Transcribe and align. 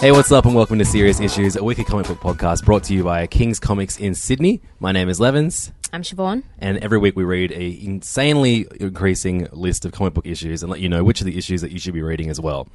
Hey, 0.00 0.12
what's 0.12 0.32
up, 0.32 0.46
and 0.46 0.54
welcome 0.54 0.78
to 0.78 0.84
Serious 0.86 1.20
Issues, 1.20 1.56
a 1.56 1.62
weekly 1.62 1.84
comic 1.84 2.06
book 2.06 2.20
podcast 2.20 2.64
brought 2.64 2.84
to 2.84 2.94
you 2.94 3.04
by 3.04 3.26
King's 3.26 3.60
Comics 3.60 3.98
in 3.98 4.14
Sydney. 4.14 4.62
My 4.78 4.92
name 4.92 5.10
is 5.10 5.20
Levins, 5.20 5.72
I'm 5.92 6.00
Siobhan. 6.00 6.42
and 6.58 6.78
every 6.78 6.96
week 6.96 7.16
we 7.16 7.24
read 7.24 7.52
a 7.52 7.84
insanely 7.84 8.66
increasing 8.80 9.46
list 9.52 9.84
of 9.84 9.92
comic 9.92 10.14
book 10.14 10.26
issues 10.26 10.62
and 10.62 10.72
let 10.72 10.80
you 10.80 10.88
know 10.88 11.04
which 11.04 11.20
are 11.20 11.24
the 11.24 11.36
issues 11.36 11.60
that 11.60 11.70
you 11.70 11.78
should 11.78 11.92
be 11.92 12.00
reading 12.00 12.30
as 12.30 12.40
well. 12.40 12.66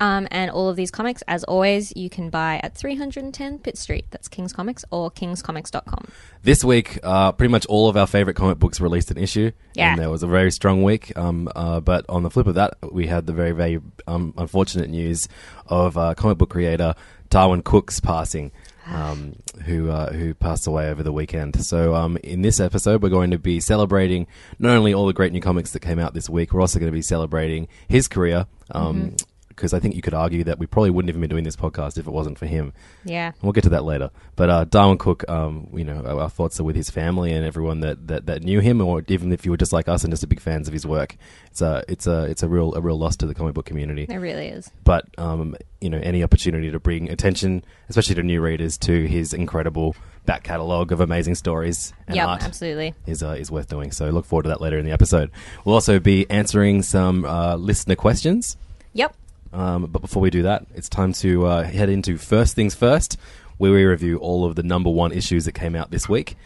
Um, 0.00 0.28
and 0.30 0.50
all 0.50 0.68
of 0.68 0.76
these 0.76 0.90
comics, 0.90 1.22
as 1.26 1.42
always, 1.44 1.92
you 1.96 2.10
can 2.10 2.28
buy 2.30 2.60
at 2.62 2.74
310 2.76 3.58
Pitt 3.60 3.78
Street. 3.78 4.06
That's 4.10 4.28
King's 4.28 4.52
Comics 4.52 4.84
or 4.90 5.10
kingscomics.com. 5.10 6.08
This 6.42 6.62
week, 6.62 6.98
uh, 7.02 7.32
pretty 7.32 7.50
much 7.50 7.66
all 7.66 7.88
of 7.88 7.96
our 7.96 8.06
favorite 8.06 8.34
comic 8.34 8.58
books 8.58 8.80
released 8.80 9.10
an 9.10 9.18
issue, 9.18 9.52
Yeah. 9.74 9.90
and 9.92 10.00
there 10.00 10.10
was 10.10 10.22
a 10.22 10.26
very 10.26 10.50
strong 10.52 10.82
week. 10.82 11.16
Um, 11.16 11.48
uh, 11.56 11.80
but 11.80 12.04
on 12.08 12.22
the 12.22 12.30
flip 12.30 12.46
of 12.46 12.54
that, 12.56 12.74
we 12.92 13.06
had 13.06 13.26
the 13.26 13.32
very, 13.32 13.52
very 13.52 13.80
um, 14.06 14.34
unfortunate 14.36 14.90
news 14.90 15.28
of 15.66 15.96
uh, 15.96 16.14
comic 16.14 16.38
book 16.38 16.50
creator 16.50 16.94
Darwyn 17.30 17.62
Cooke's 17.62 18.00
passing. 18.00 18.52
Um, 18.88 19.34
who 19.64 19.90
uh, 19.90 20.12
who 20.12 20.32
passed 20.32 20.68
away 20.68 20.88
over 20.90 21.02
the 21.02 21.10
weekend? 21.10 21.64
So 21.66 21.96
um, 21.96 22.16
in 22.18 22.42
this 22.42 22.60
episode, 22.60 23.02
we're 23.02 23.08
going 23.08 23.32
to 23.32 23.38
be 23.38 23.58
celebrating 23.58 24.28
not 24.60 24.76
only 24.76 24.94
all 24.94 25.06
the 25.08 25.12
great 25.12 25.32
new 25.32 25.40
comics 25.40 25.72
that 25.72 25.80
came 25.80 25.98
out 25.98 26.14
this 26.14 26.30
week, 26.30 26.52
we're 26.54 26.60
also 26.60 26.78
going 26.78 26.92
to 26.92 26.96
be 26.96 27.02
celebrating 27.02 27.66
his 27.88 28.06
career. 28.06 28.46
Um, 28.70 29.16
Because 29.56 29.72
I 29.72 29.80
think 29.80 29.94
you 29.96 30.02
could 30.02 30.14
argue 30.14 30.44
that 30.44 30.58
we 30.58 30.66
probably 30.66 30.90
wouldn't 30.90 31.08
even 31.08 31.22
be 31.22 31.26
doing 31.26 31.44
this 31.44 31.56
podcast 31.56 31.96
if 31.98 32.06
it 32.06 32.10
wasn't 32.10 32.38
for 32.38 32.46
him. 32.46 32.72
Yeah. 33.04 33.32
We'll 33.42 33.52
get 33.52 33.64
to 33.64 33.70
that 33.70 33.84
later. 33.84 34.10
But 34.36 34.50
uh, 34.50 34.64
Darwyn 34.66 34.98
Cooke, 34.98 35.28
um, 35.28 35.68
you 35.72 35.82
know, 35.84 36.02
our, 36.04 36.20
our 36.20 36.30
thoughts 36.30 36.60
are 36.60 36.64
with 36.64 36.76
his 36.76 36.90
family 36.90 37.32
and 37.32 37.44
everyone 37.44 37.80
that, 37.80 38.06
that, 38.08 38.26
that 38.26 38.42
knew 38.42 38.60
him, 38.60 38.80
or 38.82 39.02
even 39.08 39.32
if 39.32 39.44
you 39.44 39.50
were 39.50 39.56
just 39.56 39.72
like 39.72 39.88
us 39.88 40.04
and 40.04 40.12
just 40.12 40.22
a 40.22 40.26
big 40.26 40.40
fans 40.40 40.68
of 40.68 40.74
his 40.74 40.86
work. 40.86 41.16
It's 41.50 41.62
a 41.62 41.82
it's 41.88 42.06
a 42.06 42.24
it's 42.24 42.42
a 42.42 42.48
real 42.48 42.74
a 42.74 42.82
real 42.82 42.98
loss 42.98 43.16
to 43.16 43.26
the 43.26 43.34
comic 43.34 43.54
book 43.54 43.64
community. 43.64 44.06
It 44.08 44.16
really 44.18 44.48
is. 44.48 44.70
But 44.84 45.06
um, 45.18 45.56
you 45.80 45.88
know, 45.88 45.98
any 46.02 46.22
opportunity 46.22 46.70
to 46.70 46.78
bring 46.78 47.08
attention, 47.10 47.64
especially 47.88 48.14
to 48.16 48.22
new 48.22 48.42
readers, 48.42 48.76
to 48.78 49.06
his 49.06 49.32
incredible 49.32 49.96
back 50.26 50.42
catalogue 50.42 50.92
of 50.92 51.00
amazing 51.00 51.34
stories 51.34 51.94
and 52.08 52.16
Yep, 52.16 52.28
art 52.28 52.42
absolutely. 52.42 52.94
is 53.06 53.22
uh, 53.22 53.36
is 53.38 53.50
worth 53.50 53.68
doing. 53.68 53.90
So 53.90 54.10
look 54.10 54.26
forward 54.26 54.42
to 54.42 54.48
that 54.50 54.60
later 54.60 54.76
in 54.76 54.84
the 54.84 54.92
episode. 54.92 55.30
We'll 55.64 55.76
also 55.76 55.98
be 55.98 56.28
answering 56.28 56.82
some 56.82 57.24
uh, 57.24 57.56
listener 57.56 57.94
questions. 57.96 58.58
Yep. 58.92 59.14
Um, 59.52 59.86
but 59.86 60.00
before 60.02 60.20
we 60.22 60.30
do 60.30 60.42
that, 60.42 60.66
it's 60.74 60.88
time 60.88 61.12
to 61.14 61.46
uh, 61.46 61.62
head 61.64 61.88
into 61.88 62.18
first 62.18 62.54
things 62.54 62.74
first, 62.74 63.16
where 63.58 63.72
we 63.72 63.84
review 63.84 64.18
all 64.18 64.44
of 64.44 64.54
the 64.56 64.62
number 64.62 64.90
one 64.90 65.12
issues 65.12 65.44
that 65.46 65.52
came 65.52 65.74
out 65.74 65.90
this 65.90 66.08
week. 66.08 66.36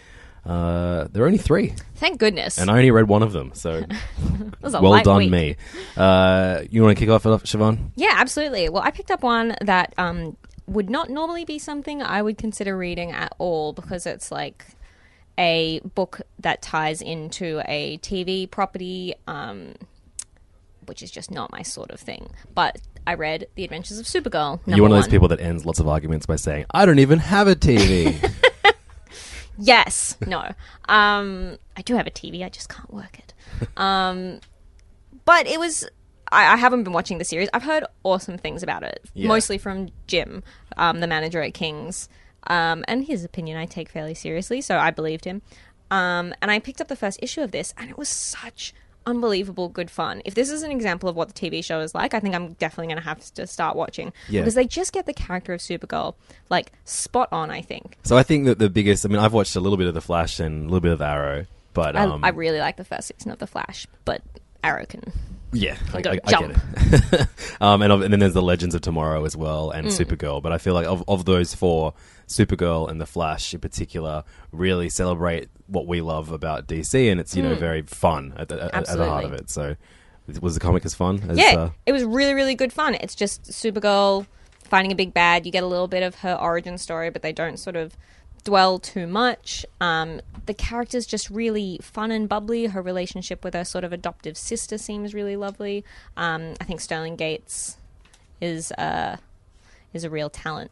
Uh, 0.46 1.06
there 1.12 1.22
are 1.22 1.26
only 1.26 1.36
three, 1.38 1.74
Thank 1.96 2.18
goodness. 2.18 2.56
and 2.56 2.70
I 2.70 2.78
only 2.78 2.90
read 2.90 3.08
one 3.08 3.22
of 3.22 3.32
them. 3.32 3.50
So 3.52 3.80
That 4.20 4.62
was 4.62 4.72
a 4.74 4.80
well 4.80 5.02
done, 5.02 5.18
week. 5.18 5.30
me. 5.30 5.56
Uh, 5.96 6.62
you 6.70 6.82
want 6.82 6.96
to 6.96 7.04
kick 7.04 7.10
off, 7.10 7.24
Siobhan? 7.24 7.90
Yeah, 7.94 8.14
absolutely. 8.16 8.68
Well, 8.70 8.82
I 8.82 8.90
picked 8.90 9.10
up 9.10 9.22
one 9.22 9.54
that 9.60 9.92
um, 9.98 10.38
would 10.66 10.88
not 10.88 11.10
normally 11.10 11.44
be 11.44 11.58
something 11.58 12.00
I 12.02 12.22
would 12.22 12.38
consider 12.38 12.74
reading 12.76 13.12
at 13.12 13.34
all 13.38 13.74
because 13.74 14.06
it's 14.06 14.32
like 14.32 14.64
a 15.38 15.80
book 15.80 16.22
that 16.38 16.62
ties 16.62 17.02
into 17.02 17.60
a 17.66 17.98
TV 17.98 18.50
property, 18.50 19.14
um, 19.26 19.74
which 20.86 21.02
is 21.02 21.10
just 21.10 21.30
not 21.30 21.52
my 21.52 21.60
sort 21.62 21.90
of 21.90 22.00
thing. 22.00 22.30
But 22.54 22.78
I 23.10 23.14
read 23.14 23.48
The 23.56 23.64
Adventures 23.64 23.98
of 23.98 24.06
Supergirl. 24.06 24.64
Number 24.66 24.76
You're 24.76 24.82
one 24.82 24.92
of 24.92 24.98
those 24.98 25.08
people 25.08 25.26
that 25.28 25.40
ends 25.40 25.66
lots 25.66 25.80
of 25.80 25.88
arguments 25.88 26.26
by 26.26 26.36
saying, 26.36 26.66
"I 26.70 26.86
don't 26.86 27.00
even 27.00 27.18
have 27.18 27.48
a 27.48 27.56
TV." 27.56 28.16
Yes. 29.62 30.16
No. 30.26 30.42
Um, 30.88 31.58
I 31.76 31.82
do 31.82 31.94
have 31.94 32.06
a 32.06 32.10
TV. 32.10 32.42
I 32.42 32.48
just 32.48 32.70
can't 32.70 32.90
work 32.94 33.18
it. 33.18 33.34
Um, 33.76 34.40
but 35.26 35.46
it 35.46 35.58
was. 35.60 35.86
I, 36.32 36.54
I 36.54 36.56
haven't 36.56 36.84
been 36.84 36.94
watching 36.94 37.18
the 37.18 37.24
series. 37.26 37.50
I've 37.52 37.64
heard 37.64 37.84
awesome 38.02 38.38
things 38.38 38.62
about 38.62 38.84
it, 38.84 39.04
Yeah. 39.12 39.28
mostly 39.28 39.58
from 39.58 39.88
Jim, 40.06 40.42
um, 40.78 41.00
the 41.00 41.06
manager 41.06 41.42
at 41.42 41.52
Kings, 41.52 42.08
um, 42.46 42.84
and 42.88 43.04
his 43.04 43.22
opinion 43.24 43.58
I 43.58 43.66
take 43.66 43.90
fairly 43.90 44.14
seriously, 44.14 44.60
so 44.62 44.78
I 44.78 44.92
believed 44.92 45.26
him. 45.26 45.42
Um, 45.90 46.32
and 46.40 46.50
I 46.50 46.58
picked 46.60 46.80
up 46.80 46.88
the 46.88 46.96
first 46.96 47.18
issue 47.20 47.42
of 47.42 47.50
this, 47.50 47.74
and 47.76 47.90
it 47.90 47.98
was 47.98 48.08
such 48.08 48.72
unbelievable 49.06 49.68
good 49.68 49.90
fun. 49.90 50.22
If 50.24 50.34
this 50.34 50.50
is 50.50 50.62
an 50.62 50.70
example 50.70 51.08
of 51.08 51.16
what 51.16 51.34
the 51.34 51.34
TV 51.34 51.64
show 51.64 51.80
is 51.80 51.94
like, 51.94 52.14
I 52.14 52.20
think 52.20 52.34
I'm 52.34 52.52
definitely 52.54 52.88
going 52.88 52.98
to 53.02 53.08
have 53.08 53.20
to 53.34 53.46
start 53.46 53.76
watching 53.76 54.12
Yeah. 54.28 54.42
because 54.42 54.54
they 54.54 54.66
just 54.66 54.92
get 54.92 55.06
the 55.06 55.14
character 55.14 55.52
of 55.52 55.60
Supergirl 55.60 56.14
like 56.48 56.72
spot 56.84 57.28
on. 57.32 57.50
I 57.50 57.62
think. 57.62 57.96
so 58.04 58.16
I 58.16 58.22
think 58.22 58.46
that 58.46 58.58
the 58.58 58.70
biggest. 58.70 59.04
I 59.04 59.08
mean, 59.08 59.18
I've 59.18 59.32
watched 59.32 59.56
a 59.56 59.60
little 59.60 59.78
bit 59.78 59.86
of 59.86 59.94
the 59.94 60.00
Flash 60.00 60.40
and 60.40 60.62
a 60.62 60.64
little 60.64 60.80
bit 60.80 60.92
of 60.92 61.00
Arrow, 61.00 61.46
but 61.74 61.96
um, 61.96 62.24
I, 62.24 62.28
I 62.28 62.30
really 62.30 62.58
like 62.60 62.76
the 62.76 62.84
first 62.84 63.08
season 63.08 63.30
of 63.32 63.38
The 63.38 63.46
Flash, 63.46 63.86
but 64.04 64.22
Arrow 64.62 64.84
can. 64.86 65.12
Yeah, 65.52 65.76
I, 65.92 66.00
Go 66.00 66.10
I, 66.12 66.18
I 66.24 66.30
jump. 66.30 66.54
get 66.90 67.12
it. 67.22 67.28
um, 67.60 67.82
and, 67.82 67.92
of- 67.92 68.02
and 68.02 68.12
then 68.12 68.20
there's 68.20 68.34
the 68.34 68.42
Legends 68.42 68.74
of 68.76 68.82
Tomorrow 68.82 69.24
as 69.24 69.36
well, 69.36 69.70
and 69.72 69.88
Mm. 69.88 69.90
Supergirl. 69.90 70.40
But 70.40 70.52
I 70.52 70.58
feel 70.58 70.74
like 70.74 70.86
of, 70.86 71.02
of 71.08 71.24
those 71.24 71.54
four, 71.56 71.92
Supergirl 72.28 72.88
and 72.88 73.00
the 73.00 73.06
Flash 73.06 73.52
in 73.52 73.58
particular 73.58 74.22
really 74.52 74.88
celebrate 74.88 75.48
what 75.70 75.86
we 75.86 76.00
love 76.00 76.30
about 76.30 76.66
DC, 76.66 77.10
and 77.10 77.20
it's 77.20 77.36
you 77.36 77.42
know 77.42 77.54
very 77.54 77.82
fun 77.82 78.34
at 78.36 78.48
the, 78.48 78.62
at, 78.64 78.88
at 78.88 78.98
the 78.98 79.08
heart 79.08 79.24
of. 79.24 79.32
It. 79.32 79.50
So, 79.50 79.76
was 80.40 80.54
the 80.54 80.60
comic 80.60 80.84
as 80.84 80.94
fun? 80.94 81.22
As, 81.28 81.38
Yeah, 81.38 81.54
uh, 81.56 81.70
it 81.86 81.92
was 81.92 82.04
really, 82.04 82.34
really 82.34 82.54
good 82.54 82.72
fun. 82.72 82.94
It's 82.94 83.14
just 83.14 83.44
Supergirl 83.44 84.26
finding 84.64 84.92
a 84.92 84.94
big 84.94 85.14
bad. 85.14 85.46
You 85.46 85.52
get 85.52 85.62
a 85.62 85.66
little 85.66 85.88
bit 85.88 86.02
of 86.02 86.16
her 86.16 86.34
origin 86.34 86.78
story, 86.78 87.10
but 87.10 87.22
they 87.22 87.32
don't 87.32 87.58
sort 87.58 87.76
of 87.76 87.96
dwell 88.44 88.78
too 88.78 89.06
much. 89.06 89.66
Um, 89.80 90.20
the 90.46 90.54
character's 90.54 91.06
just 91.06 91.30
really 91.30 91.78
fun 91.82 92.10
and 92.10 92.28
bubbly. 92.28 92.66
Her 92.66 92.82
relationship 92.82 93.44
with 93.44 93.54
her 93.54 93.64
sort 93.64 93.84
of 93.84 93.92
adoptive 93.92 94.36
sister 94.36 94.78
seems 94.78 95.14
really 95.14 95.36
lovely. 95.36 95.84
Um, 96.16 96.54
I 96.60 96.64
think 96.64 96.80
Sterling 96.80 97.16
Gates 97.16 97.76
is 98.40 98.72
uh, 98.72 99.16
is 99.92 100.04
a 100.04 100.10
real 100.10 100.30
talent. 100.30 100.70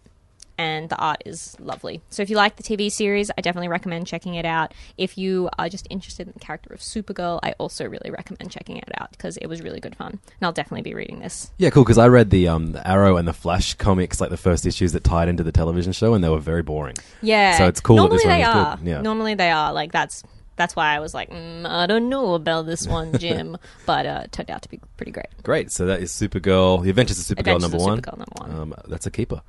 And 0.58 0.88
the 0.88 0.96
art 0.96 1.22
is 1.24 1.56
lovely. 1.60 2.02
So 2.10 2.22
if 2.22 2.30
you 2.30 2.36
like 2.36 2.56
the 2.56 2.64
TV 2.64 2.91
series, 2.91 3.30
I 3.38 3.41
definitely 3.41 3.69
recommend 3.69 4.08
checking 4.08 4.34
it 4.34 4.44
out. 4.44 4.74
If 4.97 5.16
you 5.16 5.48
are 5.56 5.68
just 5.68 5.86
interested 5.88 6.27
in 6.27 6.33
the 6.33 6.41
character 6.41 6.74
of 6.74 6.80
Supergirl, 6.80 7.38
I 7.44 7.53
also 7.59 7.86
really 7.86 8.10
recommend 8.10 8.50
checking 8.50 8.77
it 8.77 8.88
out 9.00 9.12
because 9.12 9.36
it 9.36 9.47
was 9.47 9.62
really 9.62 9.78
good 9.78 9.94
fun. 9.94 10.10
And 10.10 10.42
I'll 10.42 10.53
definitely 10.53 10.83
be 10.83 10.94
reading 10.94 11.21
this. 11.21 11.53
yeah, 11.59 11.71
cool. 11.71 11.84
Because 11.84 11.98
I 11.98 12.09
read 12.09 12.30
the 12.30 12.48
um, 12.48 12.72
the 12.72 12.86
Arrow 12.86 13.16
and 13.16 13.28
the 13.28 13.33
Flash 13.33 13.74
comics, 13.74 14.21
like 14.21 14.30
the 14.30 14.36
first 14.36 14.66
issues 14.66 14.92
that 14.92 15.04
tied 15.04 15.28
into 15.28 15.44
the 15.44 15.53
television 15.53 15.92
show, 15.92 16.15
and 16.15 16.24
they 16.24 16.28
were 16.28 16.41
very 16.41 16.62
boring. 16.62 16.97
Yeah. 17.22 17.56
So 17.56 17.66
it's 17.68 17.80
cool 17.80 17.97
that 17.97 18.03
Normally 18.03 18.16
this 18.16 18.24
one 18.27 18.38
they 18.38 18.42
are. 18.42 18.78
Yeah. 18.83 19.00
Normally 19.03 19.34
they 19.34 19.50
are. 19.50 19.72
Like 19.72 19.92
that's 19.92 20.24
that's 20.59 20.77
why 20.77 20.95
I 20.95 21.01
was 21.01 21.15
like, 21.15 21.31
mm, 21.31 21.65
I 21.66 21.87
don't 21.87 22.10
know 22.10 22.34
about 22.34 22.66
this 22.66 22.87
one, 22.87 23.13
Jim, 23.19 23.57
but 23.87 24.05
uh, 24.05 24.21
it 24.25 24.33
turned 24.33 24.51
out 24.51 24.60
to 24.63 24.69
be 24.69 24.81
pretty 24.99 25.13
great. 25.13 25.28
Great. 25.43 25.72
So 25.72 25.87
that 25.87 26.01
is 26.01 26.13
Supergirl, 26.13 26.83
The 26.83 26.91
Adventures 26.91 27.19
of 27.19 27.37
Supergirl 27.37 27.57
Adventures 27.57 27.63
number 27.63 27.77
of 27.78 27.83
one. 27.83 28.01
Supergirl 28.03 28.19
number 28.19 28.34
one. 28.34 28.60
Um, 28.60 28.75
that's 28.89 29.07
a 29.07 29.10
keeper. 29.10 29.41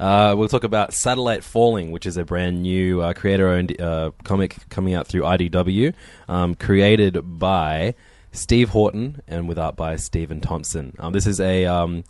Uh, 0.00 0.34
we'll 0.36 0.48
talk 0.48 0.64
about 0.64 0.92
Satellite 0.92 1.44
Falling, 1.44 1.90
which 1.90 2.06
is 2.06 2.16
a 2.16 2.24
brand 2.24 2.62
new 2.62 3.02
uh, 3.02 3.12
creator-owned 3.12 3.80
uh, 3.80 4.10
comic 4.24 4.56
coming 4.68 4.94
out 4.94 5.06
through 5.06 5.22
IDW, 5.22 5.92
um, 6.28 6.54
created 6.54 7.20
by 7.38 7.94
Steve 8.32 8.70
Horton 8.70 9.22
and 9.26 9.48
with 9.48 9.58
art 9.58 9.76
by 9.76 9.96
Stephen 9.96 10.40
Thompson. 10.40 10.94
Um, 10.98 11.12
this 11.12 11.26
is 11.26 11.40
a 11.40 11.66
um, 11.66 12.04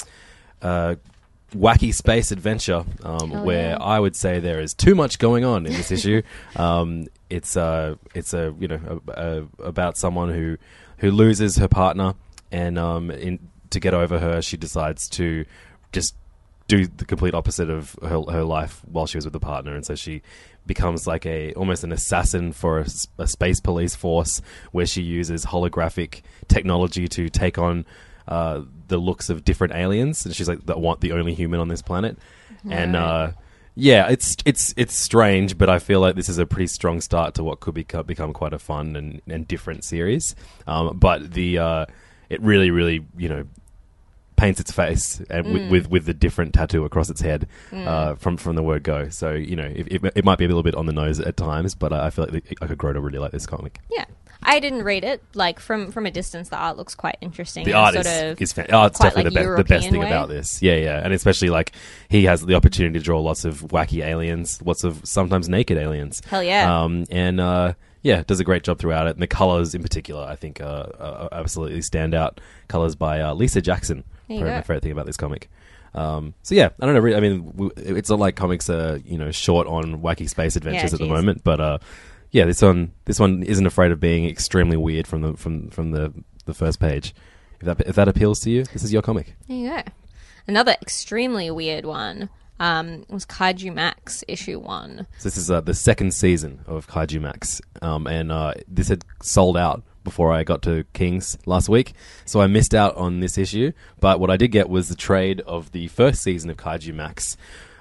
uh, 0.62 0.96
wacky 1.54 1.94
space 1.94 2.30
adventure 2.30 2.84
um, 3.02 3.32
Oh, 3.32 3.42
where 3.44 3.70
yeah. 3.70 3.76
I 3.80 3.98
would 3.98 4.14
say 4.16 4.40
there 4.40 4.60
is 4.60 4.74
too 4.74 4.94
much 4.94 5.18
going 5.18 5.44
on 5.44 5.66
in 5.66 5.72
this 5.72 5.90
issue. 5.90 6.22
Um, 6.56 7.06
it's 7.30 7.56
a 7.56 7.98
it's 8.14 8.32
a 8.32 8.54
you 8.58 8.68
know 8.68 9.02
a, 9.08 9.12
a, 9.12 9.46
about 9.62 9.96
someone 9.96 10.30
who 10.30 10.56
who 10.98 11.10
loses 11.10 11.56
her 11.56 11.68
partner 11.68 12.14
and 12.50 12.78
um, 12.78 13.10
in, 13.10 13.38
to 13.70 13.80
get 13.80 13.94
over 13.94 14.18
her, 14.18 14.42
she 14.42 14.56
decides 14.56 15.08
to 15.10 15.44
just 15.92 16.14
do 16.66 16.86
the 16.86 17.04
complete 17.04 17.34
opposite 17.34 17.70
of 17.70 17.96
her, 18.02 18.22
her 18.30 18.44
life 18.44 18.82
while 18.86 19.06
she 19.06 19.16
was 19.18 19.24
with 19.24 19.32
the 19.32 19.40
partner, 19.40 19.74
and 19.74 19.84
so 19.84 19.94
she 19.94 20.22
becomes 20.66 21.06
like 21.06 21.24
a 21.24 21.52
almost 21.54 21.82
an 21.82 21.92
assassin 21.92 22.52
for 22.52 22.84
a 23.18 23.26
space 23.26 23.58
police 23.58 23.94
force 23.94 24.42
where 24.72 24.84
she 24.84 25.00
uses 25.02 25.46
holographic 25.46 26.20
technology 26.46 27.08
to 27.08 27.30
take 27.30 27.56
on 27.56 27.86
uh, 28.28 28.62
the 28.88 28.98
looks 28.98 29.30
of 29.30 29.44
different 29.44 29.74
aliens, 29.74 30.24
and 30.24 30.34
she's 30.36 30.48
like 30.48 30.64
the 30.66 30.78
one, 30.78 30.98
the 31.00 31.12
only 31.12 31.34
human 31.34 31.58
on 31.60 31.68
this 31.68 31.82
planet, 31.82 32.18
and. 32.70 32.94
Uh, 32.96 33.32
yeah, 33.80 34.08
it's 34.08 34.36
it's 34.44 34.74
it's 34.76 34.96
strange, 34.98 35.56
but 35.56 35.70
I 35.70 35.78
feel 35.78 36.00
like 36.00 36.16
this 36.16 36.28
is 36.28 36.38
a 36.38 36.46
pretty 36.46 36.66
strong 36.66 37.00
start 37.00 37.34
to 37.36 37.44
what 37.44 37.60
could 37.60 37.74
become, 37.74 38.04
become 38.06 38.32
quite 38.32 38.52
a 38.52 38.58
fun 38.58 38.96
and, 38.96 39.22
and 39.28 39.46
different 39.46 39.84
series. 39.84 40.34
Um, 40.66 40.98
but 40.98 41.32
the 41.32 41.58
uh, 41.58 41.86
it 42.28 42.42
really, 42.42 42.72
really, 42.72 43.06
you 43.16 43.28
know, 43.28 43.44
paints 44.34 44.58
its 44.58 44.72
face 44.72 45.20
and 45.30 45.46
Mm. 45.46 45.52
with, 45.52 45.70
with 45.70 45.90
with 45.90 46.04
the 46.06 46.14
different 46.14 46.54
tattoo 46.54 46.84
across 46.84 47.08
its 47.08 47.20
head 47.20 47.46
uh, 47.72 48.16
from 48.16 48.36
from 48.36 48.56
the 48.56 48.64
word 48.64 48.82
go. 48.82 49.10
So 49.10 49.30
you 49.34 49.54
know, 49.54 49.66
it, 49.72 49.86
it, 49.92 50.12
it 50.16 50.24
might 50.24 50.38
be 50.38 50.44
a 50.44 50.48
little 50.48 50.64
bit 50.64 50.74
on 50.74 50.86
the 50.86 50.92
nose 50.92 51.20
at 51.20 51.36
times, 51.36 51.76
but 51.76 51.92
I, 51.92 52.06
I 52.06 52.10
feel 52.10 52.26
like 52.32 52.58
I 52.60 52.66
could 52.66 52.78
grow 52.78 52.92
to 52.92 53.00
really 53.00 53.20
like 53.20 53.30
this 53.30 53.46
comic. 53.46 53.78
Yeah. 53.92 54.06
I 54.42 54.60
didn't 54.60 54.84
read 54.84 55.04
it. 55.04 55.22
Like 55.34 55.58
from 55.60 55.90
from 55.90 56.06
a 56.06 56.10
distance, 56.10 56.48
the 56.48 56.56
art 56.56 56.76
looks 56.76 56.94
quite 56.94 57.16
interesting. 57.20 57.64
The 57.64 57.74
art 57.74 57.94
sort 57.94 58.06
is, 58.06 58.22
of 58.32 58.40
is 58.42 58.52
fan- 58.52 58.66
oh, 58.72 58.84
it's 58.84 58.98
definitely 58.98 59.30
like, 59.30 59.44
the, 59.46 59.50
be- 59.56 59.62
the 59.62 59.64
best 59.68 59.90
thing 59.90 60.00
way. 60.00 60.06
about 60.06 60.28
this. 60.28 60.62
Yeah, 60.62 60.76
yeah, 60.76 61.00
and 61.02 61.12
especially 61.12 61.50
like 61.50 61.72
he 62.08 62.24
has 62.24 62.44
the 62.44 62.54
opportunity 62.54 62.98
to 62.98 63.04
draw 63.04 63.20
lots 63.20 63.44
of 63.44 63.60
wacky 63.62 64.04
aliens, 64.04 64.62
lots 64.62 64.84
of 64.84 65.00
sometimes 65.04 65.48
naked 65.48 65.76
aliens. 65.76 66.22
Hell 66.30 66.42
yeah. 66.42 66.82
Um, 66.82 67.04
and 67.10 67.40
uh, 67.40 67.74
yeah, 68.02 68.22
does 68.26 68.38
a 68.40 68.44
great 68.44 68.62
job 68.62 68.78
throughout 68.78 69.06
it. 69.08 69.10
And 69.16 69.22
the 69.22 69.26
colors, 69.26 69.74
in 69.74 69.82
particular, 69.82 70.24
I 70.24 70.36
think, 70.36 70.60
uh, 70.60 70.64
uh, 70.64 71.28
absolutely 71.32 71.82
stand 71.82 72.14
out. 72.14 72.40
Colors 72.68 72.94
by 72.94 73.20
uh, 73.20 73.34
Lisa 73.34 73.60
Jackson. 73.60 74.04
Probably 74.28 74.44
my 74.44 74.60
favorite 74.62 74.82
thing 74.82 74.92
about 74.92 75.06
this 75.06 75.16
comic. 75.16 75.50
Um, 75.94 76.34
so 76.42 76.54
yeah, 76.54 76.68
I 76.80 76.86
don't 76.86 76.94
know. 76.94 77.00
really- 77.00 77.16
I 77.16 77.20
mean, 77.20 77.72
it's 77.76 78.10
not 78.10 78.18
like 78.20 78.36
comics 78.36 78.70
are 78.70 78.98
you 78.98 79.18
know 79.18 79.32
short 79.32 79.66
on 79.66 80.00
wacky 80.00 80.28
space 80.28 80.54
adventures 80.54 80.92
at 80.94 81.00
the 81.00 81.06
moment, 81.06 81.42
but 81.42 81.60
uh, 81.60 81.78
yeah, 82.30 82.44
this 82.44 82.62
one 82.62 82.92
this 83.04 83.18
one 83.18 83.42
isn't 83.42 83.66
afraid 83.66 83.92
of 83.92 84.00
being 84.00 84.26
extremely 84.26 84.76
weird 84.76 85.06
from 85.06 85.22
the 85.22 85.34
from 85.34 85.70
from 85.70 85.92
the 85.92 86.12
the 86.44 86.54
first 86.54 86.80
page. 86.80 87.14
If 87.60 87.66
that 87.66 87.80
if 87.86 87.96
that 87.96 88.08
appeals 88.08 88.40
to 88.40 88.50
you, 88.50 88.64
this 88.64 88.84
is 88.84 88.92
your 88.92 89.02
comic. 89.02 89.34
There 89.48 89.56
you 89.56 89.70
go. 89.70 89.82
Another 90.46 90.76
extremely 90.80 91.50
weird 91.50 91.84
one 91.84 92.30
um, 92.60 93.04
was 93.08 93.26
Kaijumax 93.26 94.24
issue 94.28 94.58
one. 94.58 95.06
So 95.18 95.28
this 95.28 95.36
is 95.36 95.50
uh, 95.50 95.60
the 95.60 95.74
second 95.74 96.14
season 96.14 96.60
of 96.66 96.86
Kaijumax, 96.86 97.60
um, 97.82 98.06
and 98.06 98.32
uh, 98.32 98.54
this 98.66 98.88
had 98.88 99.04
sold 99.22 99.56
out 99.56 99.82
before 100.04 100.32
I 100.32 100.42
got 100.42 100.62
to 100.62 100.84
Kings 100.94 101.36
last 101.44 101.68
week, 101.68 101.92
so 102.24 102.40
I 102.40 102.46
missed 102.46 102.74
out 102.74 102.96
on 102.96 103.20
this 103.20 103.36
issue. 103.36 103.72
But 104.00 104.20
what 104.20 104.30
I 104.30 104.36
did 104.36 104.48
get 104.48 104.68
was 104.68 104.88
the 104.88 104.94
trade 104.94 105.40
of 105.42 105.72
the 105.72 105.88
first 105.88 106.22
season 106.22 106.50
of 106.50 106.56
Kaijumax, 106.56 107.36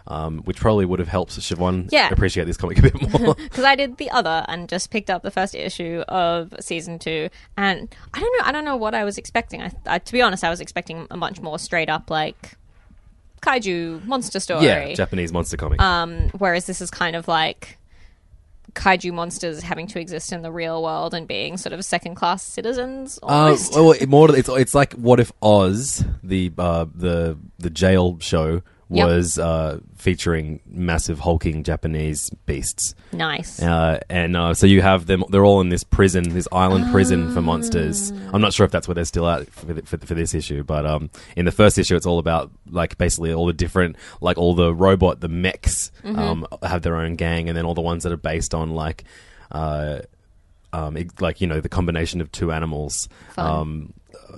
um, 0.07 0.39
which 0.39 0.57
probably 0.57 0.86
would 0.86 1.00
have 1.00 1.07
helped 1.07 1.31
Siobhan 1.38 1.89
Yeah. 1.92 2.09
appreciate 2.12 2.45
this 2.45 2.57
comic 2.57 2.80
a 2.80 2.81
bit 2.83 2.94
more. 3.19 3.36
because 3.36 3.63
I 3.63 3.75
did 3.75 3.98
the 3.98 4.09
other 4.09 4.45
and 4.48 4.68
just 4.69 4.89
picked 4.89 5.09
up 5.09 5.21
the 5.24 5.31
first 5.31 5.54
issue 5.56 6.04
of 6.07 6.54
season 6.59 6.98
two, 7.00 7.30
and 7.56 7.94
I 8.13 8.19
don't 8.19 8.38
know, 8.39 8.44
I 8.45 8.51
don't 8.51 8.65
know 8.65 8.75
what 8.77 8.95
I 8.95 9.04
was 9.04 9.18
expecting. 9.18 9.62
I, 9.62 9.71
I 9.86 10.00
to 10.00 10.13
be 10.13 10.21
honest, 10.21 10.44
I 10.44 10.50
was 10.50 10.62
expecting 10.62 11.07
a 11.12 11.18
much 11.18 11.42
more 11.42 11.59
straight 11.59 11.89
up 11.89 12.09
like 12.09 12.56
kaiju 13.42 14.04
monster 14.06 14.39
story. 14.39 14.65
yeah, 14.65 14.94
Japanese 14.94 15.31
monster 15.31 15.57
comic. 15.57 15.80
um, 15.81 16.30
whereas 16.38 16.65
this 16.65 16.81
is 16.81 16.89
kind 16.89 17.15
of 17.15 17.27
like 17.27 17.77
kaiju 18.74 19.13
monsters 19.13 19.62
having 19.63 19.88
to 19.88 20.00
exist 20.00 20.31
in 20.31 20.42
the 20.42 20.51
real 20.51 20.83
world 20.83 21.13
and 21.13 21.27
being 21.27 21.57
sort 21.57 21.74
of 21.74 21.83
second 21.86 22.15
class 22.15 22.44
citizens. 22.44 23.18
Uh, 23.24 23.25
Almost. 23.27 23.74
well, 23.75 23.92
it 23.92 24.07
more 24.09 24.36
it's 24.36 24.50
it's 24.50 24.75
like 24.75 24.94
what 24.94 25.19
if 25.19 25.31
Oz 25.42 26.04
the 26.24 26.51
uh, 26.57 26.86
the 26.94 27.38
the 27.59 27.69
jail 27.69 28.18
show 28.19 28.62
Yep. 28.89 29.07
was 29.07 29.37
uh, 29.37 29.79
featuring 29.97 30.61
massive 30.65 31.19
hulking 31.19 31.63
Japanese 31.63 32.29
beasts. 32.45 32.95
nice. 33.11 33.61
Uh, 33.61 33.99
and 34.09 34.37
uh, 34.37 34.53
so 34.53 34.65
you 34.65 34.81
have 34.81 35.07
them; 35.07 35.23
they're 35.29 35.43
all 35.43 35.59
in 35.59 35.69
this 35.69 35.83
prison, 35.83 36.29
this 36.29 36.47
island 36.51 36.91
prison 36.91 37.33
for 37.33 37.41
monsters. 37.41 38.11
I'm 38.33 38.41
not 38.41 38.53
sure 38.53 38.65
if 38.65 38.71
that's 38.71 38.87
where 38.87 38.95
they're 38.95 39.03
still 39.05 39.27
at 39.27 39.49
for, 39.51 39.73
th- 39.73 39.85
for, 39.85 39.97
for 39.97 40.13
this 40.13 40.33
issue, 40.33 40.63
but 40.63 40.85
um, 40.85 41.09
in 41.35 41.45
the 41.45 41.51
first 41.51 41.77
issue, 41.77 41.95
it's 41.95 42.05
all 42.05 42.19
about 42.19 42.49
like 42.69 42.97
basically 42.97 43.33
all 43.33 43.45
the 43.45 43.53
different, 43.53 43.97
like 44.21 44.37
all 44.37 44.53
the 44.55 44.73
robot, 44.73 45.19
the 45.19 45.27
mechs, 45.27 45.91
um, 46.05 46.47
have 46.63 46.81
their 46.81 46.95
own 46.95 47.15
gang, 47.15 47.49
and 47.49 47.57
then 47.57 47.65
all 47.65 47.73
the 47.73 47.81
ones 47.81 48.03
that 48.03 48.11
are 48.13 48.17
based 48.17 48.53
on 48.53 48.73
like. 48.73 49.03
Uh, 49.51 49.99
um, 50.73 50.97
like 51.21 51.39
you 51.39 51.47
know 51.47 51.61
the 51.61 51.69
combination 51.69 52.19
of 52.19 52.31
two 52.31 52.51
animals. 52.51 53.07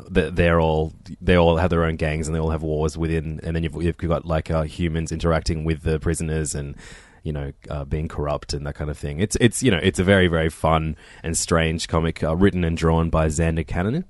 They're 0.09 0.59
all 0.59 0.93
they 1.21 1.35
all 1.35 1.57
have 1.57 1.69
their 1.69 1.83
own 1.83 1.95
gangs 1.95 2.27
and 2.27 2.35
they 2.35 2.39
all 2.39 2.51
have 2.51 2.61
wars 2.63 2.97
within. 2.97 3.39
And 3.43 3.55
then 3.55 3.63
you've, 3.63 3.75
you've 3.81 3.97
got 3.97 4.25
like 4.25 4.51
uh, 4.51 4.63
humans 4.63 5.11
interacting 5.11 5.63
with 5.63 5.83
the 5.83 5.99
prisoners 5.99 6.53
and 6.55 6.75
you 7.23 7.33
know 7.33 7.51
uh, 7.69 7.85
being 7.85 8.07
corrupt 8.07 8.53
and 8.53 8.65
that 8.65 8.75
kind 8.75 8.89
of 8.89 8.97
thing. 8.97 9.19
It's 9.19 9.35
it's 9.41 9.61
you 9.63 9.71
know 9.71 9.79
it's 9.81 9.99
a 9.99 10.03
very 10.03 10.27
very 10.27 10.49
fun 10.49 10.95
and 11.23 11.37
strange 11.37 11.87
comic 11.87 12.23
uh, 12.23 12.35
written 12.35 12.63
and 12.63 12.77
drawn 12.77 13.09
by 13.09 13.27
Zander 13.27 13.65
Cannon. 13.65 14.05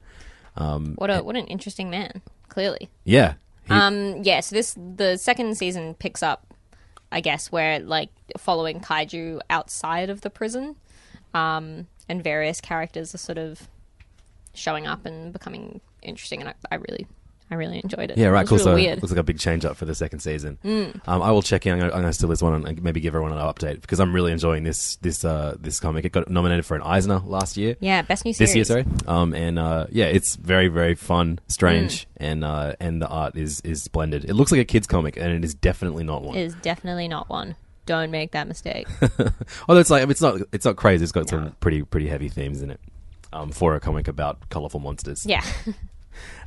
Um, 0.58 0.96
What 0.98 1.10
a 1.10 1.24
what 1.24 1.36
an 1.36 1.46
interesting 1.48 1.90
man. 1.90 2.22
Clearly. 2.50 2.90
yeah, 3.04 3.34
he- 3.68 3.74
Um, 3.74 4.24
yeah, 4.24 4.40
so 4.42 4.56
this 4.56 4.76
the 4.78 5.18
second 5.18 5.56
season 5.58 5.94
picks 5.94 6.22
up, 6.24 6.54
I 7.12 7.22
guess, 7.22 7.52
where 7.52 7.80
like 7.80 8.10
following 8.38 8.80
kaiju 8.82 9.40
outside 9.50 10.10
of 10.10 10.22
the 10.22 10.30
prison, 10.30 10.76
um, 11.34 11.88
and 12.10 12.24
various 12.24 12.60
characters 12.60 13.14
are 13.14 13.20
sort 13.20 13.38
of 13.38 13.68
showing 14.54 14.88
up 14.88 15.06
and 15.06 15.32
becoming 15.34 15.82
interesting, 16.02 16.42
and 16.42 16.50
I, 16.50 16.54
I 16.72 16.76
really, 16.76 17.08
I 17.52 17.56
really 17.56 17.80
enjoyed 17.84 18.12
it. 18.12 18.18
Yeah, 18.18 18.28
right. 18.28 18.46
It 18.46 18.48
Cool. 18.50 18.56
was 18.56 18.64
So 18.64 18.74
weird. 18.76 19.02
looks 19.02 19.12
like 19.12 19.20
a 19.20 19.24
big 19.24 19.40
change 19.40 19.66
up 19.66 19.76
for 19.78 19.86
the 19.86 19.96
second 19.96 20.20
season. 20.20 20.58
Um, 20.64 21.02
I 21.08 21.32
will 21.32 21.42
check 21.42 21.66
in. 21.66 21.74
I'm 21.82 21.90
going 21.90 22.04
to 22.04 22.14
steal 22.14 22.30
this 22.30 22.42
one 22.42 22.66
and 22.66 22.84
maybe 22.84 23.00
give 23.00 23.16
everyone 23.16 23.32
an 23.38 23.40
update 23.40 23.82
because 23.82 24.00
I'm 24.00 24.14
really 24.14 24.32
enjoying 24.32 24.64
this 24.64 24.98
this 24.98 25.26
uh, 25.26 25.56
this 25.60 25.80
comic. 25.80 26.06
It 26.06 26.12
got 26.12 26.30
nominated 26.30 26.66
for 26.66 26.76
an 26.76 26.82
Eisner 26.84 27.20
last 27.20 27.58
year. 27.58 27.76
yeah, 27.80 28.02
best 28.02 28.24
new 28.26 28.34
series 28.34 28.50
This 28.50 28.56
year, 28.56 28.66
sorry. 28.66 28.86
Um, 29.08 29.34
and 29.34 29.58
uh, 29.58 29.88
yeah, 29.92 30.06
it's 30.06 30.36
very 30.36 30.68
very 30.68 30.96
fun, 30.96 31.40
strange, 31.48 32.04
Mm. 32.04 32.06
and 32.18 32.44
uh, 32.44 32.74
and 32.80 33.02
the 33.02 33.08
art 33.08 33.36
is 33.36 33.62
is 33.62 33.82
splendid. 33.84 34.26
It 34.26 34.34
looks 34.34 34.52
like 34.52 34.62
a 34.62 34.66
kids 34.66 34.86
comic, 34.88 35.18
and 35.18 35.32
it 35.32 35.44
is 35.44 35.54
definitely 35.56 36.04
not 36.04 36.22
one. 36.24 36.38
It 36.38 36.44
is 36.44 36.56
definitely 36.56 37.08
not 37.08 37.30
one. 37.30 37.56
Don't 37.86 38.12
make 38.12 38.34
that 38.34 38.48
mistake. 38.48 38.88
Although 39.68 39.82
it's 39.82 39.90
like 39.90 40.08
it's 40.08 40.22
not 40.22 40.40
it's 40.52 40.66
not 40.66 40.76
crazy. 40.76 41.02
It's 41.04 41.12
got 41.12 41.28
some 41.28 41.56
pretty 41.60 41.82
pretty 41.82 42.08
heavy 42.08 42.30
themes 42.30 42.62
in 42.62 42.70
it. 42.70 42.80
Um, 43.32 43.52
for 43.52 43.76
a 43.76 43.80
comic 43.80 44.08
about 44.08 44.50
colorful 44.50 44.80
monsters. 44.80 45.26
yeah, 45.26 45.44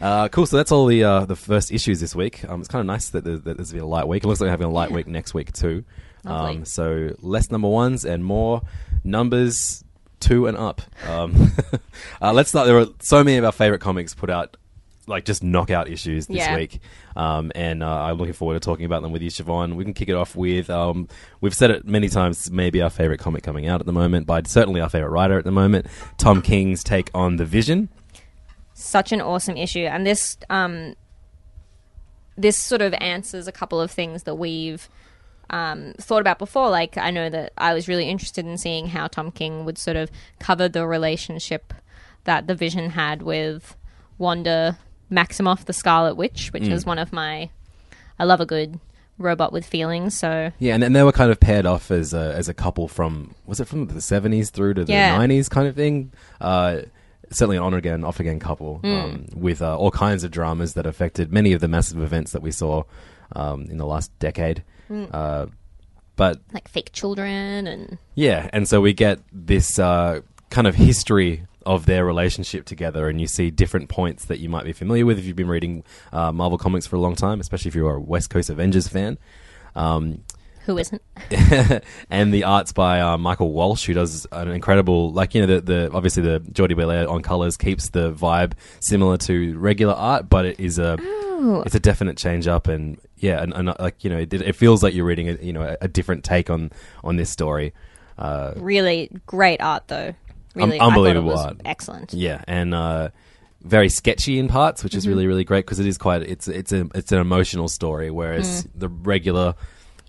Uh, 0.00 0.28
cool. 0.28 0.46
So 0.46 0.56
that's 0.56 0.72
all 0.72 0.86
the 0.86 1.04
uh, 1.04 1.24
the 1.24 1.36
first 1.36 1.72
issues 1.72 2.00
this 2.00 2.14
week. 2.14 2.44
Um, 2.48 2.60
it's 2.60 2.68
kind 2.68 2.80
of 2.80 2.86
nice 2.86 3.10
that, 3.10 3.24
there, 3.24 3.38
that 3.38 3.56
there's 3.56 3.72
been 3.72 3.80
a 3.80 3.86
light 3.86 4.06
week. 4.08 4.24
It 4.24 4.26
looks 4.26 4.40
like 4.40 4.46
we're 4.46 4.50
having 4.50 4.66
a 4.66 4.70
light 4.70 4.90
week 4.90 5.06
next 5.18 5.32
week 5.34 5.52
too. 5.52 5.84
Um, 6.24 6.64
so 6.64 7.14
less 7.20 7.50
number 7.50 7.68
ones 7.68 8.04
and 8.04 8.24
more 8.24 8.62
numbers 9.04 9.84
two 10.20 10.46
and 10.46 10.56
up. 10.56 10.82
Um, 11.08 11.52
uh, 12.22 12.32
let's 12.32 12.50
start. 12.50 12.66
There 12.66 12.78
are 12.78 12.86
so 13.00 13.24
many 13.24 13.36
of 13.38 13.44
our 13.44 13.52
favorite 13.52 13.80
comics 13.80 14.14
put 14.14 14.30
out 14.30 14.56
like 15.12 15.24
just 15.24 15.42
knockout 15.44 15.88
issues 15.88 16.26
this 16.26 16.38
Yeah. 16.38 16.56
week, 16.56 16.80
um, 17.14 17.52
and 17.54 17.82
uh, 17.82 18.02
I'm 18.04 18.16
looking 18.18 18.32
forward 18.34 18.54
to 18.54 18.60
talking 18.60 18.84
about 18.86 19.02
them 19.02 19.12
with 19.12 19.22
you, 19.22 19.30
Siobhan. 19.30 19.76
We 19.76 19.84
can 19.84 19.94
kick 19.94 20.08
it 20.08 20.14
off 20.14 20.34
with 20.34 20.68
um, 20.70 21.06
we've 21.40 21.54
said 21.54 21.70
it 21.70 21.86
many 21.86 22.08
times. 22.08 22.50
Maybe 22.50 22.82
our 22.82 22.90
favorite 22.90 23.18
comic 23.20 23.42
coming 23.44 23.68
out 23.68 23.78
at 23.80 23.86
the 23.86 23.92
moment, 23.92 24.26
but 24.26 24.48
certainly 24.48 24.80
our 24.80 24.88
favorite 24.88 25.10
writer 25.10 25.38
at 25.38 25.44
the 25.44 25.52
moment, 25.52 25.86
Tom 26.18 26.42
King's 26.42 26.82
take 26.82 27.10
on 27.14 27.36
the 27.36 27.44
Vision. 27.44 27.88
such 28.74 29.12
an 29.12 29.20
awesome 29.20 29.56
issue, 29.56 29.84
and 29.86 30.04
this 30.06 30.36
um, 30.50 30.94
this 32.36 32.56
sort 32.56 32.82
of 32.82 32.94
answers 32.94 33.46
a 33.46 33.52
couple 33.52 33.80
of 33.80 33.90
things 33.90 34.22
that 34.24 34.34
we've 34.36 34.88
um, 35.50 35.92
thought 36.00 36.20
about 36.20 36.38
before. 36.38 36.70
Like, 36.70 36.96
I 36.96 37.10
know 37.10 37.28
that 37.28 37.52
I 37.58 37.74
was 37.74 37.88
really 37.88 38.08
interested 38.08 38.46
in 38.46 38.56
seeing 38.56 38.86
how 38.88 39.06
Tom 39.06 39.30
King 39.30 39.64
would 39.66 39.76
sort 39.78 39.96
of 39.98 40.10
cover 40.38 40.68
the 40.68 40.86
relationship 40.86 41.74
that 42.24 42.46
the 42.46 42.54
Vision 42.54 42.90
had 42.90 43.20
with 43.22 43.76
Wanda 44.16 44.78
Maximoff, 45.12 45.64
the 45.66 45.72
Scarlet 45.72 46.16
Witch, 46.16 46.52
which 46.52 46.64
is 46.66 46.86
one 46.86 46.98
of 46.98 47.12
my. 47.12 47.50
I 48.18 48.24
love 48.24 48.40
a 48.40 48.46
good 48.46 48.80
robot 49.18 49.52
with 49.52 49.64
feelings, 49.66 50.18
so 50.18 50.50
Yeah, 50.58 50.74
and 50.74 50.82
then 50.82 50.94
they 50.94 51.02
were 51.02 51.12
kind 51.12 51.30
of 51.30 51.38
paired 51.38 51.66
off 51.66 51.90
as 51.90 52.12
a, 52.14 52.34
as 52.34 52.48
a 52.48 52.54
couple 52.54 52.88
from 52.88 53.34
was 53.46 53.60
it 53.60 53.68
from 53.68 53.86
the 53.86 54.00
seventies 54.00 54.50
through 54.50 54.74
to 54.74 54.84
the 54.84 54.92
Yeah. 54.92 55.16
nineties 55.16 55.48
kind 55.48 55.68
of 55.68 55.76
thing. 55.76 56.12
Uh, 56.40 56.82
certainly 57.30 57.56
an 57.56 57.62
on 57.62 57.74
again, 57.74 58.04
off 58.04 58.20
again 58.20 58.38
couple 58.40 58.80
um, 58.84 59.26
with 59.34 59.62
uh, 59.62 59.76
all 59.76 59.90
kinds 59.90 60.24
of 60.24 60.30
dramas 60.30 60.74
that 60.74 60.86
affected 60.86 61.32
many 61.32 61.52
of 61.52 61.60
the 61.60 61.68
massive 61.68 62.00
events 62.02 62.32
that 62.32 62.42
we 62.42 62.50
saw 62.50 62.82
um, 63.36 63.62
in 63.70 63.76
the 63.78 63.86
last 63.86 64.10
decade. 64.18 64.62
Uh, 64.90 65.46
but 66.16 66.40
like 66.52 66.68
fake 66.68 66.90
children 66.92 67.66
and 67.66 67.96
yeah, 68.14 68.50
and 68.52 68.68
so 68.68 68.80
we 68.80 68.92
get 68.92 69.20
this 69.32 69.78
uh, 69.78 70.20
kind 70.50 70.66
of 70.66 70.74
history 70.74 71.44
of 71.66 71.86
their 71.86 72.04
relationship 72.04 72.64
together, 72.64 73.08
and 73.08 73.20
you 73.20 73.26
see 73.26 73.50
different 73.50 73.88
points 73.88 74.24
that 74.26 74.38
you 74.38 74.48
might 74.48 74.64
be 74.64 74.72
familiar 74.72 75.06
with 75.06 75.18
if 75.18 75.24
you've 75.24 75.36
been 75.36 75.48
reading 75.48 75.84
uh, 76.12 76.32
Marvel 76.32 76.58
comics 76.58 76.86
for 76.86 76.96
a 76.96 77.00
long 77.00 77.14
time, 77.14 77.40
especially 77.40 77.68
if 77.68 77.74
you're 77.74 77.94
a 77.94 78.00
West 78.00 78.30
Coast 78.30 78.50
Avengers 78.50 78.88
fan. 78.88 79.18
Um, 79.74 80.22
Who 80.66 80.78
isn't? 80.78 81.02
and 82.10 82.32
the 82.32 82.44
art's 82.44 82.72
by 82.72 83.00
uh, 83.00 83.18
Michael 83.18 83.52
Walsh, 83.52 83.84
who 83.86 83.94
does 83.94 84.26
an 84.32 84.48
incredible, 84.48 85.12
like 85.12 85.34
you 85.34 85.40
know, 85.40 85.46
the, 85.46 85.60
the 85.60 85.90
obviously 85.92 86.22
the 86.22 86.40
Jordie 86.52 86.74
Bellaire 86.74 87.08
on 87.08 87.22
colors 87.22 87.56
keeps 87.56 87.90
the 87.90 88.12
vibe 88.12 88.52
similar 88.80 89.16
to 89.18 89.58
regular 89.58 89.94
art, 89.94 90.28
but 90.28 90.44
it 90.44 90.60
is 90.60 90.78
a 90.78 90.96
it's 91.64 91.74
a 91.74 91.80
definite 91.80 92.16
change 92.16 92.46
up, 92.46 92.68
and 92.68 92.98
yeah, 93.16 93.42
and, 93.42 93.52
and 93.52 93.68
uh, 93.70 93.76
like 93.80 94.04
you 94.04 94.10
know, 94.10 94.18
it, 94.18 94.32
it 94.32 94.54
feels 94.54 94.82
like 94.82 94.94
you're 94.94 95.04
reading 95.04 95.28
a 95.28 95.32
you 95.34 95.52
know 95.52 95.62
a, 95.62 95.76
a 95.82 95.88
different 95.88 96.24
take 96.24 96.50
on 96.50 96.70
on 97.02 97.16
this 97.16 97.30
story. 97.30 97.72
Uh, 98.18 98.52
Really 98.56 99.10
great 99.26 99.60
art, 99.60 99.88
though. 99.88 100.14
Really, 100.54 100.78
Um, 100.80 100.88
unbelievable 100.88 101.30
I 101.32 101.34
thought 101.34 101.40
it 101.42 101.46
was 101.56 101.56
art. 101.58 101.60
Excellent. 101.64 102.12
Yeah, 102.14 102.42
and 102.46 102.74
uh, 102.74 103.08
very 103.62 103.88
sketchy 103.88 104.38
in 104.38 104.48
parts, 104.48 104.82
which 104.84 104.94
is 104.94 105.06
really 105.08 105.26
really 105.26 105.44
great 105.44 105.64
because 105.64 105.78
it 105.78 105.86
is 105.86 105.98
quite 105.98 106.22
it's 106.22 106.48
it's 106.48 106.72
a 106.72 106.86
it's 106.94 107.12
an 107.12 107.18
emotional 107.18 107.68
story, 107.68 108.10
whereas 108.10 108.66
the 108.74 108.88
regular 108.88 109.54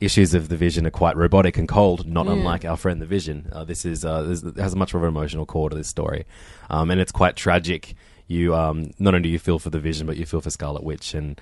issues 0.01 0.33
of 0.33 0.49
the 0.49 0.57
Vision 0.57 0.85
are 0.85 0.89
quite 0.91 1.15
robotic 1.15 1.57
and 1.57 1.67
cold, 1.69 2.05
not 2.05 2.27
unlike 2.27 2.65
our 2.65 2.75
friend 2.75 3.01
the 3.01 3.05
Vision. 3.05 3.47
Uh, 3.53 3.63
this 3.63 3.85
is 3.85 4.03
uh, 4.03 4.23
this 4.23 4.43
has 4.57 4.75
much 4.75 4.93
more 4.93 5.01
of 5.01 5.07
an 5.07 5.15
emotional 5.15 5.45
core 5.45 5.69
to 5.69 5.75
this 5.75 5.87
story, 5.87 6.25
um, 6.69 6.91
and 6.91 6.99
it's 6.99 7.11
quite 7.11 7.35
tragic. 7.35 7.95
You 8.27 8.55
um, 8.55 8.91
not 8.99 9.13
only 9.13 9.23
do 9.23 9.29
you 9.29 9.39
feel 9.39 9.59
for 9.59 9.69
the 9.69 9.79
Vision, 9.79 10.07
but 10.07 10.17
you 10.17 10.25
feel 10.25 10.41
for 10.41 10.49
Scarlet 10.49 10.83
Witch, 10.83 11.13
and 11.13 11.39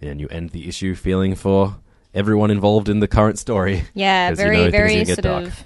and 0.00 0.20
you 0.20 0.28
end 0.28 0.50
the 0.50 0.68
issue 0.68 0.94
feeling 0.94 1.34
for 1.36 1.76
everyone 2.12 2.50
involved 2.50 2.88
in 2.90 3.00
the 3.00 3.08
current 3.08 3.38
story. 3.38 3.84
Yeah, 3.94 4.28
'Cause 4.30 4.38
you 4.40 4.44
very, 4.44 4.56
know 4.64 4.70
very 4.70 5.04
sort 5.04 5.22
dark. 5.22 5.46
of 5.46 5.64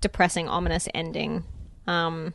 depressing, 0.00 0.48
ominous 0.48 0.88
ending. 0.94 1.44
Um, 1.86 2.34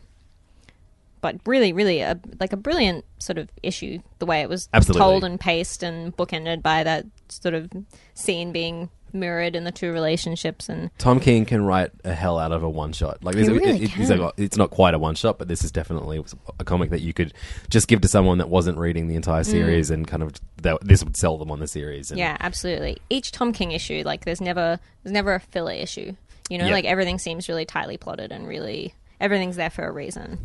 but 1.21 1.35
really, 1.45 1.71
really, 1.71 2.01
a, 2.01 2.19
like 2.39 2.51
a 2.51 2.57
brilliant 2.57 3.05
sort 3.19 3.37
of 3.37 3.49
issue. 3.61 3.99
The 4.19 4.25
way 4.25 4.41
it 4.41 4.49
was 4.49 4.67
Absolutely. 4.73 5.01
told 5.01 5.23
and 5.23 5.39
paced 5.39 5.83
and 5.83 6.15
bookended 6.17 6.63
by 6.63 6.83
that 6.83 7.05
sort 7.29 7.53
of 7.53 7.69
scene 8.15 8.51
being 8.51 8.89
mirrored 9.13 9.55
in 9.55 9.63
the 9.65 9.71
two 9.71 9.91
relationships, 9.91 10.67
and 10.67 10.89
Tom 10.97 11.19
King 11.19 11.45
can 11.45 11.63
write 11.63 11.91
a 12.05 12.13
hell 12.13 12.39
out 12.39 12.51
of 12.53 12.63
a 12.63 12.69
one 12.69 12.91
shot. 12.93 13.23
Like, 13.23 13.35
it's- 13.35 13.49
really 13.49 13.83
it- 13.83 13.83
it's, 13.99 14.09
can. 14.09 14.19
like- 14.19 14.33
it's 14.37 14.57
not 14.57 14.71
quite 14.71 14.93
a 14.95 14.99
one 14.99 15.13
shot, 15.15 15.37
but 15.37 15.47
this 15.47 15.63
is 15.63 15.71
definitely 15.71 16.23
a 16.59 16.63
comic 16.63 16.89
that 16.91 17.01
you 17.01 17.13
could 17.13 17.33
just 17.69 17.87
give 17.87 18.01
to 18.01 18.07
someone 18.07 18.37
that 18.39 18.49
wasn't 18.49 18.77
reading 18.79 19.07
the 19.07 19.15
entire 19.15 19.43
series, 19.43 19.91
and 19.91 20.07
kind 20.07 20.23
of 20.23 20.33
this 20.81 21.03
would 21.03 21.17
sell 21.17 21.37
them 21.37 21.51
on 21.51 21.59
the 21.59 21.67
series. 21.67 22.09
And 22.09 22.17
Mm. 22.17 22.23
yeah, 22.23 22.37
absolutely. 22.39 22.97
Each 23.11 23.31
Tom 23.31 23.51
King 23.53 23.73
issue, 23.73 24.01
like 24.05 24.25
there's 24.25 24.41
never 24.41 24.79
there's 25.03 25.13
never 25.13 25.35
a 25.35 25.39
filler 25.39 25.73
issue. 25.73 26.15
You 26.49 26.57
know, 26.57 26.65
Yeah. 26.67 26.73
like 26.73 26.85
everything 26.85 27.19
seems 27.19 27.47
really 27.49 27.65
tightly 27.65 27.97
plotted 27.97 28.31
and 28.31 28.47
really 28.47 28.93
everything's 29.21 29.55
there 29.55 29.69
for 29.69 29.85
a 29.87 29.91
reason. 29.91 30.39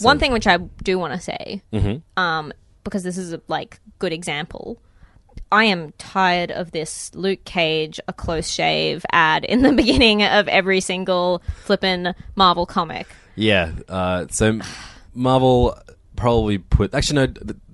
One 0.00 0.18
thing 0.18 0.32
which 0.32 0.46
I 0.46 0.56
do 0.56 0.98
want 0.98 1.14
to 1.14 1.20
say, 1.20 1.62
Mm-hmm. 1.72 2.20
um, 2.22 2.52
because 2.84 3.02
this 3.04 3.16
is 3.16 3.32
a 3.32 3.40
like 3.48 3.80
good 3.98 4.12
example. 4.12 4.82
I 5.50 5.64
am 5.64 5.92
tired 5.98 6.50
of 6.50 6.72
this 6.72 7.14
Luke 7.14 7.44
Cage 7.44 8.00
a 8.08 8.12
close 8.12 8.50
shave 8.50 9.04
ad 9.12 9.44
in 9.44 9.62
the 9.62 9.72
beginning 9.82 10.22
of 10.24 10.48
every 10.48 10.80
single 10.80 11.42
flippin' 11.64 12.14
Marvel 12.36 12.66
comic. 12.66 13.06
yeah. 13.36 13.72
Uh, 13.88 14.26
so 14.30 14.58
Marvel 15.14 15.78
probably 16.16 16.58
put 16.58 16.94
actually 16.94 17.26
no, 17.26 17.26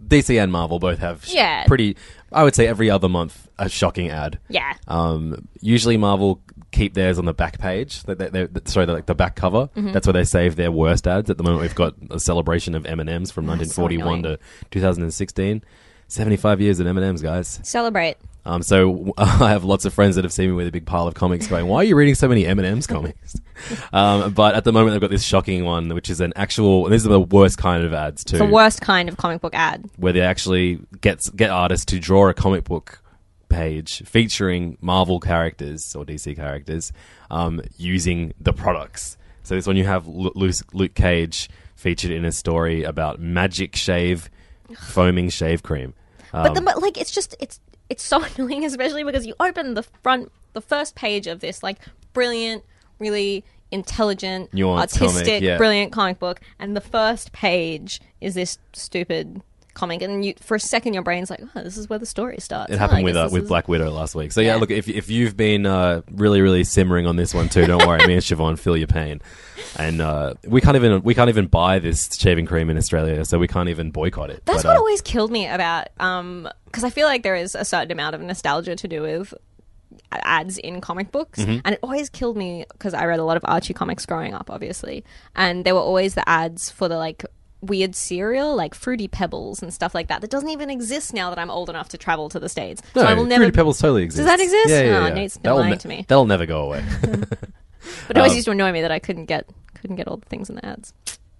DC 0.08 0.40
and 0.42 0.52
Marvel 0.52 0.78
both 0.78 0.98
have 0.98 1.24
sh- 1.24 1.34
Yeah. 1.34 1.64
pretty. 1.66 1.96
I 2.32 2.44
would 2.44 2.54
say 2.54 2.66
every 2.66 2.90
other 2.90 3.08
month 3.08 3.48
a 3.58 3.68
shocking 3.68 4.10
ad. 4.10 4.38
Yeah. 4.48 4.74
Um, 4.86 5.48
usually 5.60 5.96
Marvel 5.96 6.40
keep 6.78 6.94
theirs 6.94 7.18
on 7.18 7.24
the 7.24 7.34
back 7.34 7.58
page. 7.58 8.04
They, 8.04 8.14
they, 8.14 8.28
they, 8.28 8.48
sorry, 8.66 8.86
the, 8.86 8.92
like 8.92 9.06
the 9.06 9.14
back 9.14 9.34
cover. 9.34 9.68
Mm-hmm. 9.76 9.92
That's 9.92 10.06
where 10.06 10.12
they 10.14 10.24
save 10.24 10.56
their 10.56 10.70
worst 10.70 11.06
ads. 11.06 11.28
At 11.28 11.36
the 11.36 11.42
moment, 11.42 11.62
we've 11.62 11.74
got 11.74 11.94
a 12.10 12.20
celebration 12.20 12.74
of 12.74 12.86
M 12.86 13.00
and 13.00 13.10
M's 13.10 13.30
from 13.30 13.46
1941 13.46 14.20
annoying. 14.20 14.36
to 14.36 14.38
2016. 14.70 15.62
75 16.10 16.60
years 16.60 16.80
of 16.80 16.86
M 16.86 16.96
and 16.96 17.04
M's, 17.04 17.20
guys. 17.20 17.60
Celebrate. 17.64 18.16
Um, 18.46 18.62
so 18.62 19.12
I 19.18 19.50
have 19.50 19.64
lots 19.64 19.84
of 19.84 19.92
friends 19.92 20.14
that 20.14 20.24
have 20.24 20.32
seen 20.32 20.50
me 20.50 20.54
with 20.54 20.68
a 20.68 20.72
big 20.72 20.86
pile 20.86 21.06
of 21.06 21.14
comics, 21.14 21.46
going, 21.48 21.66
"Why 21.66 21.78
are 21.78 21.84
you 21.84 21.96
reading 21.96 22.14
so 22.14 22.28
many 22.28 22.46
M 22.46 22.58
and 22.58 22.66
M's 22.66 22.86
comics?" 22.86 23.36
um, 23.92 24.32
but 24.32 24.54
at 24.54 24.64
the 24.64 24.72
moment, 24.72 24.92
they've 24.92 25.00
got 25.00 25.10
this 25.10 25.24
shocking 25.24 25.64
one, 25.64 25.92
which 25.92 26.08
is 26.08 26.20
an 26.22 26.32
actual. 26.34 26.86
And 26.86 26.94
these 26.94 27.04
are 27.04 27.10
the 27.10 27.20
worst 27.20 27.58
kind 27.58 27.84
of 27.84 27.92
ads 27.92 28.24
too 28.24 28.38
The 28.38 28.46
worst 28.46 28.80
kind 28.80 29.08
of 29.08 29.18
comic 29.18 29.42
book 29.42 29.54
ad. 29.54 29.84
where 29.96 30.14
they 30.14 30.22
actually 30.22 30.80
get 31.02 31.28
get 31.36 31.50
artists 31.50 31.84
to 31.86 31.98
draw 31.98 32.28
a 32.28 32.34
comic 32.34 32.64
book 32.64 33.02
page 33.48 34.02
featuring 34.04 34.76
Marvel 34.80 35.20
characters 35.20 35.94
or 35.94 36.04
DC 36.04 36.36
characters 36.36 36.92
um, 37.30 37.60
using 37.76 38.32
the 38.40 38.52
products. 38.52 39.16
So 39.42 39.54
this 39.54 39.66
one 39.66 39.76
you 39.76 39.84
have 39.84 40.06
Luke, 40.06 40.54
Luke 40.72 40.94
Cage 40.94 41.48
featured 41.74 42.10
in 42.10 42.24
a 42.24 42.32
story 42.32 42.82
about 42.82 43.20
Magic 43.20 43.76
Shave 43.76 44.30
foaming 44.76 45.30
shave 45.30 45.62
cream. 45.62 45.94
But, 46.32 46.54
the, 46.54 46.60
but 46.60 46.82
like 46.82 46.98
it's 46.98 47.10
just 47.10 47.34
it's 47.40 47.60
it's 47.88 48.02
so 48.02 48.22
annoying, 48.36 48.64
especially 48.64 49.04
because 49.04 49.26
you 49.26 49.34
open 49.40 49.74
the 49.74 49.82
front 49.82 50.30
the 50.52 50.60
first 50.60 50.94
page 50.94 51.26
of 51.26 51.40
this 51.40 51.62
like 51.62 51.78
brilliant, 52.12 52.64
really 52.98 53.44
intelligent, 53.70 54.50
Nuanced 54.52 54.78
artistic, 54.78 55.26
comic, 55.26 55.42
yeah. 55.42 55.56
brilliant 55.56 55.92
comic 55.92 56.18
book, 56.18 56.40
and 56.58 56.76
the 56.76 56.80
first 56.80 57.32
page 57.32 58.00
is 58.20 58.34
this 58.34 58.58
stupid 58.72 59.42
comic, 59.78 60.02
and 60.02 60.24
you 60.24 60.34
for 60.40 60.56
a 60.56 60.60
second 60.60 60.92
your 60.94 61.02
brain's 61.02 61.30
like, 61.30 61.40
oh, 61.54 61.62
this 61.62 61.76
is 61.78 61.88
where 61.88 61.98
the 61.98 62.04
story 62.06 62.36
starts. 62.40 62.72
It 62.72 62.78
happened 62.78 62.98
I 63.00 63.02
with 63.04 63.16
uh, 63.16 63.28
with 63.32 63.44
is- 63.44 63.48
Black 63.48 63.68
Widow 63.68 63.90
last 63.90 64.14
week. 64.14 64.32
So 64.32 64.40
yeah, 64.40 64.54
Yeah. 64.54 64.60
look 64.60 64.70
if 64.70 64.88
if 64.88 65.08
you've 65.08 65.36
been 65.36 65.64
uh, 65.66 66.02
really 66.10 66.40
really 66.40 66.64
simmering 66.64 67.06
on 67.06 67.16
this 67.16 67.32
one 67.32 67.48
too, 67.48 67.66
don't 67.66 67.86
worry. 67.86 68.06
Me 68.06 68.14
and 68.14 68.22
Siobhan 68.22 68.58
feel 68.58 68.76
your 68.76 68.86
pain, 68.88 69.22
and 69.78 70.00
uh, 70.00 70.34
we 70.46 70.60
can't 70.60 70.76
even 70.76 71.02
we 71.02 71.14
can't 71.14 71.28
even 71.30 71.46
buy 71.46 71.78
this 71.78 72.14
shaving 72.18 72.46
cream 72.46 72.68
in 72.70 72.76
Australia, 72.76 73.24
so 73.24 73.38
we 73.38 73.48
can't 73.48 73.68
even 73.68 73.90
boycott 73.90 74.30
it. 74.30 74.42
That's 74.44 74.62
But, 74.62 74.68
what 74.70 74.76
uh, 74.76 74.80
always 74.80 75.00
killed 75.00 75.30
me 75.30 75.46
about 75.46 75.88
um 76.00 76.48
because 76.66 76.84
I 76.84 76.90
feel 76.90 77.06
like 77.06 77.22
there 77.22 77.36
is 77.36 77.54
a 77.54 77.64
certain 77.64 77.92
amount 77.92 78.14
of 78.14 78.20
nostalgia 78.20 78.76
to 78.76 78.88
do 78.88 79.00
with 79.02 79.32
ads 80.12 80.58
in 80.58 80.80
comic 80.80 81.10
books 81.12 81.38
Mm-hmm. 81.40 81.58
and 81.64 81.74
it 81.74 81.80
always 81.82 82.08
killed 82.08 82.36
me 82.36 82.64
because 82.72 82.94
I 82.94 83.04
read 83.06 83.18
a 83.20 83.24
lot 83.24 83.36
of 83.36 83.44
Archie 83.46 83.74
comics 83.74 84.06
growing 84.06 84.32
up 84.34 84.50
obviously 84.50 85.04
and 85.36 85.64
there 85.64 85.74
were 85.74 85.80
always 85.80 86.14
the 86.14 86.26
ads 86.28 86.70
for 86.70 86.88
the 86.88 86.96
like 86.96 87.24
weird 87.60 87.94
cereal 87.94 88.54
like 88.54 88.74
fruity 88.74 89.08
pebbles 89.08 89.62
and 89.62 89.74
stuff 89.74 89.94
like 89.94 90.06
that 90.08 90.20
that 90.20 90.30
doesn't 90.30 90.48
even 90.50 90.70
exist 90.70 91.12
now 91.12 91.28
that 91.30 91.38
I'm 91.38 91.50
old 91.50 91.68
enough 91.68 91.88
to 91.90 91.98
travel 91.98 92.28
to 92.28 92.38
the 92.38 92.48
states 92.48 92.82
No, 92.94 93.02
so 93.02 93.08
I 93.08 93.14
will 93.14 93.24
never 93.24 93.42
Fruity 93.44 93.56
Pebbles 93.56 93.78
totally 93.80 94.04
exists. 94.04 94.26
Does 94.26 94.36
that 94.36 94.42
exist? 94.42 94.68
Yeah, 94.68 94.82
yeah, 94.82 94.98
Oh, 94.98 95.06
yeah. 95.08 95.14
Nate's 95.14 95.36
been 95.36 95.42
that'll 95.42 95.60
lying 95.60 95.78
to 95.78 95.88
me. 95.88 96.04
That'll 96.06 96.26
never 96.26 96.46
go 96.46 96.62
away. 96.66 96.84
but 97.02 97.40
it 98.10 98.16
always 98.16 98.32
um, 98.32 98.36
used 98.36 98.44
to 98.46 98.52
annoy 98.52 98.72
me 98.72 98.82
that 98.82 98.92
I 98.92 98.98
couldn't 98.98 99.26
get 99.26 99.48
couldn't 99.74 99.96
get 99.96 100.08
all 100.08 100.16
the 100.16 100.26
things 100.26 100.48
in 100.50 100.56
the 100.56 100.66
ads 100.66 100.92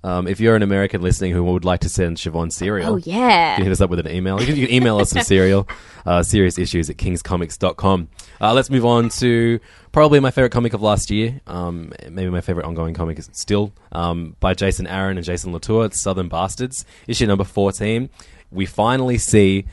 um, 0.05 0.29
if 0.29 0.39
you're 0.41 0.55
an 0.55 0.63
American 0.63 1.03
listening 1.03 1.33
who 1.33 1.43
would 1.45 1.65
like 1.65 1.81
to 1.81 1.89
send 1.89 2.17
Siobhan 2.17 2.53
cereal, 2.53 2.95
oh 2.95 2.97
yeah 2.97 3.53
you 3.53 3.57
can 3.57 3.65
hit 3.65 3.73
us 3.73 3.81
up 3.81 3.91
with 3.91 3.99
an 3.99 4.09
email. 4.09 4.41
You 4.41 4.47
can, 4.47 4.57
you 4.57 4.67
can 4.67 4.75
email 4.75 4.99
us 4.99 5.11
some 5.11 5.23
cereal, 5.23 5.69
uh, 6.07 6.23
serious 6.23 6.59
issues 6.59 6.89
at 6.89 6.97
kingscomics.com. 6.97 8.09
Uh, 8.41 8.55
let's 8.55 8.71
move 8.71 8.85
on 8.85 9.09
to 9.11 9.59
probably 9.93 10.21
my 10.21 10.31
favorite 10.31 10.53
comic 10.53 10.73
of 10.73 10.83
last 10.83 11.11
year. 11.11 11.41
Um, 11.47 11.93
maybe 12.09 12.31
my 12.31 12.41
favorite 12.41 12.67
ongoing 12.67 12.95
comic 12.95 13.19
is 13.19 13.29
still 13.33 13.73
um, 13.93 14.37
by 14.41 14.55
Jason 14.55 14.87
Aaron 14.87 15.17
and 15.17 15.27
Jason 15.27 15.53
Latour. 15.53 15.87
It's 15.87 16.01
Southern 16.01 16.29
Bastards, 16.29 16.85
issue 17.07 17.27
number 17.27 17.45
14. 17.45 18.09
We 18.51 18.67
finally 18.67 19.19
see. 19.19 19.67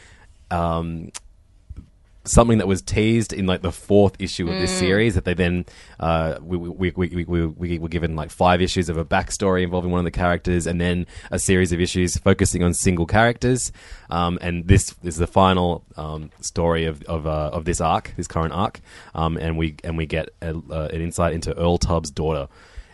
Um, 0.51 1.11
something 2.25 2.57
that 2.57 2.67
was 2.67 2.81
teased 2.81 3.33
in 3.33 3.45
like 3.45 3.61
the 3.61 3.71
fourth 3.71 4.15
issue 4.19 4.49
of 4.49 4.59
this 4.59 4.71
series 4.71 5.15
that 5.15 5.25
they 5.25 5.33
then 5.33 5.65
uh, 5.99 6.37
we, 6.41 6.57
we, 6.57 6.91
we, 6.95 7.07
we, 7.07 7.23
we, 7.25 7.45
we 7.45 7.79
were 7.79 7.87
given 7.87 8.15
like 8.15 8.31
five 8.31 8.61
issues 8.61 8.89
of 8.89 8.97
a 8.97 9.05
backstory 9.05 9.63
involving 9.63 9.91
one 9.91 9.99
of 9.99 10.05
the 10.05 10.11
characters 10.11 10.67
and 10.67 10.81
then 10.81 11.05
a 11.31 11.39
series 11.39 11.71
of 11.71 11.79
issues 11.79 12.17
focusing 12.17 12.63
on 12.63 12.73
single 12.73 13.05
characters. 13.05 13.71
Um, 14.09 14.37
and 14.41 14.67
this 14.67 14.95
is 15.03 15.17
the 15.17 15.27
final 15.27 15.83
um, 15.97 16.31
story 16.41 16.85
of 16.85 17.01
of, 17.03 17.27
uh, 17.27 17.49
of 17.53 17.65
this 17.65 17.81
arc 17.81 18.13
this 18.17 18.27
current 18.27 18.53
arc. 18.53 18.81
Um, 19.13 19.37
and 19.37 19.57
we 19.57 19.75
and 19.83 19.97
we 19.97 20.05
get 20.05 20.29
a, 20.41 20.55
uh, 20.55 20.89
an 20.91 21.01
insight 21.01 21.33
into 21.33 21.55
Earl 21.57 21.77
Tubbs' 21.77 22.11
daughter. 22.11 22.47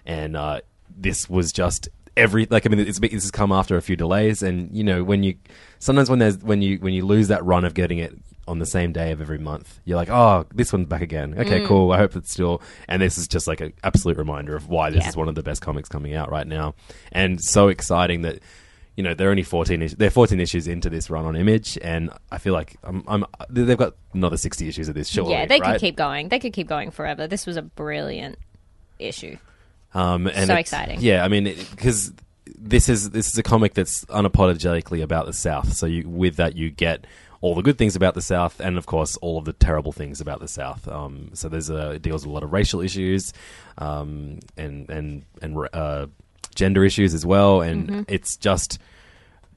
And 0.05 0.35
uh, 0.35 0.61
this 0.95 1.29
was 1.29 1.51
just 1.51 1.89
every 2.17 2.45
like 2.49 2.65
I 2.65 2.69
mean 2.69 2.79
it's 2.79 2.99
this 2.99 3.11
has 3.11 3.31
come 3.31 3.51
after 3.51 3.77
a 3.77 3.81
few 3.81 3.95
delays. 3.95 4.43
And 4.43 4.75
you 4.75 4.83
know 4.83 5.03
when 5.03 5.23
you 5.23 5.35
sometimes 5.79 6.09
when 6.09 6.19
there's 6.19 6.37
when 6.39 6.61
you 6.61 6.77
when 6.77 6.93
you 6.93 7.05
lose 7.05 7.27
that 7.29 7.43
run 7.45 7.65
of 7.65 7.73
getting 7.73 7.97
it 7.97 8.13
on 8.47 8.59
the 8.59 8.65
same 8.65 8.91
day 8.91 9.11
of 9.11 9.21
every 9.21 9.37
month 9.37 9.79
you're 9.85 9.95
like 9.95 10.09
oh 10.09 10.45
this 10.53 10.73
one's 10.73 10.87
back 10.87 11.01
again 11.01 11.35
okay 11.37 11.65
cool 11.65 11.91
I 11.91 11.97
hope 11.97 12.15
it's 12.15 12.31
still 12.31 12.61
and 12.87 13.01
this 13.01 13.17
is 13.17 13.27
just 13.27 13.47
like 13.47 13.61
an 13.61 13.73
absolute 13.83 14.17
reminder 14.17 14.55
of 14.55 14.67
why 14.67 14.89
this 14.89 15.03
Yeah. 15.03 15.09
is 15.09 15.15
one 15.15 15.29
of 15.29 15.35
the 15.35 15.43
best 15.43 15.61
comics 15.61 15.87
coming 15.87 16.15
out 16.15 16.29
right 16.31 16.47
now 16.47 16.73
and 17.11 17.41
so 17.41 17.67
exciting 17.69 18.23
that 18.23 18.39
you 18.97 19.03
know 19.03 19.13
they're 19.13 19.29
only 19.29 19.43
14 19.43 19.81
is- 19.83 19.95
they're 19.95 20.09
14 20.09 20.39
issues 20.39 20.67
into 20.67 20.89
this 20.89 21.09
run 21.09 21.25
on 21.25 21.35
image 21.35 21.77
and 21.81 22.09
I 22.31 22.39
feel 22.39 22.53
like 22.53 22.75
I'm, 22.83 23.03
I'm 23.07 23.25
they've 23.49 23.77
got 23.77 23.93
another 24.13 24.37
60 24.37 24.67
issues 24.67 24.89
of 24.89 24.95
this 24.95 25.07
surely 25.07 25.31
yeah 25.31 25.45
they 25.45 25.59
right? 25.59 25.73
could 25.73 25.81
keep 25.81 25.95
going 25.95 26.29
they 26.29 26.39
could 26.39 26.51
keep 26.53 26.67
going 26.67 26.91
forever 26.91 27.27
this 27.27 27.45
was 27.45 27.55
a 27.57 27.61
brilliant 27.61 28.37
issue 28.99 29.37
Um, 29.93 30.27
and 30.27 30.47
So 30.47 30.55
exciting. 30.55 30.99
Yeah, 31.01 31.23
I 31.23 31.27
mean, 31.27 31.43
because 31.43 32.13
this 32.57 32.87
is 32.89 33.09
this 33.11 33.27
is 33.27 33.37
a 33.37 33.43
comic 33.43 33.73
that's 33.73 34.05
unapologetically 34.05 35.01
about 35.03 35.25
the 35.25 35.33
South. 35.33 35.73
So 35.73 35.85
you, 35.85 36.07
with 36.07 36.37
that, 36.37 36.55
you 36.55 36.69
get 36.69 37.05
all 37.41 37.55
the 37.55 37.61
good 37.63 37.77
things 37.77 37.95
about 37.95 38.13
the 38.13 38.21
South, 38.21 38.59
and 38.59 38.77
of 38.77 38.85
course, 38.85 39.17
all 39.17 39.37
of 39.37 39.45
the 39.45 39.53
terrible 39.53 39.91
things 39.91 40.21
about 40.21 40.39
the 40.39 40.47
South. 40.47 40.87
Um, 40.87 41.31
so 41.33 41.49
there's 41.49 41.69
a 41.69 41.91
it 41.91 42.01
deals 42.01 42.23
with 42.25 42.31
a 42.31 42.33
lot 42.33 42.43
of 42.43 42.53
racial 42.53 42.81
issues, 42.81 43.33
um, 43.79 44.39
and 44.57 44.89
and 44.89 45.25
and 45.41 45.57
uh, 45.73 46.07
gender 46.55 46.85
issues 46.85 47.13
as 47.13 47.25
well, 47.25 47.61
and 47.61 47.89
Mm-hmm. 47.89 48.01
it's 48.07 48.37
just 48.37 48.77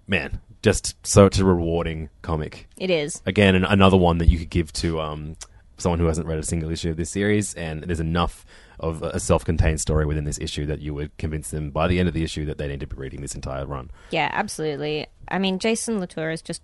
man, 0.07 0.41
just 0.63 0.95
such 1.07 1.39
a 1.39 1.45
rewarding 1.45 2.09
comic. 2.23 2.69
It 2.77 2.91
is. 2.91 3.23
Again, 3.27 3.55
an, 3.55 3.65
another 3.65 3.97
one 3.97 4.19
that 4.19 4.29
you 4.29 4.39
could 4.39 4.51
give 4.51 4.73
to 4.75 5.01
um, 5.01 5.37
someone 5.79 5.99
who 5.99 6.07
hasn't 6.07 6.27
read 6.27 6.39
a 6.39 6.43
single 6.43 6.71
issue 6.71 6.91
of 6.91 6.97
this 6.97 7.11
series, 7.11 7.55
and 7.55 7.83
there's 7.85 8.01
enough 8.01 8.45
of 8.81 9.03
a 9.03 9.21
self-contained 9.21 9.81
story 9.81 10.05
within 10.05 10.25
this 10.25 10.39
issue 10.39 10.67
that 10.67 10.81
you 10.81 10.93
would 10.93 11.17
convince 11.17 11.51
them 11.51 11.71
by 11.71 11.87
the 11.87 11.99
end 11.99 12.09
of 12.09 12.15
the 12.15 12.25
issue 12.25 12.45
that 12.45 12.59
they 12.59 12.67
need 12.67 12.81
to 12.81 12.87
be 12.87 12.97
reading 12.97 13.21
this 13.21 13.35
entire 13.35 13.65
run. 13.65 13.89
Yeah, 14.11 14.29
absolutely. 14.33 15.07
I 15.29 15.39
mean, 15.39 15.59
Jason 15.59 16.01
Latour 16.01 16.31
is 16.31 16.43
just 16.43 16.61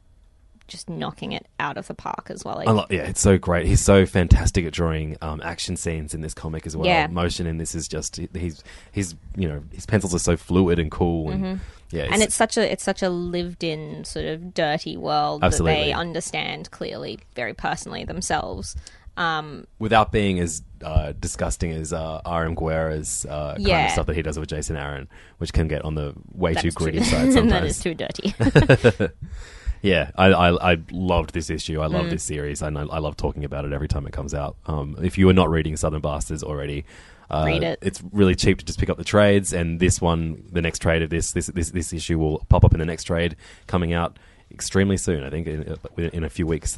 just 0.70 0.88
knocking 0.88 1.32
it 1.32 1.46
out 1.58 1.76
of 1.76 1.86
the 1.86 1.94
park 1.94 2.28
as 2.30 2.44
well. 2.44 2.56
Like, 2.56 2.68
I 2.68 2.72
lo- 2.72 2.86
yeah, 2.88 3.02
it's 3.02 3.20
so 3.20 3.36
great. 3.36 3.66
He's 3.66 3.80
so 3.80 4.06
fantastic 4.06 4.64
at 4.64 4.72
drawing 4.72 5.16
um, 5.20 5.42
action 5.44 5.76
scenes 5.76 6.14
in 6.14 6.22
this 6.22 6.32
comic 6.32 6.66
as 6.66 6.76
well. 6.76 6.86
Yeah. 6.86 7.06
Motion 7.08 7.46
in 7.46 7.58
this 7.58 7.74
is 7.74 7.88
just 7.88 8.16
he's 8.34 8.62
he's 8.92 9.14
you 9.36 9.48
know 9.48 9.62
his 9.72 9.84
pencils 9.84 10.14
are 10.14 10.18
so 10.18 10.36
fluid 10.36 10.78
and 10.78 10.90
cool 10.90 11.30
and 11.30 11.60
yeah, 11.92 12.08
and 12.10 12.22
it's 12.22 12.34
such 12.34 12.56
a 12.56 12.72
it's 12.72 12.84
such 12.84 13.02
a 13.02 13.10
lived 13.10 13.64
in 13.64 14.04
sort 14.04 14.24
of 14.24 14.54
dirty 14.54 14.96
world 14.96 15.42
that 15.42 15.58
they 15.58 15.92
understand 15.92 16.70
clearly, 16.70 17.18
very 17.34 17.52
personally 17.52 18.04
themselves. 18.04 18.76
Um, 19.16 19.66
without 19.78 20.12
being 20.12 20.38
as 20.38 20.62
uh, 20.82 21.12
disgusting 21.18 21.72
as 21.72 21.92
uh, 21.92 22.22
R.M. 22.24 22.54
Guéra's 22.54 23.26
uh, 23.26 23.56
kind 23.56 23.86
of 23.86 23.90
stuff 23.90 24.06
that 24.06 24.14
he 24.14 24.22
does 24.22 24.38
with 24.38 24.48
Jason 24.48 24.76
Aaron, 24.76 25.08
which 25.38 25.52
can 25.52 25.68
get 25.68 25.84
on 25.84 25.94
the 25.94 26.14
way 26.32 26.54
that 26.54 26.62
too 26.62 26.70
gritty 26.70 27.02
side 27.02 27.32
sometimes. 27.32 27.50
that 27.50 27.64
is 27.64 27.80
too 27.80 27.94
dirty. 27.94 28.34
Yeah, 29.82 30.10
I, 30.16 30.26
I, 30.26 30.72
I 30.72 30.78
loved 30.90 31.32
this 31.32 31.48
issue. 31.48 31.80
I 31.80 31.86
love 31.86 32.06
Mm. 32.06 32.10
this 32.10 32.22
series, 32.22 32.60
and 32.60 32.76
I, 32.78 32.82
I 32.82 32.98
love 32.98 33.16
talking 33.16 33.44
about 33.44 33.64
it 33.64 33.72
every 33.72 33.88
time 33.88 34.06
it 34.06 34.12
comes 34.12 34.34
out. 34.34 34.56
Um, 34.66 34.96
if 35.02 35.16
you 35.16 35.28
are 35.30 35.32
not 35.32 35.48
reading 35.50 35.76
Southern 35.76 36.02
Bastards 36.02 36.42
already, 36.42 36.84
uh, 37.30 37.44
Read 37.46 37.62
it. 37.62 37.78
It's 37.80 38.02
really 38.12 38.34
cheap 38.34 38.58
to 38.58 38.64
just 38.64 38.78
pick 38.80 38.90
up 38.90 38.98
the 38.98 39.04
trades, 39.04 39.52
and 39.52 39.78
this 39.80 40.00
one, 40.00 40.42
the 40.50 40.60
next 40.60 40.80
trade 40.80 41.00
of 41.02 41.10
this, 41.10 41.30
this, 41.32 41.46
this, 41.46 41.70
this 41.70 41.92
issue 41.92 42.18
will 42.18 42.44
pop 42.48 42.64
up 42.64 42.74
in 42.74 42.80
the 42.80 42.84
next 42.84 43.04
trade 43.04 43.36
coming 43.68 43.92
out 43.92 44.18
extremely 44.50 44.96
soon. 44.96 45.22
I 45.22 45.30
think 45.30 45.46
in, 45.46 45.78
in 46.12 46.24
a 46.24 46.28
few 46.28 46.46
weeks 46.46 46.76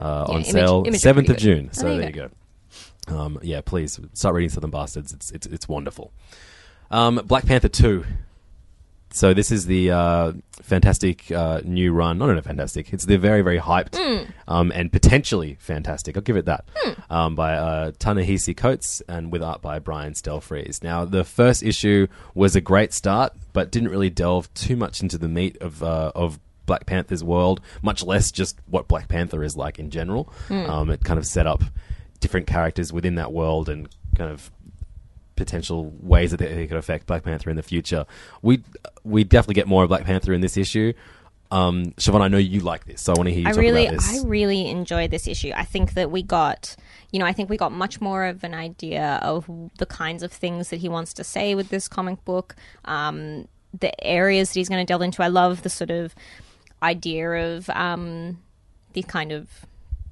uh, 0.00 0.24
Yeah, 0.28 0.34
on 0.34 0.40
Image- 0.42 0.46
sale, 0.50 0.84
seventh 0.94 1.30
of. 1.30 1.36
June. 1.38 1.66
Oh, 1.70 1.72
So 1.72 1.82
there 1.84 1.92
you 1.94 2.00
there 2.00 2.08
you 2.10 2.30
go. 3.08 3.16
Um, 3.16 3.38
yeah, 3.42 3.60
please 3.60 4.00
start 4.14 4.34
reading 4.34 4.50
Southern 4.50 4.70
Bastards. 4.70 5.12
It's 5.12 5.30
it's, 5.30 5.46
it's 5.46 5.68
wonderful. 5.68 6.12
Um, 6.90 7.20
Black 7.24 7.46
Panther 7.46 7.68
two. 7.68 8.04
So 9.16 9.32
this 9.32 9.50
is 9.50 9.64
the 9.64 9.92
uh, 9.92 10.32
fantastic 10.60 11.32
uh, 11.32 11.62
new 11.64 11.94
run. 11.94 12.18
Not 12.18 12.36
a 12.36 12.42
fantastic. 12.42 12.92
It's 12.92 13.06
the 13.06 13.16
very 13.16 13.40
very 13.40 13.58
hyped 13.58 13.96
um, 14.46 14.70
and 14.74 14.92
potentially 14.92 15.56
fantastic. 15.58 16.18
I'll 16.18 16.22
give 16.22 16.36
it 16.36 16.44
that. 16.44 16.66
Um, 17.08 17.34
by 17.34 17.54
uh, 17.54 17.92
Ta-Nehisi 17.98 18.54
Coates 18.54 19.00
and 19.08 19.32
with 19.32 19.42
art 19.42 19.62
by 19.62 19.78
Brian 19.78 20.12
Stelfreeze. 20.12 20.82
Now 20.82 21.06
the 21.06 21.24
first 21.24 21.62
issue 21.62 22.08
was 22.34 22.54
a 22.56 22.60
great 22.60 22.92
start, 22.92 23.32
but 23.54 23.70
didn't 23.70 23.88
really 23.88 24.10
delve 24.10 24.52
too 24.52 24.76
much 24.76 25.00
into 25.00 25.16
the 25.16 25.28
meat 25.28 25.56
of 25.62 25.82
uh, 25.82 26.12
of 26.14 26.38
Black 26.66 26.84
Panther's 26.84 27.24
world, 27.24 27.62
much 27.80 28.02
less 28.04 28.30
just 28.30 28.58
what 28.66 28.86
Black 28.86 29.08
Panther 29.08 29.42
is 29.42 29.56
like 29.56 29.78
in 29.78 29.88
general. 29.88 30.30
Um, 30.50 30.90
it 30.90 31.04
kind 31.04 31.18
of 31.18 31.24
set 31.24 31.46
up 31.46 31.64
different 32.20 32.46
characters 32.46 32.92
within 32.92 33.14
that 33.14 33.32
world 33.32 33.70
and 33.70 33.88
kind 34.14 34.30
of 34.30 34.50
potential 35.36 35.92
ways 36.00 36.30
that 36.32 36.38
they 36.38 36.66
could 36.66 36.76
affect 36.76 37.06
Black 37.06 37.22
Panther 37.22 37.50
in 37.50 37.56
the 37.56 37.62
future. 37.62 38.06
We 38.42 38.62
we 39.04 39.24
definitely 39.24 39.54
get 39.54 39.68
more 39.68 39.84
of 39.84 39.88
Black 39.88 40.04
Panther 40.04 40.32
in 40.32 40.40
this 40.40 40.56
issue. 40.56 40.92
Um, 41.50 41.92
Siobhan, 41.92 42.22
I 42.22 42.28
know 42.28 42.38
you 42.38 42.60
like 42.60 42.86
this, 42.86 43.02
so 43.02 43.12
I 43.12 43.16
want 43.16 43.28
to 43.28 43.32
hear 43.32 43.42
you 43.42 43.48
I 43.48 43.52
talk 43.52 43.60
really, 43.60 43.86
about 43.86 44.00
this. 44.00 44.24
I 44.24 44.26
really 44.26 44.68
enjoyed 44.68 45.12
this 45.12 45.28
issue. 45.28 45.52
I 45.54 45.64
think 45.64 45.94
that 45.94 46.10
we 46.10 46.22
got, 46.22 46.74
you 47.12 47.20
know, 47.20 47.24
I 47.24 47.32
think 47.32 47.48
we 47.48 47.56
got 47.56 47.70
much 47.70 48.00
more 48.00 48.24
of 48.24 48.42
an 48.42 48.52
idea 48.52 49.20
of 49.22 49.48
the 49.78 49.86
kinds 49.86 50.24
of 50.24 50.32
things 50.32 50.70
that 50.70 50.78
he 50.78 50.88
wants 50.88 51.12
to 51.14 51.24
say 51.24 51.54
with 51.54 51.68
this 51.68 51.86
comic 51.86 52.24
book, 52.24 52.56
um, 52.84 53.46
the 53.78 53.92
areas 54.04 54.48
that 54.48 54.58
he's 54.58 54.68
going 54.68 54.84
to 54.84 54.90
delve 54.90 55.02
into. 55.02 55.22
I 55.22 55.28
love 55.28 55.62
the 55.62 55.70
sort 55.70 55.90
of 55.90 56.16
idea 56.82 57.30
of 57.30 57.70
um, 57.70 58.38
the 58.94 59.04
kind 59.04 59.30
of, 59.30 59.66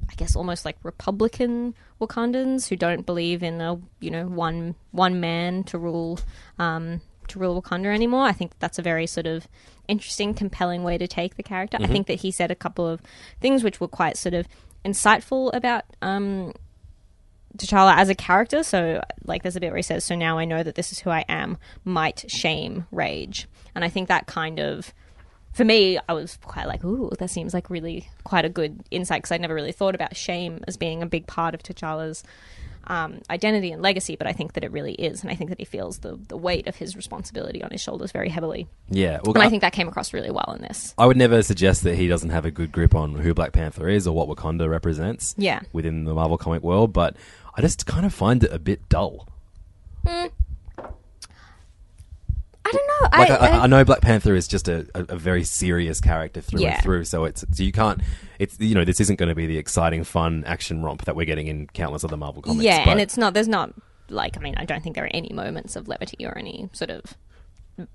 I 0.09 0.15
guess, 0.15 0.37
almost 0.37 0.65
like 0.65 0.77
Republican 0.85 1.75
Wakandans 2.01 2.69
who 2.69 2.77
don't 2.77 3.07
believe 3.07 3.43
in 3.43 3.61
a, 3.61 3.81
you 4.01 4.11
know, 4.11 4.27
one 4.27 4.75
one 4.91 5.21
man 5.21 5.65
to 5.65 5.79
rule. 5.79 6.19
Um, 6.59 7.01
to 7.29 7.39
rule 7.39 7.61
Wakanda 7.61 7.87
anymore. 7.87 8.25
I 8.25 8.33
think 8.33 8.53
that's 8.59 8.79
a 8.79 8.83
very 8.83 9.07
sort 9.07 9.27
of 9.27 9.49
interesting, 9.89 10.35
compelling 10.35 10.83
way 10.83 10.99
to 10.99 11.07
take 11.07 11.37
the 11.37 11.43
character. 11.43 11.79
I 11.81 11.87
think 11.87 12.07
that 12.07 12.21
he 12.21 12.31
said 12.31 12.51
a 12.51 12.55
couple 12.55 12.87
of 12.87 13.01
things 13.41 13.65
which 13.65 13.81
were 13.81 13.89
quite 13.89 14.19
sort 14.19 14.35
of 14.35 14.47
insightful 14.85 15.51
about 15.55 15.85
um, 16.03 16.53
T'Challa 17.57 17.97
as 17.97 18.09
a 18.09 18.15
character. 18.15 18.63
So, 18.63 19.01
like, 19.25 19.43
there's 19.43 19.57
a 19.57 19.61
bit 19.61 19.71
where 19.71 19.79
he 19.79 19.83
says, 19.83 20.05
"So 20.05 20.15
now 20.15 20.39
I 20.39 20.45
know 20.45 20.63
that 20.63 20.75
this 20.75 20.93
is 20.93 20.99
who 20.99 21.11
I 21.11 21.25
am: 21.29 21.57
might, 21.85 22.31
shame, 22.31 22.87
rage." 22.91 23.49
And 23.75 23.85
I 23.85 23.89
think 23.89 24.09
that 24.09 24.27
kind 24.27 24.61
of, 24.61 24.93
for 25.55 25.65
me, 25.65 25.99
I 26.09 26.13
was 26.13 26.37
quite 26.43 26.67
like, 26.67 26.85
"Ooh, 26.85 27.11
that 27.19 27.31
seems 27.31 27.55
like 27.55 27.71
really 27.71 28.09
quite 28.25 28.45
a 28.45 28.49
good 28.49 28.83
insight," 28.91 29.23
because 29.23 29.33
I'd 29.33 29.41
never 29.41 29.55
really 29.55 29.73
thought 29.73 29.95
about 29.95 30.17
shame 30.17 30.63
as 30.67 30.77
being 30.77 31.03
a 31.03 31.07
big 31.07 31.27
part 31.27 31.55
of 31.55 31.63
T'Challa's 31.63 32.25
um, 32.87 33.21
identity 33.31 33.73
and 33.73 33.81
legacy, 33.81 34.17
but 34.17 34.27
I 34.27 34.33
think 34.33 34.55
that 34.55 34.65
it 34.65 34.73
really 34.73 34.93
is, 34.95 35.23
and 35.23 35.31
I 35.31 35.35
think 35.35 35.51
that 35.51 35.59
he 35.59 35.65
feels 35.65 35.99
the 35.99 36.19
the 36.29 36.37
weight 36.37 36.67
of 36.67 36.77
his 36.77 36.97
responsibility 36.97 37.63
on 37.63 37.71
his 37.71 37.81
shoulders 37.81 38.13
very 38.13 38.29
heavily, 38.29 38.67
yeah, 38.91 39.21
well, 39.25 39.35
and 39.35 39.43
I 39.43 39.47
I, 39.47 39.49
think 39.49 39.63
that 39.63 39.73
came 39.73 39.89
across 39.89 40.13
really 40.13 40.31
well 40.31 40.53
in 40.55 40.63
this. 40.63 40.95
I 40.99 41.07
would 41.07 41.17
never 41.17 41.43
suggest 41.43 41.85
that 41.85 41.97
he 41.97 42.09
doesn't 42.09 42.31
have 42.31 42.45
a 42.45 42.51
good 42.51 42.73
grip 42.73 42.95
on 42.95 43.15
who 43.15 43.33
Black 43.33 43.53
Panther 43.53 43.89
is 43.89 44.07
or 44.07 44.15
what 44.15 44.29
Wakanda 44.29 44.69
represents. 44.69 45.35
Yeah. 45.39 45.61
within 45.73 46.05
the 46.05 46.15
Marvel 46.15 46.37
comic 46.37 46.63
world, 46.63 46.93
but 46.93 47.17
I 47.57 47.61
just 47.61 47.87
kind 47.87 48.05
of 48.05 48.13
find 48.13 48.43
it 48.45 48.53
a 48.53 48.59
bit 48.59 48.89
dull. 48.89 49.29
I 52.67 52.73
don't 52.73 52.87
know. 52.87 53.19
Like 53.19 53.31
I, 53.31 53.35
I, 53.35 53.49
I, 53.49 53.63
I 53.63 53.67
know 53.67 53.85
Black 53.85 54.01
Panther 54.01 54.35
is 54.35 54.49
just 54.49 54.69
a, 54.69 54.87
a, 54.95 55.01
a 55.11 55.17
very 55.17 55.45
serious 55.45 56.01
character 56.01 56.41
through 56.41 56.61
Yeah. 56.63 56.75
and 56.75 56.83
through, 56.83 57.05
so 57.05 57.25
it's 57.25 57.45
so 57.53 57.63
you 57.63 57.73
can't. 57.73 58.01
It's 58.39 58.59
you 58.59 58.75
know 58.75 58.85
this 58.85 59.01
isn't 59.01 59.17
going 59.17 59.29
to 59.29 59.35
be 59.35 59.47
the 59.47 59.59
exciting, 59.59 60.03
fun 60.05 60.45
action 60.47 60.83
romp 60.83 61.05
that 61.05 61.15
we're 61.17 61.27
getting 61.27 61.47
in 61.49 61.67
countless 61.69 62.05
other 62.05 62.17
Marvel 62.17 62.43
comics. 62.43 62.65
yeah, 62.65 62.89
and 62.89 63.01
it's 63.01 63.17
not. 63.19 63.35
There's 63.35 63.49
not 63.49 63.73
like. 64.09 64.37
I 64.37 64.41
mean, 64.41 64.55
I 64.57 64.65
don't 64.65 64.83
think 64.83 64.95
there 64.97 65.05
are 65.05 65.11
any 65.13 65.31
moments 65.33 65.77
of 65.77 65.89
levity 65.89 66.25
or 66.27 66.37
any 66.39 66.69
sort 66.73 66.91
of 66.91 67.15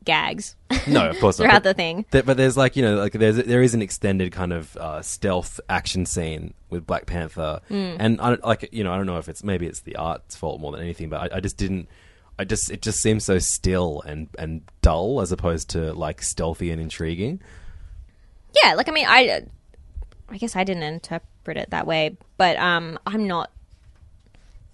gags 0.03 0.57
no, 0.87 1.09
of 1.09 1.17
course 1.21 1.39
not. 1.39 1.45
throughout 1.45 1.63
But- 1.63 1.69
the 1.69 1.73
thing. 1.73 2.05
There, 2.11 2.23
but 2.23 2.35
there's 2.35 2.57
like 2.57 2.75
you 2.75 2.83
know 2.83 2.95
like 2.95 3.13
there's 3.13 3.37
there 3.37 3.61
is 3.63 3.73
an 3.73 3.81
extended 3.81 4.31
kind 4.33 4.51
of 4.51 4.75
uh, 4.77 5.01
stealth 5.01 5.59
action 5.69 6.05
scene 6.05 6.53
with 6.69 6.85
Black 6.85 7.05
Panther, 7.05 7.61
Mm. 7.69 7.95
and 7.99 8.21
I 8.21 8.29
don't, 8.29 8.43
like 8.43 8.67
you 8.73 8.83
know 8.83 8.91
I 8.91 8.97
don't 8.97 9.05
know 9.05 9.17
if 9.19 9.29
it's 9.29 9.43
maybe 9.43 9.67
it's 9.67 9.79
the 9.81 9.95
art's 9.95 10.35
fault 10.35 10.59
more 10.59 10.71
than 10.73 10.81
anything, 10.81 11.09
but 11.09 11.31
I, 11.33 11.37
I 11.37 11.39
just 11.39 11.57
didn't. 11.57 11.87
I 12.39 12.45
just 12.45 12.71
it 12.71 12.81
just 12.81 13.01
seems 13.01 13.25
so 13.25 13.37
still 13.37 14.01
and 14.05 14.29
and 14.39 14.61
dull 14.81 15.19
as 15.19 15.33
opposed 15.33 15.69
to 15.71 15.93
like 15.93 16.21
stealthy 16.21 16.71
and 16.71 16.81
intriguing. 16.81 17.41
Yeah, 18.63 18.73
like 18.75 18.87
I 18.87 18.91
mean, 18.93 19.05
I, 19.07 19.41
I 20.29 20.37
guess 20.37 20.55
I 20.55 20.63
didn't 20.63 20.83
interpret 20.83 21.57
it 21.57 21.69
that 21.71 21.85
way, 21.85 22.15
but 22.37 22.57
um, 22.57 22.97
I'm 23.05 23.27
not 23.27 23.51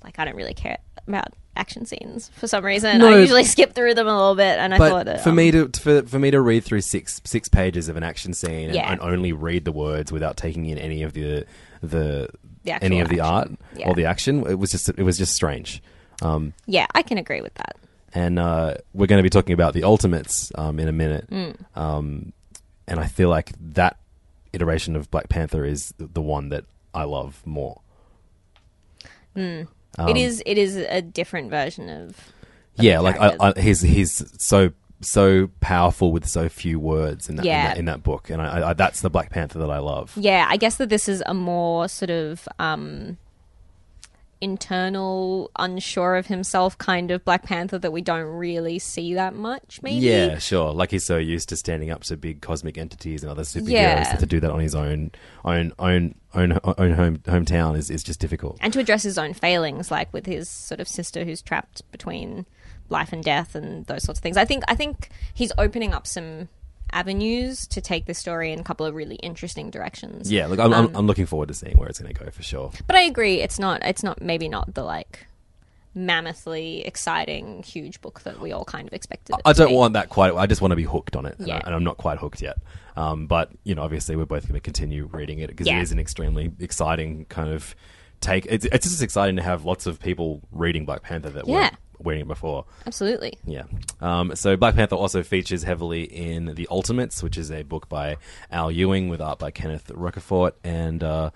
like 0.04 0.20
I 0.20 0.26
don't 0.26 0.36
really 0.36 0.54
care 0.54 0.78
about 1.08 1.34
action 1.58 1.86
scenes 1.86 2.30
for 2.36 2.48
some 2.48 2.64
reason. 2.64 3.00
No. 3.00 3.08
I 3.08 3.20
usually 3.20 3.44
skip 3.46 3.74
through 3.74 3.96
them 3.96 4.08
a 4.08 4.16
little 4.16 4.36
bit, 4.36 4.60
and 4.60 4.74
I 4.74 4.78
thought 4.78 5.06
that, 5.08 5.22
for 5.24 5.30
um, 5.30 5.36
me 5.38 5.50
to 5.52 5.70
for, 5.70 6.04
for 6.04 6.20
me 6.20 6.30
to 6.32 6.40
read 6.42 6.64
through 6.64 6.82
six 6.82 7.20
six 7.26 7.50
pages 7.50 7.90
of 7.90 7.98
an 7.98 8.04
action 8.04 8.34
scene 8.34 8.68
and, 8.68 8.76
Yeah. 8.76 8.92
and 8.92 9.02
only 9.02 9.34
read 9.34 9.66
the 9.66 9.72
words 9.72 10.12
without 10.12 10.38
taking 10.38 10.68
in 10.68 10.78
any 10.78 11.02
of 11.02 11.14
the 11.14 11.46
the, 11.82 12.30
The 12.64 12.84
any 12.84 13.00
of 13.00 13.10
the 13.10 13.22
art. 13.22 13.50
Yeah. 13.76 13.90
or 13.90 13.96
the 13.96 14.06
action, 14.06 14.46
it 14.46 14.60
was 14.60 14.70
just 14.72 14.88
it 14.90 15.04
was 15.04 15.18
just 15.18 15.34
strange. 15.34 15.82
Um, 16.22 16.54
yeah, 16.66 16.88
I 16.96 17.02
can 17.02 17.18
agree 17.18 17.42
with 17.42 17.54
that. 17.56 17.76
and 18.14 18.40
uh, 18.40 18.76
we're 18.94 19.08
going 19.08 19.20
to 19.20 19.24
be 19.24 19.30
talking 19.30 19.54
about 19.54 19.74
the 19.74 19.84
ultimates 19.84 20.52
um, 20.56 20.80
in 20.80 20.88
a 20.88 20.94
minute. 20.94 21.30
Mm. 21.30 21.56
Um, 21.76 22.34
and 22.88 23.00
I 23.00 23.08
feel 23.08 23.30
like 23.30 23.52
that 23.74 23.98
iteration 24.54 24.96
of 24.96 25.12
Black 25.12 25.28
Panther 25.30 25.66
is 25.66 25.94
the, 25.98 26.22
one 26.22 26.50
that 26.50 26.64
I 26.94 27.04
love 27.04 27.42
more. 27.46 27.82
Um, 29.36 29.68
it 30.08 30.16
is 30.16 30.42
it 30.46 30.58
is 30.58 30.78
a 30.78 31.02
different 31.02 31.50
version 31.50 31.90
of 31.90 32.18
yeah, 32.76 33.00
like 33.00 33.20
I. 33.20 33.36
I, 33.40 33.60
he's 33.60 33.82
he's 33.82 34.24
so 34.42 34.72
so 35.02 35.50
powerful 35.60 36.14
with 36.14 36.26
so 36.26 36.48
few 36.48 36.80
words 36.80 37.30
in 37.30 37.36
that, 37.36 37.46
in, 37.46 37.52
that 37.52 37.78
in 37.78 37.86
that 37.86 38.04
book, 38.04 38.30
and 38.30 38.42
I, 38.42 38.70
I, 38.70 38.74
that's 38.74 39.02
the 39.02 39.10
Black 39.10 39.30
Panther 39.30 39.60
that 39.60 39.70
I 39.70 39.80
love. 39.80 40.14
yeah. 40.16 40.46
I 40.50 40.56
guess 40.56 40.78
that 40.78 40.88
this 40.88 41.10
is 41.10 41.22
a 41.26 41.34
more 41.34 41.90
sort 41.90 42.12
of 42.12 42.48
um, 42.60 43.18
internal, 44.42 45.52
unsure 45.58 46.16
of 46.16 46.28
himself 46.28 46.78
kind 46.78 47.12
of 47.12 47.24
Black 47.26 47.44
Panther 47.44 47.78
that 47.80 47.92
we 47.92 48.02
don't 48.02 48.26
really 48.26 48.80
see 48.80 49.14
that 49.14 49.36
much. 49.36 49.80
Maybe 49.82 50.06
Yeah, 50.06 50.38
sure. 50.40 50.74
Like 50.74 50.92
he's 50.92 51.06
so 51.06 51.18
used 51.18 51.50
to 51.50 51.56
standing 51.56 51.92
up 51.92 52.04
to 52.04 52.18
big 52.18 52.42
cosmic 52.42 52.78
entities 52.78 53.24
and 53.24 53.32
other 53.32 53.44
superheroes 53.44 53.70
Yeah. 53.72 54.04
that 54.04 54.20
to 54.20 54.26
do 54.26 54.40
that 54.40 54.52
on 54.52 54.60
his 54.60 54.76
own 54.76 55.12
own 55.44 55.74
own 55.80 56.16
own 56.34 56.60
own 56.64 56.92
home 56.94 57.18
hometown 57.20 57.78
is, 57.78 57.90
is 57.90 58.04
just 58.04 58.20
difficult. 58.20 58.58
and 58.62 58.72
to 58.74 58.80
address 58.80 59.04
his 59.04 59.18
own 59.18 59.34
failings, 59.34 59.90
like 59.92 60.12
with 60.14 60.26
his 60.26 60.50
sort 60.50 60.80
of 60.80 60.88
sister 60.88 61.24
who's 61.26 61.42
trapped 61.42 61.90
between 61.92 62.46
life 62.90 63.12
and 63.14 63.24
death 63.24 63.56
and 63.56 63.86
those 63.88 64.04
sorts 64.04 64.20
of 64.20 64.24
things. 64.24 64.38
I 64.38 64.46
think 64.46 64.64
I 64.68 64.76
think 64.76 65.10
he's 65.34 65.52
opening 65.58 65.94
up 65.94 66.06
some 66.06 66.50
avenues 66.92 67.68
to 67.68 67.82
take 67.82 68.06
the 68.06 68.14
story 68.14 68.52
in 68.52 68.60
a 68.60 68.64
couple 68.64 68.86
of 68.86 68.96
really 68.96 69.16
interesting 69.16 69.70
directions. 69.70 70.32
Yeah, 70.32 70.48
look, 70.48 70.60
I'm, 70.60 70.74
Um, 70.74 70.88
I'm, 70.88 70.96
I'm 70.96 71.08
looking 71.08 71.26
forward 71.26 71.48
to 71.50 71.54
seeing 71.54 71.78
where 71.78 71.88
it's 71.90 72.00
going 72.00 72.14
to 72.14 72.24
go 72.24 72.30
for 72.32 72.44
sure. 72.44 72.72
But 72.88 72.96
I 72.96 73.02
agree, 73.02 73.42
it's 73.42 73.60
not 73.60 73.84
it's 73.84 74.04
not 74.04 74.22
maybe 74.22 74.48
not 74.50 74.74
the 74.74 74.84
like 74.84 75.28
mammothly 75.94 76.86
exciting, 76.86 77.64
huge 77.64 78.02
book 78.02 78.22
that 78.22 78.40
we 78.42 78.52
all 78.52 78.66
kind 78.66 78.88
of 78.88 78.94
expected. 78.94 79.36
It 79.36 79.42
I 79.46 79.54
don't 79.54 79.70
be. 79.70 79.76
want 79.76 79.94
that 79.94 80.10
quite. 80.10 80.34
I 80.36 80.46
just 80.46 80.62
want 80.62 80.72
to 80.72 80.76
be 80.76 80.84
hooked 80.84 81.16
on 81.16 81.26
it, 81.26 81.38
and, 81.40 81.48
Yeah. 81.48 81.56
I, 81.56 81.62
and 81.68 81.76
I'm 81.76 81.84
not 81.84 81.98
quite 81.98 82.18
hooked 82.18 82.42
yet. 82.42 82.58
Um, 82.98 83.28
but 83.28 83.50
you 83.64 83.76
know, 83.76 83.82
obviously, 83.84 84.16
we're 84.16 84.26
both 84.26 84.44
going 84.44 84.56
to 84.56 84.60
continue 84.60 85.10
reading 85.12 85.40
it 85.40 85.48
because 85.48 85.68
Yeah. 85.68 85.80
it 85.80 85.84
is 85.84 85.92
an 85.92 86.00
extremely 86.00 86.52
exciting 86.60 87.26
kind 87.30 87.50
of 87.50 87.76
take. 88.22 88.46
It's, 88.50 88.66
it's 88.66 88.88
just 88.90 89.02
exciting 89.02 89.36
to 89.38 89.42
have 89.42 89.66
lots 89.66 89.86
of 89.86 90.00
people 90.00 90.42
reading 90.52 90.86
Black 90.86 91.02
Panther 91.04 91.30
that 91.30 91.48
Yeah. 91.48 91.54
weren't 91.54 91.74
reading 92.06 92.26
it 92.26 92.28
before. 92.28 92.66
Absolutely. 92.86 93.38
Yeah. 93.46 93.64
Um, 94.02 94.36
so 94.36 94.56
Black 94.56 94.76
Panther 94.76 94.96
also 94.96 95.24
features 95.24 95.64
heavily 95.64 96.04
in 96.04 96.56
The 96.56 96.68
Ultimates, 96.70 97.24
which 97.24 97.38
is 97.38 97.52
a 97.52 97.64
book 97.64 97.90
by 97.90 98.18
Al 98.52 98.72
Ewing 98.72 99.10
with 99.10 99.22
art 99.22 99.40
by 99.40 99.52
Kenneth 99.52 99.92
Rocafort 99.94 100.52
and 100.64 101.04
uh, 101.04 101.32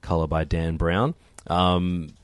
color 0.00 0.26
by 0.26 0.44
Dan 0.44 0.76
Brown. 0.76 1.14
Um, 1.46 2.14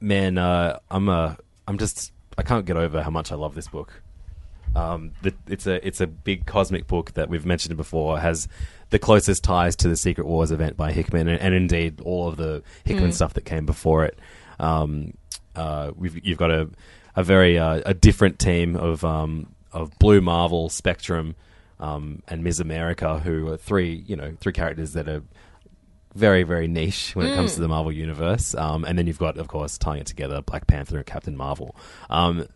man, 0.00 0.38
uh, 0.38 0.78
I'm 0.90 1.08
a, 1.08 1.38
I'm 1.66 1.78
just, 1.78 2.12
I 2.36 2.42
can't 2.42 2.66
get 2.66 2.76
over 2.76 3.02
how 3.02 3.10
much 3.10 3.32
I 3.32 3.36
love 3.36 3.54
this 3.54 3.68
book. 3.68 4.02
Um, 4.74 5.12
the, 5.20 5.34
it's 5.48 5.66
a 5.66 5.86
it's 5.86 6.00
a 6.00 6.06
big 6.06 6.46
cosmic 6.46 6.86
book 6.86 7.12
that 7.12 7.28
we've 7.28 7.44
mentioned 7.44 7.76
before 7.76 8.18
has 8.18 8.48
the 8.88 8.98
closest 8.98 9.44
ties 9.44 9.76
to 9.76 9.88
the 9.88 9.96
Secret 9.96 10.26
Wars 10.26 10.50
event 10.50 10.78
by 10.78 10.92
Hickman 10.92 11.28
and, 11.28 11.40
and 11.40 11.54
indeed 11.54 12.00
all 12.00 12.28
of 12.28 12.36
the 12.36 12.62
Hickman 12.84 13.12
stuff 13.12 13.34
that 13.34 13.44
came 13.44 13.66
before 13.66 14.04
it. 14.04 14.18
Um, 14.58 15.12
uh, 15.56 15.92
we've 15.96 16.24
you've 16.24 16.38
got 16.38 16.50
a 16.50 16.68
a 17.16 17.22
very 17.22 17.58
uh, 17.58 17.82
a 17.84 17.94
different 17.94 18.38
team 18.38 18.76
of 18.76 19.04
um, 19.04 19.54
of 19.72 19.96
Blue 19.98 20.20
Marvel, 20.20 20.68
Spectrum, 20.68 21.34
um, 21.80 22.22
and 22.28 22.42
Ms. 22.44 22.60
America, 22.60 23.18
who 23.18 23.48
are 23.48 23.56
three 23.56 24.04
you 24.06 24.16
know 24.16 24.36
three 24.40 24.52
characters 24.52 24.92
that 24.94 25.08
are 25.08 25.22
very 26.14 26.42
very 26.42 26.68
niche 26.68 27.16
when 27.16 27.26
it 27.26 27.34
comes 27.34 27.54
to 27.54 27.60
the 27.60 27.68
Marvel 27.68 27.92
universe. 27.92 28.54
Um, 28.54 28.84
and 28.84 28.98
then 28.98 29.06
you've 29.06 29.18
got, 29.18 29.38
of 29.38 29.48
course, 29.48 29.78
tying 29.78 30.00
it 30.00 30.06
together, 30.06 30.42
Black 30.42 30.66
Panther 30.66 30.98
and 30.98 31.06
Captain 31.06 31.36
Marvel. 31.36 31.74
Um, 32.10 32.46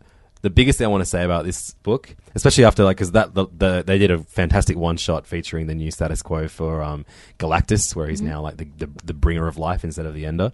the 0.43 0.51
biggest 0.51 0.79
thing 0.79 0.85
I 0.85 0.89
want 0.89 1.01
to 1.01 1.07
say 1.07 1.25
about 1.25 1.45
this 1.45 1.73
book, 1.83 2.15
especially 2.35 2.65
after 2.65 2.85
like, 2.85 2.99
because 2.99 3.13
that 3.13 3.35
the, 3.35 3.47
the 3.57 3.83
they 3.85 3.99
did 3.99 4.11
a 4.11 4.19
fantastic 4.19 4.77
one 4.77 4.97
shot 4.97 5.27
featuring 5.27 5.67
the 5.67 5.75
new 5.75 5.91
status 5.91 6.23
quo 6.23 6.47
for 6.47 6.83
um, 6.83 7.05
Galactus, 7.39 7.97
where 7.97 8.07
he's 8.07 8.23
now 8.23 8.41
like 8.43 8.59
the, 8.59 8.69
the 8.77 8.89
the 9.05 9.15
bringer 9.15 9.49
of 9.49 9.59
life 9.59 9.83
instead 9.83 10.07
of 10.07 10.15
the 10.15 10.27
ender. 10.27 10.53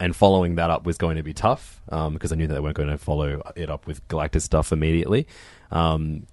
Um, 0.00 0.04
and 0.06 0.16
following 0.16 0.56
that 0.56 0.70
up 0.70 0.84
was 0.84 0.98
going 0.98 1.16
to 1.16 1.22
be 1.22 1.32
tough 1.32 1.80
because 1.88 2.32
I 2.32 2.36
knew 2.36 2.46
that 2.46 2.54
they 2.54 2.60
weren't 2.60 2.76
going 2.76 2.88
to 2.88 2.98
follow 2.98 3.42
it 3.56 3.70
up 3.70 3.86
with 3.86 4.06
Galactus 4.08 4.42
stuff 4.42 4.72
immediately. 4.72 5.26
Um, 5.70 6.26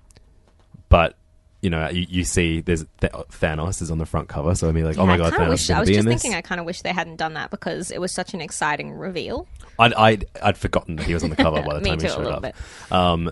but 0.89 1.15
you 1.61 1.69
know, 1.69 1.89
you, 1.89 2.05
you 2.09 2.23
see 2.23 2.61
there's 2.61 2.85
Th- 3.01 3.13
Thanos 3.13 3.81
is 3.83 3.91
on 3.91 3.99
the 3.99 4.05
front 4.05 4.27
cover, 4.27 4.55
so 4.55 4.67
I 4.67 4.71
mean, 4.71 4.83
like, 4.83 4.97
oh 4.97 5.05
my 5.05 5.13
I 5.13 5.17
god, 5.17 5.33
Thanos 5.33 5.49
wish, 5.49 5.61
is 5.63 5.69
I 5.69 5.79
was 5.79 5.89
just 5.89 5.99
in 5.99 6.05
this. 6.05 6.21
thinking, 6.21 6.35
I 6.35 6.41
kind 6.41 6.59
of 6.59 6.65
wish 6.65 6.81
they 6.81 6.91
hadn't 6.91 7.17
done 7.17 7.35
that 7.35 7.51
because 7.51 7.91
it 7.91 8.01
was 8.01 8.11
such 8.11 8.33
an 8.33 8.41
exciting 8.41 8.91
reveal. 8.91 9.47
I'd, 9.77 9.93
I'd 9.93 10.25
I'd 10.41 10.57
forgotten 10.57 10.95
that 10.95 11.05
he 11.05 11.13
was 11.13 11.23
on 11.23 11.29
the 11.29 11.35
cover 11.35 11.61
by 11.65 11.77
the 11.79 11.87
time 11.87 11.99
too, 11.99 12.07
he 12.07 12.11
showed 12.11 12.25
up. 12.27 12.55
Um, 12.91 13.31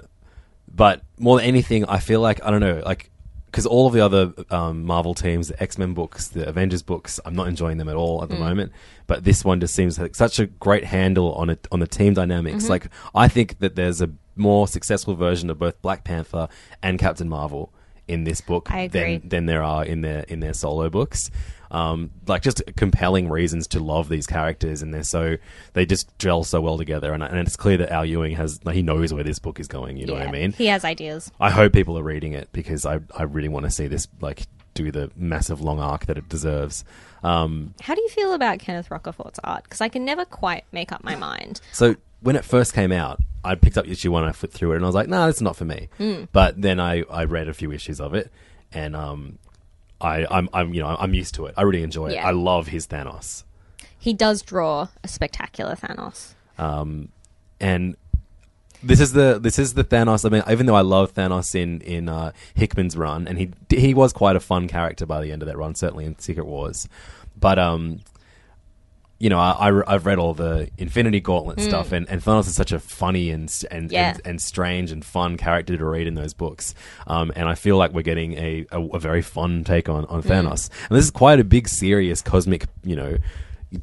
but 0.73 1.01
more 1.17 1.37
than 1.37 1.47
anything, 1.47 1.85
I 1.85 1.97
feel 1.99 2.21
like 2.21 2.43
I 2.45 2.51
don't 2.51 2.61
know, 2.61 2.83
like 2.85 3.09
because 3.51 3.65
all 3.65 3.87
of 3.87 3.93
the 3.93 4.01
other 4.03 4.33
um, 4.51 4.83
Marvel 4.85 5.13
teams, 5.13 5.47
the 5.49 5.61
X 5.61 5.77
Men 5.77 5.93
books, 5.93 6.27
the 6.29 6.47
Avengers 6.47 6.81
books, 6.83 7.19
I'm 7.25 7.35
not 7.35 7.47
enjoying 7.47 7.77
them 7.77 7.89
at 7.89 7.95
all 7.95 8.21
at 8.23 8.29
the 8.29 8.35
Mm. 8.35 8.39
moment. 8.39 8.71
But 9.07 9.23
this 9.23 9.43
one 9.43 9.59
just 9.59 9.73
seems 9.75 9.97
like 9.99 10.15
such 10.15 10.39
a 10.39 10.45
great 10.45 10.85
handle 10.85 11.33
on 11.33 11.49
it 11.49 11.67
on 11.71 11.79
the 11.79 11.87
team 11.87 12.13
dynamics. 12.13 12.63
Mm-hmm. 12.63 12.71
Like 12.71 12.87
I 13.15 13.27
think 13.27 13.59
that 13.59 13.75
there's 13.75 14.01
a 14.01 14.09
more 14.35 14.67
successful 14.67 15.15
version 15.15 15.49
of 15.49 15.57
both 15.59 15.81
Black 15.81 16.03
Panther 16.03 16.47
and 16.83 16.97
Captain 16.99 17.27
Marvel 17.27 17.73
in 18.07 18.23
this 18.23 18.41
book 18.41 18.69
than 18.91 19.27
than 19.29 19.45
there 19.45 19.63
are 19.63 19.83
in 19.83 20.01
their 20.01 20.21
in 20.29 20.39
their 20.39 20.53
solo 20.53 20.89
books. 20.89 21.29
Um, 21.71 22.11
like 22.27 22.41
just 22.41 22.63
compelling 22.75 23.29
reasons 23.29 23.67
to 23.67 23.79
love 23.79 24.09
these 24.09 24.25
characters, 24.25 24.81
and 24.81 24.93
they're 24.93 25.03
so 25.03 25.37
they 25.73 25.85
just 25.85 26.17
gel 26.17 26.43
so 26.43 26.61
well 26.61 26.77
together. 26.77 27.13
And, 27.13 27.21
and 27.21 27.37
it's 27.37 27.55
clear 27.55 27.77
that 27.77 27.91
Al 27.91 28.05
Ewing 28.05 28.35
has 28.35 28.63
like, 28.65 28.75
he 28.75 28.81
knows 28.81 29.13
where 29.13 29.23
this 29.23 29.39
book 29.39 29.59
is 29.59 29.67
going. 29.67 29.97
You 29.97 30.07
know 30.07 30.13
what 30.13 30.27
I 30.27 30.31
mean? 30.31 30.51
He 30.53 30.65
has 30.67 30.83
ideas. 30.83 31.31
I 31.39 31.51
hope 31.51 31.73
people 31.73 31.97
are 31.99 32.03
reading 32.03 32.33
it 32.33 32.49
because 32.51 32.85
I 32.85 32.99
I 33.15 33.23
really 33.23 33.49
want 33.49 33.65
to 33.65 33.71
see 33.71 33.87
this 33.87 34.07
like 34.19 34.47
do 34.73 34.91
the 34.91 35.11
massive 35.15 35.61
long 35.61 35.79
arc 35.79 36.05
that 36.07 36.17
it 36.17 36.29
deserves. 36.29 36.83
Um, 37.23 37.73
How 37.81 37.95
do 37.95 38.01
you 38.01 38.09
feel 38.09 38.33
about 38.33 38.59
Kenneth 38.59 38.89
Rocafort's 38.89 39.39
art? 39.43 39.63
Because 39.63 39.81
I 39.81 39.89
can 39.89 40.05
never 40.05 40.25
quite 40.25 40.63
make 40.71 40.91
up 40.91 41.03
my 41.03 41.15
mind. 41.29 41.61
So 41.71 41.95
when 42.21 42.35
it 42.35 42.45
first 42.45 42.73
came 42.73 42.91
out, 42.91 43.19
I 43.43 43.55
picked 43.55 43.77
up 43.77 43.87
issue 43.87 44.11
one, 44.11 44.23
I 44.23 44.31
flipped 44.31 44.53
through 44.53 44.73
it, 44.73 44.77
and 44.77 44.85
I 44.85 44.87
was 44.87 44.95
like, 44.95 45.07
"No, 45.07 45.19
nah, 45.19 45.27
it's 45.27 45.41
not 45.41 45.55
for 45.55 45.65
me." 45.65 45.89
Hmm. 45.97 46.23
But 46.31 46.61
then 46.61 46.79
I, 46.79 47.03
I 47.03 47.23
read 47.25 47.47
a 47.47 47.53
few 47.53 47.71
issues 47.71 48.01
of 48.01 48.13
it, 48.13 48.31
and 48.73 48.95
um, 48.95 49.39
I 50.01 50.25
I'm, 50.29 50.49
I'm 50.53 50.73
you 50.73 50.81
know 50.81 50.95
I'm 50.99 51.13
used 51.13 51.35
to 51.35 51.45
it. 51.45 51.53
I 51.57 51.63
really 51.63 51.83
enjoy 51.83 52.07
it. 52.07 52.13
Yeah. 52.13 52.27
I 52.27 52.31
love 52.31 52.67
his 52.67 52.87
Thanos, 52.87 53.43
He 53.97 54.13
does 54.13 54.41
draw 54.41 54.87
a 55.03 55.07
spectacular 55.07 55.75
Thanos. 55.75 56.33
and 57.59 57.95
this 58.81 58.99
is 59.01 59.11
the 59.13 59.39
this 59.39 59.59
is 59.59 59.73
the 59.73 59.83
Thanos. 59.83 60.25
I 60.25 60.29
mean, 60.29 60.43
even 60.49 60.65
though 60.65 60.75
I 60.75 60.81
love 60.81 61.13
Thanos 61.13 61.53
in 61.55 61.81
in 61.81 62.07
uh, 62.07 62.31
Hickman's 62.53 62.95
run, 62.95 63.27
and 63.27 63.37
he 63.37 63.51
he 63.69 63.93
was 63.93 64.13
quite 64.13 64.35
a 64.35 64.39
fun 64.39 64.67
character 64.67 65.05
by 65.05 65.21
the 65.21 65.31
end 65.31 65.41
of 65.41 65.47
that 65.47 65.57
run, 65.57 65.75
certainly 65.75 66.05
in 66.05 66.17
Secret 66.19 66.45
Wars, 66.45 66.87
but 67.37 67.59
um. 67.59 67.99
You 69.19 69.29
know, 69.29 69.37
I, 69.37 69.83
I, 69.85 69.91
have 69.91 70.05
read 70.05 70.17
all 70.17 70.33
the 70.33 70.69
Infinity 70.77 71.19
Gauntlet 71.19 71.59
stuff, 71.59 71.91
and, 71.91 72.09
and 72.09 72.21
Thanos 72.21 72.47
is 72.47 72.55
such 72.55 72.71
a 72.71 72.79
funny 72.79 73.31
and 73.31 73.53
and, 73.69 73.89
Hmm. 73.89 73.93
Yeah. 73.93 74.09
and 74.11 74.21
and 74.25 74.41
strange 74.41 74.91
and 74.91 75.03
fun 75.03 75.35
character 75.35 75.75
to 75.77 75.85
read 75.85 76.07
in 76.07 76.15
those 76.15 76.33
books. 76.33 76.73
Um, 77.05 77.31
and 77.35 77.49
I 77.49 77.55
feel 77.55 77.75
like 77.75 77.91
we're 77.91 78.01
getting 78.01 78.33
a, 78.37 78.65
a, 78.71 78.81
a 78.81 78.99
very 78.99 79.21
fun 79.21 79.65
take 79.65 79.89
on, 79.89 80.05
on 80.05 80.23
Thanos. 80.23 80.69
And 80.89 80.97
this 80.97 81.03
is 81.03 81.11
quite 81.11 81.39
a 81.41 81.43
big, 81.43 81.67
serious, 81.67 82.21
cosmic, 82.21 82.67
you 82.83 82.95
know, 82.95 83.17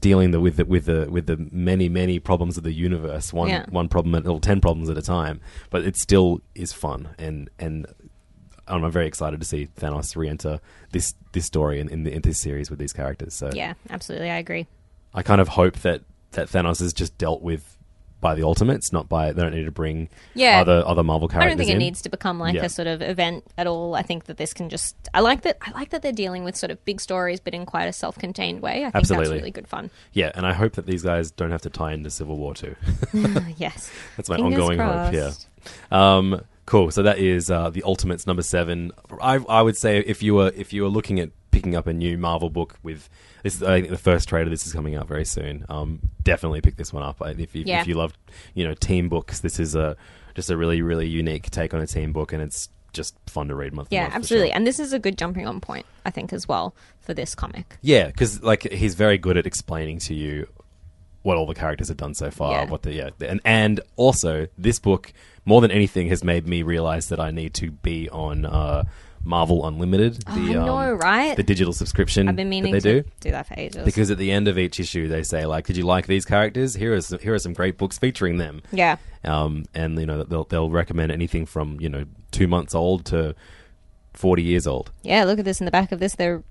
dealing 0.01 0.31
the, 0.31 0.41
with 0.41 0.57
the, 0.57 0.65
with 0.65 0.87
the 0.87 1.07
with 1.11 1.27
the 1.27 1.37
many 1.53 1.91
many 1.91 2.19
problems 2.19 2.57
of 2.57 2.65
the 2.65 2.73
universe. 2.73 3.31
One 3.33 3.49
Yeah. 3.51 3.67
one 3.69 3.89
problem 3.89 4.15
at 4.15 4.27
or 4.27 4.41
ten 4.41 4.63
problems 4.63 4.89
at 4.89 4.97
a 4.97 5.03
time. 5.03 5.41
But 5.69 5.85
it 5.85 5.97
still 5.99 6.41
is 6.55 6.73
fun 6.73 7.11
and 7.19 7.51
and. 7.59 7.87
I'm 8.69 8.91
very 8.91 9.07
excited 9.07 9.39
to 9.39 9.47
see 9.47 9.69
Thanos 9.79 10.17
re-enter 10.17 10.59
this 10.91 11.15
this 11.31 11.45
story 11.47 11.79
in, 11.79 11.89
in, 11.89 12.03
the, 12.03 12.13
in 12.13 12.23
this 12.23 12.41
series 12.41 12.69
with 12.69 12.81
these 12.81 12.93
characters. 12.93 13.33
So 13.33 13.51
Yeah, 13.55 13.75
absolutely. 13.91 14.29
I 14.29 14.39
agree. 14.39 14.67
I 15.17 15.23
kind 15.23 15.41
of 15.41 15.49
hope 15.49 15.77
that, 15.81 16.03
that 16.33 16.49
Thanos 16.49 16.81
is 16.81 16.93
just 16.93 17.17
dealt 17.19 17.43
with 17.43 17.73
by 18.19 18.35
the 18.35 18.43
Ultimates, 18.45 18.93
not 18.93 19.09
by 19.11 19.31
they 19.33 19.43
don't 19.43 19.55
need 19.55 19.65
to 19.65 19.71
bring 19.71 20.09
Yeah. 20.35 20.61
other 20.61 20.83
other 20.87 21.03
Marvel 21.03 21.29
characters. 21.29 21.47
I 21.47 21.49
don't 21.51 21.59
think 21.59 21.71
it 21.71 21.79
needs 21.79 22.01
to 22.03 22.09
become 22.09 22.39
like 22.41 22.55
Yeah. 22.55 22.65
a 22.65 22.69
sort 22.69 22.89
of 22.89 23.03
event 23.03 23.45
at 23.59 23.67
all. 23.67 23.95
I 23.95 24.03
think 24.03 24.25
that 24.25 24.37
this 24.39 24.55
can 24.55 24.69
just. 24.71 24.97
I 25.13 25.21
like 25.21 25.43
that. 25.43 25.59
I 25.63 25.71
like 25.73 25.91
that 25.91 26.01
they're 26.03 26.13
dealing 26.13 26.43
with 26.43 26.57
sort 26.57 26.71
of 26.71 26.83
big 26.87 27.01
stories, 27.01 27.41
but 27.41 27.53
in 27.55 27.67
quite 27.67 27.85
a 27.85 27.93
self-contained 27.93 28.61
way. 28.63 28.81
I 28.81 28.85
think 28.85 28.95
Absolutely. 28.97 29.27
that's 29.27 29.37
really 29.39 29.51
good 29.51 29.69
fun. 29.69 29.91
Yeah, 30.13 30.33
and 30.35 30.47
I 30.47 30.55
hope 30.55 30.73
that 30.75 30.87
these 30.87 31.03
guys 31.03 31.31
don't 31.31 31.51
have 31.51 31.63
to 31.63 31.71
tie 31.71 31.93
into 31.93 32.11
Civil 32.11 32.37
War 32.37 32.55
too. 32.55 32.75
yes, 33.59 33.91
That's 34.17 34.29
my 34.31 34.37
Fingers 34.37 34.61
ongoing 34.61 34.79
hope. 34.79 35.13
Yeah. 35.13 35.33
Um, 35.91 36.41
cool. 36.65 36.91
So 36.91 37.03
that 37.03 37.19
is 37.19 37.51
uh, 37.51 37.71
the 37.71 37.83
Ultimates 37.85 38.27
number 38.27 38.43
seven. 38.43 38.93
I 39.21 39.35
I 39.49 39.61
would 39.63 39.77
say 39.77 39.99
if 39.99 40.23
you 40.23 40.35
were 40.35 40.53
if 40.57 40.73
you 40.73 40.83
were 40.83 40.89
looking 40.89 41.21
at 41.21 41.31
picking 41.57 41.75
up 41.75 41.87
a 41.87 41.93
new 41.93 42.19
Marvel 42.19 42.51
book 42.51 42.79
with 42.83 43.09
this, 43.43 43.63
I 43.63 43.81
think 43.81 43.89
the 43.91 43.97
first 43.97 44.29
trade 44.29 44.43
of 44.43 44.51
this 44.51 44.67
is 44.67 44.75
coming 44.75 44.95
out 44.95 45.09
very 45.09 45.25
soon. 45.25 45.65
Um, 45.71 46.01
definitely 46.23 46.61
pick 46.61 46.77
this 46.77 46.93
one 46.93 47.03
up. 47.03 47.17
If 47.25 47.55
you, 47.55 47.65
Yeah. 47.65 47.81
if 47.81 47.87
you 47.87 47.95
love 47.95 48.13
you 48.55 48.67
know 48.67 48.75
team 48.75 49.09
books, 49.09 49.41
this 49.41 49.59
is 49.59 49.75
a 49.75 49.97
just 50.35 50.51
a 50.51 50.57
really 50.57 50.83
really 50.83 51.09
unique 51.09 51.51
take 51.51 51.73
on 51.73 51.81
a 51.81 51.87
team 51.87 52.13
book, 52.13 52.35
and 52.35 52.43
it's 52.43 52.69
just 52.93 53.15
fun 53.27 53.49
to 53.49 53.55
read 53.55 53.73
month. 53.73 53.89
Yeah, 53.91 54.03
month 54.03 54.15
absolutely. 54.17 54.49
sure. 54.49 54.57
And 54.57 54.67
this 54.67 54.79
is 54.79 54.93
a 54.93 54.99
good 54.99 55.17
jumping 55.17 55.47
on 55.47 55.61
point, 55.61 55.87
I 56.05 56.11
think, 56.11 56.33
as 56.35 56.47
well 56.47 56.75
for 57.01 57.15
this 57.15 57.35
comic. 57.35 57.79
Yeah, 57.81 58.09
because 58.09 58.43
like 58.43 58.71
he's 58.71 58.95
very 58.95 59.17
good 59.17 59.39
at 59.39 59.47
explaining 59.47 59.99
to 60.01 60.15
you 60.15 60.47
what 61.23 61.39
all 61.39 61.47
the 61.47 61.55
characters 61.55 61.89
have 61.89 61.97
done 61.97 62.13
so 62.15 62.31
far. 62.31 62.53
Yeah. 62.53 62.71
What 62.71 62.83
the 62.83 62.93
yeah, 62.93 63.11
and 63.21 63.41
and 63.47 63.81
also 63.97 64.47
this 64.59 64.79
book 64.79 65.13
more 65.47 65.63
than 65.63 65.71
anything 65.71 66.09
has 66.09 66.23
made 66.23 66.47
me 66.47 66.63
realize 66.63 67.09
that 67.09 67.19
I 67.21 67.31
need 67.31 67.55
to 67.55 67.71
be 67.71 68.11
on 68.11 68.45
uh, 68.45 68.85
Marvel 69.27 69.67
Unlimited. 69.67 70.23
The, 70.23 70.31
I 70.31 70.53
know, 70.53 70.79
um, 70.79 70.99
right? 70.99 71.37
The 71.37 71.43
digital 71.43 71.73
subscription 71.73 72.29
I've 72.29 72.37
been 72.37 72.49
meaning 72.49 72.73
they 72.73 72.81
to 72.81 73.03
do. 73.03 73.09
do 73.21 73.31
that 73.33 73.47
for 73.49 73.55
ages. 73.59 73.85
Because 73.85 74.11
at 74.11 74.19
the 74.19 74.31
end 74.33 74.49
of 74.49 74.57
each 74.59 74.81
issue, 74.81 75.09
they 75.09 75.23
say 75.23 75.45
like, 75.47 75.67
"Did 75.67 75.77
you 75.77 75.85
like 75.85 76.07
these 76.07 76.25
characters? 76.25 76.75
Here 76.75 76.95
is 76.95 77.15
here 77.21 77.35
are 77.35 77.39
some 77.39 77.53
great 77.53 77.77
books 77.77 77.99
featuring 77.99 78.39
them." 78.39 78.63
yeah, 78.73 78.97
Um, 79.25 79.65
and 79.75 79.99
you 79.99 80.07
know 80.07 80.23
they'll 80.23 80.45
they'll 80.45 80.71
recommend 80.71 81.13
anything 81.13 81.45
from 81.47 81.81
you 81.81 81.89
know 81.89 82.05
two 82.31 82.47
months 82.49 82.75
old 82.75 83.05
to 83.07 83.35
forty 84.15 84.43
years 84.43 84.67
old. 84.67 84.91
yeah. 85.03 85.25
Look 85.25 85.39
at 85.39 85.45
this 85.45 85.61
in 85.61 85.65
the 85.65 85.71
back 85.71 85.93
of 85.93 85.99
this. 86.01 86.15
Their 86.15 86.43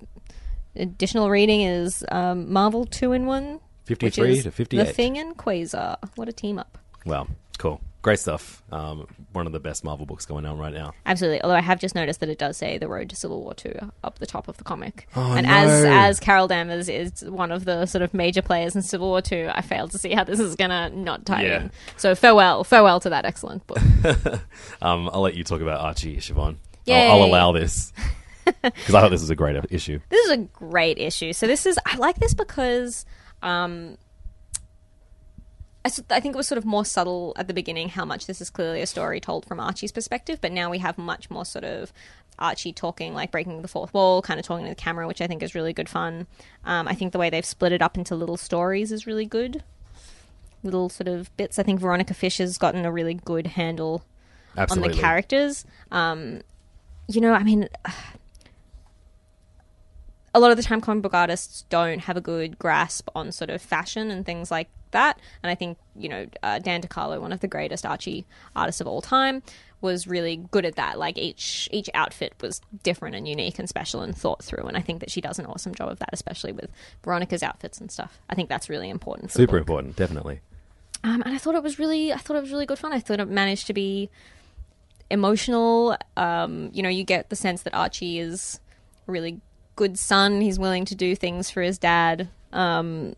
additional 0.76 1.30
reading 1.30 1.62
is 1.62 2.04
um, 2.12 2.52
Marvel 2.52 2.86
two 2.86 3.14
in 3.14 3.26
one, 3.26 3.60
53 3.86 4.32
is 4.32 4.44
to 4.44 4.52
The 4.52 4.86
Thing 4.86 5.18
and 5.18 5.38
Quasar. 5.38 5.98
What 6.16 6.28
a 6.28 6.34
team 6.34 6.60
up! 6.60 6.78
Well, 7.06 7.28
cool, 7.58 7.82
great 8.06 8.20
stuff. 8.20 8.62
Um, 8.72 9.08
one 9.34 9.48
of 9.48 9.52
the 9.52 9.60
best 9.60 9.84
Marvel 9.84 10.06
books 10.06 10.28
going 10.28 10.46
on 10.46 10.60
right 10.60 10.72
now. 10.74 10.94
Absolutely. 11.08 11.42
Although 11.42 11.56
I 11.56 11.62
have 11.62 11.80
just 11.80 11.96
noticed 11.96 12.20
that 12.20 12.30
it 12.30 12.38
does 12.38 12.56
say 12.56 12.78
the 12.78 12.88
road 12.88 13.10
to 13.10 13.16
Civil 13.16 13.42
War 13.42 13.56
two 13.56 13.74
up 14.04 14.20
the 14.20 14.28
top 14.28 14.48
of 14.48 14.58
the 14.58 14.64
comic. 14.64 15.08
Oh, 15.16 15.34
and 15.34 15.48
no. 15.48 15.52
as 15.54 15.84
as 15.84 16.20
Carol 16.20 16.48
Danvers 16.48 16.88
is 16.88 17.24
one 17.24 17.52
of 17.52 17.66
the 17.66 17.88
sort 17.88 18.04
of 18.04 18.14
major 18.14 18.44
players 18.44 18.76
in 18.76 18.84
Civil 18.84 19.08
War 19.08 19.24
two, 19.24 19.50
I 19.52 19.62
failed 19.62 19.90
to 19.92 19.98
see 19.98 20.14
how 20.14 20.24
this 20.24 20.40
is 20.40 20.56
gonna 20.56 20.90
not 20.92 21.26
tie 21.26 21.44
Yeah. 21.46 21.62
in. 21.64 21.72
So 21.98 22.14
farewell, 22.14 22.64
farewell 22.64 23.00
to 23.00 23.10
that 23.10 23.26
excellent 23.26 23.66
book. 23.66 23.80
Um, 24.82 25.10
I'll 25.12 25.22
let 25.22 25.34
you 25.36 25.44
talk 25.44 25.62
about 25.62 25.82
Archie, 25.82 26.18
Siobhan. 26.18 26.58
Yay. 26.86 27.08
I'll, 27.08 27.14
I'll 27.22 27.24
allow 27.24 27.52
this 27.54 27.92
because 28.46 28.94
I 28.94 29.02
thought 29.02 29.10
this 29.10 29.22
was 29.22 29.32
a 29.32 29.36
great 29.36 29.56
issue. 29.72 30.00
this 30.10 30.24
is 30.28 30.32
a 30.32 30.38
great 30.38 31.00
issue. 31.00 31.34
So 31.34 31.48
this 31.48 31.66
is 31.66 31.80
I 31.88 31.98
like 31.98 32.18
this 32.18 32.36
because 32.36 33.06
um 33.42 33.98
I, 35.86 36.20
think 36.20 36.34
it 36.34 36.38
was 36.38 36.48
sort 36.48 36.58
of 36.58 36.66
more 36.66 36.84
subtle 36.84 37.34
at 37.36 37.48
the 37.48 37.54
beginning 37.54 37.90
how 37.90 38.06
much 38.06 38.26
this 38.26 38.42
is 38.42 38.50
clearly 38.50 38.82
a 38.82 38.88
story 38.88 39.20
told 39.20 39.46
from 39.46 39.60
Archie's 39.60 39.92
perspective, 39.92 40.42
but 40.42 40.52
now 40.52 40.72
we 40.72 40.80
have 40.80 40.98
much 40.98 41.30
more 41.30 41.46
sort 41.46 41.64
of 41.64 41.94
Archie 42.40 42.74
talking, 42.74 43.14
like 43.14 43.30
breaking 43.30 43.62
the 43.62 43.68
fourth 43.68 43.94
wall, 43.94 44.24
kind 44.24 44.40
of 44.40 44.46
talking 44.46 44.66
to 44.66 44.72
the 44.72 44.76
camera, 44.76 45.08
which 45.08 45.22
I 45.22 45.28
think 45.28 45.44
is 45.44 45.54
really 45.54 45.74
good 45.74 45.88
fun. 45.88 46.26
Um, 46.64 46.88
I 46.88 46.96
think 46.96 47.12
the 47.12 47.20
way 47.20 47.30
they've 47.30 47.46
split 47.46 47.72
it 47.72 47.84
up 47.84 47.98
into 47.98 48.16
little 48.16 48.36
stories 48.36 48.92
is 48.92 49.06
really 49.06 49.28
good. 49.28 49.64
Little 50.64 50.90
sort 50.90 51.08
of 51.08 51.36
bits. 51.38 51.60
I 51.60 51.64
think 51.64 51.80
Veronica 51.80 52.16
Fish 52.16 52.40
has 52.40 52.58
gotten 52.58 52.84
a 52.84 52.92
really 52.92 53.14
good 53.14 53.46
handle 53.46 54.04
on 54.58 54.82
the 54.82 54.90
characters. 54.90 55.66
Um, 55.92 56.42
you 57.08 57.22
know, 57.22 57.34
I 57.34 57.44
mean, 57.44 57.70
a 60.34 60.40
lot 60.40 60.50
of 60.50 60.58
the 60.58 60.64
time, 60.64 60.82
comic 60.82 61.04
book 61.04 61.14
artists 61.14 61.64
don't 61.70 62.00
have 62.00 62.18
a 62.18 62.22
good 62.22 62.58
grasp 62.58 63.08
on 63.16 63.32
sort 63.32 63.52
of 63.52 63.62
fashion 63.62 64.10
and 64.10 64.26
things 64.26 64.50
like 64.50 64.70
that. 64.92 65.20
And 65.44 65.52
I 65.52 65.56
think, 65.56 65.78
you 65.96 66.10
know, 66.10 66.28
uh, 66.44 66.60
Dan 66.60 66.82
DeCarlo, 66.82 67.20
one 67.22 67.32
of 67.32 67.40
the 67.40 67.48
greatest 67.48 67.86
Archie 67.86 68.26
artists 68.56 68.82
of 68.82 68.88
all 68.88 69.02
time, 69.02 69.44
was 69.82 70.08
really 70.08 70.38
good 70.52 70.66
at 70.66 70.76
that. 70.76 70.98
Like 70.98 71.18
each 71.18 71.70
each 71.72 71.90
outfit 71.94 72.34
was 72.42 72.62
different 72.84 73.16
and 73.16 73.28
unique 73.28 73.60
and 73.60 73.70
special 73.70 74.02
and 74.02 74.18
thought 74.18 74.44
through. 74.44 74.66
And 74.66 74.76
I 74.76 74.82
think 74.82 75.00
that 75.00 75.12
she 75.12 75.22
does 75.22 75.40
an 75.40 75.46
awesome 75.46 75.76
job 75.76 75.90
of 75.90 76.00
that, 76.00 76.10
especially 76.12 76.52
with 76.52 76.72
Veronica's 77.04 77.44
outfits 77.44 77.80
and 77.80 77.92
stuff. 77.92 78.20
I 78.30 78.36
think 78.36 78.50
that's 78.50 78.70
really 78.70 78.90
important. 78.90 79.32
Super 79.32 79.58
important, 79.58 79.96
definitely. 79.96 80.42
Um, 81.04 81.22
and 81.24 81.36
I 81.36 81.38
thought 81.38 81.56
it 81.56 81.62
was 81.62 81.78
really, 81.78 82.12
I 82.12 82.18
thought 82.18 82.36
it 82.36 82.42
was 82.42 82.52
really 82.52 82.66
good 82.66 82.80
fun. 82.80 82.92
I 82.92 83.00
thought 83.00 83.20
it 83.20 83.28
managed 83.28 83.68
to 83.68 83.74
be 83.74 84.10
emotional. 85.12 85.96
Um, 86.18 86.72
you 86.74 86.82
know, 86.82 86.90
you 86.90 87.04
get 87.04 87.30
the 87.30 87.36
sense 87.36 87.62
that 87.62 87.76
Archie 87.76 88.18
is 88.18 88.60
really 89.06 89.40
good 89.76 90.00
son. 90.00 90.42
He's 90.42 90.58
willing 90.58 90.86
to 90.86 90.96
do 90.96 91.16
things 91.16 91.52
for 91.52 91.62
his 91.62 91.78
dad. 91.78 92.30
Um, 92.52 93.16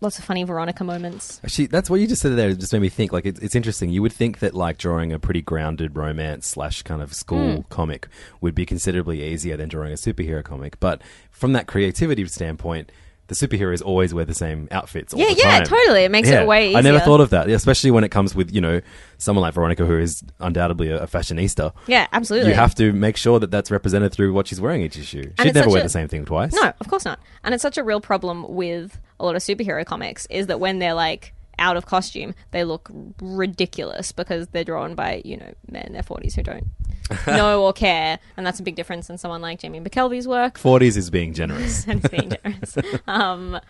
lots 0.00 0.18
of 0.18 0.24
funny 0.24 0.44
Veronica 0.44 0.84
moments. 0.84 1.40
Actually, 1.44 1.66
that's 1.66 1.88
what 1.90 2.00
you 2.00 2.06
just 2.06 2.22
said 2.22 2.36
there. 2.36 2.50
It 2.50 2.58
Just 2.60 2.72
made 2.72 2.82
me 2.82 2.88
think. 2.88 3.12
Like, 3.12 3.26
it's, 3.26 3.40
it's 3.40 3.54
interesting. 3.54 3.90
You 3.90 4.02
would 4.02 4.12
think 4.12 4.38
that 4.40 4.54
like 4.54 4.78
drawing 4.78 5.12
a 5.12 5.18
pretty 5.18 5.42
grounded 5.42 5.96
romance 5.96 6.46
slash 6.46 6.82
kind 6.82 7.02
of 7.02 7.14
school 7.14 7.56
Hmm. 7.56 7.60
comic 7.68 8.08
would 8.40 8.54
be 8.54 8.66
considerably 8.66 9.22
easier 9.22 9.56
than 9.56 9.68
drawing 9.68 9.92
a 9.92 9.96
superhero 9.96 10.42
comic. 10.42 10.78
But 10.80 11.02
from 11.30 11.52
that 11.52 11.66
creativity 11.66 12.26
standpoint, 12.26 12.90
the 13.28 13.36
superheroes 13.36 13.80
always 13.84 14.12
wear 14.12 14.24
the 14.24 14.34
same 14.34 14.66
outfits. 14.72 15.14
All 15.14 15.20
Yeah, 15.20 15.32
yeah, 15.38 15.60
totally. 15.60 16.02
It 16.02 16.10
makes 16.10 16.28
it 16.28 16.44
way 16.48 16.66
easier. 16.70 16.78
I 16.78 16.80
never 16.80 16.98
thought 16.98 17.20
of 17.20 17.30
that, 17.30 17.48
especially 17.48 17.92
when 17.92 18.02
it 18.02 18.08
comes 18.08 18.34
with 18.34 18.52
you 18.52 18.60
know 18.60 18.80
someone 19.18 19.42
like 19.42 19.54
Veronica, 19.54 19.86
who 19.86 19.96
is 19.98 20.24
undoubtedly 20.40 20.88
a, 20.90 21.02
a 21.02 21.06
fashionista. 21.06 21.72
Yeah, 21.86 22.08
absolutely. 22.12 22.48
You 22.50 22.56
have 22.56 22.74
to 22.74 22.92
make 22.92 23.16
sure 23.16 23.38
that 23.38 23.52
that's 23.52 23.70
represented 23.70 24.12
through 24.12 24.32
what 24.32 24.48
she's 24.48 24.60
wearing 24.60 24.82
each 24.82 24.98
issue. 24.98 25.30
She'd 25.40 25.54
never 25.54 25.68
wear 25.70 25.78
a- 25.78 25.84
the 25.84 25.88
same 25.88 26.08
thing 26.08 26.24
twice. 26.24 26.52
No, 26.52 26.72
of 26.80 26.88
course 26.88 27.04
not. 27.04 27.20
And 27.44 27.54
it's 27.54 27.62
such 27.62 27.78
a 27.78 27.84
real 27.84 28.00
problem 28.00 28.46
with 28.48 28.98
a 29.20 29.24
lot 29.24 29.36
of 29.36 29.42
superhero 29.42 29.84
comics 29.84 30.26
is 30.30 30.48
that 30.48 30.58
when 30.58 30.78
they're 30.80 30.94
like 30.94 31.32
out 31.58 31.76
of 31.76 31.86
costume, 31.86 32.34
they 32.50 32.64
look 32.64 32.90
ridiculous 33.20 34.12
because 34.12 34.48
they're 34.48 34.64
drawn 34.64 34.94
by, 34.94 35.22
you 35.24 35.36
know, 35.36 35.52
men 35.70 35.84
in 35.86 35.92
their 35.92 36.02
40s 36.02 36.34
who 36.34 36.42
don't 36.42 36.66
know 37.26 37.62
or 37.62 37.72
care. 37.72 38.18
And 38.36 38.46
that's 38.46 38.58
a 38.58 38.62
big 38.62 38.74
difference 38.74 39.10
in 39.10 39.18
someone 39.18 39.42
like 39.42 39.60
Jamie 39.60 39.80
McKelvie's 39.80 40.26
work. 40.26 40.58
Forties 40.58 40.96
is 40.96 41.10
being 41.10 41.34
generous. 41.34 41.86
and 41.86 42.00
it's 42.04 42.08
being 42.08 42.32
generous. 42.42 42.76
Um, 43.06 43.60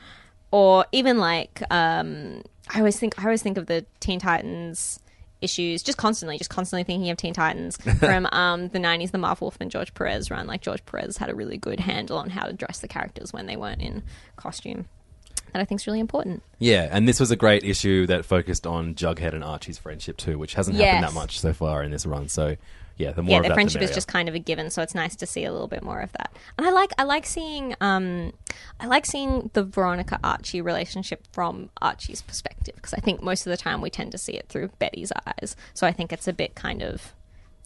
or 0.52 0.86
even 0.92 1.18
like 1.18 1.62
um, 1.70 2.42
I 2.68 2.78
always 2.78 2.98
think 2.98 3.18
I 3.18 3.24
always 3.24 3.42
think 3.42 3.58
of 3.58 3.66
the 3.66 3.84
Teen 4.00 4.20
Titans 4.20 5.00
issues 5.40 5.82
just 5.82 5.96
constantly, 5.96 6.36
just 6.38 6.50
constantly 6.50 6.84
thinking 6.84 7.10
of 7.10 7.16
Teen 7.16 7.34
Titans 7.34 7.76
from 7.98 8.26
um, 8.26 8.68
the 8.68 8.78
'90s, 8.78 9.10
the 9.10 9.18
Marv 9.18 9.40
Wolfman 9.40 9.70
George 9.70 9.94
Perez 9.94 10.30
run. 10.30 10.46
Like 10.46 10.60
George 10.60 10.84
Perez 10.86 11.16
had 11.16 11.30
a 11.30 11.34
really 11.34 11.56
good 11.56 11.80
handle 11.80 12.18
on 12.18 12.30
how 12.30 12.46
to 12.46 12.52
dress 12.52 12.80
the 12.80 12.88
characters 12.88 13.32
when 13.32 13.46
they 13.46 13.56
weren't 13.56 13.80
in 13.80 14.02
costume. 14.36 14.86
That 15.52 15.60
I 15.60 15.64
think 15.64 15.80
is 15.80 15.86
really 15.86 16.00
important. 16.00 16.42
Yeah, 16.58 16.88
and 16.90 17.08
this 17.08 17.20
was 17.20 17.30
a 17.30 17.36
great 17.36 17.64
issue 17.64 18.06
that 18.06 18.24
focused 18.24 18.66
on 18.66 18.94
Jughead 18.94 19.34
and 19.34 19.44
Archie's 19.44 19.78
friendship 19.78 20.16
too, 20.16 20.38
which 20.38 20.54
hasn't 20.54 20.76
happened 20.76 21.04
that 21.04 21.14
much 21.14 21.40
so 21.40 21.52
far 21.52 21.82
in 21.82 21.90
this 21.90 22.06
run. 22.06 22.28
So, 22.28 22.56
yeah, 22.96 23.12
the 23.12 23.22
more 23.22 23.32
yeah, 23.32 23.36
of 23.38 23.42
their 23.42 23.48
that, 23.48 23.48
the 23.48 23.54
friendship 23.54 23.82
is 23.82 23.92
just 23.92 24.08
kind 24.08 24.28
of 24.28 24.34
a 24.34 24.38
given, 24.38 24.70
so 24.70 24.82
it's 24.82 24.94
nice 24.94 25.16
to 25.16 25.26
see 25.26 25.44
a 25.44 25.52
little 25.52 25.68
bit 25.68 25.82
more 25.82 26.00
of 26.00 26.12
that. 26.12 26.36
And 26.58 26.66
I 26.66 26.70
like 26.70 26.92
I 26.98 27.04
like 27.04 27.26
seeing 27.26 27.74
um 27.80 28.32
I 28.78 28.86
like 28.86 29.06
seeing 29.06 29.50
the 29.54 29.64
Veronica 29.64 30.18
Archie 30.22 30.60
relationship 30.60 31.26
from 31.32 31.70
Archie's 31.80 32.22
perspective 32.22 32.74
because 32.76 32.94
I 32.94 33.00
think 33.00 33.22
most 33.22 33.46
of 33.46 33.50
the 33.50 33.56
time 33.56 33.80
we 33.80 33.90
tend 33.90 34.12
to 34.12 34.18
see 34.18 34.32
it 34.32 34.48
through 34.48 34.68
Betty's 34.78 35.12
eyes. 35.26 35.56
So 35.74 35.86
I 35.86 35.92
think 35.92 36.12
it's 36.12 36.28
a 36.28 36.32
bit 36.32 36.54
kind 36.54 36.82
of 36.82 37.14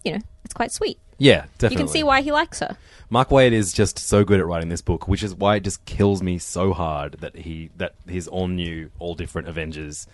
you 0.05 0.13
know, 0.13 0.21
it's 0.45 0.55
quite 0.55 0.71
sweet. 0.73 0.99
yeah, 1.19 1.45
definitely. 1.59 1.75
You 1.75 1.79
can 1.79 1.89
see 1.89 2.03
why 2.03 2.21
he 2.21 2.31
likes 2.33 2.61
her. 2.61 2.77
Mark 3.11 3.29
Waid 3.29 3.53
is 3.53 3.73
just 3.73 3.99
so 3.99 4.25
good 4.25 4.41
at 4.41 4.47
writing 4.47 4.69
this 4.69 4.83
book, 4.83 5.07
which 5.09 5.23
is 5.23 5.35
why 5.35 5.57
it 5.57 5.61
just 5.65 5.85
kills 5.85 6.23
me 6.23 6.39
so 6.39 6.73
hard 6.73 7.15
that 7.21 7.37
he 7.37 7.71
that 7.77 7.95
his 8.09 8.27
all 8.29 8.49
new, 8.49 8.91
all 8.99 9.15
different 9.15 9.49
Avengers 9.49 10.07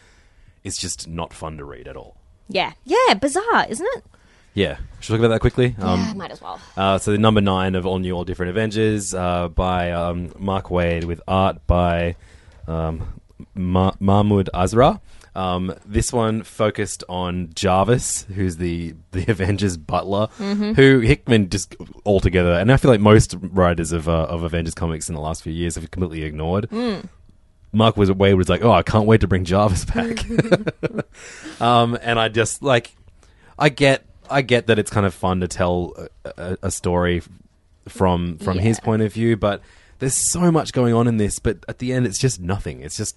is 0.65 0.77
just 0.77 1.09
not 1.09 1.33
fun 1.33 1.57
to 1.57 1.65
read 1.65 1.89
at 1.89 1.97
all. 1.97 2.17
Yeah. 2.49 2.73
Yeah, 2.85 3.15
bizarre, 3.15 3.67
isn't 3.69 3.87
it? 3.97 4.05
Yeah, 4.53 4.79
should 4.99 5.13
we 5.13 5.19
talk 5.19 5.27
about 5.27 5.35
that 5.35 5.41
quickly? 5.41 5.77
yeah, 5.79 6.13
might 6.15 6.33
as 6.33 6.43
well. 6.43 6.61
Uh, 6.77 6.99
so 6.99 7.13
the 7.13 7.19
number 7.19 7.41
nine 7.41 7.77
of 7.77 7.87
all 7.87 8.01
new, 8.01 8.13
all 8.13 8.25
different 8.25 8.51
Avengers 8.51 9.15
uh, 9.15 9.47
by 9.49 9.93
um, 9.93 10.33
Mark 10.39 10.67
Waid 10.67 11.05
with 11.05 11.21
art 11.29 11.65
by 11.69 12.17
um, 12.67 13.21
Ma- 13.55 13.93
Mahmud 14.01 14.51
Asrar. 14.53 15.01
Um, 15.35 15.75
this 15.87 16.13
one 16.13 16.43
focused 16.43 17.05
on 17.09 17.51
Jarvis, 17.55 18.25
who's 18.35 18.57
the 18.57 18.95
the 19.13 19.25
Avengers 19.31 19.77
butler, 19.77 20.27
who 20.39 21.01
Hickman 21.01 21.51
just 21.51 21.77
altogether, 22.05 22.53
and 22.53 22.73
I 22.73 22.77
feel 22.77 22.91
like 22.91 23.01
most 23.01 23.37
writers 23.41 23.93
of 23.93 24.09
uh, 24.09 24.25
of 24.25 24.43
Avengers 24.43 24.75
comics 24.75 25.09
in 25.09 25.15
the 25.15 25.21
last 25.21 25.43
few 25.43 25.53
years 25.53 25.77
have 25.77 25.91
completely 25.91 26.25
ignored. 26.25 26.69
Mark 27.73 27.97
was 27.97 28.11
Waid 28.11 28.37
was 28.37 28.49
like, 28.49 28.65
"Oh, 28.65 28.73
I 28.73 28.83
can't 28.83 29.07
wait 29.07 29.21
to 29.21 29.29
bring 29.29 29.45
Jarvis 29.45 29.85
back," 29.85 30.25
um, 31.61 31.97
and 32.03 32.19
I 32.19 32.29
just 32.29 32.63
like, 32.63 32.97
I 33.59 33.69
get, 33.69 34.05
I 34.29 34.43
get 34.43 34.67
that 34.67 34.79
it's 34.79 34.91
kind 34.91 35.07
of 35.07 35.15
fun 35.15 35.41
to 35.41 35.49
tell 35.49 35.95
a, 36.25 36.33
a, 36.37 36.59
a 36.65 36.71
story 36.71 37.23
from 37.89 38.39
from 38.39 38.59
his 38.59 38.81
point 38.81 39.03
of 39.03 39.13
view, 39.13 39.37
but 39.37 39.63
there's 40.01 40.17
so 40.17 40.51
much 40.51 40.73
going 40.73 40.95
on 40.95 41.07
in 41.07 41.19
this. 41.19 41.39
But 41.39 41.59
at 41.69 41.79
the 41.79 41.93
end, 41.93 42.07
it's 42.07 42.19
just 42.19 42.41
nothing. 42.41 42.81
It's 42.81 42.97
just 42.97 43.17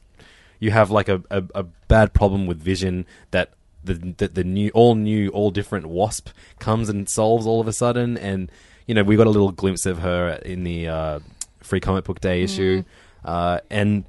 you 0.64 0.72
have 0.72 0.90
like 0.90 1.10
a, 1.10 1.22
a, 1.30 1.44
a 1.54 1.64
bad 1.64 2.14
problem 2.14 2.48
with 2.48 2.58
Vision 2.58 3.06
that 3.32 3.52
the, 3.84 3.96
the 3.96 4.30
the 4.30 4.44
new 4.46 4.70
all 4.74 4.96
new 4.96 5.28
all 5.30 5.52
different 5.52 5.88
Wasp 5.88 6.30
comes 6.60 6.88
and 6.88 7.10
solves 7.10 7.46
all 7.46 7.60
of 7.60 7.68
a 7.68 7.74
sudden, 7.74 8.18
and 8.18 8.50
you 8.88 8.96
know 8.96 9.04
we 9.04 9.18
got 9.18 9.28
a 9.28 9.30
little 9.30 9.52
glimpse 9.52 9.86
of 9.86 10.00
her 10.00 10.40
in 10.46 10.64
the 10.64 10.88
uh, 10.88 11.20
Free 11.60 11.82
Comic 11.82 12.06
Book 12.06 12.22
Day 12.22 12.44
issue, 12.44 12.86
uh, 13.26 13.60
and 13.70 14.06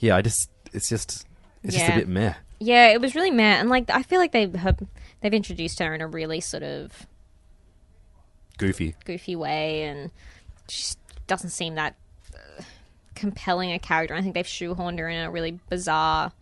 yeah, 0.00 0.16
I 0.16 0.22
just 0.22 0.50
it's 0.72 0.88
just 0.88 1.24
it's 1.62 1.76
just 1.76 1.88
a 1.88 1.94
bit 1.94 2.08
meh. 2.08 2.34
Yeah, 2.58 2.88
it 2.88 3.00
was 3.00 3.14
really 3.14 3.30
mad, 3.30 3.60
and 3.60 3.70
like 3.70 3.88
I 3.88 4.02
feel 4.02 4.18
like 4.18 4.32
they've 4.32 4.52
they've 5.20 5.34
introduced 5.34 5.78
her 5.78 5.94
in 5.94 6.00
a 6.00 6.08
really 6.08 6.40
sort 6.40 6.64
of 6.64 7.06
Goofy. 8.58 8.96
goofy 9.04 9.36
way, 9.36 9.84
and 9.84 10.10
she 10.68 10.82
just 10.82 10.98
doesn't 11.28 11.50
seem 11.50 11.76
that 11.76 11.94
compelling 13.22 13.72
a 13.72 13.78
character. 13.78 14.14
I 14.14 14.20
think 14.22 14.34
they've 14.34 14.44
shoehorned 14.44 14.98
her 14.98 15.08
in 15.08 15.24
a 15.24 15.30
really 15.30 15.58
bizarre, 15.70 16.32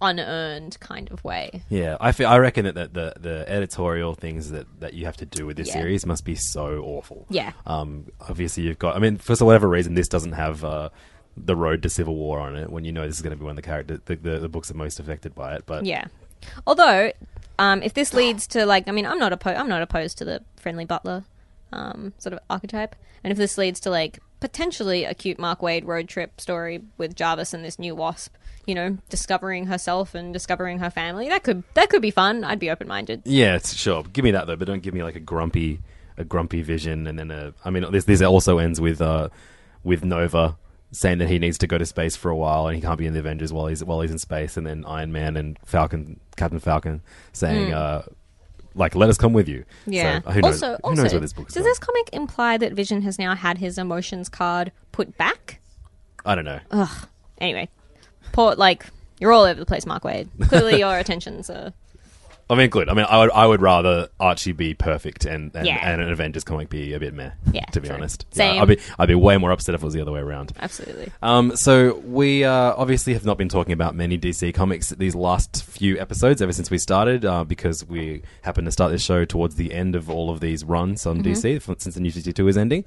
unearned 0.00 0.78
kind 0.80 1.10
of 1.10 1.24
way. 1.24 1.62
Yeah, 1.68 1.96
I 2.00 2.12
feel, 2.12 2.28
I 2.28 2.38
reckon 2.38 2.64
that 2.66 2.74
the, 2.74 2.88
the 2.88 3.14
the 3.20 3.50
editorial 3.50 4.14
things 4.14 4.50
that, 4.50 4.66
that 4.80 4.94
you 4.94 5.06
have 5.06 5.16
to 5.18 5.26
do 5.26 5.46
with 5.46 5.56
this 5.56 5.68
Yeah. 5.68 5.74
series 5.80 6.06
must 6.06 6.24
be 6.24 6.34
so 6.36 6.82
awful. 6.84 7.26
Yeah. 7.30 7.52
Um. 7.66 8.06
Obviously, 8.28 8.64
you've 8.64 8.78
got. 8.78 8.96
I 8.96 8.98
mean, 8.98 9.16
for 9.16 9.34
whatever 9.44 9.68
reason, 9.68 9.94
this 9.94 10.08
doesn't 10.08 10.32
have 10.32 10.64
uh, 10.64 10.90
the 11.36 11.56
road 11.56 11.82
to 11.82 11.88
civil 11.90 12.14
war 12.14 12.38
on 12.38 12.54
it. 12.56 12.70
When 12.70 12.84
you 12.84 12.92
know 12.92 13.06
this 13.06 13.16
is 13.16 13.22
going 13.22 13.32
to 13.32 13.36
be 13.36 13.44
one 13.44 13.52
of 13.52 13.56
the 13.56 13.62
character 13.62 14.00
the, 14.04 14.16
the, 14.16 14.38
the 14.40 14.48
books 14.48 14.70
are 14.70 14.74
most 14.74 15.00
affected 15.00 15.34
by 15.34 15.54
it. 15.54 15.64
But 15.66 15.84
Yeah. 15.84 16.04
Although, 16.66 17.12
um, 17.58 17.82
if 17.82 17.94
this 17.94 18.14
leads 18.14 18.46
to 18.48 18.64
like, 18.66 18.86
I 18.86 18.92
mean, 18.92 19.06
I'm 19.06 19.18
not 19.18 19.32
oppo- 19.32 19.56
I'm 19.58 19.68
not 19.68 19.82
opposed 19.82 20.18
to 20.18 20.24
the 20.24 20.44
friendly 20.56 20.84
butler, 20.84 21.24
um, 21.72 22.12
sort 22.18 22.32
of 22.34 22.38
archetype, 22.48 22.94
and 23.24 23.32
if 23.32 23.38
this 23.38 23.58
leads 23.58 23.80
to 23.80 23.90
like 23.90 24.20
potentially 24.40 25.04
a 25.04 25.14
cute 25.14 25.38
Mark 25.38 25.60
Waid 25.60 25.84
road 25.84 26.08
trip 26.08 26.40
story 26.40 26.82
with 26.96 27.14
Jarvis 27.14 27.54
and 27.54 27.64
this 27.64 27.78
new 27.78 27.94
wasp, 27.94 28.34
you 28.66 28.74
know, 28.74 28.98
discovering 29.08 29.66
herself 29.66 30.14
and 30.14 30.32
discovering 30.32 30.78
her 30.78 30.90
family, 30.90 31.28
that 31.28 31.42
could 31.42 31.62
that 31.74 31.90
could 31.90 32.02
be 32.02 32.10
fun. 32.10 32.44
I'd 32.44 32.58
be 32.58 32.70
open 32.70 32.88
minded. 32.88 33.22
yeah, 33.24 33.56
it's, 33.56 33.74
sure. 33.74 34.02
Give 34.04 34.24
me 34.24 34.30
that 34.32 34.46
though, 34.46 34.56
but 34.56 34.66
don't 34.66 34.82
give 34.82 34.94
me 34.94 35.02
like 35.02 35.16
a 35.16 35.20
grumpy 35.20 35.80
a 36.16 36.24
grumpy 36.24 36.62
vision 36.62 37.06
and 37.06 37.18
then 37.18 37.30
a. 37.30 37.54
I 37.64 37.70
mean, 37.70 37.90
this 37.92 38.04
this 38.04 38.22
also 38.22 38.58
ends 38.58 38.80
with 38.80 39.00
uh 39.00 39.28
with 39.84 40.04
Nova. 40.04 40.56
Saying 40.90 41.18
that 41.18 41.28
he 41.28 41.38
needs 41.38 41.58
to 41.58 41.66
go 41.66 41.76
to 41.76 41.84
space 41.84 42.16
for 42.16 42.30
a 42.30 42.34
while 42.34 42.66
and 42.66 42.74
he 42.74 42.80
can't 42.80 42.96
be 42.96 43.04
in 43.04 43.12
the 43.12 43.18
Avengers 43.18 43.52
while 43.52 43.66
he's 43.66 43.84
while 43.84 44.00
he's 44.00 44.10
in 44.10 44.18
space, 44.18 44.56
and 44.56 44.66
then 44.66 44.86
Iron 44.86 45.12
Man 45.12 45.36
and 45.36 45.58
Falcon, 45.66 46.18
Captain 46.38 46.60
Falcon, 46.60 47.02
saying, 47.34 47.74
uh, 47.74 48.04
"Like, 48.78 48.94
let 48.94 49.08
us 49.08 49.18
come 49.18 49.32
with 49.32 49.48
you." 49.48 49.64
Yeah. 49.86 50.20
So, 50.22 50.30
who 50.30 50.40
knows? 50.40 50.62
also, 50.62 50.66
who 50.68 50.76
also, 50.84 51.02
knows 51.02 51.12
where 51.12 51.20
this 51.20 51.32
does 51.32 51.64
this 51.64 51.78
comic 51.78 52.10
imply 52.12 52.56
that 52.56 52.72
Vision 52.72 53.02
has 53.02 53.18
now 53.18 53.34
had 53.34 53.58
his 53.58 53.78
emotions 53.78 54.28
card 54.28 54.72
put 54.92 55.16
back? 55.18 55.60
I 56.24 56.34
don't 56.34 56.44
know. 56.44 56.60
Anyway, 57.40 57.68
poor 58.32 58.54
like 58.54 58.86
you're 59.20 59.32
all 59.32 59.44
over 59.44 59.58
the 59.58 59.66
place, 59.66 59.86
Mark 59.86 60.02
Waid. 60.02 60.28
Clearly, 60.48 60.78
your 60.80 60.98
attentions 60.98 61.50
are 61.50 61.72
I 62.50 62.54
mean, 62.54 62.70
good. 62.70 62.88
I 62.88 62.94
mean, 62.94 63.04
I 63.08 63.18
would 63.18 63.30
I 63.32 63.46
would 63.46 63.60
rather 63.60 64.08
Archie 64.18 64.52
be 64.52 64.72
perfect 64.72 65.24
and 65.26 65.54
and, 65.54 65.66
Yeah. 65.66 65.76
and 65.82 66.00
an 66.00 66.10
Avengers 66.10 66.44
comic 66.44 66.70
be 66.70 66.94
a 66.94 66.98
bit 66.98 67.12
meh. 67.12 67.30
Yeah, 67.52 67.64
to 67.66 67.80
be 67.80 67.88
true. 67.88 67.96
honest. 67.96 68.24
Same. 68.30 68.62
I'd 68.62 68.68
be 68.68 68.78
I'd 68.98 69.08
be 69.08 69.14
way 69.14 69.36
more 69.36 69.50
upset 69.50 69.74
if 69.74 69.82
it 69.82 69.84
was 69.84 69.92
the 69.92 70.00
other 70.00 70.12
way 70.12 70.20
around. 70.20 70.52
Absolutely. 70.58 71.12
Um, 71.22 71.54
so 71.56 71.96
we 72.06 72.44
uh, 72.44 72.74
obviously 72.76 73.12
have 73.12 73.26
not 73.26 73.36
been 73.36 73.50
talking 73.50 73.72
about 73.74 73.94
many 73.94 74.16
DC 74.18 74.54
comics 74.54 74.88
these 74.90 75.14
last 75.14 75.62
few 75.64 75.98
episodes 76.00 76.40
ever 76.40 76.52
since 76.52 76.70
we 76.70 76.78
started 76.78 77.24
uh, 77.26 77.44
because 77.44 77.84
we 77.84 78.22
happened 78.42 78.66
to 78.66 78.72
start 78.72 78.92
this 78.92 79.02
show 79.02 79.26
towards 79.26 79.56
the 79.56 79.74
end 79.74 79.94
of 79.94 80.08
all 80.08 80.30
of 80.30 80.40
these 80.40 80.64
runs 80.64 81.04
on 81.04 81.22
DC 81.22 81.56
f- 81.56 81.64
since 81.78 81.94
the 81.96 82.00
New 82.00 82.10
52 82.10 82.48
is 82.48 82.56
ending. 82.56 82.84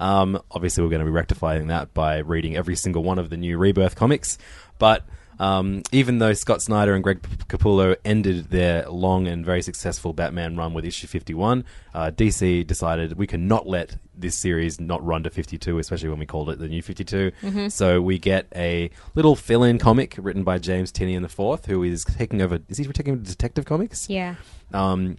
Um, 0.00 0.40
obviously, 0.50 0.82
we're 0.82 0.90
going 0.90 0.98
to 1.00 1.06
be 1.06 1.12
rectifying 1.12 1.68
that 1.68 1.94
by 1.94 2.18
reading 2.18 2.56
every 2.56 2.74
single 2.74 3.04
one 3.04 3.20
of 3.20 3.30
the 3.30 3.36
new 3.36 3.58
Rebirth 3.58 3.94
comics. 3.94 4.38
But 4.80 5.04
um, 5.38 5.82
even 5.92 6.18
though 6.18 6.32
Scott 6.32 6.62
Snyder 6.62 6.94
and 6.94 7.02
Greg 7.02 7.22
Capullo 7.48 7.96
ended 8.04 8.50
their 8.50 8.88
long 8.88 9.26
and 9.26 9.44
very 9.44 9.62
successful 9.62 10.12
Batman 10.12 10.56
run 10.56 10.74
with 10.74 10.84
issue 10.84 11.06
51, 11.06 11.64
uh, 11.94 12.10
DC 12.10 12.66
decided 12.66 13.18
we 13.18 13.26
cannot 13.26 13.66
let 13.66 13.96
this 14.16 14.36
series 14.36 14.80
not 14.80 15.04
run 15.04 15.22
to 15.24 15.30
52, 15.30 15.78
especially 15.78 16.08
when 16.08 16.18
we 16.18 16.26
called 16.26 16.50
it 16.50 16.58
the 16.58 16.68
New 16.68 16.82
52. 16.82 17.32
So 17.70 18.00
we 18.00 18.18
get 18.18 18.46
a 18.54 18.90
little 19.14 19.34
fill-in 19.34 19.78
comic 19.78 20.14
written 20.18 20.44
by 20.44 20.58
James 20.58 20.92
Tynion 20.92 21.24
IV, 21.24 21.66
who 21.66 21.82
is 21.82 22.04
taking 22.04 22.40
over. 22.40 22.60
Is 22.68 22.78
he 22.78 22.84
taking 22.84 23.14
over 23.14 23.22
Detective 23.22 23.64
Comics? 23.64 24.08
Yeah. 24.08 24.36
Um, 24.72 25.16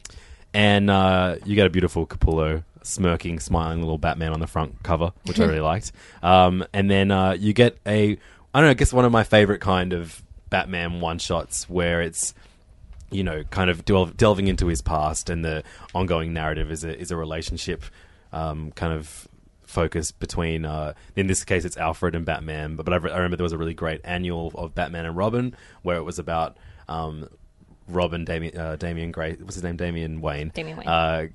and 0.54 0.90
uh, 0.90 1.36
you 1.46 1.56
get 1.56 1.68
a 1.68 1.70
beautiful 1.70 2.08
Capullo 2.08 2.64
smirking, 2.86 3.40
smiling 3.40 3.82
little 3.82 3.98
Batman 3.98 4.32
on 4.32 4.40
the 4.40 4.48
front 4.48 4.82
cover, 4.84 5.12
which 5.26 5.40
I 5.40 5.44
really 5.46 5.60
liked. 5.60 5.92
Um, 6.24 6.66
and 6.74 6.90
then 6.90 7.12
uh, 7.12 7.32
you 7.32 7.52
get 7.54 7.78
a, 7.86 8.18
I 8.56 8.60
don't 8.60 8.68
know, 8.68 8.72
I 8.72 8.76
guess 8.76 8.94
one 8.94 9.04
of 9.04 9.12
my 9.12 9.26
favorite 9.26 9.60
kind 9.60 9.92
of 9.92 10.24
Batman 10.50 11.02
one 11.02 11.20
shots 11.20 11.70
where 11.70 12.02
it's, 12.02 12.34
you 13.12 13.22
know, 13.22 13.44
kind 13.50 13.70
of 13.70 13.84
delv- 13.84 14.16
delving 14.16 14.48
into 14.48 14.68
his 14.68 14.82
past 14.82 15.30
and 15.30 15.44
the 15.44 15.62
ongoing 15.94 16.32
narrative 16.32 16.72
is 16.72 16.86
a 16.86 16.98
is 16.98 17.12
a 17.12 17.18
relationship, 17.18 17.84
um, 18.32 18.72
kind 18.72 18.94
of 18.94 19.28
focus 19.64 20.12
between. 20.12 20.64
Uh, 20.64 20.94
in 21.18 21.28
this 21.28 21.44
case, 21.44 21.66
it's 21.66 21.76
Alfred 21.76 22.16
and 22.16 22.26
Batman. 22.26 22.78
But 22.78 22.86
but 22.86 22.94
I, 22.94 22.98
re- 22.98 23.12
I 23.12 23.18
remember 23.18 23.36
there 23.36 23.44
was 23.44 23.52
a 23.52 23.58
really 23.58 23.74
great 23.74 24.00
annual 24.06 24.54
of 24.56 24.74
Batman 24.74 25.06
and 25.06 25.18
Robin 25.18 25.54
where 25.82 25.98
it 25.98 26.04
was 26.04 26.18
about. 26.18 26.56
Um, 26.88 27.28
Robin, 27.90 28.24
Damian, 28.24 28.58
uh, 28.58 28.78
Damian 28.78 29.12
Gray, 29.12 29.34
what's 29.36 29.56
his 29.56 29.64
name? 29.64 29.76
Damian 29.76 30.22
Wayne. 30.22 30.50
Damian 30.56 30.78
Wayne. 30.78 30.88
Uh, 30.88 31.28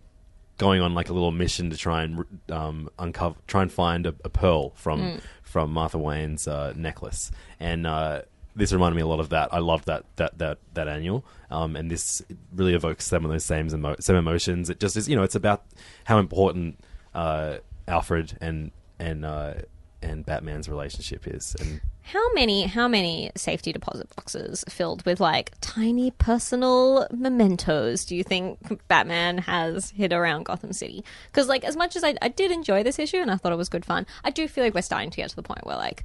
going 0.58 0.82
on 0.82 0.94
like 0.94 1.08
a 1.08 1.12
little 1.12 1.30
mission 1.30 1.70
to 1.70 1.76
try 1.76 2.02
and 2.02 2.24
um, 2.50 2.90
uncover, 2.98 3.36
try 3.46 3.62
and 3.62 3.72
find 3.72 4.04
a, 4.06 4.14
a 4.24 4.28
pearl 4.28 4.70
from 4.70 5.00
Mm. 5.00 5.20
From 5.50 5.72
Martha 5.72 5.98
Wayne's 5.98 6.46
uh, 6.46 6.72
necklace, 6.76 7.32
and 7.58 7.86
uh, 7.86 8.22
this 8.54 8.72
reminded 8.72 8.96
me 8.96 9.02
a 9.02 9.06
lot 9.06 9.20
of 9.20 9.30
that. 9.30 9.52
I 9.52 9.58
loved 9.58 9.86
that 9.86 10.04
that 10.16 10.38
that 10.38 10.58
that 10.74 10.86
annual, 10.86 11.24
um, 11.50 11.74
and 11.76 11.90
this 11.90 12.22
really 12.54 12.74
evokes 12.74 13.04
some 13.06 13.24
of 13.24 13.30
those 13.30 13.44
same 13.44 13.68
emo- 13.68 13.96
same 13.98 14.16
emotions. 14.16 14.70
It 14.70 14.78
just 14.78 14.96
is, 14.96 15.08
you 15.08 15.16
know, 15.16 15.24
it's 15.24 15.34
about 15.34 15.64
how 16.04 16.18
important 16.18 16.78
uh, 17.14 17.58
Alfred 17.88 18.38
and 18.40 18.70
and 18.98 19.24
uh, 19.24 19.54
and 20.02 20.24
Batman's 20.24 20.68
relationship 20.68 21.26
is, 21.26 21.56
and 21.60 21.80
How 22.02 22.32
many 22.32 22.64
how 22.64 22.88
many 22.88 23.30
safety 23.36 23.72
deposit 23.72 24.08
boxes 24.16 24.64
filled 24.68 25.04
with 25.06 25.20
like 25.20 25.52
tiny 25.60 26.10
personal 26.10 27.06
mementos 27.12 28.04
do 28.04 28.16
you 28.16 28.24
think 28.24 28.86
Batman 28.88 29.38
has 29.38 29.90
hid 29.90 30.12
around 30.12 30.44
Gotham 30.44 30.72
City? 30.72 31.04
Because 31.30 31.46
like 31.48 31.64
as 31.64 31.76
much 31.76 31.96
as 31.96 32.02
I, 32.02 32.16
I 32.20 32.28
did 32.28 32.50
enjoy 32.50 32.82
this 32.82 32.98
issue 32.98 33.18
and 33.18 33.30
I 33.30 33.36
thought 33.36 33.52
it 33.52 33.56
was 33.56 33.68
good 33.68 33.84
fun, 33.84 34.06
I 34.24 34.30
do 34.30 34.48
feel 34.48 34.64
like 34.64 34.74
we're 34.74 34.82
starting 34.82 35.10
to 35.10 35.16
get 35.16 35.30
to 35.30 35.36
the 35.36 35.42
point 35.42 35.64
where 35.66 35.76
like 35.76 36.04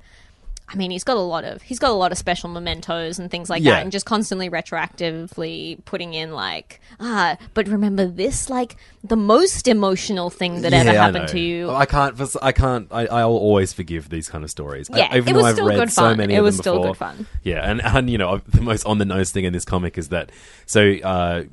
I 0.67 0.75
mean, 0.77 0.89
he's 0.89 1.03
got 1.03 1.15
a 1.15 1.19
lot 1.21 1.43
of 1.43 1.61
he's 1.61 1.77
got 1.77 1.91
a 1.91 1.93
lot 1.93 2.11
of 2.11 2.17
special 2.17 2.49
mementos 2.49 3.19
and 3.19 3.29
things 3.29 3.49
like 3.51 3.61
Yeah. 3.63 3.73
that, 3.73 3.83
and 3.83 3.91
just 3.91 4.05
constantly 4.07 4.49
retroactively 4.49 5.83
putting 5.85 6.13
in 6.13 6.33
like 6.33 6.81
ah, 6.99 7.37
but 7.53 7.67
remember 7.67 8.05
this 8.07 8.49
like 8.49 8.75
the 9.03 9.15
most 9.15 9.67
emotional 9.67 10.29
thing 10.29 10.61
that 10.61 10.73
ever 10.73 10.91
Yeah, 10.93 11.01
I 11.03 11.05
happened 11.05 11.27
to 11.29 11.39
you. 11.39 11.69
I 11.69 11.85
can't. 11.85 12.19
I 12.41 12.51
can't. 12.51 12.87
I, 12.91 13.05
I'll 13.07 13.29
always 13.29 13.73
forgive 13.73 14.09
these 14.09 14.27
kind 14.29 14.43
of 14.43 14.49
stories. 14.49 14.89
I- 14.89 14.97
Yeah, 14.97 15.15
even 15.17 15.29
it 15.29 15.33
though 15.33 15.37
was 15.37 15.45
I've 15.45 15.53
still 15.55 15.67
read 15.67 15.79
good 15.79 15.91
so 15.91 16.01
fun. 16.01 16.17
many 16.17 16.33
It 16.33 16.41
was 16.41 16.57
still 16.57 16.75
before. 16.77 16.87
good 16.93 16.97
fun. 16.97 17.27
Yeah, 17.43 17.69
and 17.69 17.83
and 17.83 18.09
you 18.09 18.17
know 18.17 18.37
the 18.47 18.61
most 18.61 18.85
on 18.85 18.97
the 18.97 19.05
nose 19.05 19.31
thing 19.31 19.45
in 19.45 19.53
this 19.53 19.65
comic 19.65 19.97
is 19.97 20.09
that 20.09 20.31
so 20.65 20.93
uh, 21.03 21.43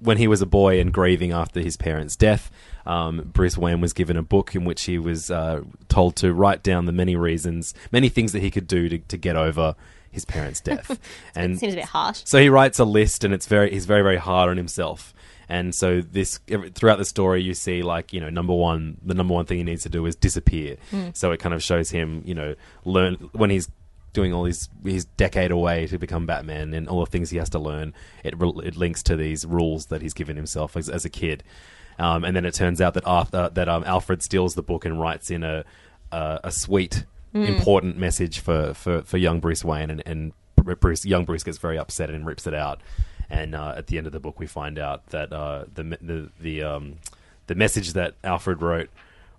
when 0.00 0.16
he 0.16 0.26
was 0.26 0.42
a 0.42 0.46
boy 0.46 0.80
and 0.80 0.92
grieving 0.92 1.32
after 1.32 1.60
his 1.60 1.76
parents' 1.76 2.16
death, 2.16 2.50
um, 2.86 3.30
Bruce 3.32 3.56
Wayne 3.56 3.80
was 3.80 3.92
given 3.92 4.16
a 4.16 4.22
book 4.22 4.54
in 4.54 4.64
which 4.64 4.84
he 4.84 4.98
was 4.98 5.30
uh, 5.30 5.62
told 5.88 6.16
to 6.16 6.32
write 6.32 6.62
down 6.62 6.86
the 6.86 6.92
many 6.92 7.14
reasons, 7.16 7.74
many 7.92 8.08
things 8.08 8.32
that 8.32 8.40
he 8.40 8.50
could 8.50 8.66
do 8.66 8.88
to, 8.88 8.98
to 8.98 9.16
get 9.16 9.36
over 9.36 9.74
his 10.10 10.24
parents' 10.24 10.60
death. 10.60 10.98
and 11.34 11.58
Seems 11.58 11.74
a 11.74 11.76
bit 11.76 11.84
harsh. 11.84 12.22
so 12.24 12.40
he 12.40 12.48
writes 12.48 12.78
a 12.78 12.84
list, 12.84 13.22
and 13.24 13.32
it's 13.32 13.46
very 13.46 13.70
he's 13.70 13.86
very 13.86 14.02
very 14.02 14.16
hard 14.16 14.50
on 14.50 14.56
himself. 14.56 15.14
And 15.48 15.74
so 15.74 16.00
this 16.00 16.38
throughout 16.74 16.98
the 16.98 17.04
story, 17.04 17.42
you 17.42 17.54
see 17.54 17.82
like 17.82 18.12
you 18.12 18.20
know 18.20 18.30
number 18.30 18.54
one, 18.54 18.98
the 19.04 19.14
number 19.14 19.34
one 19.34 19.46
thing 19.46 19.58
he 19.58 19.64
needs 19.64 19.82
to 19.82 19.88
do 19.88 20.06
is 20.06 20.14
disappear. 20.16 20.76
So 21.12 21.32
it 21.32 21.40
kind 21.40 21.54
of 21.54 21.62
shows 21.62 21.90
him 21.90 22.22
you 22.24 22.34
know 22.34 22.54
learn 22.84 23.14
when 23.32 23.50
he's 23.50 23.68
doing 24.12 24.32
all 24.32 24.44
his 24.44 24.68
he's 24.84 25.04
decade 25.04 25.50
away 25.50 25.86
to 25.86 25.98
become 25.98 26.26
Batman 26.26 26.74
and 26.74 26.88
all 26.88 27.00
the 27.00 27.10
things 27.10 27.30
he 27.30 27.38
has 27.38 27.50
to 27.50 27.58
learn. 27.58 27.94
It 28.24 28.38
re- 28.38 28.52
it 28.64 28.76
links 28.76 29.02
to 29.04 29.16
these 29.16 29.44
rules 29.46 29.86
that 29.86 30.02
he's 30.02 30.14
given 30.14 30.36
himself 30.36 30.76
as, 30.76 30.88
as 30.88 31.04
a 31.04 31.10
kid. 31.10 31.42
Um, 31.98 32.24
and 32.24 32.34
then 32.34 32.46
it 32.46 32.54
turns 32.54 32.80
out 32.80 32.94
that 32.94 33.06
Arthur, 33.06 33.50
that 33.52 33.68
um, 33.68 33.84
Alfred 33.84 34.22
steals 34.22 34.54
the 34.54 34.62
book 34.62 34.84
and 34.84 34.98
writes 34.98 35.30
in 35.30 35.42
a 35.42 35.64
a, 36.12 36.40
a 36.44 36.52
sweet, 36.52 37.04
important 37.32 37.96
message 37.96 38.40
for, 38.40 38.74
for, 38.74 39.02
for 39.02 39.16
young 39.16 39.38
Bruce 39.38 39.64
Wayne, 39.64 39.90
and, 39.90 40.02
and 40.04 40.32
Bruce 40.56 41.04
young 41.04 41.24
Bruce 41.24 41.44
gets 41.44 41.58
very 41.58 41.78
upset 41.78 42.10
and 42.10 42.26
rips 42.26 42.46
it 42.46 42.54
out. 42.54 42.80
And 43.28 43.54
uh, 43.54 43.74
at 43.76 43.86
the 43.86 43.96
end 43.98 44.06
of 44.08 44.12
the 44.12 44.18
book, 44.18 44.40
we 44.40 44.46
find 44.46 44.78
out 44.78 45.06
that 45.08 45.32
uh, 45.32 45.66
the 45.72 45.84
the 46.00 46.30
the 46.40 46.62
um, 46.64 46.96
the 47.46 47.54
message 47.54 47.92
that 47.92 48.14
Alfred 48.24 48.60
wrote 48.60 48.90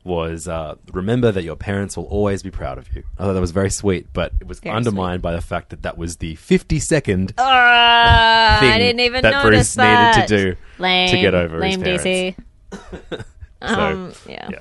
was 0.03 0.47
uh, 0.47 0.75
remember 0.91 1.31
that 1.31 1.43
your 1.43 1.55
parents 1.55 1.95
will 1.95 2.05
always 2.05 2.41
be 2.43 2.49
proud 2.51 2.77
of 2.77 2.93
you. 2.95 3.03
I 3.19 3.23
thought 3.25 3.33
that 3.33 3.41
was 3.41 3.51
very 3.51 3.69
sweet, 3.69 4.07
but 4.13 4.33
it 4.39 4.47
was 4.47 4.59
Very 4.59 4.75
undermined 4.75 5.21
by 5.21 5.31
the 5.33 5.41
fact 5.41 5.69
that 5.69 5.83
that 5.83 5.97
was 5.97 6.17
the 6.17 6.35
fifty 6.35 6.79
second 6.79 7.33
Uh, 7.37 7.43
I 7.43 8.57
thing 8.59 8.79
didn't 8.79 8.99
even 9.01 9.21
that 9.23 9.43
notice 9.43 9.75
Bruce 9.75 9.77
needed 9.77 10.27
to 10.27 10.53
do 10.53 10.55
lame, 10.79 11.09
to 11.09 11.17
get 11.17 11.33
over 11.35 11.59
lame 11.59 11.81
his 11.81 12.01
parents. 12.01 12.37
DC. 12.71 13.25
So, 13.63 13.75
Um, 13.75 14.13
yeah. 14.27 14.49
yeah. 14.49 14.59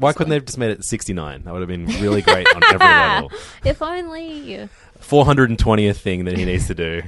Why 0.00 0.12
couldn't 0.12 0.28
they 0.28 0.36
have 0.36 0.44
just 0.44 0.58
made 0.58 0.70
it 0.70 0.84
69? 0.84 1.44
That 1.44 1.52
would 1.52 1.60
have 1.60 1.68
been 1.68 1.86
really 2.02 2.20
great 2.20 2.46
on 2.54 2.62
every 2.64 2.78
level. 2.86 3.32
If 3.64 3.80
only. 3.80 4.68
420th 5.00 5.96
thing 5.96 6.26
that 6.26 6.36
he 6.36 6.44
needs 6.44 6.66
to 6.66 6.74
do. 6.74 7.02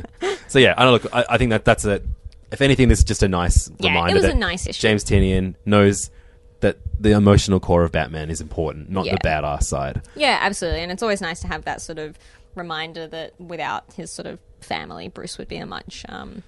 so 0.48 0.58
yeah, 0.58 0.74
I 0.76 0.84
don't 0.84 0.92
look. 0.92 1.06
I, 1.14 1.24
I 1.30 1.38
think 1.38 1.48
that 1.50 1.64
that's 1.64 1.86
a. 1.86 2.02
If 2.52 2.60
anything, 2.60 2.88
this 2.88 2.98
is 2.98 3.04
just 3.04 3.22
a 3.22 3.28
nice 3.28 3.68
Yeah, 3.78 3.86
it 3.86 3.88
reminder 3.88 4.14
was 4.16 4.24
a 4.24 4.28
that 4.28 4.36
nice 4.36 4.66
issue. 4.66 4.80
James 4.80 5.02
Tynion 5.02 5.54
knows 5.64 6.10
that 6.66 6.78
the 6.98 7.12
emotional 7.12 7.60
core 7.60 7.84
of 7.84 7.92
Batman 7.92 8.30
is 8.30 8.40
important, 8.40 8.90
not 8.90 9.04
Yeah. 9.06 9.12
the 9.14 9.28
badass 9.28 9.62
side. 9.64 10.02
Yeah, 10.16 10.38
absolutely. 10.40 10.80
And 10.82 10.90
it's 10.90 11.02
always 11.02 11.20
nice 11.20 11.40
to 11.40 11.46
have 11.48 11.64
that 11.64 11.80
sort 11.80 11.98
of 11.98 12.18
reminder 12.54 13.06
that 13.06 13.38
without 13.40 13.84
his 13.94 14.10
sort 14.10 14.26
of 14.26 14.38
family, 14.60 15.08
Bruce 15.08 15.38
would 15.38 15.48
be 15.48 15.56
a 15.56 15.66
much, 15.66 16.04
um, 16.08 16.42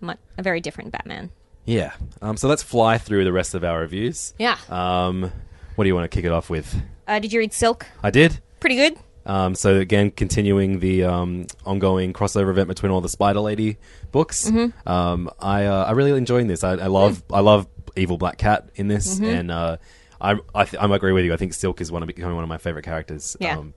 much 0.00 0.18
a 0.38 0.42
very 0.42 0.60
different 0.60 0.90
Batman. 0.92 1.30
Yeah. 1.64 1.92
Um, 2.22 2.36
so 2.36 2.48
let's 2.48 2.62
fly 2.62 2.98
through 2.98 3.24
the 3.24 3.32
rest 3.32 3.54
of 3.54 3.62
our 3.64 3.80
reviews. 3.80 4.34
Yeah. 4.38 4.56
Um, 4.68 5.30
what 5.74 5.84
do 5.84 5.88
you 5.88 5.94
want 5.94 6.10
to 6.10 6.14
kick 6.16 6.24
it 6.24 6.32
off 6.32 6.48
with? 6.50 6.74
Uh, 7.06 7.18
did 7.18 7.32
you 7.32 7.38
read 7.40 7.52
Silk? 7.52 7.86
I 8.02 8.10
did. 8.10 8.40
Pretty 8.60 8.76
good. 8.76 8.96
Um, 9.26 9.54
so 9.56 9.76
again, 9.76 10.12
continuing 10.12 10.78
the 10.78 11.02
um, 11.04 11.46
ongoing 11.64 12.12
crossover 12.12 12.50
event 12.50 12.68
between 12.68 12.92
all 12.92 13.00
the 13.00 13.08
Spider 13.08 13.40
Lady 13.40 13.76
books. 14.12 14.48
Mm-hmm. 14.48 14.88
Um, 14.88 15.28
I 15.40 15.64
uh, 15.66 15.84
I 15.84 15.90
really 15.92 16.12
enjoying 16.16 16.46
this. 16.46 16.62
I, 16.62 16.72
I 16.72 16.86
love 16.86 17.22
I 17.32 17.40
love 17.40 17.66
Evil 17.96 18.18
Black 18.18 18.38
Cat 18.38 18.68
in 18.74 18.88
this, 18.88 19.14
Mm-hmm. 19.16 19.24
and 19.24 19.50
uh, 19.50 19.76
I 20.20 20.36
I, 20.54 20.64
th- 20.64 20.82
I 20.82 20.94
agree 20.94 21.12
with 21.12 21.24
you. 21.24 21.32
I 21.32 21.36
think 21.36 21.54
Silk 21.54 21.80
is 21.80 21.90
one 21.90 22.02
of 22.02 22.06
becoming 22.06 22.34
one 22.34 22.44
of 22.44 22.48
my 22.48 22.58
favorite 22.58 22.84
characters. 22.84 23.36
Yeah. 23.40 23.58
Um, 23.58 23.74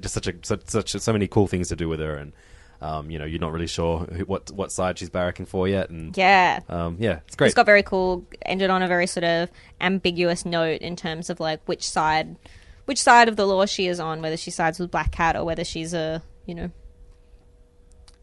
just 0.00 0.14
such 0.14 0.26
a 0.28 0.34
such, 0.42 0.68
such 0.68 0.90
so 0.90 1.12
many 1.12 1.26
cool 1.28 1.46
things 1.46 1.68
to 1.68 1.76
do 1.76 1.88
with 1.88 1.98
her, 2.00 2.14
and 2.14 2.32
um, 2.80 3.10
you 3.10 3.18
know 3.18 3.24
you're 3.24 3.40
not 3.40 3.52
really 3.52 3.66
sure 3.66 4.00
who, 4.00 4.24
what 4.24 4.50
what 4.52 4.70
side 4.70 4.98
she's 4.98 5.10
barracking 5.10 5.48
for 5.48 5.66
yet, 5.66 5.90
and 5.90 6.16
Yeah. 6.16 6.60
um, 6.68 6.96
yeah, 7.00 7.20
it's 7.26 7.34
great. 7.36 7.48
It's 7.48 7.54
got 7.54 7.66
very 7.66 7.82
cool. 7.82 8.24
Ended 8.42 8.70
on 8.70 8.82
a 8.82 8.86
very 8.88 9.06
sort 9.06 9.24
of 9.24 9.50
ambiguous 9.80 10.44
note 10.44 10.80
in 10.82 10.94
terms 10.94 11.30
of 11.30 11.40
like 11.40 11.60
which 11.66 11.88
side, 11.88 12.36
which 12.84 13.02
side 13.02 13.28
of 13.28 13.34
the 13.36 13.46
law 13.46 13.66
she 13.66 13.88
is 13.88 13.98
on, 13.98 14.22
whether 14.22 14.36
she 14.36 14.50
sides 14.52 14.78
with 14.78 14.90
Black 14.90 15.10
Cat 15.10 15.34
or 15.36 15.44
whether 15.44 15.64
she's 15.64 15.92
a 15.94 16.22
you 16.46 16.54
know 16.54 16.70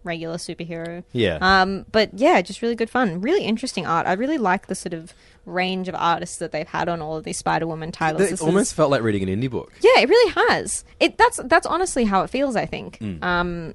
regular 0.03 0.35
superhero. 0.37 1.03
Yeah. 1.11 1.39
Um. 1.41 1.85
But 1.91 2.11
yeah, 2.13 2.41
just 2.41 2.61
really 2.61 2.75
good 2.75 2.89
fun. 2.89 3.21
Really 3.21 3.43
interesting 3.43 3.85
art. 3.85 4.07
I 4.07 4.13
really 4.13 4.37
like 4.37 4.67
the 4.67 4.75
sort 4.75 4.93
of 4.93 5.13
range 5.45 5.87
of 5.87 5.95
artists 5.95 6.37
that 6.37 6.51
they've 6.51 6.67
had 6.67 6.89
on 6.89 7.01
all 7.01 7.17
of 7.17 7.23
these 7.23 7.37
Spider 7.37 7.67
Woman 7.67 7.91
titles. 7.91 8.21
it 8.23 8.29
This 8.31 8.41
almost 8.41 8.67
is- 8.67 8.73
felt 8.73 8.89
like 8.91 9.01
reading 9.01 9.27
an 9.27 9.41
indie 9.41 9.49
book. 9.49 9.71
yeah, 9.81 9.99
it 9.99 10.09
really 10.09 10.33
has. 10.49 10.83
It 10.99 11.17
that's 11.17 11.39
that's 11.45 11.65
honestly 11.67 12.05
how 12.05 12.23
it 12.23 12.29
feels. 12.29 12.55
I 12.55 12.65
think. 12.65 12.97
Mm. 12.99 13.23
Um. 13.23 13.73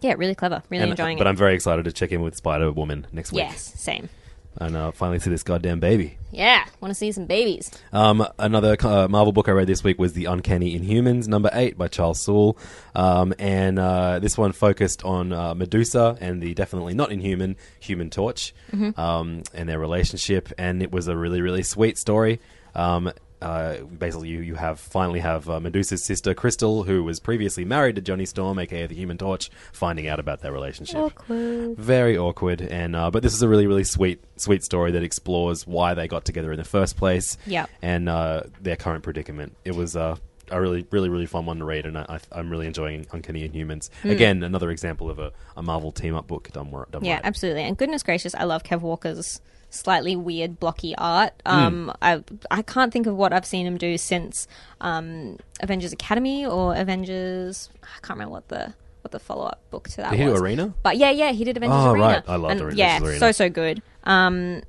Yeah, 0.00 0.14
really 0.18 0.34
clever. 0.34 0.62
Really 0.68 0.82
And- 0.82 0.90
enjoying 0.90 1.16
but 1.16 1.22
it. 1.22 1.24
But 1.24 1.28
I'm 1.28 1.36
very 1.36 1.54
excited 1.54 1.84
to 1.86 1.92
check 1.92 2.12
in 2.12 2.20
with 2.20 2.36
Spider 2.36 2.70
Woman 2.72 3.06
next 3.12 3.32
week. 3.32 3.38
yes, 3.44 3.72
same. 3.76 4.08
And 4.56 4.76
uh, 4.76 4.92
finally 4.92 5.18
see 5.18 5.30
this 5.30 5.42
goddamn 5.42 5.80
baby. 5.80 6.18
Yeah, 6.30 6.64
want 6.80 6.90
to 6.90 6.94
see 6.94 7.12
some 7.12 7.26
babies. 7.26 7.70
Um, 7.92 8.26
another 8.38 8.76
uh, 8.80 9.08
Marvel 9.08 9.32
book 9.32 9.48
I 9.48 9.52
read 9.52 9.66
this 9.66 9.84
week 9.84 9.98
was 9.98 10.14
The 10.14 10.24
Uncanny 10.24 10.78
Inhumans, 10.78 11.28
number 11.28 11.50
eight 11.52 11.78
by 11.78 11.88
Charles 11.88 12.20
Soule. 12.20 12.58
Um, 12.94 13.34
and 13.38 13.78
uh, 13.78 14.18
this 14.18 14.36
one 14.36 14.52
focused 14.52 15.04
on 15.04 15.32
uh, 15.32 15.54
Medusa 15.54 16.16
and 16.20 16.42
the 16.42 16.54
definitely 16.54 16.94
not 16.94 17.12
inhuman 17.12 17.56
Human 17.80 18.10
Torch 18.10 18.54
um, 18.96 19.42
and 19.54 19.68
their 19.68 19.78
relationship. 19.78 20.52
And 20.58 20.82
it 20.82 20.90
was 20.90 21.08
a 21.08 21.16
really, 21.16 21.40
really 21.40 21.62
sweet 21.62 21.98
story. 21.98 22.40
Um, 22.74 23.12
uh, 23.44 23.84
basically, 23.84 24.28
you, 24.28 24.40
you 24.40 24.54
have 24.54 24.80
finally 24.80 25.20
have 25.20 25.48
uh, 25.50 25.60
Medusa's 25.60 26.02
sister 26.02 26.32
Crystal, 26.32 26.84
who 26.84 27.04
was 27.04 27.20
previously 27.20 27.64
married 27.64 27.96
to 27.96 28.02
Johnny 28.02 28.24
Storm, 28.24 28.58
aka 28.58 28.86
the 28.86 28.94
Human 28.94 29.18
Torch, 29.18 29.50
finding 29.72 30.08
out 30.08 30.18
about 30.18 30.40
their 30.40 30.50
relationship. 30.52 30.96
Awkward. 30.96 31.76
Very 31.76 32.16
awkward, 32.16 32.62
and 32.62 32.96
uh, 32.96 33.10
but 33.10 33.22
this 33.22 33.34
is 33.34 33.42
a 33.42 33.48
really 33.48 33.66
really 33.66 33.84
sweet 33.84 34.24
sweet 34.36 34.64
story 34.64 34.92
that 34.92 35.02
explores 35.02 35.66
why 35.66 35.92
they 35.92 36.08
got 36.08 36.24
together 36.24 36.52
in 36.52 36.58
the 36.58 36.64
first 36.64 36.96
place. 36.96 37.36
Yep. 37.46 37.68
and 37.82 38.08
uh, 38.08 38.44
their 38.60 38.76
current 38.76 39.04
predicament. 39.04 39.54
It 39.64 39.74
was 39.74 39.94
uh, 39.94 40.16
a 40.50 40.60
really 40.60 40.86
really 40.90 41.10
really 41.10 41.26
fun 41.26 41.44
one 41.44 41.58
to 41.58 41.66
read, 41.66 41.84
and 41.84 41.98
I, 41.98 42.20
I'm 42.32 42.48
really 42.48 42.66
enjoying 42.66 43.06
Uncanny 43.12 43.46
Inhumans. 43.46 43.90
Again, 44.04 44.42
another 44.42 44.70
example 44.70 45.10
of 45.10 45.18
a, 45.18 45.32
a 45.54 45.62
Marvel 45.62 45.92
team 45.92 46.14
up 46.14 46.26
book 46.26 46.50
done, 46.52 46.70
done. 46.90 47.04
Yeah, 47.04 47.16
right. 47.16 47.24
absolutely. 47.24 47.64
And 47.64 47.76
goodness 47.76 48.02
gracious, 48.02 48.34
I 48.34 48.44
love 48.44 48.62
Kev 48.62 48.80
Walker's 48.80 49.42
slightly 49.74 50.16
weird 50.16 50.58
blocky 50.60 50.94
art. 50.96 51.32
Um, 51.44 51.92
I 52.00 52.22
I 52.50 52.62
can't 52.62 52.92
think 52.92 53.06
of 53.06 53.16
what 53.16 53.32
I've 53.32 53.46
seen 53.46 53.66
him 53.66 53.76
do 53.76 53.98
since 53.98 54.46
um, 54.80 55.38
Avengers 55.60 55.92
Academy 55.92 56.46
or 56.46 56.74
Avengers. 56.74 57.70
I 57.82 57.86
can't 58.06 58.18
remember 58.18 58.32
what 58.32 58.48
the 58.48 58.74
what 59.02 59.10
the 59.12 59.18
follow 59.18 59.44
up 59.44 59.60
book 59.70 59.88
to 59.90 59.96
that 59.98 60.10
Did 60.12 60.18
he 60.20 60.24
do 60.26 60.32
was. 60.32 60.40
Arena? 60.40 60.72
But 60.82 60.96
yeah, 60.96 61.10
yeah, 61.10 61.32
he 61.32 61.44
did 61.44 61.56
Avengers 61.58 61.76
Oh, 61.78 61.90
Arena. 61.92 62.02
right. 62.04 62.22
I 62.26 62.36
loved 62.36 62.52
and, 62.52 62.60
Avengers 62.62 62.78
Yeah, 62.78 63.02
Arena. 63.02 63.18
so 63.18 63.32
so 63.32 63.48
good. 63.50 63.82
Um, 64.04 64.62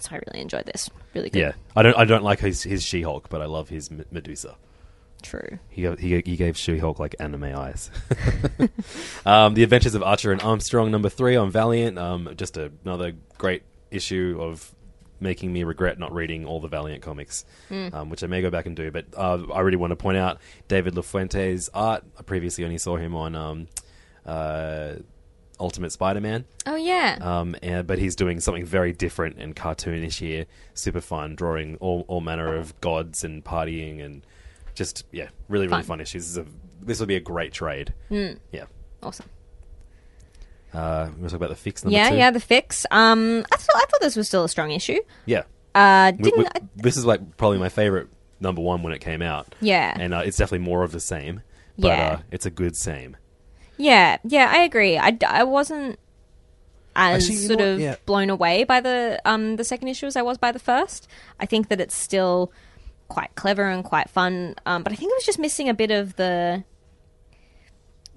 so 0.00 0.08
I 0.12 0.20
really 0.26 0.40
enjoyed 0.40 0.64
this. 0.66 0.88
Really 1.14 1.28
good. 1.30 1.38
Yeah, 1.40 1.52
I 1.76 1.82
don't 1.82 1.96
I 1.98 2.04
don't 2.04 2.22
like 2.24 2.40
his, 2.40 2.62
his 2.62 2.82
She 2.82 3.02
Hulk, 3.02 3.28
but 3.28 3.42
I 3.42 3.44
love 3.46 3.68
his 3.68 3.90
M- 3.90 4.04
Medusa. 4.10 4.56
True. 5.22 5.58
He 5.68 5.82
gave, 5.82 5.98
he, 6.00 6.20
he 6.24 6.36
gave 6.36 6.56
She 6.56 6.78
Hulk 6.78 6.98
like 6.98 7.14
anime 7.20 7.44
eyes. 7.44 7.90
um, 9.26 9.54
the 9.54 9.62
Adventures 9.62 9.94
of 9.94 10.02
Archer 10.02 10.32
and 10.32 10.42
Armstrong, 10.42 10.90
number 10.90 11.08
three 11.08 11.36
on 11.36 11.50
Valiant. 11.50 11.98
Um, 11.98 12.30
just 12.36 12.56
a, 12.56 12.72
another 12.84 13.12
great 13.38 13.62
issue 13.92 14.38
of 14.40 14.74
making 15.20 15.52
me 15.52 15.62
regret 15.62 15.98
not 15.98 16.12
reading 16.12 16.44
all 16.44 16.58
the 16.60 16.68
Valiant 16.68 17.02
comics, 17.02 17.44
um, 17.70 18.10
which 18.10 18.24
I 18.24 18.26
may 18.26 18.42
go 18.42 18.50
back 18.50 18.66
and 18.66 18.74
do. 18.74 18.90
But 18.90 19.06
uh, 19.16 19.38
I 19.52 19.60
really 19.60 19.76
want 19.76 19.92
to 19.92 19.96
point 19.96 20.16
out 20.18 20.38
David 20.66 20.94
LaFuente's 20.94 21.70
art. 21.72 22.02
I 22.18 22.22
previously 22.22 22.64
only 22.64 22.78
saw 22.78 22.96
him 22.96 23.14
on 23.14 23.36
um, 23.36 23.68
uh, 24.26 24.94
Ultimate 25.60 25.92
Spider-Man. 25.92 26.44
Oh 26.66 26.74
yeah. 26.74 27.18
Um, 27.20 27.54
and, 27.62 27.86
but 27.86 27.98
he's 27.98 28.16
doing 28.16 28.40
something 28.40 28.64
very 28.64 28.92
different 28.92 29.38
and 29.38 29.54
cartoonish 29.54 30.18
here. 30.18 30.46
Super 30.74 31.00
fun, 31.00 31.36
drawing 31.36 31.76
all, 31.76 32.04
all 32.08 32.20
manner 32.20 32.56
of 32.56 32.78
gods 32.80 33.22
and 33.22 33.44
partying 33.44 34.04
and 34.04 34.26
just 34.74 35.04
yeah, 35.12 35.28
really 35.48 35.68
really 35.68 35.82
Fun. 35.82 36.00
issues. 36.00 36.24
This, 36.24 36.30
is 36.30 36.38
a, 36.38 36.46
this 36.84 36.98
would 36.98 37.08
be 37.08 37.16
a 37.16 37.20
great 37.20 37.52
trade. 37.52 37.94
Hmm. 38.08 38.32
Yeah. 38.50 38.64
awesome. 39.02 39.26
Uh, 40.74 41.06
we 41.14 41.20
want 41.20 41.22
to 41.24 41.28
talk 41.28 41.34
about 41.34 41.48
the 41.50 41.54
fix 41.56 41.84
number 41.84 41.96
Yeah, 41.96 42.10
two. 42.10 42.16
yeah. 42.16 42.30
The 42.30 42.40
fix. 42.40 42.86
Um, 42.90 43.44
I 43.52 43.56
thought 43.56 43.76
I 43.76 43.84
thought 43.90 44.00
this 44.00 44.16
was 44.16 44.26
still 44.28 44.44
a 44.44 44.48
strong 44.48 44.70
issue. 44.70 44.98
yeah. 45.26 45.42
Uh, 45.74 46.10
didn't 46.10 46.38
we- 46.38 46.46
I, 46.46 46.50
this 46.76 46.96
is 46.98 47.06
like 47.06 47.36
probably 47.38 47.58
my 47.58 47.70
favorite 47.70 48.08
number 48.40 48.60
one 48.60 48.82
when 48.82 48.92
it 48.92 48.98
came 49.00 49.22
out. 49.22 49.54
Yeah. 49.60 49.94
and 49.98 50.12
uh, 50.12 50.18
it's 50.24 50.36
definitely 50.36 50.66
more 50.66 50.82
of 50.82 50.92
the 50.92 51.00
same. 51.00 51.42
But 51.78 51.88
Yeah. 51.88 52.08
uh, 52.12 52.18
it's 52.30 52.44
a 52.46 52.50
good 52.50 52.76
same. 52.76 53.16
Yeah, 53.78 54.18
yeah, 54.22 54.50
I 54.52 54.58
agree. 54.64 54.98
I, 54.98 55.16
I 55.26 55.44
wasn't 55.44 55.98
as 56.94 57.22
Actually, 57.24 57.36
sort 57.46 57.60
of 57.62 57.80
Yeah. 57.80 57.96
blown 58.04 58.28
away 58.28 58.64
by 58.64 58.80
the 58.80 59.18
um 59.24 59.56
the 59.56 59.64
second 59.64 59.88
issue 59.88 60.04
as 60.06 60.14
I 60.16 60.20
was 60.22 60.36
by 60.36 60.52
the 60.52 60.58
first. 60.58 61.08
I 61.40 61.46
think 61.46 61.68
that 61.68 61.80
it's 61.80 61.94
still 61.94 62.52
quite 63.08 63.34
clever 63.34 63.64
and 63.66 63.82
quite 63.82 64.10
fun. 64.10 64.54
Um, 64.66 64.82
but 64.82 64.92
I 64.92 64.96
think 64.96 65.10
it 65.10 65.14
was 65.16 65.24
just 65.24 65.38
missing 65.38 65.70
a 65.70 65.74
bit 65.74 65.90
of 65.90 66.16
the 66.16 66.64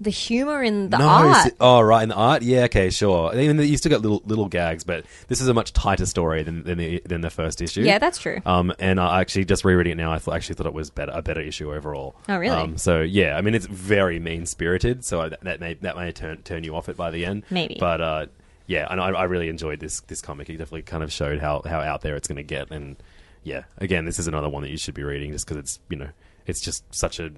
the 0.00 0.10
humor 0.10 0.62
in 0.62 0.90
the 0.90 0.98
no, 0.98 1.06
art. 1.06 1.52
oh 1.60 1.80
right, 1.80 2.02
in 2.02 2.10
the 2.10 2.14
art, 2.14 2.42
yeah, 2.42 2.64
okay, 2.64 2.90
sure. 2.90 3.34
Even 3.34 3.56
though 3.56 3.62
you 3.62 3.76
still 3.76 3.90
got 3.90 4.02
little 4.02 4.22
little 4.26 4.48
gags, 4.48 4.84
but 4.84 5.06
this 5.28 5.40
is 5.40 5.48
a 5.48 5.54
much 5.54 5.72
tighter 5.72 6.06
story 6.06 6.42
than 6.42 6.64
than 6.64 6.78
the, 6.78 7.02
than 7.06 7.22
the 7.22 7.30
first 7.30 7.62
issue. 7.62 7.82
Yeah, 7.82 7.98
that's 7.98 8.18
true. 8.18 8.40
Um, 8.44 8.72
and 8.78 9.00
I 9.00 9.20
actually 9.20 9.46
just 9.46 9.64
rereading 9.64 9.92
it 9.92 9.96
now, 9.96 10.12
I 10.12 10.18
thought, 10.18 10.34
actually 10.34 10.56
thought 10.56 10.66
it 10.66 10.74
was 10.74 10.90
better 10.90 11.12
a 11.14 11.22
better 11.22 11.40
issue 11.40 11.72
overall. 11.72 12.14
Oh, 12.28 12.36
really? 12.36 12.56
Um, 12.56 12.76
so 12.76 13.00
yeah, 13.00 13.36
I 13.36 13.40
mean, 13.40 13.54
it's 13.54 13.66
very 13.66 14.18
mean 14.18 14.44
spirited, 14.44 15.04
so 15.04 15.22
I, 15.22 15.28
that 15.42 15.60
may 15.60 15.74
that 15.74 15.96
may 15.96 16.12
turn 16.12 16.42
turn 16.42 16.64
you 16.64 16.76
off 16.76 16.88
it 16.88 16.96
by 16.96 17.10
the 17.10 17.24
end. 17.24 17.44
Maybe. 17.50 17.76
but 17.80 18.00
uh, 18.00 18.26
yeah, 18.66 18.86
and 18.90 19.00
I, 19.00 19.08
I 19.10 19.24
really 19.24 19.48
enjoyed 19.48 19.80
this 19.80 20.00
this 20.02 20.20
comic. 20.20 20.50
It 20.50 20.58
definitely 20.58 20.82
kind 20.82 21.02
of 21.02 21.12
showed 21.12 21.40
how 21.40 21.62
how 21.64 21.80
out 21.80 22.02
there 22.02 22.16
it's 22.16 22.28
going 22.28 22.36
to 22.36 22.42
get, 22.42 22.70
and 22.70 22.96
yeah, 23.44 23.64
again, 23.78 24.04
this 24.04 24.18
is 24.18 24.26
another 24.26 24.48
one 24.48 24.62
that 24.62 24.70
you 24.70 24.76
should 24.76 24.94
be 24.94 25.04
reading 25.04 25.32
just 25.32 25.46
because 25.46 25.58
it's 25.58 25.80
you 25.88 25.96
know 25.96 26.08
it's 26.46 26.60
just 26.60 26.84
such 26.94 27.18
a 27.20 27.30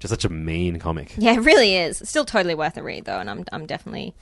just 0.00 0.10
such 0.10 0.24
a 0.24 0.28
mean 0.28 0.78
comic. 0.78 1.14
yeah, 1.18 1.34
it 1.34 1.40
really 1.40 1.76
is. 1.76 2.00
It's 2.00 2.10
still 2.10 2.24
totally 2.24 2.54
worth 2.54 2.76
a 2.76 2.82
read 2.82 3.04
though, 3.04 3.20
and 3.20 3.30
I'm 3.30 3.44
I'm 3.52 3.66
definitely 3.66 4.14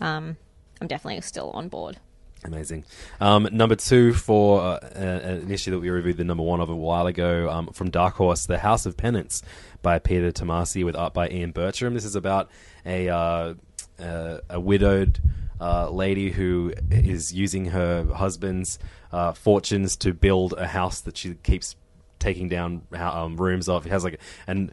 um 0.00 0.36
I'm 0.80 0.88
definitely 0.88 1.20
still 1.20 1.50
on 1.50 1.68
board. 1.68 1.98
Amazing. 2.44 2.84
Um, 3.20 3.48
number 3.50 3.74
two 3.74 4.14
for 4.14 4.60
uh, 4.60 4.78
an 4.94 5.50
issue 5.50 5.72
that 5.72 5.80
we 5.80 5.90
reviewed 5.90 6.18
the 6.18 6.24
number 6.24 6.44
one 6.44 6.60
of 6.60 6.70
a 6.70 6.76
while 6.76 7.08
ago 7.08 7.50
um, 7.50 7.66
from 7.72 7.90
Dark 7.90 8.14
Horse, 8.14 8.46
The 8.46 8.58
House 8.58 8.86
of 8.86 8.96
Penance 8.96 9.42
by 9.82 9.98
Peter 9.98 10.30
Tomasi 10.30 10.84
with 10.84 10.94
art 10.94 11.14
by 11.14 11.28
Ian 11.28 11.50
Bertram. 11.50 11.94
This 11.94 12.04
is 12.04 12.14
about 12.14 12.48
a 12.86 13.08
uh, 13.08 13.54
uh, 13.98 14.38
a 14.48 14.60
widowed 14.60 15.20
uh, 15.60 15.90
lady 15.90 16.30
who 16.30 16.72
is 16.90 17.32
using 17.32 17.66
her 17.66 18.04
husband's 18.14 18.78
uh, 19.10 19.32
fortunes 19.32 19.96
to 19.96 20.12
build 20.12 20.52
a 20.52 20.68
house 20.68 21.00
that 21.00 21.16
she 21.16 21.34
keeps 21.34 21.74
taking 22.20 22.48
down 22.48 22.82
um, 22.94 23.36
rooms 23.36 23.68
of. 23.68 23.86
It 23.86 23.90
has 23.90 24.04
like 24.04 24.20
an 24.46 24.70
uh, 24.70 24.72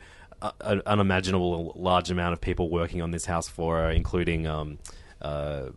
an 0.62 0.82
unimaginable 0.86 1.74
large 1.76 2.12
amount 2.12 2.34
of 2.34 2.42
people 2.42 2.70
working 2.70 3.02
on 3.02 3.12
this 3.12 3.26
house 3.26 3.48
for 3.48 3.78
her, 3.78 3.90
including 3.90 4.48
um, 4.48 4.80
uh, 5.22 5.68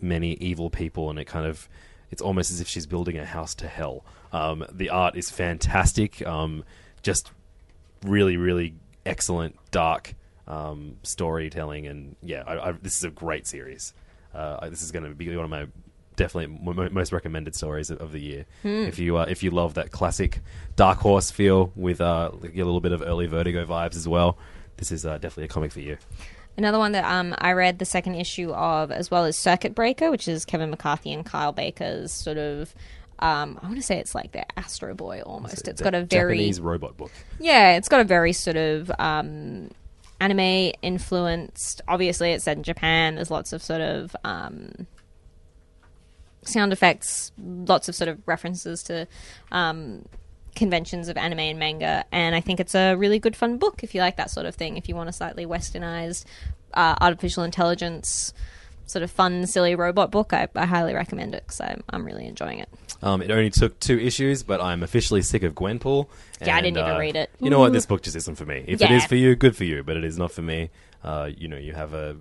many 0.00 0.34
evil 0.34 0.70
people, 0.70 1.10
and 1.10 1.18
it 1.18 1.26
kind 1.26 1.46
of 1.46 1.68
it's 2.10 2.22
almost 2.22 2.50
as 2.50 2.60
if 2.60 2.68
she's 2.68 2.86
building 2.86 3.18
a 3.18 3.24
house 3.24 3.54
to 3.56 3.68
hell. 3.68 4.04
Um, 4.32 4.64
the 4.72 4.90
art 4.90 5.16
is 5.16 5.30
fantastic, 5.30 6.26
um, 6.26 6.64
just 7.02 7.30
really, 8.04 8.36
really 8.36 8.74
excellent, 9.04 9.56
dark 9.70 10.14
um, 10.46 10.96
storytelling, 11.02 11.86
and 11.86 12.16
yeah, 12.22 12.42
I, 12.46 12.68
I, 12.68 12.72
this 12.72 12.96
is 12.96 13.04
a 13.04 13.10
great 13.10 13.46
series. 13.46 13.92
Uh, 14.34 14.68
this 14.68 14.82
is 14.82 14.92
going 14.92 15.04
to 15.04 15.14
be 15.14 15.34
one 15.34 15.44
of 15.44 15.50
my 15.50 15.66
definitely 16.16 16.58
mo- 16.60 16.88
most 16.90 17.12
recommended 17.12 17.54
stories 17.54 17.90
of, 17.90 18.00
of 18.00 18.12
the 18.12 18.20
year. 18.20 18.46
If 18.64 18.98
you 18.98 19.16
uh, 19.18 19.26
if 19.28 19.42
you 19.42 19.50
love 19.50 19.74
that 19.74 19.90
classic 19.92 20.40
Dark 20.74 20.98
Horse 20.98 21.30
feel 21.30 21.72
with 21.76 22.00
uh, 22.00 22.30
a 22.32 22.36
little 22.46 22.80
bit 22.80 22.92
of 22.92 23.02
early 23.02 23.26
Vertigo 23.26 23.64
vibes 23.66 23.96
as 23.96 24.08
well, 24.08 24.38
this 24.78 24.90
is 24.90 25.06
uh, 25.06 25.14
definitely 25.18 25.44
a 25.44 25.48
comic 25.48 25.72
for 25.72 25.80
you. 25.80 25.98
Another 26.58 26.78
one 26.78 26.92
that 26.92 27.04
um, 27.04 27.34
I 27.38 27.52
read 27.52 27.78
the 27.78 27.84
second 27.84 28.14
issue 28.14 28.50
of, 28.50 28.90
as 28.90 29.10
well 29.10 29.24
as 29.26 29.36
Circuit 29.36 29.74
Breaker, 29.74 30.10
which 30.10 30.26
is 30.26 30.46
Kevin 30.46 30.70
McCarthy 30.70 31.12
and 31.12 31.24
Kyle 31.24 31.52
Baker's 31.52 32.12
sort 32.12 32.38
of. 32.38 32.74
Um, 33.18 33.58
I 33.62 33.66
want 33.66 33.76
to 33.76 33.82
say 33.82 33.98
it's 33.98 34.14
like 34.14 34.32
their 34.32 34.44
Astro 34.56 34.94
Boy 34.94 35.22
almost. 35.24 35.68
It's 35.68 35.80
got 35.80 35.94
a 35.94 36.02
very 36.02 36.36
Japanese 36.36 36.60
robot 36.60 36.96
book. 36.96 37.10
yeah, 37.38 37.76
it's 37.76 37.88
got 37.88 38.00
a 38.00 38.04
very 38.04 38.32
sort 38.34 38.56
of 38.56 38.90
um, 38.98 39.70
anime 40.20 40.72
influenced. 40.82 41.82
Obviously, 41.88 42.32
it's 42.32 42.44
set 42.44 42.56
in 42.56 42.62
Japan. 42.62 43.14
There's 43.16 43.30
lots 43.30 43.52
of 43.52 43.62
sort 43.62 43.80
of 43.80 44.14
um, 44.24 44.86
sound 46.46 46.72
effects, 46.72 47.32
lots 47.38 47.88
of 47.88 47.94
sort 47.94 48.08
of 48.08 48.18
references 48.26 48.82
to 48.84 49.06
um, 49.52 50.04
conventions 50.54 51.08
of 51.08 51.16
anime 51.16 51.40
and 51.40 51.58
manga. 51.58 52.04
And 52.12 52.34
I 52.34 52.40
think 52.40 52.60
it's 52.60 52.74
a 52.74 52.94
really 52.94 53.18
good, 53.18 53.36
fun 53.36 53.58
book 53.58 53.82
if 53.82 53.94
you 53.94 54.00
like 54.00 54.16
that 54.16 54.30
sort 54.30 54.46
of 54.46 54.54
thing. 54.54 54.76
If 54.76 54.88
you 54.88 54.94
want 54.96 55.08
a 55.08 55.12
slightly 55.12 55.46
westernized 55.46 56.24
uh, 56.74 56.96
artificial 57.00 57.42
intelligence. 57.44 58.32
Sort 58.88 59.02
of 59.02 59.10
fun, 59.10 59.48
silly 59.48 59.74
robot 59.74 60.12
book. 60.12 60.32
I, 60.32 60.46
I 60.54 60.64
highly 60.64 60.94
recommend 60.94 61.34
it 61.34 61.42
because 61.44 61.60
I'm, 61.60 61.82
I'm 61.90 62.04
really 62.04 62.24
enjoying 62.24 62.60
it. 62.60 62.68
Um, 63.02 63.20
it 63.20 63.32
only 63.32 63.50
took 63.50 63.80
two 63.80 63.98
issues, 63.98 64.44
but 64.44 64.60
I'm 64.60 64.84
officially 64.84 65.22
sick 65.22 65.42
of 65.42 65.56
Gwenpool. 65.56 66.06
Yeah, 66.40 66.54
I 66.54 66.60
didn't 66.60 66.76
and, 66.76 66.86
even 66.86 66.96
uh, 66.96 66.98
read 67.00 67.16
it. 67.16 67.30
You 67.40 67.50
know 67.50 67.58
what? 67.58 67.72
This 67.72 67.84
book 67.84 68.02
just 68.02 68.14
isn't 68.14 68.36
for 68.36 68.46
me. 68.46 68.64
If 68.68 68.80
it 68.80 68.88
Yeah. 68.88 68.96
is 68.96 69.04
for 69.04 69.16
you, 69.16 69.34
good 69.34 69.56
for 69.56 69.64
you. 69.64 69.82
But 69.82 69.96
it 69.96 70.04
is 70.04 70.16
not 70.16 70.30
for 70.30 70.42
me. 70.42 70.70
Uh, 71.02 71.30
you 71.36 71.48
know, 71.48 71.56
you 71.56 71.72
have 71.72 71.94
a. 71.94 72.16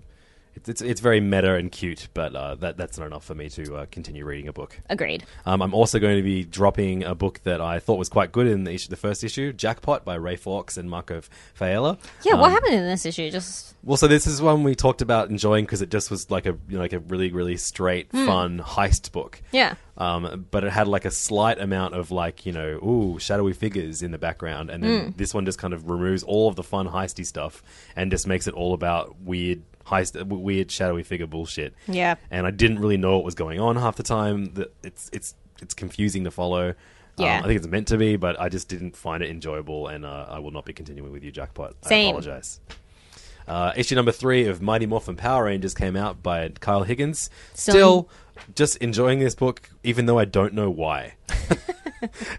It's, 0.56 0.70
it's 0.70 0.82
it's 0.82 1.01
very 1.01 1.20
meta 1.20 1.56
and 1.56 1.72
cute, 1.72 2.08
but 2.14 2.36
uh, 2.36 2.56
that 2.56 2.78
that's 2.78 2.97
not 2.97 3.08
enough 3.08 3.26
for 3.26 3.36
me 3.36 3.49
to 3.49 3.76
uh, 3.76 3.86
continue 3.91 4.26
reading 4.26 4.47
a 4.47 4.53
book. 4.53 4.80
Agreed. 4.89 5.26
Um, 5.45 5.62
I'm 5.62 5.74
also 5.74 5.99
going 5.99 6.16
to 6.18 6.24
be 6.24 6.43
dropping 6.45 7.03
a 7.03 7.14
book 7.14 7.41
that 7.43 7.60
I 7.60 7.80
thought 7.80 7.97
was 7.97 8.08
quite 8.10 8.32
good 8.32 8.47
in 8.47 8.64
the, 8.64 8.72
issue, 8.72 8.89
the 8.89 8.95
first 8.95 9.24
issue, 9.24 9.51
Jackpot 9.51 10.06
by 10.06 10.16
Ray 10.16 10.38
Fawkes 10.38 10.78
and 10.78 10.89
Marco 10.89 11.22
Failla. 11.60 11.97
Yeah, 12.24 12.36
what 12.36 12.45
Um, 12.47 12.51
happened 12.51 12.74
in 12.76 12.86
this 12.86 13.06
issue? 13.06 13.30
Just 13.30 13.76
well, 13.84 13.97
so 13.97 14.08
this 14.08 14.26
is 14.28 14.41
one 14.41 14.64
we 14.64 14.76
talked 14.76 15.01
about 15.01 15.30
enjoying 15.30 15.66
because 15.66 15.82
it 15.82 15.91
just 15.91 16.10
was 16.10 16.32
like 16.32 16.45
a 16.45 16.58
you 16.70 16.76
know, 16.78 16.80
like 16.80 16.93
a 16.93 16.99
really 16.99 17.32
really 17.32 17.58
straight, 17.58 18.10
fun 18.12 18.60
heist 18.60 19.12
book. 19.12 19.41
yeah. 19.51 19.76
Um, 19.97 20.45
but 20.51 20.66
it 20.66 20.72
had 20.74 20.89
like 20.89 21.06
a 21.06 21.12
slight 21.12 21.58
amount 21.60 21.93
of 21.95 22.12
like 22.12 22.45
you 22.45 22.51
know, 22.51 22.80
ooh, 22.84 23.18
shadowy 23.20 23.53
figures 23.53 24.01
in 24.01 24.12
the 24.12 24.18
background, 24.18 24.70
and 24.70 24.84
then 24.84 25.14
this 25.16 25.34
one 25.34 25.45
just 25.45 25.58
kind 25.58 25.74
of 25.74 25.89
removes 25.89 26.22
all 26.24 26.49
of 26.49 26.56
the 26.56 26.64
fun 26.64 26.88
heisty 26.89 27.26
stuff 27.26 27.64
and 27.95 28.12
just 28.12 28.28
makes 28.28 28.45
it 28.47 28.53
all 28.53 28.74
about 28.74 29.20
weird 29.22 29.62
high 29.86 30.04
weird 30.26 30.70
shadowy 30.70 31.04
figure 31.04 31.28
bullshit. 31.28 31.74
Yeah. 31.88 32.16
and 32.30 32.46
I 32.46 32.52
didn't 32.52 32.80
really 32.80 32.98
know 32.98 33.16
what 33.16 33.24
was 33.26 33.36
going 33.36 33.60
on 33.60 33.78
half 33.78 33.96
the 33.96 34.04
time. 34.04 34.54
That 34.56 34.74
it's 34.84 35.10
it's 35.14 35.34
it's 35.62 35.74
confusing 35.74 36.26
to 36.26 36.32
follow. 36.32 36.74
Yeah. 37.18 37.38
Um, 37.38 37.44
I 37.46 37.48
think 37.48 37.58
it's 37.60 37.68
meant 37.68 37.88
to 37.88 37.98
be, 37.98 38.18
but 38.18 38.38
I 38.40 38.50
just 38.50 38.68
didn't 38.68 38.98
find 38.98 39.24
it 39.24 39.30
enjoyable, 39.30 39.88
and 39.88 40.06
uh, 40.06 40.26
I 40.30 40.40
will 40.40 40.52
not 40.52 40.66
be 40.66 40.74
continuing 40.74 41.14
with 41.14 41.24
you, 41.24 41.32
Jackpot. 41.32 41.76
I 41.86 41.88
Same. 41.88 42.10
apologize. 42.10 42.60
Uh, 43.48 43.72
issue 43.78 43.96
number 43.96 44.12
three 44.12 44.48
of 44.48 44.62
Mighty 44.62 44.86
Morphin 44.86 45.16
Power 45.16 45.46
Rangers 45.46 45.74
came 45.74 45.96
out 45.96 46.22
by 46.22 46.50
Kyle 46.50 46.84
Higgins. 46.84 47.30
Still- 47.54 47.74
Still, 47.74 48.10
just 48.56 48.76
enjoying 48.78 49.20
this 49.20 49.34
book, 49.36 49.70
even 49.84 50.08
though 50.08 50.18
I 50.20 50.26
don't 50.26 50.54
know 50.56 50.70
why. 50.70 51.14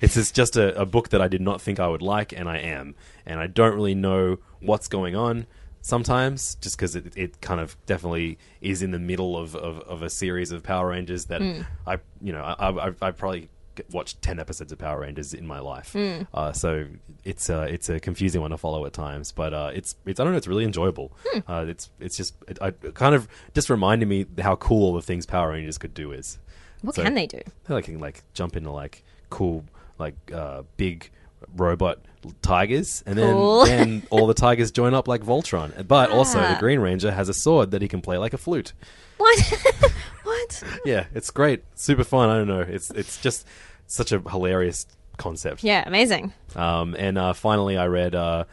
it's 0.00 0.14
just- 0.14 0.34
just 0.34 0.56
a, 0.56 0.78
a 0.80 0.84
book 0.84 1.08
that 1.10 1.20
I 1.22 1.28
did 1.28 1.40
not 1.40 1.60
think 1.62 1.80
I 1.80 1.88
would 1.88 2.02
like, 2.02 2.32
and 2.32 2.48
I 2.48 2.58
am. 2.58 2.94
And 3.24 3.40
I 3.40 3.46
don't 3.46 3.74
really 3.74 3.94
know 3.94 4.38
what's 4.60 4.88
going 4.88 5.14
on 5.16 5.46
sometimes, 5.86 6.56
just 6.56 6.76
because 6.76 6.96
it, 6.96 7.16
it 7.16 7.40
kind 7.40 7.60
of 7.60 7.76
definitely 7.86 8.38
is 8.60 8.82
in 8.82 8.90
the 8.90 8.98
middle 8.98 9.36
of, 9.36 9.54
of, 9.54 9.78
of 9.82 10.02
a 10.02 10.10
series 10.10 10.50
of 10.50 10.62
Power 10.64 10.88
Rangers 10.88 11.26
that 11.26 11.40
I, 11.86 11.98
you 12.20 12.32
know, 12.32 12.42
I, 12.42 12.88
I, 12.88 12.92
I 13.00 13.10
probably 13.12 13.48
watched 13.92 14.20
10 14.20 14.40
episodes 14.40 14.72
of 14.72 14.78
Power 14.78 15.00
Rangers 15.00 15.32
in 15.32 15.46
my 15.46 15.60
life. 15.60 15.94
Uh, 16.34 16.52
so 16.52 16.86
it's 17.24 17.48
uh, 17.48 17.66
it's 17.70 17.88
a 17.88 18.00
confusing 18.00 18.40
one 18.40 18.50
to 18.50 18.56
follow 18.58 18.84
at 18.84 18.92
times, 18.92 19.30
but 19.30 19.54
uh, 19.54 19.70
it's 19.72 19.94
it's 20.06 20.18
I 20.18 20.24
don't 20.24 20.32
know, 20.32 20.38
it's 20.38 20.48
really 20.48 20.64
enjoyable. 20.64 21.12
Uh, 21.46 21.66
it's 21.68 21.90
it's 22.00 22.16
just 22.16 22.34
it, 22.48 22.58
I, 22.60 22.68
it 22.68 22.94
kind 22.94 23.14
of 23.14 23.28
just 23.54 23.70
reminded 23.70 24.08
me 24.08 24.26
how 24.40 24.56
cool 24.56 24.94
the 24.94 25.02
things 25.02 25.24
Power 25.24 25.50
Rangers 25.50 25.78
could 25.78 25.94
do 25.94 26.10
is. 26.10 26.38
What 26.82 26.96
So- 26.96 27.04
can 27.04 27.14
they 27.14 27.26
do? 27.28 27.40
They 27.68 27.82
can 27.82 28.00
like 28.00 28.24
jump 28.34 28.56
into 28.56 28.70
like 28.72 29.04
cool 29.30 29.64
like 29.98 30.16
uh, 30.34 30.62
big 30.76 31.10
robot 31.56 31.98
tigers, 32.42 33.02
and 33.06 33.18
then 33.18 33.32
Cool. 33.32 33.64
then 33.66 34.02
all 34.10 34.26
the 34.26 34.34
tigers 34.34 34.70
join 34.70 34.94
up 34.94 35.08
like 35.08 35.22
Voltron. 35.22 35.86
But 35.86 36.10
also 36.10 36.38
the 36.38 36.56
Ah. 36.56 36.58
Green 36.58 36.80
Ranger 36.80 37.10
has 37.12 37.28
a 37.28 37.34
sword 37.34 37.70
that 37.72 37.82
he 37.82 37.88
can 37.88 38.00
play 38.00 38.18
like 38.18 38.32
a 38.32 38.38
flute. 38.38 38.72
What? 39.18 39.38
what? 40.24 40.62
Yeah, 40.84 41.06
it's 41.14 41.30
great, 41.30 41.64
super 41.74 42.04
fun. 42.04 42.28
I 42.30 42.36
don't 42.38 42.48
know, 42.48 42.60
it's 42.60 42.90
it's 42.90 43.20
just 43.20 43.46
such 43.86 44.12
a 44.12 44.20
hilarious 44.20 44.86
concept. 45.16 45.64
Yeah, 45.64 45.82
amazing. 45.86 46.32
Um, 46.54 46.94
and 46.98 47.16
uh, 47.16 47.32
finally, 47.32 47.76
I 47.78 47.86
read 47.86 48.14
uh, 48.14 48.44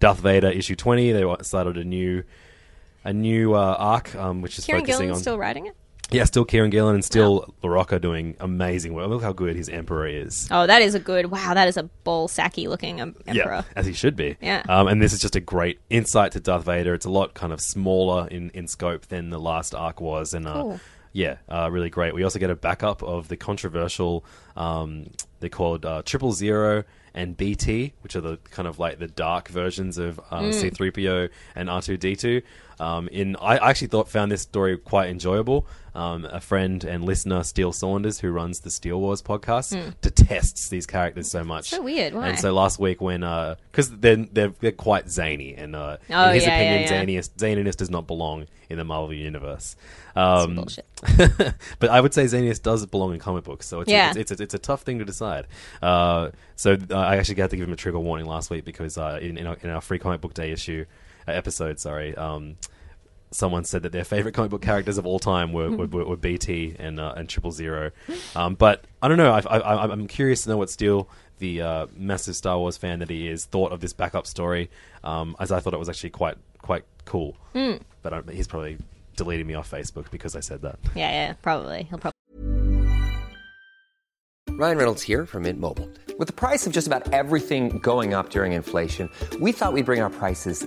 Darth 0.00 0.20
Vader 0.20 0.48
issue 0.48 0.76
twenty. 0.76 1.12
They 1.12 1.24
started 1.42 1.76
a 1.76 1.84
new 1.84 2.22
a 3.04 3.12
new 3.12 3.54
uh, 3.54 3.76
arc, 3.78 4.14
um, 4.14 4.42
which 4.42 4.58
is 4.58 4.64
Kieron 4.66 4.80
focusing 4.80 5.06
Gillen's 5.08 5.16
on 5.18 5.22
still 5.22 5.38
writing 5.38 5.66
it? 5.66 5.74
Yeah, 6.10 6.24
still 6.24 6.44
Kieron 6.44 6.70
Gillen 6.70 6.94
and 6.94 7.02
still 7.04 7.54
Larroca 7.62 7.98
doing 7.98 8.36
amazing 8.38 8.92
work. 8.92 9.08
Look 9.08 9.22
how 9.22 9.32
good 9.32 9.56
his 9.56 9.70
Emperor 9.70 10.06
is. 10.06 10.46
Oh, 10.50 10.66
that 10.66 10.82
is 10.82 10.94
a 10.94 11.00
good. 11.00 11.30
Wow, 11.30 11.54
that 11.54 11.68
is 11.68 11.78
a 11.78 11.84
ball 12.04 12.28
sacky 12.28 12.68
looking 12.68 13.00
um, 13.00 13.14
emperor. 13.26 13.54
Yeah, 13.54 13.62
as 13.76 13.86
he 13.86 13.94
should 13.94 14.14
be. 14.14 14.36
Yeah. 14.42 14.62
Um, 14.68 14.88
and 14.88 15.00
this 15.00 15.14
is 15.14 15.20
just 15.20 15.36
a 15.36 15.40
great 15.40 15.80
insight 15.88 16.32
to 16.32 16.40
Darth 16.40 16.64
Vader. 16.66 16.92
It's 16.92 17.06
a 17.06 17.10
lot 17.10 17.32
kind 17.32 17.50
of 17.50 17.62
smaller 17.62 18.28
in, 18.28 18.50
in 18.50 18.68
scope 18.68 19.06
than 19.06 19.30
the 19.30 19.40
last 19.40 19.74
arc 19.74 20.02
was, 20.02 20.34
and 20.34 20.46
uh, 20.46 20.52
Cool. 20.52 20.80
yeah, 21.14 21.36
uh, 21.48 21.70
really 21.70 21.88
great. 21.88 22.14
We 22.14 22.24
also 22.24 22.38
get 22.38 22.50
a 22.50 22.56
backup 22.56 23.02
of 23.02 23.28
the 23.28 23.38
controversial. 23.38 24.22
Um, 24.54 25.06
they're 25.40 25.48
called 25.48 25.86
uh, 25.86 26.02
Triple 26.04 26.32
Zero 26.32 26.84
and 27.14 27.36
BT, 27.36 27.92
which 28.02 28.16
are 28.16 28.20
the 28.22 28.36
kind 28.50 28.66
of 28.68 28.78
like 28.78 28.98
the 28.98 29.06
dark 29.08 29.48
versions 29.48 29.96
of 29.98 30.18
uh, 30.30 30.40
Mm. 30.40 30.50
C3PO 30.72 31.30
and 31.54 31.68
R2D2. 31.70 32.42
Um, 32.80 33.08
in 33.08 33.36
I 33.36 33.56
actually 33.56 33.88
thought 33.88 34.08
found 34.08 34.30
this 34.32 34.42
story 34.42 34.76
quite 34.78 35.08
enjoyable. 35.10 35.66
Um, 35.94 36.24
a 36.24 36.40
friend 36.40 36.82
and 36.84 37.04
listener, 37.04 37.42
Steel 37.42 37.70
Saunders, 37.70 38.18
who 38.20 38.30
runs 38.30 38.60
the 38.60 38.70
Steel 38.70 38.98
Wars 38.98 39.20
podcast, 39.20 39.92
detests 40.00 40.70
these 40.70 40.86
characters 40.86 41.30
so 41.30 41.44
much. 41.44 41.68
So 41.68 41.82
weird, 41.82 42.14
why? 42.14 42.28
And 42.30 42.38
so 42.38 42.54
last 42.54 42.78
week 42.78 43.02
when 43.02 43.20
because 43.20 43.90
they're, 43.90 44.16
they're 44.16 44.54
they're 44.60 44.72
quite 44.72 45.10
zany 45.10 45.54
and 45.54 45.76
uh, 45.76 45.98
Oh, 46.08 46.28
in 46.28 46.34
his 46.36 46.44
yeah, 46.46 46.56
opinion 46.56 46.82
yeah, 46.82 47.02
yeah. 47.02 47.20
zaniness 47.20 47.30
zaniness 47.36 47.76
does 47.76 47.90
not 47.90 48.06
belong 48.06 48.46
in 48.70 48.78
the 48.78 48.84
Marvel 48.84 49.12
universe. 49.12 49.76
Um, 50.16 50.54
bullshit. 50.56 50.86
but 51.78 51.90
I 51.90 52.00
would 52.00 52.14
say 52.14 52.24
zaniness 52.24 52.62
does 52.62 52.86
belong 52.86 53.12
in 53.12 53.20
comic 53.20 53.44
books, 53.44 53.66
so 53.66 53.80
it's 53.82 53.90
Yeah. 53.90 54.12
it's, 54.16 54.30
it's, 54.30 54.40
a, 54.40 54.44
it's 54.44 54.54
a 54.54 54.58
tough 54.58 54.82
thing 54.82 54.98
to 55.00 55.04
decide. 55.04 55.46
Uh, 55.82 56.30
so 56.56 56.76
uh, 56.90 56.94
I 56.96 57.16
actually 57.16 57.40
had 57.42 57.50
to 57.50 57.56
give 57.56 57.66
him 57.66 57.72
a 57.74 57.76
trigger 57.76 57.98
warning 58.00 58.24
last 58.26 58.48
week 58.48 58.64
because 58.64 58.96
uh, 58.96 59.18
in 59.20 59.36
in 59.36 59.46
our, 59.46 59.56
in 59.62 59.68
our 59.68 59.82
free 59.82 59.98
comic 59.98 60.22
book 60.22 60.32
day 60.32 60.52
issue 60.52 60.84
uh, 60.84 60.84
episode, 61.26 61.78
sorry. 61.78 62.14
Um, 62.16 62.56
Someone 63.34 63.64
said 63.64 63.82
that 63.84 63.92
their 63.92 64.04
favorite 64.04 64.34
comic 64.34 64.50
book 64.50 64.60
characters 64.60 64.98
of 64.98 65.06
all 65.06 65.18
time 65.18 65.54
were, 65.54 65.70
were, 65.70 65.86
were, 65.86 66.04
were 66.04 66.16
BT 66.18 66.76
and 66.78 67.00
uh, 67.00 67.14
and 67.16 67.26
Triple 67.30 67.50
Zero, 67.50 67.90
um, 68.36 68.56
but 68.56 68.84
I 69.00 69.08
don't 69.08 69.16
know. 69.16 69.32
I, 69.32 69.40
I, 69.40 69.90
I'm 69.90 70.06
curious 70.06 70.42
to 70.42 70.50
know 70.50 70.58
what 70.58 70.68
Steele, 70.68 71.08
the 71.38 71.62
uh, 71.62 71.86
massive 71.96 72.36
Star 72.36 72.58
Wars 72.58 72.76
fan 72.76 72.98
that 72.98 73.08
he 73.08 73.26
is, 73.26 73.46
thought 73.46 73.72
of 73.72 73.80
this 73.80 73.94
backup 73.94 74.26
story. 74.26 74.68
Um, 75.02 75.34
as 75.40 75.50
I 75.50 75.60
thought 75.60 75.72
it 75.72 75.78
was 75.78 75.88
actually 75.88 76.10
quite 76.10 76.36
quite 76.58 76.84
cool. 77.06 77.34
But 78.02 78.12
I, 78.12 78.20
he's 78.32 78.46
probably 78.46 78.76
deleting 79.16 79.46
me 79.46 79.54
off 79.54 79.70
Facebook 79.70 80.10
because 80.10 80.36
I 80.36 80.40
said 80.40 80.60
that. 80.62 80.78
Yeah, 80.94 81.10
yeah, 81.10 81.32
probably. 81.40 81.84
He'll 81.84 81.98
probably. 81.98 82.12
Ryan 84.50 84.76
Reynolds 84.76 85.02
here 85.02 85.24
from 85.24 85.44
Mint 85.44 85.58
Mobile. 85.58 85.88
With 86.18 86.28
the 86.28 86.34
price 86.34 86.66
of 86.66 86.74
just 86.74 86.86
about 86.86 87.10
everything 87.14 87.78
going 87.78 88.12
up 88.12 88.28
during 88.28 88.52
inflation, 88.52 89.08
we 89.40 89.52
thought 89.52 89.72
we'd 89.72 89.86
bring 89.86 90.02
our 90.02 90.10
prices 90.10 90.66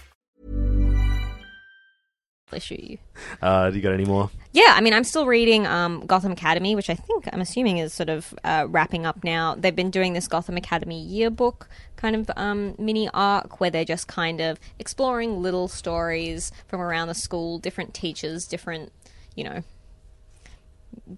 Issue 2.53 2.77
you. 2.79 2.97
Uh, 3.41 3.69
do 3.69 3.75
you 3.75 3.81
got 3.81 3.93
any 3.93 4.05
more? 4.05 4.29
Yeah, 4.53 4.73
I 4.75 4.81
mean, 4.81 4.93
I'm 4.93 5.03
still 5.03 5.25
reading 5.25 5.65
um, 5.65 6.05
Gotham 6.05 6.31
Academy, 6.31 6.75
which 6.75 6.89
I 6.89 6.95
think 6.95 7.27
I'm 7.31 7.39
assuming 7.41 7.77
is 7.77 7.93
sort 7.93 8.09
of 8.09 8.33
uh, 8.43 8.65
wrapping 8.69 9.05
up 9.05 9.23
now. 9.23 9.55
They've 9.55 9.75
been 9.75 9.91
doing 9.91 10.13
this 10.13 10.27
Gotham 10.27 10.57
Academy 10.57 11.01
yearbook 11.01 11.69
kind 11.95 12.15
of 12.15 12.29
um, 12.35 12.75
mini 12.77 13.07
arc 13.13 13.59
where 13.59 13.69
they're 13.69 13.85
just 13.85 14.07
kind 14.07 14.41
of 14.41 14.59
exploring 14.79 15.41
little 15.41 15.67
stories 15.67 16.51
from 16.67 16.81
around 16.81 17.07
the 17.07 17.13
school, 17.13 17.59
different 17.59 17.93
teachers, 17.93 18.45
different, 18.47 18.91
you 19.35 19.43
know, 19.45 19.63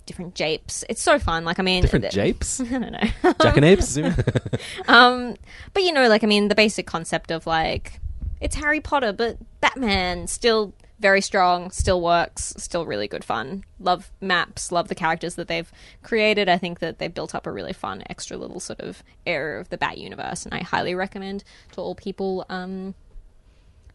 different 0.05 0.35
japes. 0.35 0.83
It's 0.89 1.01
so 1.01 1.17
fun. 1.17 1.45
Like, 1.45 1.59
I 1.59 1.63
mean, 1.63 1.81
Different 1.81 2.03
th- 2.03 2.13
japes? 2.13 2.59
I 2.61 2.65
don't 2.65 2.91
know. 2.91 3.33
Jack 3.41 3.57
and 3.57 3.65
apes? 3.65 3.97
Um, 4.87 5.35
but 5.73 5.83
you 5.83 5.91
know, 5.93 6.07
like 6.07 6.23
I 6.23 6.27
mean, 6.27 6.49
the 6.49 6.55
basic 6.55 6.85
concept 6.85 7.31
of 7.31 7.47
like 7.47 7.99
it's 8.41 8.55
Harry 8.55 8.81
Potter, 8.81 9.13
but 9.13 9.37
Batman 9.61 10.27
still 10.27 10.73
very 11.03 11.19
strong, 11.19 11.69
still 11.69 12.01
works, 12.01 12.53
still 12.57 12.85
really 12.85 13.09
good 13.09 13.25
fun. 13.25 13.65
Love 13.77 14.09
maps, 14.21 14.71
love 14.71 14.87
the 14.87 14.95
characters 14.95 15.35
that 15.35 15.49
they've 15.49 15.69
created. 16.01 16.47
I 16.47 16.57
think 16.57 16.79
that 16.79 16.97
they've 16.97 17.13
built 17.13 17.35
up 17.35 17.45
a 17.45 17.51
really 17.51 17.73
fun 17.73 18.03
extra 18.09 18.37
little 18.37 18.61
sort 18.61 18.79
of 18.79 19.03
area 19.27 19.59
of 19.59 19.67
the 19.67 19.77
Bat 19.77 19.97
universe, 19.97 20.45
and 20.45 20.53
I 20.53 20.61
highly 20.61 20.95
recommend 20.95 21.43
to 21.73 21.81
all 21.81 21.93
people 21.93 22.45
um, 22.47 22.95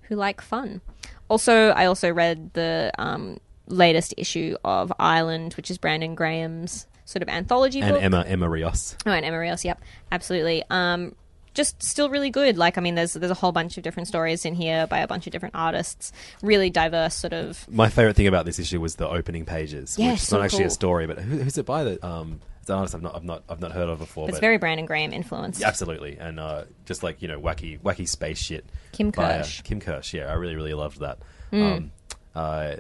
who 0.03 0.17
like 0.17 0.43
fun. 0.43 0.83
Also, 1.29 1.71
I 1.71 1.87
also 1.87 2.13
read 2.13 2.53
the 2.53 2.93
um, 2.99 3.39
latest 3.67 4.13
issue 4.19 4.57
of 4.63 4.93
Island, 4.99 5.55
which 5.55 5.71
is 5.71 5.79
Brandon 5.79 6.15
Graham's 6.15 6.87
sort 7.07 7.23
of 7.23 7.31
anthology 7.31 7.81
and 7.81 7.95
book. 7.95 8.03
Emma 8.03 8.23
Emma 8.29 8.51
Rios. 8.51 8.99
Oh, 9.07 9.13
and 9.13 9.25
Emma 9.25 9.39
Rios, 9.39 9.65
yep, 9.65 9.81
absolutely. 10.13 10.63
Um, 10.69 11.15
just 11.55 11.83
still 11.83 12.11
really 12.11 12.31
good. 12.31 12.57
Like, 12.57 12.79
I 12.79 12.81
mean, 12.81 12.95
there's 12.95 13.15
there's 13.15 13.31
a 13.31 13.35
whole 13.35 13.53
bunch 13.53 13.77
of 13.77 13.83
different 13.83 14.09
stories 14.09 14.45
in 14.45 14.55
here 14.55 14.87
by 14.87 14.99
a 14.99 15.07
bunch 15.07 15.27
of 15.27 15.33
different 15.33 15.55
artists. 15.55 16.13
Really 16.43 16.71
diverse, 16.71 17.15
sort 17.15 17.33
of. 17.33 17.69
My 17.69 17.89
favorite 17.89 18.17
thing 18.17 18.27
about 18.27 18.45
this 18.45 18.59
issue 18.59 18.81
was 18.81 18.97
the 18.97 19.09
opening 19.09 19.45
pages. 19.45 19.99
Yeah, 19.99 20.13
which 20.13 20.21
is 20.21 20.29
so 20.29 20.39
not 20.39 20.45
actually 20.45 20.65
a 20.65 20.71
story, 20.71 21.07
but 21.07 21.19
who, 21.19 21.39
who's 21.39 21.59
it 21.59 21.67
by? 21.67 21.85
The 21.85 22.07
um, 22.07 22.41
it's 22.61 22.71
an 22.71 22.77
artist 22.77 22.95
I've 22.95 23.03
not 23.03 23.17
I've 23.17 23.25
not 23.25 23.45
I've 23.49 23.61
not 23.61 23.73
heard 23.73 23.89
of 23.89 23.99
before. 23.99 24.29
It's 24.29 24.37
but 24.37 24.43
very 24.43 24.59
Brandon 24.59 24.87
Graham 24.87 25.13
influenced. 25.13 25.61
Yeah, 25.61 25.69
absolutely, 25.69 26.19
and 26.19 26.39
uh, 26.39 26.65
just 26.85 27.03
like 27.03 27.23
you 27.23 27.29
know, 27.29 27.41
wacky 27.41 27.81
wacky 27.81 28.07
space 28.07 28.39
shit. 28.39 28.67
Kim 28.93 29.11
by, 29.11 29.25
uh, 29.25 29.39
Kirsch. 29.39 29.63
Kim 29.63 29.81
Kirsch. 29.81 30.15
Yeah, 30.15 30.27
I 30.27 30.35
really 30.35 30.55
really 30.55 30.75
loved 30.75 31.01
that. 31.01 31.19
Mm. 31.53 31.77
Um, 31.77 31.93
uh, 32.35 32.77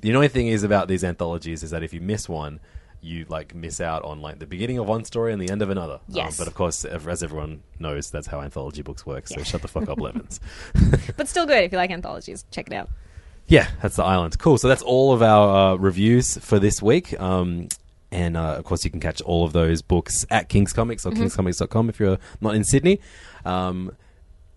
the 0.00 0.14
only 0.14 0.28
thing 0.28 0.48
is 0.48 0.62
about 0.62 0.88
these 0.88 1.04
anthologies 1.04 1.62
is 1.62 1.70
that 1.70 1.82
if 1.82 1.92
you 1.92 2.00
miss 2.00 2.28
one. 2.28 2.60
You 3.00 3.24
like 3.28 3.54
miss 3.54 3.80
out 3.80 4.02
on 4.04 4.20
like 4.20 4.38
the 4.38 4.46
beginning 4.46 4.78
of 4.78 4.86
one 4.88 5.04
story 5.04 5.32
and 5.32 5.40
the 5.40 5.50
end 5.50 5.62
of 5.62 5.70
another. 5.70 5.94
Um, 5.94 6.00
Yes. 6.08 6.38
but 6.38 6.46
of 6.48 6.54
course, 6.54 6.84
as 6.84 7.22
everyone 7.22 7.62
knows, 7.78 8.10
that's 8.10 8.26
how 8.26 8.40
anthology 8.40 8.82
books 8.82 9.06
work. 9.06 9.28
So 9.28 9.36
Yeah. 9.38 9.44
shut 9.44 9.62
the 9.62 9.68
fuck 9.68 9.88
up, 9.88 10.00
Levins. 10.00 10.40
But 11.16 11.28
still 11.28 11.46
good 11.46 11.62
if 11.64 11.72
you 11.72 11.78
like 11.78 11.90
anthologies. 11.90 12.44
Check 12.50 12.66
it 12.68 12.72
out. 12.74 12.88
Yeah, 13.48 13.68
that's 13.80 13.96
the 13.96 14.02
island. 14.04 14.38
Cool. 14.40 14.58
So 14.58 14.66
that's 14.66 14.82
all 14.82 15.12
of 15.12 15.22
our 15.22 15.74
uh, 15.74 15.76
reviews 15.76 16.36
for 16.38 16.58
this 16.58 16.82
week. 16.82 17.18
Um, 17.20 17.68
and 18.10 18.36
uh, 18.36 18.54
of 18.58 18.64
course, 18.64 18.84
you 18.84 18.90
can 18.90 18.98
catch 19.00 19.20
all 19.22 19.44
of 19.44 19.52
those 19.52 19.82
books 19.82 20.26
at 20.30 20.48
King's 20.48 20.72
Comics 20.72 21.06
or 21.06 21.12
Mhm. 21.12 21.18
kingscomics.com 21.30 21.88
if 21.88 22.00
you're 22.00 22.18
not 22.40 22.54
in 22.56 22.64
Sydney. 22.64 22.98
Um, 23.44 23.92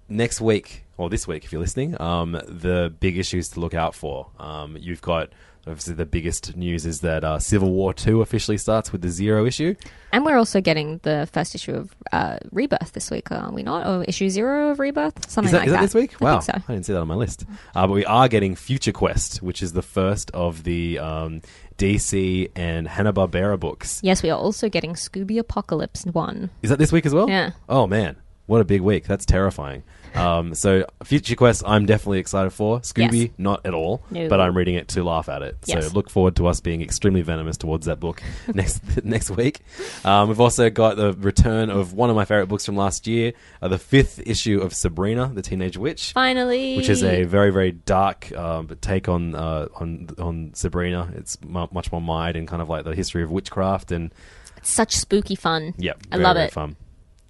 next 0.08 0.42
week, 0.42 0.86
or 0.98 1.10
this 1.10 1.28
week 1.28 1.44
if 1.46 1.52
you're 1.52 1.62
listening, 1.62 2.00
um, 2.02 2.32
the 2.48 2.92
big 3.00 3.18
issues 3.18 3.48
to 3.50 3.60
look 3.60 3.74
out 3.76 3.94
for. 3.94 4.28
Um, 4.40 4.76
you've 4.80 5.02
got. 5.02 5.30
Obviously, 5.68 5.94
the 5.94 6.06
biggest 6.06 6.56
news 6.56 6.86
is 6.86 7.02
that 7.02 7.24
uh, 7.24 7.38
Civil 7.38 7.72
War 7.72 7.94
Two 7.94 8.22
officially 8.22 8.58
starts 8.58 8.92
with 8.92 9.02
the 9.02 9.10
zero 9.10 9.46
issue. 9.46 9.76
And 10.12 10.26
we're 10.26 10.38
also 10.38 10.62
getting 10.62 11.00
the 11.04 11.28
first 11.32 11.54
issue 11.54 11.74
of 11.74 11.96
uh, 12.12 12.38
Rebirth 12.52 12.94
this 12.94 13.12
week, 13.12 13.32
are 13.32 13.52
we 13.52 13.62
not? 13.62 13.86
Or 13.86 14.04
issue 14.04 14.30
zero 14.30 14.72
of 14.72 14.80
Rebirth? 14.80 15.30
Something 15.30 15.50
is 15.50 15.52
that, 15.52 15.60
like 15.60 15.68
is 15.68 15.74
that 15.74 15.82
this 15.82 15.94
week? 15.94 16.16
I 16.22 16.26
wow, 16.26 16.40
think 16.40 16.58
so. 16.58 16.64
I 16.68 16.74
didn't 16.74 16.86
see 16.86 16.94
that 16.94 17.02
on 17.02 17.08
my 17.08 17.16
list. 17.16 17.46
Uh, 17.76 17.86
but 17.86 17.94
we 17.94 18.06
are 18.06 18.28
getting 18.28 18.56
Future 18.56 18.92
Quest, 18.92 19.42
which 19.44 19.62
is 19.62 19.74
the 19.74 19.82
first 19.82 20.32
of 20.32 20.64
the 20.64 20.98
um, 20.98 21.42
DC 21.78 22.52
and 22.56 22.88
Hanna 22.88 23.14
Barbera 23.14 23.60
books. 23.60 24.00
Yes, 24.04 24.24
we 24.24 24.30
are 24.30 24.40
also 24.40 24.70
getting 24.70 24.94
Scooby 24.94 25.38
Apocalypse 25.38 26.06
1. 26.06 26.50
Is 26.62 26.70
that 26.70 26.80
this 26.80 26.92
week 26.92 27.06
as 27.06 27.14
well? 27.14 27.30
Yeah. 27.30 27.52
Oh 27.68 27.86
man, 27.86 28.16
what 28.48 28.62
a 28.62 28.66
big 28.66 28.82
week! 28.82 29.06
That's 29.06 29.26
terrifying. 29.26 29.84
Um, 30.16 30.54
so 30.56 30.86
Future 31.04 31.36
Quest, 31.36 31.64
I'm 31.66 31.86
definitely 31.86 32.20
excited 32.20 32.52
for. 32.52 32.80
Scooby, 32.82 33.22
Yes. 33.24 33.30
not 33.38 33.66
at 33.66 33.74
all. 33.74 34.02
No. 34.12 34.28
But 34.30 34.42
I'm 34.42 34.56
reading 34.58 34.76
it 34.76 34.88
to 34.90 35.04
laugh 35.04 35.30
at 35.30 35.42
it. 35.42 35.58
Yes. 35.66 35.88
So 35.88 35.94
look 35.94 36.10
forward 36.10 36.36
to 36.38 36.48
us 36.48 36.60
being 36.60 36.82
extremely 36.82 37.22
venomous 37.22 37.58
towards 37.58 37.86
that 37.86 38.00
book 38.00 38.22
next 38.54 38.82
next 39.06 39.30
week. 39.32 39.60
Um, 40.04 40.30
we've 40.30 40.40
also 40.40 40.70
got 40.70 40.98
the 40.98 41.14
return 41.14 41.70
of 41.70 41.94
one 41.94 42.10
of 42.10 42.16
my 42.16 42.26
favorite 42.26 42.48
books 42.48 42.66
from 42.66 42.76
last 42.76 43.08
year, 43.08 43.34
uh, 43.62 43.68
the 43.68 43.78
fifth 43.78 44.22
issue 44.26 44.60
of 44.62 44.74
Sabrina, 44.74 45.32
the 45.34 45.42
Teenage 45.42 45.78
Witch. 45.78 46.12
Finally. 46.14 46.78
Which 46.78 46.90
is 46.90 47.04
a 47.04 47.24
very 47.24 47.52
very 47.52 47.72
dark 47.72 48.32
um, 48.36 48.68
take 48.82 49.08
on 49.10 49.36
uh, 49.36 49.68
on 49.76 50.10
on 50.18 50.52
Sabrina. 50.54 51.12
It's 51.16 51.38
mu 51.44 51.68
much 51.72 51.92
more 51.92 52.02
mired 52.02 52.36
in 52.36 52.48
kind 52.48 52.62
of 52.62 52.70
like 52.70 52.84
the 52.86 52.96
history 52.96 53.24
of 53.24 53.32
witchcraft 53.32 53.92
and 53.92 54.14
It's 54.58 54.72
such 54.74 54.96
spooky 54.96 55.36
fun. 55.36 55.74
yeah, 55.78 55.94
I 56.12 56.16
very, 56.18 56.24
love 56.24 56.36
very 56.36 56.48
it. 56.48 56.52
Fun. 56.54 56.76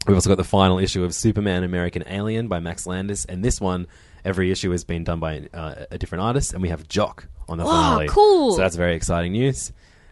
We've 0.07 0.15
also 0.15 0.29
got 0.29 0.37
the 0.37 0.43
final 0.43 0.79
issue 0.79 1.03
of 1.03 1.13
Superman 1.13 1.63
American 1.63 2.03
Alien 2.07 2.47
by 2.47 2.59
Max 2.59 2.87
Landis, 2.87 3.25
and 3.25 3.43
this 3.43 3.59
one, 3.59 3.85
every 4.23 4.49
issue 4.51 4.71
has 4.71 4.83
been 4.83 5.03
done 5.03 5.19
by 5.19 5.47
uh, 5.53 5.85
a 5.91 5.97
different 5.97 6.23
artist, 6.23 6.53
and 6.53 6.61
we 6.61 6.69
have 6.69 6.87
Jock 6.87 7.27
on 7.47 7.57
the 7.57 7.63
Oh, 7.65 7.67
finale. 7.67 8.07
cool. 8.07 8.53
So 8.53 8.57
that's 8.61 8.75
very 8.75 8.95
exciting 8.95 9.33
news. 9.33 9.71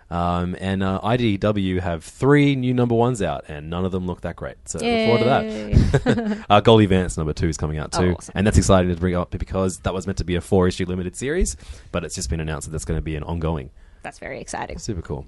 Um, 0.09 0.55
and 0.61 0.83
uh, 0.83 1.01
IDW 1.03 1.79
have 1.81 2.03
three 2.03 2.55
new 2.55 2.73
number 2.73 2.95
ones 2.95 3.21
out, 3.21 3.45
and 3.47 3.69
none 3.69 3.85
of 3.85 3.91
them 3.91 4.05
look 4.07 4.21
that 4.21 4.35
great. 4.35 4.55
So 4.65 4.79
look 4.79 5.05
forward 5.05 5.19
to 5.19 5.25
that. 5.25 6.45
uh, 6.49 6.59
Goldie 6.61 6.85
Vance 6.85 7.17
number 7.17 7.33
two 7.33 7.47
is 7.49 7.57
coming 7.57 7.77
out 7.77 7.93
Oh, 7.97 8.01
too, 8.01 8.11
awesome. 8.13 8.33
and 8.35 8.45
that's 8.47 8.57
exciting 8.57 8.93
to 8.93 8.99
bring 8.99 9.15
up 9.15 9.31
because 9.31 9.79
that 9.79 9.93
was 9.93 10.05
meant 10.05 10.17
to 10.19 10.23
be 10.25 10.35
a 10.35 10.41
four 10.41 10.67
issue 10.67 10.85
limited 10.85 11.15
series, 11.15 11.57
but 11.91 12.03
it's 12.05 12.15
just 12.15 12.29
been 12.29 12.39
announced 12.39 12.67
that 12.67 12.71
that's 12.71 12.85
going 12.85 12.97
to 12.97 13.01
be 13.03 13.15
an 13.15 13.23
ongoing. 13.23 13.69
That's 14.03 14.19
very 14.19 14.39
exciting. 14.39 14.77
Super 14.79 15.01
cool. 15.01 15.25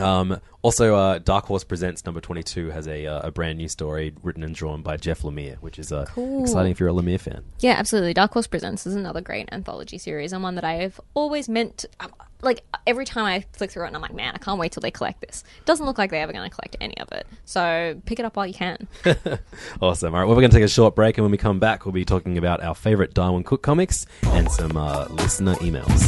Um, 0.00 0.40
also, 0.62 0.94
uh, 0.96 1.18
Dark 1.18 1.44
Horse 1.46 1.62
Presents 1.64 2.04
number 2.04 2.20
22 2.20 2.70
has 2.70 2.88
a, 2.88 3.06
uh, 3.06 3.28
a 3.28 3.30
brand 3.30 3.58
new 3.58 3.68
story 3.68 4.12
written 4.22 4.42
and 4.42 4.54
drawn 4.54 4.82
by 4.82 4.96
Jeff 4.96 5.22
Lemire, 5.22 5.56
which 5.58 5.78
is 5.78 5.92
uh, 5.92 6.04
Cool. 6.08 6.42
exciting 6.42 6.72
if 6.72 6.80
you're 6.80 6.88
a 6.88 6.92
Lemire 6.92 7.20
fan. 7.20 7.44
Yeah, 7.60 7.72
absolutely. 7.78 8.12
Dark 8.14 8.32
Horse 8.32 8.46
Presents 8.48 8.86
is 8.86 8.94
another 8.96 9.20
great 9.20 9.48
anthology 9.52 9.98
series 9.98 10.32
and 10.32 10.42
one 10.42 10.56
that 10.56 10.64
I 10.64 10.74
have 10.74 11.00
always 11.14 11.48
meant. 11.48 11.84
um, 12.00 12.12
like 12.40 12.62
every 12.86 13.04
time 13.04 13.24
I 13.24 13.44
flick 13.52 13.70
through 13.72 13.82
it, 13.84 13.88
and 13.88 13.96
I'm 13.96 14.02
like, 14.02 14.14
man, 14.14 14.32
I 14.34 14.38
can't 14.38 14.60
wait 14.60 14.70
till 14.72 14.80
they 14.80 14.92
collect 14.92 15.20
this. 15.20 15.42
Doesn't 15.64 15.84
look 15.86 15.98
like 15.98 16.10
they're 16.10 16.22
ever 16.22 16.32
going 16.32 16.48
to 16.48 16.54
collect 16.54 16.76
any 16.80 16.96
of 16.98 17.10
it. 17.12 17.26
So 17.44 18.00
pick 18.06 18.18
it 18.20 18.24
up 18.24 18.36
while 18.36 18.46
you 18.46 18.54
can. 18.54 18.86
Awesome. 19.80 20.14
All 20.14 20.20
right, 20.20 20.26
well, 20.26 20.36
we're 20.36 20.42
going 20.42 20.50
to 20.50 20.56
take 20.56 20.64
a 20.64 20.68
short 20.68 20.94
break, 20.94 21.18
and 21.18 21.24
when 21.24 21.32
we 21.32 21.38
come 21.38 21.58
back, 21.58 21.84
we'll 21.84 21.92
be 21.92 22.04
talking 22.04 22.38
about 22.38 22.62
our 22.62 22.74
favorite 22.74 23.12
Darwyn 23.14 23.44
Cooke 23.44 23.62
comics 23.62 24.06
and 24.22 24.50
some 24.50 24.76
uh, 24.76 25.06
listener 25.10 25.54
emails. 25.56 25.98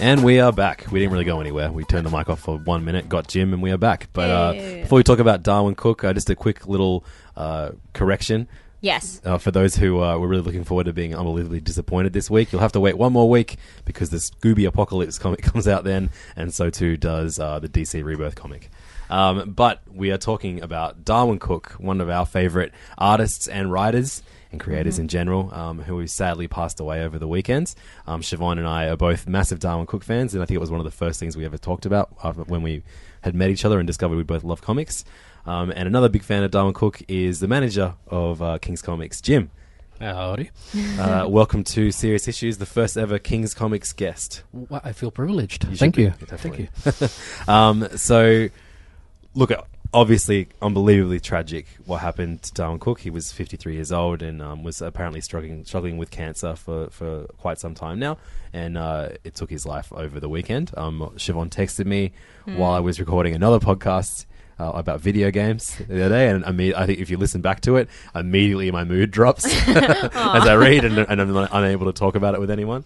And 0.00 0.22
we 0.22 0.38
are 0.38 0.52
back. 0.52 0.86
We 0.92 0.98
didn't 0.98 1.12
really 1.12 1.24
go 1.24 1.40
anywhere. 1.40 1.72
We 1.72 1.84
turned 1.84 2.06
the 2.06 2.10
mic 2.10 2.28
off 2.28 2.40
for 2.40 2.58
one 2.58 2.84
minute, 2.84 3.08
got 3.08 3.26
Jim, 3.26 3.54
and 3.54 3.62
we 3.62 3.70
are 3.70 3.78
back. 3.78 4.08
But 4.12 4.30
uh, 4.30 4.52
before 4.52 4.96
we 4.96 5.02
talk 5.02 5.18
about 5.18 5.42
Darwyn 5.42 5.76
Cooke, 5.76 6.04
uh, 6.04 6.12
just 6.12 6.28
a 6.28 6.36
quick 6.36 6.66
little 6.68 7.06
uh, 7.36 7.70
correction. 7.94 8.46
Yes. 8.82 9.22
Uh, 9.24 9.38
for 9.38 9.50
those 9.50 9.76
who 9.76 10.02
uh, 10.02 10.18
were 10.18 10.28
really 10.28 10.42
looking 10.42 10.64
forward 10.64 10.84
to 10.84 10.92
being 10.92 11.14
unbelievably 11.14 11.60
disappointed 11.60 12.12
this 12.12 12.30
week, 12.30 12.52
you'll 12.52 12.60
have 12.60 12.72
to 12.72 12.80
wait 12.80 12.98
one 12.98 13.14
more 13.14 13.30
week 13.30 13.56
because 13.86 14.10
the 14.10 14.18
Scooby 14.18 14.66
Apocalypse 14.66 15.18
comic 15.18 15.40
comes 15.42 15.66
out 15.66 15.84
then, 15.84 16.10
and 16.36 16.52
so 16.52 16.68
too 16.68 16.98
does 16.98 17.38
uh, 17.38 17.58
the 17.60 17.68
DC 17.68 18.04
Rebirth 18.04 18.34
comic. 18.34 18.70
Um, 19.08 19.52
but 19.52 19.80
we 19.90 20.10
are 20.10 20.18
talking 20.18 20.60
about 20.60 21.02
Darwyn 21.02 21.40
Cooke, 21.40 21.76
one 21.78 22.02
of 22.02 22.10
our 22.10 22.26
favorite 22.26 22.72
artists 22.98 23.48
and 23.48 23.72
writers 23.72 24.22
and 24.54 24.60
creators 24.60 24.96
Mhm. 24.96 25.00
in 25.00 25.08
general, 25.08 25.52
um, 25.54 25.78
who 25.82 26.06
sadly 26.06 26.48
passed 26.48 26.80
away 26.80 27.02
over 27.04 27.18
the 27.18 27.28
weekends. 27.28 27.76
Um, 28.06 28.22
Siobhan 28.22 28.58
and 28.58 28.66
I 28.66 28.86
are 28.86 28.96
both 28.96 29.26
massive 29.26 29.58
Darwyn 29.58 29.86
Cooke 29.86 30.04
fans, 30.04 30.32
and 30.34 30.42
I 30.42 30.46
think 30.46 30.56
it 30.56 30.60
was 30.60 30.70
one 30.70 30.80
of 30.80 30.84
the 30.84 30.90
first 30.92 31.20
things 31.20 31.36
we 31.36 31.44
ever 31.44 31.58
talked 31.58 31.84
about 31.86 32.08
when 32.48 32.62
we 32.62 32.82
had 33.22 33.34
met 33.34 33.50
each 33.50 33.64
other 33.64 33.78
and 33.78 33.86
discovered 33.86 34.16
we 34.16 34.22
both 34.22 34.44
love 34.44 34.62
comics. 34.62 35.04
Um, 35.46 35.70
and 35.74 35.86
another 35.86 36.08
big 36.08 36.22
fan 36.22 36.42
of 36.42 36.50
Darwyn 36.50 36.72
Cooke 36.74 37.02
is 37.08 37.40
the 37.40 37.48
manager 37.48 37.94
of 38.08 38.40
uh, 38.40 38.58
King's 38.58 38.80
Comics, 38.80 39.20
Jim. 39.20 39.50
Howdy. 40.00 40.50
Uh, 40.98 41.26
welcome 41.28 41.62
to 41.64 41.90
Serious 41.92 42.26
Issues, 42.28 42.58
the 42.58 42.66
first 42.66 42.96
ever 42.96 43.18
King's 43.18 43.54
Comics 43.54 43.92
guest. 43.92 44.42
Well, 44.52 44.80
I 44.84 44.92
feel 44.92 45.10
privileged. 45.10 45.64
You 45.64 45.76
Thank 45.76 45.94
should 45.96 46.02
you. 46.02 46.10
be, 46.10 46.26
Thank 46.36 46.58
you. 46.58 46.68
definitely. 46.74 47.08
um, 47.48 47.88
so, 47.96 48.48
look, 49.34 49.52
obviously, 49.94 50.48
unbelievably 50.60 51.20
tragic 51.20 51.66
what 51.86 51.98
happened 51.98 52.42
to 52.42 52.52
Darwyn 52.52 52.78
Cooke. 52.80 53.00
He 53.00 53.10
was 53.10 53.32
53 53.32 53.74
years 53.74 53.92
old 53.92 54.22
and 54.22 54.42
um, 54.42 54.62
was 54.62 54.82
apparently 54.82 55.20
struggling 55.22 55.64
struggling 55.64 55.96
with 55.96 56.10
cancer 56.10 56.54
for, 56.56 56.90
for 56.90 57.24
quite 57.38 57.58
some 57.58 57.74
time 57.74 57.98
now, 57.98 58.18
and 58.52 58.76
uh, 58.76 59.10
it 59.24 59.34
took 59.34 59.48
his 59.50 59.64
life 59.64 59.92
over 59.92 60.20
the 60.20 60.28
weekend. 60.28 60.72
Um, 60.76 60.98
Siobhan 61.16 61.48
texted 61.48 61.86
me 61.86 62.12
Hmm. 62.44 62.58
while 62.58 62.72
I 62.72 62.80
was 62.80 63.00
recording 63.00 63.34
another 63.34 63.58
podcast. 63.58 64.26
Uh, 64.56 64.70
about 64.76 65.00
video 65.00 65.32
games 65.32 65.76
the 65.88 66.04
other 66.06 66.14
day, 66.14 66.28
and 66.28 66.44
I 66.44 66.52
mean, 66.52 66.74
I 66.74 66.86
think 66.86 67.00
if 67.00 67.10
you 67.10 67.16
listen 67.16 67.40
back 67.40 67.60
to 67.62 67.74
it, 67.74 67.88
immediately 68.14 68.70
my 68.70 68.84
mood 68.84 69.10
drops 69.10 69.44
as 69.68 70.46
I 70.46 70.54
read, 70.54 70.84
and, 70.84 70.96
and 70.96 71.20
I'm 71.20 71.36
unable 71.36 71.86
to 71.86 71.92
talk 71.92 72.14
about 72.14 72.34
it 72.34 72.40
with 72.40 72.52
anyone. 72.52 72.84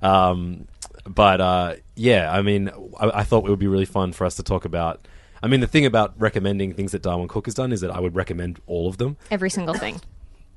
Um, 0.00 0.68
but 1.04 1.40
uh, 1.40 1.74
yeah, 1.96 2.30
I 2.32 2.42
mean, 2.42 2.70
I, 3.00 3.10
I 3.20 3.24
thought 3.24 3.44
it 3.44 3.50
would 3.50 3.58
be 3.58 3.66
really 3.66 3.84
fun 3.84 4.12
for 4.12 4.26
us 4.26 4.36
to 4.36 4.44
talk 4.44 4.64
about. 4.64 5.08
I 5.42 5.46
mean, 5.46 5.60
the 5.60 5.66
thing 5.66 5.86
about 5.86 6.14
recommending 6.18 6.74
things 6.74 6.92
that 6.92 7.02
Darwyn 7.02 7.28
Cooke 7.28 7.46
has 7.46 7.54
done 7.54 7.72
is 7.72 7.80
that 7.80 7.90
I 7.90 8.00
would 8.00 8.14
recommend 8.14 8.60
all 8.66 8.88
of 8.88 8.98
them. 8.98 9.16
Every 9.30 9.50
single 9.50 9.74
thing. 9.74 10.00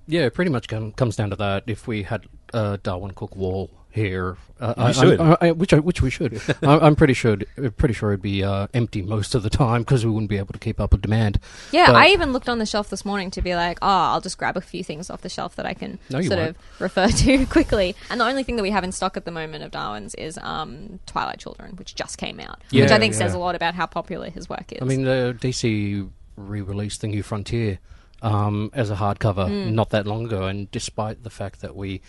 Yeah, 0.07 0.21
it 0.21 0.33
pretty 0.33 0.51
much 0.51 0.67
com- 0.67 0.91
comes 0.93 1.15
down 1.15 1.29
to 1.29 1.35
that. 1.37 1.63
If 1.67 1.87
we 1.87 2.03
had 2.03 2.25
a 2.53 2.77
Darwyn 2.81 3.13
Cooke 3.15 3.35
wall 3.35 3.69
here, 3.91 4.37
uh, 4.59 4.73
You 4.77 4.83
I, 4.83 4.91
should. 4.93 5.19
I, 5.21 5.37
I, 5.41 5.51
which 5.51 5.73
I, 5.73 5.79
which 5.79 6.01
we 6.01 6.09
should. 6.09 6.41
I, 6.63 6.79
I'm 6.79 6.95
pretty 6.95 7.13
sure. 7.13 7.37
Pretty 7.77 7.93
sure 7.93 8.11
it'd 8.11 8.21
be 8.21 8.43
uh, 8.43 8.67
empty 8.73 9.01
most 9.01 9.35
of 9.35 9.43
the 9.43 9.49
time 9.49 9.81
because 9.81 10.05
we 10.05 10.11
wouldn't 10.11 10.29
be 10.29 10.37
able 10.37 10.53
to 10.53 10.59
keep 10.59 10.79
up 10.79 10.91
with 10.93 11.01
demand. 11.01 11.39
Yeah, 11.71 11.87
But- 11.87 11.95
I 11.97 12.07
even 12.09 12.31
looked 12.33 12.47
on 12.49 12.59
the 12.59 12.65
shelf 12.65 12.89
this 12.89 13.03
morning 13.03 13.31
to 13.31 13.41
be 13.41 13.53
like, 13.55 13.79
oh, 13.81 13.87
I'll 13.87 14.21
just 14.21 14.37
grab 14.37 14.55
a 14.57 14.61
few 14.61 14.83
things 14.83 15.09
off 15.09 15.21
the 15.21 15.29
shelf 15.29 15.55
that 15.57 15.65
I 15.65 15.73
can 15.73 15.99
No, 16.09 16.21
sort 16.21 16.39
won't. 16.39 16.49
of 16.51 16.55
refer 16.79 17.07
to 17.09 17.45
quickly. 17.49 17.95
And 18.09 18.21
the 18.21 18.25
only 18.25 18.43
thing 18.43 18.55
that 18.55 18.63
we 18.63 18.71
have 18.71 18.83
in 18.83 18.91
stock 18.91 19.17
at 19.17 19.25
the 19.25 19.31
moment 19.31 19.63
of 19.63 19.71
Darwyn's 19.71 20.15
is 20.15 20.37
um, 20.41 20.99
Twilight 21.05 21.39
Children, 21.39 21.75
which 21.75 21.95
just 21.95 22.17
came 22.17 22.39
out, 22.39 22.59
which 22.71 22.91
I 22.91 22.97
think 22.99 23.13
says 23.13 23.33
a 23.33 23.39
lot 23.39 23.55
about 23.55 23.75
how 23.75 23.85
popular 23.87 24.29
his 24.29 24.47
work 24.49 24.71
is. 24.71 24.79
I 24.81 24.85
mean, 24.85 25.03
the 25.03 25.37
DC 25.39 26.09
re-released 26.37 27.01
the 27.01 27.07
New 27.07 27.23
Frontier 27.23 27.79
um, 28.21 28.69
as 28.73 28.89
a 28.91 28.95
hardcover 28.95 29.49
Mm. 29.49 29.71
not 29.73 29.89
that 29.89 30.05
long 30.07 30.25
ago, 30.25 30.43
and 30.45 30.69
despite 30.71 31.23
the 31.23 31.29
fact 31.29 31.61
that 31.61 31.75
we 31.75 32.01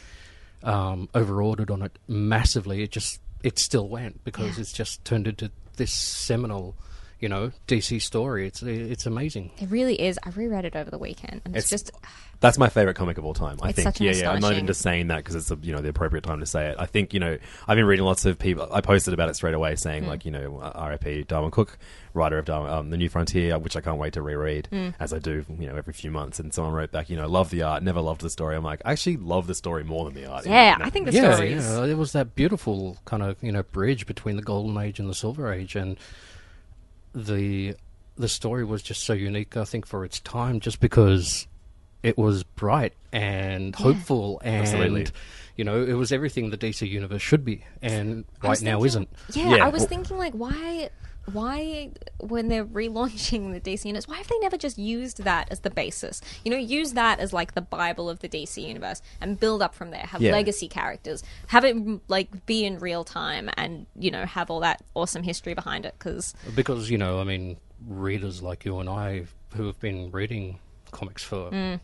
um, 0.65 1.09
over-ordered 1.15 1.71
on 1.71 1.83
it 1.83 1.99
massively, 2.09 2.83
it 2.83 2.91
just 2.91 3.21
it 3.43 3.59
still 3.59 3.89
went 3.89 4.23
because 4.25 4.59
it's 4.59 4.73
just 4.73 5.05
turned 5.05 5.27
into 5.27 5.51
this 5.77 5.93
seminal, 5.93 6.77
you 7.23 7.29
know, 7.31 7.53
DC 7.69 8.03
story. 8.03 8.47
It's 8.47 8.63
it's 8.63 9.07
amazing. 9.07 9.53
It 9.59 9.71
really 9.71 9.99
is. 9.99 10.19
I 10.23 10.29
reread 10.31 10.65
it 10.67 10.77
over 10.77 10.91
the 10.91 10.99
weekend, 10.99 11.41
and 11.47 11.57
it's, 11.57 11.73
It's- 11.73 11.83
just 11.85 11.93
That's 12.41 12.59
my 12.59 12.69
favorite 12.69 12.95
comic 12.95 13.17
of 13.19 13.25
all 13.25 13.33
time. 13.35 13.57
I 13.63 13.71
think. 13.73 14.01
yeah, 14.01 14.11
yeah. 14.13 14.31
I'm 14.33 14.41
not 14.41 14.53
even 14.53 14.67
just 14.67 14.83
saying 14.83 15.07
that 15.07 15.19
because 15.19 15.37
it's 15.37 15.51
a, 15.53 15.59
you 15.63 15.73
know 15.73 15.81
the 15.81 15.89
appropriate 15.91 16.25
time 16.25 16.41
to 16.41 16.47
say 16.47 16.71
it. 16.71 16.77
I 16.79 16.87
think 16.87 17.15
you 17.15 17.21
know 17.21 17.39
I've 17.69 17.77
been 17.77 17.87
reading 17.87 18.05
lots 18.05 18.27
of 18.27 18.39
people. 18.39 18.69
I 18.73 18.81
posted 18.83 19.15
about 19.15 19.29
it 19.31 19.37
straight 19.37 19.55
away, 19.55 19.77
saying 19.77 20.07
like 20.07 20.25
you 20.27 20.33
know 20.33 20.59
uh, 20.61 20.73
R.I.P. 20.75 21.25
Darwyn 21.29 21.53
Cooke, 21.53 21.79
writer 22.13 22.39
of 22.39 22.45
Darwin, 22.45 22.71
um, 22.73 22.91
the 22.91 22.97
New 22.97 23.09
Frontier, 23.09 23.57
which 23.59 23.77
I 23.77 23.81
can't 23.81 23.99
wait 23.99 24.15
to 24.15 24.23
reread 24.23 24.67
Hmm. 24.73 24.89
as 24.99 25.13
I 25.13 25.21
do 25.21 25.45
you 25.61 25.69
know 25.69 25.77
every 25.77 25.93
few 25.93 26.11
months. 26.11 26.41
And 26.41 26.53
someone 26.53 26.75
wrote 26.75 26.91
back, 26.91 27.09
you 27.09 27.17
know, 27.17 27.29
love 27.29 27.51
the 27.51 27.63
art, 27.63 27.85
never 27.85 28.01
loved 28.01 28.21
the 28.23 28.31
story. 28.31 28.57
I'm 28.57 28.65
like, 28.65 28.83
I 28.85 28.91
actually 28.93 29.19
love 29.19 29.47
the 29.47 29.55
story 29.55 29.85
more 29.85 30.05
than 30.05 30.15
the 30.15 30.27
art. 30.29 30.45
yeah. 30.45 30.73
You 30.73 30.79
know? 30.81 30.85
I 30.87 30.91
think 30.91 31.07
the 31.07 31.13
yeah, 31.13 31.35
stories. 31.35 31.65
yeah, 31.65 31.85
it 31.85 31.97
was 31.97 32.11
that 32.13 32.35
beautiful 32.35 32.97
kind 33.05 33.23
of 33.23 33.37
you 33.41 33.53
know 33.53 33.63
bridge 33.63 34.07
between 34.07 34.35
the 34.35 34.43
golden 34.43 34.77
age 34.79 34.99
and 34.99 35.09
the 35.09 35.15
silver 35.15 35.53
age, 35.53 35.77
and 35.77 35.97
the 37.15 37.75
the 38.17 38.29
story 38.29 38.65
was 38.65 38.83
just 38.83 39.03
so 39.05 39.13
unique. 39.13 39.57
I 39.57 39.65
think 39.65 39.87
for 39.87 40.05
its 40.05 40.21
time, 40.21 40.61
just 40.61 40.81
because 40.81 41.47
it 42.03 42.19
was 42.19 42.43
bright 42.43 42.95
and 43.13 43.75
hopeful, 43.75 44.41
and 44.45 44.63
Absolutely. 44.63 45.07
you 45.57 45.65
know, 45.65 45.83
it 45.83 45.93
was 45.95 46.13
everything 46.13 46.51
the 46.51 46.59
DC 46.59 46.89
universe 46.89 47.23
should 47.23 47.45
be, 47.45 47.65
and 47.81 48.25
right 48.43 48.61
now 48.63 48.73
thinking- 48.81 48.87
isn't. 48.87 49.09
Yeah, 49.33 49.57
Yeah, 49.57 49.65
I 49.67 49.69
was 49.69 49.85
thinking 49.87 50.19
like, 50.19 50.33
why, 50.35 50.91
why, 51.31 51.91
when 52.19 52.49
they're 52.49 52.65
relaunching 52.65 53.53
the 53.53 53.61
DC 53.61 53.85
universe, 53.85 54.09
why 54.09 54.17
have 54.17 54.27
they 54.29 54.39
never 54.41 54.57
just 54.57 54.79
used 54.79 55.23
that 55.25 55.49
as 55.51 55.61
the 55.61 55.71
basis? 55.71 56.21
You 56.45 56.51
know, 56.51 56.57
use 56.57 56.93
that 56.95 57.21
as 57.21 57.33
like 57.33 57.55
the 57.55 57.61
bible 57.61 58.11
of 58.11 58.21
the 58.21 58.29
DC 58.29 58.67
universe 58.67 59.03
and 59.21 59.39
build 59.39 59.63
up 59.63 59.75
from 59.75 59.91
there. 59.91 60.01
Have 60.07 60.21
Yeah. 60.21 60.33
legacy 60.33 60.69
characters, 60.69 61.23
have 61.49 61.65
it 61.65 61.77
like 62.09 62.47
be 62.47 62.65
in 62.65 62.79
real 62.79 63.05
time, 63.05 63.51
and 63.57 63.87
you 63.97 64.11
know, 64.11 64.27
have 64.27 64.51
all 64.51 64.61
that 64.61 64.83
awesome 64.95 65.23
history 65.23 65.55
behind 65.55 65.87
it. 65.87 65.95
Because 65.99 66.35
because 66.55 66.91
you 66.91 66.99
know, 66.99 67.21
I 67.21 67.25
mean, 67.25 67.57
readers 67.87 68.43
like 68.43 68.65
you 68.65 68.79
and 68.79 68.89
I 68.89 69.27
who 69.55 69.67
have 69.67 69.79
been 69.81 70.11
reading 70.11 70.59
comics 70.91 71.23
for 71.23 71.51
Mm. 71.51 71.81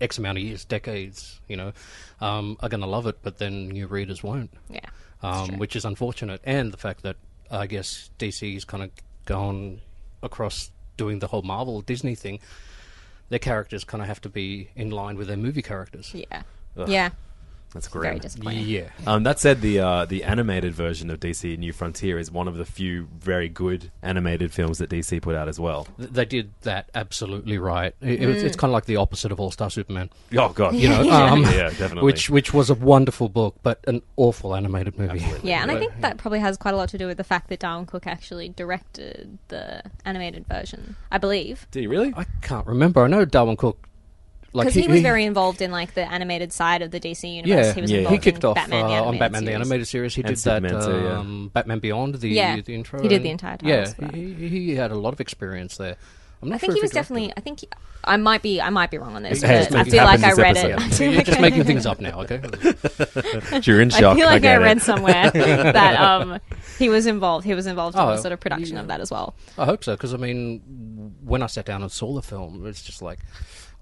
X 0.00 0.18
amount 0.18 0.38
of 0.38 0.42
years, 0.44 0.64
decades, 0.64 1.40
you 1.46 1.56
know, 1.56 1.72
um, 2.20 2.56
are 2.60 2.68
going 2.68 2.80
to 2.80 2.86
love 2.88 3.06
it, 3.06 3.18
but 3.22 3.38
then 3.38 3.68
new 3.68 3.86
readers 3.86 4.22
won't. 4.24 4.50
yeah, 4.68 4.80
um, 5.22 5.58
which 5.58 5.76
is 5.76 5.84
unfortunate, 5.84 6.40
and 6.42 6.72
the 6.72 6.76
fact 6.76 7.02
that 7.04 7.16
I 7.52 7.66
guess 7.66 8.10
DC's 8.18 8.64
kind 8.64 8.82
of 8.82 8.90
gone 9.26 9.80
across 10.22 10.70
doing 10.96 11.18
the 11.18 11.26
whole 11.28 11.42
Marvel 11.42 11.80
Disney 11.82 12.14
thing. 12.14 12.40
Their 13.28 13.38
characters 13.38 13.84
kind 13.84 14.02
of 14.02 14.08
have 14.08 14.20
to 14.22 14.28
be 14.28 14.70
in 14.74 14.90
line 14.90 15.16
with 15.16 15.28
their 15.28 15.36
movie 15.36 15.62
characters. 15.62 16.12
yeah, 16.14 16.42
yeah. 16.86 17.10
That's 17.74 17.88
Very 17.88 18.10
great. 18.10 18.22
disappointing. 18.22 18.66
Yeah, 18.66 18.88
Um, 19.06 19.22
that 19.22 19.38
said, 19.40 19.62
the 19.62 19.80
uh, 19.80 20.04
the 20.04 20.24
animated 20.24 20.74
version 20.74 21.08
of 21.10 21.20
DC 21.20 21.56
New 21.58 21.72
Frontier 21.72 22.18
is 22.18 22.30
one 22.30 22.46
of 22.46 22.56
the 22.56 22.64
few 22.66 23.08
very 23.18 23.48
good 23.48 23.90
animated 24.02 24.52
films 24.52 24.76
that 24.78 24.90
DC 24.90 25.22
put 25.22 25.34
out 25.34 25.48
as 25.48 25.58
well. 25.58 25.86
Th- 25.96 26.10
they 26.10 26.24
did 26.26 26.52
that 26.62 26.90
absolutely 26.94 27.56
right. 27.56 27.94
It, 28.02 28.08
it 28.10 28.20
Mm. 28.20 28.34
was, 28.34 28.42
it's 28.42 28.56
kind 28.56 28.70
of 28.70 28.74
like 28.74 28.84
the 28.84 28.96
opposite 28.96 29.32
of 29.32 29.40
All 29.40 29.50
Star 29.50 29.70
Superman, 29.70 30.10
Oh 30.36 30.50
God, 30.50 30.74
you 30.74 30.88
know, 30.88 31.00
yeah, 31.12 31.32
um, 31.32 31.42
yeah, 31.44 31.70
definitely. 31.70 32.02
which 32.02 32.28
which 32.28 32.52
was 32.52 32.68
a 32.68 32.74
wonderful 32.74 33.28
book, 33.30 33.56
but 33.62 33.80
an 33.88 34.02
awful 34.16 34.54
animated 34.54 34.98
movie. 34.98 35.24
Yeah, 35.42 35.62
and 35.62 35.70
I 35.70 35.78
think 35.78 35.98
that 36.02 36.18
probably 36.18 36.40
has 36.40 36.56
quite 36.58 36.74
a 36.74 36.76
lot 36.76 36.90
to 36.90 36.98
do 36.98 37.06
with 37.06 37.16
the 37.16 37.24
fact 37.24 37.48
that 37.48 37.60
Darwyn 37.60 37.86
Cooke 37.86 38.06
actually 38.06 38.50
directed 38.50 39.38
the 39.48 39.82
animated 40.04 40.46
version, 40.46 40.96
I 41.10 41.18
believe. 41.18 41.66
do 41.70 41.80
you 41.80 41.88
really? 41.88 42.12
I 42.16 42.24
can't 42.42 42.66
remember. 42.66 43.02
I 43.02 43.08
know 43.08 43.24
Darwyn 43.24 43.56
Cooke, 43.56 43.88
like 44.54 44.66
Because 44.68 44.74
he, 44.74 44.88
was 44.88 45.00
very 45.02 45.24
involved 45.24 45.62
in 45.62 45.70
like 45.70 45.94
the 45.94 46.10
animated 46.10 46.52
side 46.52 46.82
of 46.82 46.90
the 46.90 47.00
DC 47.00 47.36
universe. 47.36 47.66
Yeah, 47.68 47.72
he 47.72 47.80
was 47.80 47.90
yeah. 47.90 47.98
involved 47.98 48.24
he 48.24 48.30
kicked 48.30 48.44
in 48.44 48.50
off 48.50 48.54
Batman, 48.56 48.86
the 48.86 48.92
uh, 48.92 49.02
on 49.02 49.14
animated 49.14 49.20
Batman 49.20 49.44
the 49.44 49.46
series. 49.50 49.60
animated 49.60 49.88
series. 49.88 50.14
He 50.14 50.22
And 50.22 50.28
did 50.28 50.38
that 50.38 50.84
too, 50.84 50.90
yeah. 51.04 51.18
um, 51.18 51.50
Batman 51.52 51.78
Beyond 51.78 52.14
the 52.16 52.28
Yeah, 52.28 52.60
the 52.60 52.74
intro. 52.74 53.00
he 53.02 53.08
did 53.08 53.22
the 53.22 53.30
and- 53.30 53.40
entire 53.42 53.58
Yeah, 53.62 53.84
titles 53.86 54.14
he, 54.14 54.34
he 54.48 54.74
had 54.74 54.90
a 54.90 54.96
lot 54.96 55.12
of 55.12 55.20
experience 55.20 55.76
there. 55.76 55.96
I'm 56.42 56.48
not 56.48 56.56
I 56.56 56.58
think 56.58 56.72
sure 56.72 56.76
he 56.76 56.82
was 56.82 56.90
definitely. 56.90 57.26
it. 57.26 57.34
I 57.36 57.40
think 57.40 57.60
he- 57.60 57.68
I 58.04 58.16
might 58.16 58.42
be. 58.42 58.60
I 58.60 58.68
might 58.70 58.90
be 58.90 58.98
wrong 58.98 59.14
on 59.14 59.22
this, 59.22 59.42
Hey, 59.42 59.64
but 59.70 59.72
it's 59.72 59.74
I 59.76 59.84
feel 59.84 60.04
like 60.04 60.24
I 60.24 60.32
read 60.32 60.56
episode. 60.56 60.92
it. 60.92 61.00
I 61.00 61.04
You're 61.12 61.22
just 61.22 61.40
making 61.40 61.62
things 61.62 61.86
up 61.86 62.00
now, 62.00 62.22
okay? 62.22 62.40
You're 63.62 63.80
in 63.80 63.90
shock. 63.90 63.98
I 63.98 64.00
shock. 64.00 64.16
feel 64.16 64.26
like 64.26 64.34
I, 64.36 64.38
get 64.40 64.56
read 64.56 64.78
it. 64.78 64.82
somewhere 64.82 65.30
that 65.30 66.00
um 66.00 66.40
he 66.80 66.88
was 66.88 67.06
involved. 67.06 67.44
He 67.46 67.54
was 67.54 67.66
involved 67.68 67.94
in 67.96 68.02
Oh, 68.02 68.08
the 68.08 68.16
sort 68.18 68.32
of 68.32 68.40
production 68.40 68.74
yeah. 68.74 68.80
of 68.82 68.88
that 68.88 69.00
as 69.00 69.12
well. 69.12 69.36
I 69.56 69.66
hope 69.66 69.84
so, 69.84 69.94
because 69.94 70.12
I 70.14 70.16
mean, 70.16 71.14
when 71.22 71.42
I 71.42 71.46
sat 71.46 71.64
down 71.64 71.82
and 71.82 71.92
saw 71.92 72.12
the 72.12 72.22
film, 72.22 72.66
it's 72.66 72.82
just 72.82 73.02
like, 73.02 73.20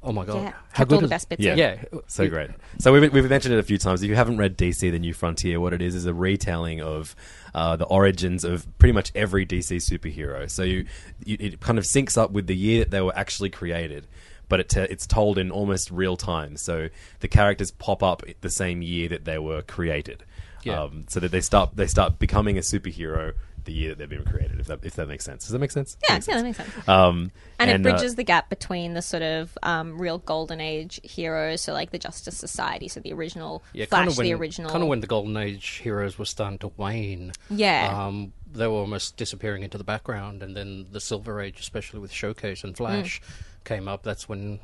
oh 0.02 0.12
my 0.12 0.24
god, 0.24 0.42
Yeah, 0.42 0.50
how 0.50 0.54
kept 0.78 0.88
good 0.90 0.94
all 0.96 1.00
the 1.02 1.08
best 1.08 1.28
bits 1.28 1.42
Yeah. 1.42 1.52
in. 1.52 1.58
Yeah, 1.58 1.82
So 2.06 2.22
it- 2.24 2.28
great. 2.30 2.50
So 2.78 2.92
we've, 2.92 3.12
we've 3.12 3.28
mentioned 3.28 3.54
it 3.54 3.58
a 3.58 3.62
few 3.62 3.78
times. 3.78 4.02
If 4.02 4.08
you 4.08 4.16
haven't 4.16 4.38
read 4.38 4.56
DC: 4.56 4.90
The 4.90 4.98
New 4.98 5.12
Frontier, 5.14 5.60
what 5.60 5.72
it 5.72 5.82
is 5.82 5.94
is 5.94 6.06
a 6.06 6.14
retelling 6.14 6.80
of 6.80 7.14
uh, 7.54 7.76
the 7.76 7.84
origins 7.86 8.44
of 8.44 8.66
pretty 8.78 8.92
much 8.92 9.12
every 9.14 9.44
DC 9.46 9.76
superhero. 9.76 10.50
So 10.50 10.62
you, 10.62 10.86
you 11.24 11.36
it 11.40 11.60
kind 11.60 11.78
of 11.78 11.84
syncs 11.84 12.16
up 12.16 12.30
with 12.30 12.46
the 12.46 12.56
year 12.56 12.84
that 12.84 12.90
they 12.90 13.00
were 13.00 13.16
actually 13.16 13.50
created, 13.50 14.06
but 14.48 14.60
it 14.60 14.68
te- 14.68 14.80
it's 14.82 15.06
told 15.06 15.36
in 15.38 15.50
almost 15.50 15.90
real 15.90 16.16
time. 16.16 16.56
So 16.56 16.88
the 17.20 17.28
characters 17.28 17.70
pop 17.70 18.02
up 18.02 18.22
the 18.40 18.50
same 18.50 18.82
year 18.82 19.08
that 19.10 19.24
they 19.24 19.38
were 19.38 19.62
created. 19.62 20.24
Yeah. 20.62 20.82
Um, 20.82 21.06
so 21.08 21.20
that 21.20 21.30
they 21.32 21.40
start 21.40 21.70
they 21.76 21.86
start 21.86 22.18
becoming 22.18 22.58
a 22.58 22.60
superhero 22.60 23.32
the 23.64 23.72
year 23.72 23.90
that 23.90 23.98
they've 23.98 24.08
been 24.08 24.24
created. 24.24 24.58
If 24.60 24.66
that 24.66 24.80
if 24.84 24.94
that 24.96 25.06
makes 25.08 25.24
sense. 25.24 25.44
Does 25.44 25.52
that 25.52 25.58
make 25.58 25.70
sense? 25.70 25.96
Yeah, 26.08 26.14
yeah, 26.26 26.36
that 26.36 26.42
makes 26.44 26.56
sense. 26.56 26.88
Um, 26.88 27.30
And, 27.58 27.70
it 27.70 27.74
uh, 27.74 27.82
bridges 27.82 28.14
the 28.14 28.24
gap 28.24 28.48
between 28.48 28.94
the 28.94 29.02
sort 29.02 29.22
of 29.22 29.56
um, 29.62 30.00
real 30.00 30.18
golden 30.18 30.60
age 30.60 31.00
heroes, 31.04 31.60
so 31.60 31.72
like 31.72 31.90
the 31.90 31.98
Justice 31.98 32.36
Society, 32.36 32.88
so 32.88 33.00
the 33.00 33.12
original 33.12 33.62
yeah, 33.72 33.84
Flash, 33.86 33.98
kind 33.98 34.10
of 34.10 34.16
when, 34.18 34.24
the 34.26 34.34
original. 34.34 34.70
kind 34.70 34.82
of 34.82 34.88
when 34.88 35.00
the 35.00 35.06
golden 35.06 35.36
age 35.36 35.66
heroes 35.82 36.18
were 36.18 36.24
starting 36.24 36.58
to 36.58 36.72
wane. 36.76 37.32
Yeah. 37.50 38.06
um, 38.06 38.32
they 38.52 38.66
were 38.66 38.74
almost 38.78 39.16
disappearing 39.16 39.62
into 39.62 39.78
the 39.78 39.84
background, 39.84 40.42
and 40.42 40.56
then 40.56 40.86
the 40.90 41.00
silver 41.00 41.40
age, 41.40 41.60
especially 41.60 42.00
with 42.00 42.10
Showcase 42.12 42.64
and 42.64 42.76
Flash, 42.76 43.20
Mm. 43.20 43.64
came 43.64 43.88
up. 43.88 44.02
That's 44.02 44.28
when 44.28 44.58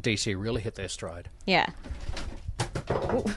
DC 0.00 0.34
really 0.38 0.60
hit 0.60 0.74
their 0.74 0.88
stride. 0.88 1.28
Yeah. 1.46 1.66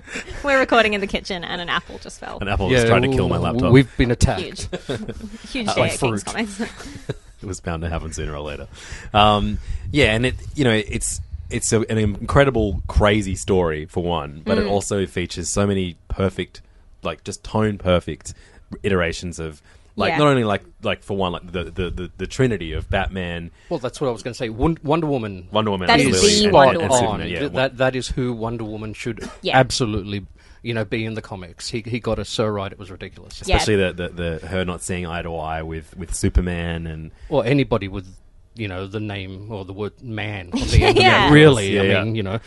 We're 0.44 0.58
recording 0.58 0.94
in 0.94 1.00
the 1.00 1.06
kitchen, 1.06 1.44
and 1.44 1.60
an 1.60 1.68
apple 1.68 1.98
just 1.98 2.20
fell. 2.20 2.38
an 2.40 2.48
apple 2.48 2.68
was 2.68 2.84
trying 2.84 3.02
to 3.02 3.08
kill 3.08 3.28
my 3.28 3.38
laptop. 3.38 3.72
We've 3.72 3.94
been 3.96 4.10
attacked. 4.10 4.40
Huge, 4.42 4.68
huge 5.50 5.68
Uh, 5.68 5.74
day 5.74 5.80
like 5.80 5.92
at 5.94 6.00
King's 6.00 6.22
fruit. 6.22 6.24
Comics. 6.24 6.60
it 6.60 7.46
was 7.46 7.60
bound 7.60 7.82
to 7.82 7.88
happen 7.88 8.12
sooner 8.12 8.34
or 8.34 8.40
later. 8.40 8.68
Um, 9.14 9.58
yeah, 9.92 10.14
and 10.14 10.26
it 10.26 10.34
you 10.54 10.64
know 10.64 10.72
it's 10.72 11.20
it's 11.50 11.72
a, 11.72 11.80
an 11.90 11.98
incredible, 11.98 12.82
crazy 12.88 13.34
story 13.36 13.86
for 13.86 14.02
one, 14.02 14.42
but 14.44 14.58
Mm. 14.58 14.62
it 14.62 14.66
also 14.66 15.06
features 15.06 15.48
so 15.52 15.66
many 15.66 15.96
perfect, 16.08 16.60
like 17.02 17.22
just 17.24 17.44
tone 17.44 17.78
perfect 17.78 18.34
iterations 18.82 19.38
of 19.38 19.62
like 19.96 20.10
Yeah. 20.12 20.18
not 20.18 20.28
only 20.28 20.44
like 20.44 20.62
like 20.82 21.02
for 21.02 21.16
one 21.16 21.32
like 21.32 21.50
the 21.50 21.64
the, 21.64 21.90
the, 21.90 22.10
the 22.18 22.26
trinity 22.26 22.72
of 22.72 22.88
Batman, 22.90 23.50
Well, 23.70 23.78
that's 23.78 24.00
what 24.00 24.08
I 24.08 24.10
was 24.12 24.22
going 24.22 24.34
to 24.34 24.38
say. 24.38 24.48
Won- 24.50 24.78
Wonder 24.82 25.06
Woman. 25.06 25.48
Wonder 25.50 25.70
Woman, 25.72 25.86
That 25.88 26.00
is 26.00 26.08
absolutely, 26.08 26.38
the 26.38 26.44
and, 26.46 26.52
Wonder 26.54 26.72
and, 26.74 26.82
and 26.82 26.90
Woman. 26.90 27.20
Superman. 27.26 27.28
Yeah, 27.42 27.48
that 27.60 27.76
that 27.78 27.96
is 27.96 28.08
who 28.08 28.32
Wonder 28.34 28.64
Woman 28.64 28.92
should 28.94 29.28
Yeah. 29.42 29.56
absolutely, 29.58 30.26
you 30.62 30.74
know, 30.74 30.84
be 30.84 31.04
in 31.04 31.14
the 31.14 31.22
comics. 31.22 31.68
He 31.70 31.82
he 31.86 31.98
got 32.00 32.18
us 32.18 32.28
so 32.28 32.46
right; 32.46 32.70
it 32.70 32.78
was 32.78 32.90
ridiculous. 32.90 33.42
Yeah. 33.44 33.56
especially 33.56 33.76
the, 33.76 33.92
the 33.92 34.08
the 34.40 34.46
her 34.46 34.64
not 34.64 34.82
seeing 34.82 35.06
eye 35.06 35.22
to 35.22 35.34
eye 35.36 35.62
with 35.62 35.96
with 35.96 36.14
Superman 36.14 36.86
and 36.86 37.10
Or 37.28 37.44
anybody 37.44 37.88
with, 37.88 38.06
you 38.54 38.68
know, 38.68 38.86
the 38.86 39.00
name 39.00 39.50
or 39.50 39.64
the 39.64 39.72
word 39.72 40.02
"man" 40.02 40.50
on 40.52 40.60
the 40.68 40.82
end. 40.82 40.98
Yeah. 40.98 41.26
of 41.26 41.30
it. 41.32 41.34
Really, 41.34 41.74
Yeah, 41.74 41.80
I 41.80 41.84
yeah. 41.84 42.04
mean, 42.04 42.14
you 42.16 42.22
know, 42.22 42.40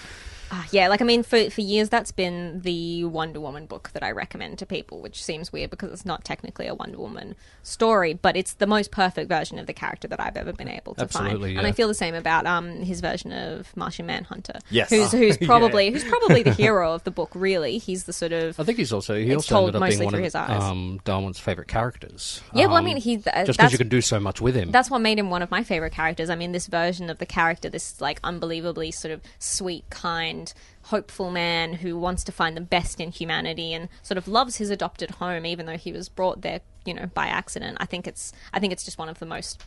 Ah, 0.52 0.68
yeah, 0.72 0.88
like 0.88 1.02
I 1.02 1.06
mean, 1.06 1.24
for 1.24 1.50
for 1.50 1.62
years 1.62 1.90
that's 1.90 2.12
been 2.12 2.62
the 2.62 3.04
Wonder 3.06 3.40
Woman 3.40 3.66
book 3.66 3.92
that 3.94 4.04
I 4.04 4.12
recommend 4.12 4.58
to 4.60 4.66
people, 4.66 5.00
which 5.02 5.24
seems 5.24 5.52
weird 5.52 5.70
because 5.70 5.92
it's 5.92 6.06
not 6.06 6.24
technically 6.24 6.68
a 6.68 6.74
Wonder 6.74 6.98
Woman 6.98 7.36
story, 7.64 8.14
but 8.14 8.36
it's 8.36 8.54
the 8.54 8.66
most 8.68 8.92
perfect 8.92 9.30
version 9.30 9.60
of 9.60 9.68
the 9.68 9.74
character 9.74 10.08
that 10.08 10.20
I've 10.20 10.38
ever 10.38 10.54
been 10.54 10.68
able 10.70 10.96
to 10.96 11.02
Absolutely, 11.04 11.50
find. 11.50 11.58
And. 11.60 11.68
I 11.68 11.72
feel 11.72 11.88
the 11.88 11.94
same 11.94 12.16
about 12.16 12.46
um 12.46 12.82
his 12.82 13.00
version 13.02 13.32
of 13.32 13.76
Martian 13.78 14.06
Manhunter. 14.06 14.60
Yes. 14.72 14.90
who's 14.90 15.12
who's 15.20 15.38
probably 15.38 15.92
who's 15.92 16.04
probably 16.04 16.44
the 16.44 16.54
hero 16.54 16.94
of 16.94 17.04
the 17.04 17.12
book. 17.12 17.30
Really, 17.36 17.78
he's 17.78 18.06
the 18.06 18.14
sort 18.14 18.32
of 18.32 18.60
I 18.60 18.64
think 18.64 18.78
he's 18.80 18.92
also 18.94 19.16
he 19.16 19.34
also 19.36 19.50
told 19.56 19.68
ended 19.70 19.76
up 19.76 19.80
mostly 19.82 19.98
being 19.98 20.06
one 20.06 20.12
through 20.14 20.20
of 20.20 20.24
his 20.26 20.36
eyes. 20.36 20.64
um, 20.64 21.00
Darwyn's 21.06 21.40
favorite 21.40 21.68
characters. 21.68 22.42
Yeah, 22.54 22.66
well, 22.66 22.76
I 22.76 22.80
Um, 22.80 22.86
mean, 22.86 22.98
he- 22.98 23.18
th- 23.18 23.46
just 23.46 23.60
because 23.60 23.72
you 23.72 23.78
can 23.78 23.90
do 23.90 24.02
so 24.02 24.20
much 24.20 24.42
with 24.42 24.56
him. 24.56 24.72
that's 24.72 24.90
what 24.90 25.00
made 25.02 25.20
him 25.20 25.30
one 25.30 25.42
of 25.42 25.52
my 25.52 25.64
favorite 25.64 25.94
characters. 25.94 26.30
I 26.30 26.36
mean, 26.36 26.52
this 26.54 26.68
version 26.68 27.10
of 27.10 27.20
the 27.20 27.26
character, 27.26 27.70
this 27.70 28.00
like 28.02 28.20
unbelievably 28.24 28.92
sort 28.92 29.12
of 29.14 29.22
sweet, 29.38 29.84
kind, 29.90 30.39
hopeful 30.84 31.32
man 31.32 31.74
who 31.74 31.98
wants 31.98 32.24
to 32.26 32.32
find 32.32 32.56
the 32.56 32.62
best 32.62 33.00
in 33.00 33.12
humanity 33.12 33.74
and 33.74 33.90
sort 34.02 34.18
of 34.18 34.28
loves 34.28 34.58
his 34.58 34.70
adopted 34.70 35.12
home, 35.12 35.46
even 35.46 35.66
though 35.66 35.78
he 35.78 35.92
was 35.92 36.10
brought 36.10 36.42
there, 36.42 36.62
you 36.86 36.94
know, 36.94 37.08
by 37.14 37.28
accident. 37.28 37.78
I 37.80 37.86
think 37.86 38.08
it's, 38.08 38.34
I 38.54 38.60
think 38.60 38.74
it's 38.74 38.84
just 38.84 38.98
one 38.98 39.10
of 39.10 39.20
the 39.20 39.26
most 39.26 39.64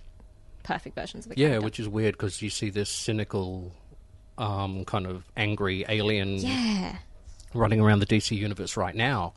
perfect 0.62 0.94
versions 0.94 1.26
of 1.26 1.34
the 1.34 1.38
yeah, 1.40 1.48
character. 1.48 1.64
which 1.64 1.80
is 1.80 1.88
weird 1.88 2.14
because 2.14 2.40
you 2.42 2.50
see 2.50 2.70
this 2.70 2.88
cynical, 2.90 3.72
um, 4.38 4.84
kind 4.84 5.06
of 5.06 5.24
angry 5.36 5.84
alien 5.88 6.36
yeah, 6.38 6.96
running 7.54 7.80
around 7.80 7.98
the 7.98 8.06
DC 8.06 8.36
universe 8.36 8.76
right 8.76 8.94
now, 8.94 9.34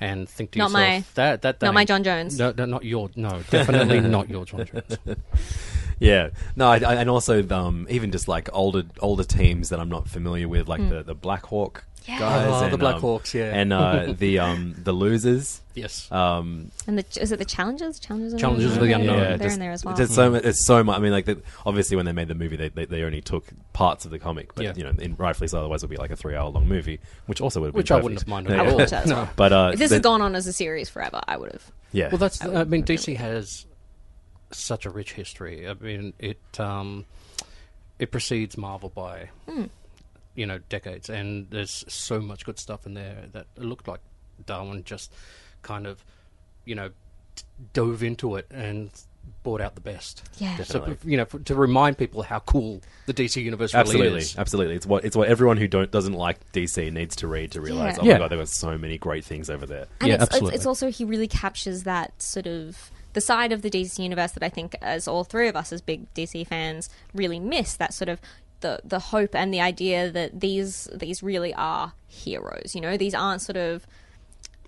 and 0.00 0.28
think 0.28 0.52
to 0.52 0.58
Not 0.58 0.70
yourself 0.70 0.82
my- 0.88 1.04
that 1.14 1.42
that, 1.42 1.60
that 1.60 1.66
not 1.66 1.74
my 1.74 1.84
John 1.84 2.04
Jones. 2.04 2.38
No, 2.38 2.52
no, 2.56 2.64
not 2.66 2.84
your. 2.84 3.10
No, 3.16 3.42
definitely 3.50 4.00
not 4.00 4.28
your 4.28 4.44
John 4.44 4.66
Jones. 4.66 4.96
Yeah, 6.00 6.30
no, 6.56 6.68
I, 6.68 6.76
I, 6.78 6.94
and 6.94 7.10
also 7.10 7.46
um, 7.50 7.86
even 7.90 8.10
just 8.12 8.28
like 8.28 8.48
older 8.52 8.84
older 9.00 9.24
teams 9.24 9.70
that 9.70 9.80
I'm 9.80 9.88
not 9.88 10.08
familiar 10.08 10.48
with, 10.48 10.68
like 10.68 10.86
the 10.88 11.02
the 11.02 11.14
Black 11.14 11.46
Hawk 11.46 11.84
guys, 12.06 12.46
Oh, 12.48 12.60
the 12.60 12.66
and, 12.68 12.78
Black 12.78 12.94
um, 12.96 13.00
Hawks, 13.02 13.34
yeah. 13.34 13.52
and 13.54 13.72
uh, 13.72 14.12
the 14.18 14.38
um, 14.38 14.74
the 14.78 14.92
losers. 14.92 15.60
Yes. 15.74 16.10
Um, 16.10 16.70
And 16.86 16.98
the 16.98 17.04
is 17.20 17.30
it 17.32 17.38
the 17.38 17.44
Challengers? 17.44 18.00
Challengers. 18.00 18.32
of 18.32 18.40
Challengers 18.40 18.72
of 18.76 18.80
the 18.80 18.92
Unknown. 18.92 19.06
They're, 19.16 19.16
yeah, 19.30 19.36
they're 19.36 19.46
just, 19.46 19.54
in 19.54 19.60
there 19.60 19.70
as 19.72 19.84
well. 19.84 19.94
Just 19.96 20.14
so 20.14 20.30
much, 20.30 20.44
it's 20.44 20.64
so 20.64 20.82
much. 20.82 20.96
I 20.96 21.00
mean, 21.00 21.12
like 21.12 21.26
the, 21.26 21.40
obviously 21.66 21.96
when 21.96 22.06
they 22.06 22.12
made 22.12 22.28
the 22.28 22.34
movie, 22.34 22.56
they, 22.56 22.68
they 22.68 22.84
they 22.86 23.02
only 23.02 23.20
took 23.20 23.44
parts 23.74 24.04
of 24.04 24.10
the 24.10 24.18
comic, 24.18 24.54
but 24.54 24.64
Yeah. 24.64 24.72
you 24.76 24.84
know, 24.84 24.92
in, 24.98 25.14
rightfully 25.16 25.48
so. 25.48 25.58
Otherwise, 25.58 25.82
it 25.82 25.86
would 25.86 25.94
be 25.96 26.00
like 26.00 26.10
a 26.10 26.16
three-hour 26.16 26.48
long 26.50 26.66
movie, 26.68 26.98
which 27.26 27.40
also 27.40 27.60
would 27.60 27.66
have 27.66 27.74
been 27.74 27.78
Which 27.80 27.90
I 27.92 27.96
wouldn't 28.00 28.20
have 28.20 28.28
minded 28.28 28.52
Yeah. 28.54 28.60
at 28.62 28.66
I 28.66 28.70
all. 28.70 28.76
would 28.78 28.92
as 28.92 29.12
well. 29.12 29.30
But 29.36 29.52
uh, 29.52 29.70
if 29.74 29.78
this 29.78 29.90
the- 29.90 29.96
had 29.96 30.02
gone 30.02 30.22
on 30.22 30.34
as 30.34 30.46
a 30.46 30.52
series 30.52 30.88
forever, 30.88 31.20
I 31.28 31.36
would 31.36 31.52
have. 31.52 31.70
yeah, 31.92 32.08
Well, 32.08 32.18
that's. 32.18 32.42
I 32.42 32.62
I, 32.62 32.64
mean, 32.64 32.84
DC 32.84 33.14
has 33.16 33.66
such 34.50 34.86
a 34.86 34.90
rich 34.90 35.12
history. 35.12 35.68
I 35.68 35.74
mean, 35.74 36.12
it 36.18 36.38
um, 36.58 37.04
it 37.98 38.10
precedes 38.10 38.56
Marvel 38.56 38.90
by 38.90 39.30
Hmm. 39.48 39.64
you 40.34 40.46
know 40.46 40.58
decades, 40.68 41.08
and 41.10 41.48
there's 41.50 41.84
so 41.88 42.20
much 42.20 42.44
good 42.44 42.58
stuff 42.58 42.86
in 42.86 42.94
there 42.94 43.24
that 43.32 43.46
it 43.56 43.62
looked 43.64 43.88
like 43.88 44.00
Darwyn 44.46 44.84
just 44.84 45.12
kind 45.62 45.86
of 45.86 46.04
you 46.64 46.74
know 46.74 46.90
t- 47.36 47.44
dove 47.72 48.02
into 48.02 48.36
it 48.36 48.46
and 48.50 48.90
brought 49.42 49.60
out 49.60 49.74
the 49.74 49.80
best. 49.82 50.22
Yeah. 50.38 50.56
So, 50.64 50.78
Definitely. 50.78 51.10
you 51.10 51.16
know, 51.18 51.24
f- 51.24 51.44
to 51.44 51.54
remind 51.54 51.98
people 51.98 52.22
how 52.22 52.38
cool 52.40 52.80
the 53.04 53.12
DC 53.12 53.42
universe 53.42 53.74
really 53.74 53.80
Absolutely, 53.80 54.18
is. 54.20 54.38
absolutely. 54.38 54.74
It's 54.76 54.86
what 54.86 55.04
it's 55.04 55.14
what 55.16 55.28
everyone 55.28 55.58
who 55.58 55.68
don't 55.68 55.90
doesn't 55.90 56.14
like 56.14 56.50
DC 56.52 56.90
needs 56.92 57.16
to 57.16 57.26
read 57.28 57.52
to 57.52 57.60
realize. 57.60 57.96
Yeah. 57.96 58.02
Oh 58.02 58.06
Yeah. 58.06 58.12
my 58.14 58.18
god, 58.20 58.30
there 58.30 58.38
were 58.38 58.46
so 58.46 58.78
many 58.78 58.96
great 58.96 59.24
things 59.26 59.50
over 59.50 59.66
there. 59.66 59.86
And 60.00 60.08
Yeah, 60.08 60.22
it's, 60.22 60.36
it's, 60.36 60.48
it's 60.50 60.66
also 60.66 60.90
he 60.90 61.04
really 61.04 61.28
captures 61.28 61.82
that 61.82 62.20
sort 62.22 62.46
of 62.46 62.90
the 63.18 63.26
side 63.32 63.50
of 63.50 63.62
the 63.62 63.70
DC 63.70 63.98
universe 63.98 64.30
that 64.32 64.44
I 64.44 64.48
think, 64.48 64.76
as 64.80 65.08
all 65.08 65.24
three 65.24 65.48
of 65.48 65.56
us 65.56 65.72
as 65.72 65.80
big 65.82 66.00
DC 66.14 66.46
fans, 66.46 66.88
really 67.12 67.40
miss. 67.40 67.74
That 67.74 67.92
sort 67.92 68.08
of 68.08 68.20
the 68.60 68.78
the 68.84 69.00
hope 69.12 69.34
and 69.34 69.52
the 69.52 69.60
idea 69.60 70.08
that 70.10 70.38
these 70.40 70.88
these 70.94 71.20
really 71.20 71.52
are 71.54 71.92
heroes. 72.06 72.74
You 72.76 72.80
know, 72.80 72.96
these 72.96 73.14
aren't 73.14 73.42
sort 73.42 73.56
of 73.56 73.86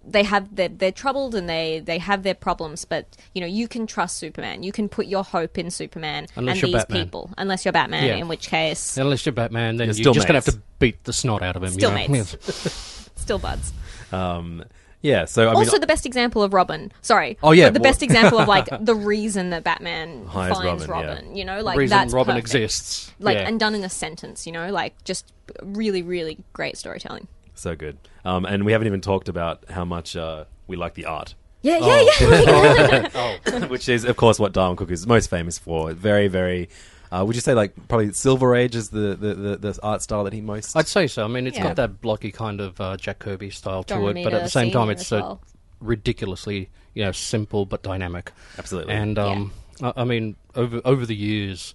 they 0.02 0.22
have 0.24 0.56
they're, 0.56 0.68
they're 0.80 0.90
troubled 1.04 1.34
and 1.36 1.48
they 1.48 1.78
they 1.84 1.98
have 1.98 2.22
their 2.22 2.34
problems 2.34 2.86
but 2.86 3.04
you 3.34 3.40
know 3.42 3.46
you 3.46 3.68
can 3.68 3.86
trust 3.86 4.16
superman 4.16 4.62
you 4.62 4.72
can 4.72 4.88
put 4.88 5.04
your 5.06 5.22
hope 5.22 5.58
in 5.58 5.70
superman 5.70 6.26
Unless 6.36 6.62
and 6.62 6.68
these 6.68 6.72
Batman. 6.80 7.04
people 7.04 7.30
unless 7.36 7.66
you're 7.66 7.72
batman 7.80 8.04
Yeah. 8.06 8.16
in 8.16 8.26
which 8.26 8.48
case 8.48 8.96
Unless 8.96 9.26
you're 9.26 9.34
Batman, 9.34 9.76
then 9.76 9.88
You're 9.88 9.96
you're, 9.96 10.02
still 10.04 10.14
just 10.14 10.26
going 10.26 10.40
to 10.40 10.46
have 10.46 10.54
to 10.54 10.62
beat 10.78 11.04
the 11.04 11.12
snot 11.12 11.42
out 11.42 11.54
of 11.56 11.62
him. 11.62 11.72
Still 11.72 11.90
you 11.98 12.08
know? 12.08 12.12
mates. 12.14 13.10
still 13.16 13.38
buds 13.38 13.74
Um, 14.10 14.64
yeah. 15.02 15.24
So 15.24 15.48
I 15.48 15.52
also 15.54 15.78
the 15.78 15.86
best 15.86 16.06
example 16.06 16.42
of 16.42 16.52
Robin. 16.52 16.92
Sorry. 17.02 17.38
Oh, 17.42 17.52
yeah, 17.52 17.66
But 17.66 17.74
the 17.74 17.80
well- 17.80 17.90
best 17.90 18.02
example 18.02 18.38
of 18.38 18.48
like 18.48 18.68
the 18.80 18.94
reason 18.94 19.50
that 19.50 19.64
Batman 19.64 20.26
Hires 20.26 20.56
finds 20.58 20.86
Robin, 20.86 21.08
Robin. 21.08 21.30
yeah. 21.30 21.36
You 21.36 21.44
know, 21.44 21.62
like 21.62 21.78
reason 21.78 21.96
that's 21.98 22.12
Robin 22.12 22.34
perfect. 22.36 22.54
exists. 22.54 23.12
Like 23.18 23.36
yeah. 23.38 23.48
and 23.48 23.58
done 23.58 23.74
in 23.74 23.82
a 23.84 23.88
sentence. 23.90 24.46
You 24.46 24.52
know, 24.52 24.70
like 24.70 25.02
just 25.04 25.32
really, 25.62 26.02
really 26.02 26.38
great 26.52 26.76
storytelling. 26.76 27.28
so 27.54 27.74
good. 27.76 27.98
Um, 28.24 28.44
and 28.44 28.64
we 28.64 28.72
haven't 28.72 28.86
even 28.86 29.00
talked 29.00 29.28
about 29.28 29.64
how 29.70 29.84
much 29.84 30.16
uh, 30.16 30.44
we 30.66 30.76
like 30.76 30.94
the 30.94 31.06
art. 31.06 31.34
Yeah, 31.62 31.78
Oh. 31.82 32.10
yeah, 32.20 33.08
yeah. 33.46 33.66
which 33.68 33.88
is, 33.88 34.04
of 34.04 34.16
course, 34.16 34.38
what 34.38 34.52
Darwyn 34.52 34.76
Cooke 34.76 34.90
is 34.90 35.06
most 35.06 35.28
famous 35.28 35.58
for. 35.58 35.92
Very, 35.92 36.26
very. 36.28 36.68
Uh, 37.12 37.24
would 37.26 37.34
you 37.34 37.40
say 37.40 37.54
like 37.54 37.74
probably 37.88 38.12
Silver 38.12 38.54
Age 38.54 38.76
is 38.76 38.90
the, 38.90 39.16
the, 39.16 39.34
the, 39.34 39.56
the 39.56 39.78
art 39.82 40.00
style 40.02 40.24
that 40.24 40.32
he 40.32 40.40
most? 40.40 40.76
I'd 40.76 40.86
say 40.86 41.06
so. 41.06 41.24
I 41.24 41.28
mean, 41.28 41.46
it's 41.46 41.56
Yeah. 41.58 41.64
got 41.64 41.76
that 41.76 42.00
blocky 42.00 42.30
kind 42.30 42.60
of 42.60 42.80
uh, 42.80 42.96
Jack 42.96 43.18
Kirby 43.18 43.50
style 43.50 43.82
to 43.84 44.08
it, 44.08 44.22
but 44.22 44.32
at 44.32 44.40
Romita 44.40 44.44
the 44.44 44.50
same 44.50 44.70
time, 44.70 44.82
Senior 44.82 44.92
it's 44.92 45.00
as 45.02 45.06
so 45.08 45.20
well. 45.20 45.40
ridiculously, 45.80 46.68
you 46.94 47.04
know, 47.04 47.12
simple 47.12 47.66
but 47.66 47.82
dynamic. 47.82 48.32
Absolutely. 48.58 48.94
And 48.94 49.18
um, 49.18 49.52
I, 49.82 49.92
I 49.96 50.04
mean, 50.04 50.36
over 50.54 50.80
over 50.84 51.04
the 51.04 51.16
years, 51.16 51.74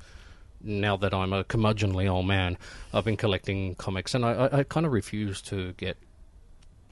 now 0.61 0.95
that 0.97 1.13
I'm 1.13 1.33
a 1.33 1.43
curmudgeonly 1.43 2.09
old 2.09 2.27
man, 2.27 2.57
I've 2.93 3.03
been 3.05 3.17
collecting 3.17 3.75
comics, 3.75 4.15
and 4.15 4.23
I, 4.25 4.31
I, 4.31 4.59
I 4.59 4.63
kind 4.63 4.85
of 4.85 4.91
refuse 4.93 5.41
to 5.43 5.73
get 5.73 5.97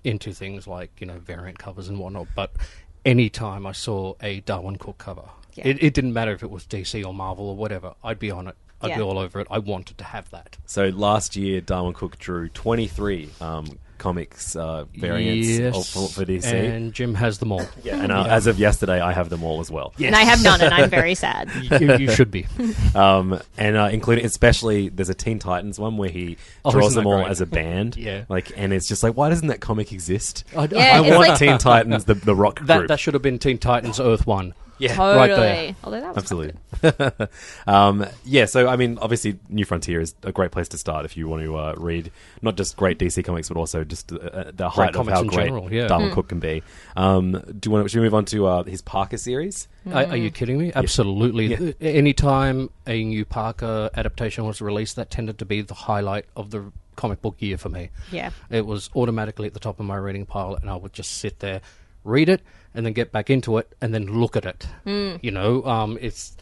into 0.03 0.33
things 0.33 0.67
like 0.67 0.91
you 0.99 1.07
know 1.07 1.17
variant 1.19 1.59
covers 1.59 1.87
and 1.87 1.97
whatnot. 1.97 2.27
But 2.35 2.51
any 3.05 3.29
time 3.29 3.65
I 3.65 3.71
saw 3.71 4.15
a 4.21 4.41
Darwyn 4.41 4.77
Cooke 4.79 4.97
cover, 4.97 5.29
Yeah. 5.55 5.67
it, 5.67 5.83
it 5.83 5.93
didn't 5.93 6.13
matter 6.13 6.31
if 6.31 6.43
it 6.43 6.49
was 6.51 6.65
DC 6.65 7.05
or 7.05 7.13
Marvel 7.13 7.47
or 7.49 7.55
whatever, 7.55 7.93
I'd 8.03 8.19
be 8.19 8.31
on 8.31 8.47
it. 8.47 8.55
I'd 8.81 8.89
Yeah. 8.89 8.97
be 8.97 9.01
all 9.03 9.17
over 9.17 9.39
it. 9.39 9.47
I 9.49 9.59
wanted 9.59 9.97
to 9.99 10.03
have 10.03 10.29
that. 10.31 10.57
so 10.65 10.87
last 10.89 11.35
year, 11.35 11.61
Darwyn 11.61 11.93
Cooke 11.93 12.17
drew 12.19 12.49
23 12.49 13.29
um, 13.39 13.79
comics 13.97 14.57
uh, 14.57 14.83
variants 14.97 15.47
yes, 15.47 15.75
of- 15.77 15.87
for, 15.87 16.09
for 16.09 16.25
DC. 16.29 16.51
and 16.51 16.91
Jim 16.93 17.13
has 17.15 17.37
them 17.37 17.53
all. 17.53 17.65
yeah, 17.83 17.95
and 18.03 18.11
uh, 18.11 18.25
as 18.27 18.45
of 18.47 18.59
yesterday, 18.59 18.99
I 18.99 19.13
have 19.13 19.29
them 19.29 19.41
all 19.41 19.61
as 19.61 19.71
well. 19.71 19.93
And 20.03 20.13
I 20.13 20.23
have 20.23 20.43
none, 20.43 20.59
and 20.59 20.73
I'm 20.73 20.89
very 20.89 21.15
sad. 21.25 21.49
you, 21.79 21.95
you 21.95 22.11
should 22.11 22.29
be. 22.29 22.45
Um, 22.95 23.39
and 23.57 23.75
uh, 23.77 23.89
including 23.91 24.25
especially 24.25 24.89
there's 24.89 25.09
a 25.09 25.13
Teen 25.15 25.39
Titans 25.39 25.79
one 25.79 25.95
where 25.97 26.09
he 26.09 26.37
Oh, 26.65 26.71
draws 26.71 26.91
isn't 26.91 26.95
them 27.03 27.09
that 27.09 27.15
all 27.15 27.21
great? 27.23 27.31
as 27.31 27.41
a 27.41 27.45
band. 27.45 27.95
Yeah. 28.03 28.25
like 28.29 28.51
and 28.57 28.71
it's 28.73 28.87
just 28.87 29.01
like 29.01 29.15
why 29.15 29.29
doesn't 29.29 29.47
that 29.47 29.61
comic 29.61 29.91
exist? 29.93 30.43
I, 30.55 30.65
Yeah, 30.65 30.99
I 31.01 31.05
it's 31.05 31.15
want 31.15 31.29
like- 31.29 31.39
Teen 31.39 31.57
Titans, 31.57 32.03
the 32.05 32.13
the 32.15 32.35
rock 32.35 32.59
that 32.65 32.77
group. 32.79 32.87
that 32.89 32.99
should 32.99 33.13
have 33.15 33.23
been 33.23 33.39
Teen 33.39 33.57
Titans 33.57 33.99
Earth 33.99 34.27
One. 34.27 34.53
Yeah, 34.80 34.95
Totally. 34.95 35.17
Right 35.17 35.36
there. 35.36 35.76
Although 35.84 36.01
that 36.01 36.15
was 36.15 36.17
Absolutely. 36.17 36.53
um, 37.67 38.05
yeah, 38.26 38.45
so 38.45 38.67
I 38.67 38.76
mean, 38.76 38.97
obviously, 38.99 39.39
New 39.49 39.65
Frontier 39.65 40.01
is 40.01 40.15
a 40.24 40.32
great 40.32 40.51
place 40.51 40.67
to 40.69 40.78
start 40.78 41.05
if 41.05 41.15
you 41.15 41.28
want 41.28 41.43
to 41.43 41.55
uh, 41.57 41.74
read 41.78 42.11
not 42.41 42.57
just 42.57 42.76
great 42.76 42.97
DC 42.99 43.24
comics, 43.24 43.47
but 43.49 43.57
also 43.57 43.84
just 43.84 44.11
uh, 44.11 44.15
uh, 44.17 44.51
the 44.53 44.69
height 44.69 44.89
of 44.89 44.95
comics 44.95 45.15
how 45.17 45.21
in 45.21 45.28
great 45.28 45.45
general, 45.45 45.71
yeah. 45.71 45.88
Darwyn 45.88 46.09
Hmm. 46.09 46.13
Cooke 46.15 46.30
can 46.30 46.39
be. 46.39 46.63
Um, 46.95 47.32
do 47.32 47.67
you 47.67 47.71
want? 47.71 47.89
Should 47.89 47.99
we 47.99 48.05
move 48.05 48.13
on 48.15 48.26
to 48.26 48.47
uh, 48.47 48.63
his 48.63 48.82
Parker 48.82 49.17
series? 49.17 49.67
Are, 49.91 50.05
are 50.05 50.17
you 50.17 50.32
kidding 50.32 50.57
me? 50.57 50.71
Absolutely. 50.74 51.47
Yeah. 51.47 51.57
Th- 51.57 51.76
Anytime 51.82 52.69
a 52.88 53.03
new 53.03 53.26
Parker 53.26 53.89
adaptation 53.95 54.45
was 54.45 54.61
released, 54.61 54.95
that 54.95 55.09
tended 55.11 55.38
to 55.39 55.45
be 55.45 55.61
the 55.61 55.74
highlight 55.74 56.26
of 56.36 56.51
the 56.51 56.71
comic 56.95 57.21
book 57.21 57.36
year 57.39 57.57
for 57.57 57.69
me. 57.69 57.89
Yeah. 58.11 58.32
It 58.49 58.65
was 58.65 58.89
automatically 58.95 59.47
at 59.47 59.53
the 59.53 59.59
top 59.59 59.80
of 59.80 59.86
my 59.86 59.95
reading 59.97 60.26
pile, 60.26 60.55
and 60.55 60.69
I 60.69 60.76
would 60.76 60.93
just 60.93 61.11
sit 61.17 61.39
there, 61.39 61.61
read 62.03 62.29
it, 62.29 62.41
and 62.73 62.85
then 62.85 62.93
get 62.93 63.11
back 63.11 63.29
into 63.29 63.57
it, 63.57 63.71
and 63.81 63.93
then 63.93 64.05
look 64.19 64.35
at 64.35 64.45
it. 64.45 64.67
Hmm. 64.83 65.15
You 65.21 65.31
know, 65.31 65.63
um, 65.65 65.97
it's. 66.01 66.35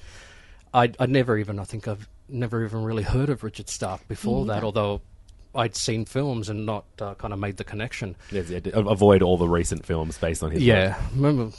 I 0.74 0.92
I 1.00 1.06
never 1.06 1.38
even 1.38 1.60
I 1.60 1.64
think 1.66 1.88
I've 1.88 2.08
never 2.30 2.64
even 2.64 2.84
really 2.84 3.04
heard 3.04 3.30
of 3.30 3.44
Richard 3.44 3.68
Stark 3.70 4.08
before 4.08 4.46
that, 4.46 4.64
although 4.64 5.02
I'd 5.54 5.76
seen 5.76 6.06
films 6.06 6.48
and 6.48 6.66
not 6.66 6.86
uh, 7.02 7.14
kind 7.16 7.34
of 7.34 7.40
made 7.40 7.58
the 7.58 7.66
connection. 7.66 8.16
Yes, 8.32 8.50
yeah, 8.50 8.60
avoid 8.74 9.22
all 9.22 9.38
the 9.38 9.50
recent 9.50 9.86
films 9.86 10.18
based 10.18 10.42
on 10.44 10.52
his. 10.52 10.64
Yeah, 10.64 10.96
remember 11.14 11.52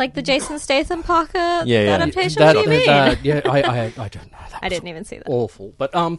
Like 0.00 0.14
the 0.14 0.22
Jason 0.22 0.58
Statham 0.58 1.04
Parker 1.04 1.38
Yeah, 1.38 1.62
yeah. 1.64 1.90
adaptation. 1.94 2.40
that, 2.42 2.56
what 2.56 2.64
do 2.64 2.72
you 2.72 2.76
mean? 2.78 2.86
that- 2.88 3.24
yeah, 3.24 3.40
I, 3.44 3.62
I 3.62 3.84
I 3.96 4.08
don't 4.08 4.32
know. 4.32 4.38
That 4.50 4.58
I 4.62 4.68
didn't 4.68 4.88
even 4.88 5.04
see 5.04 5.18
that. 5.18 5.28
awful. 5.28 5.72
But 5.78 5.94
um, 5.94 6.18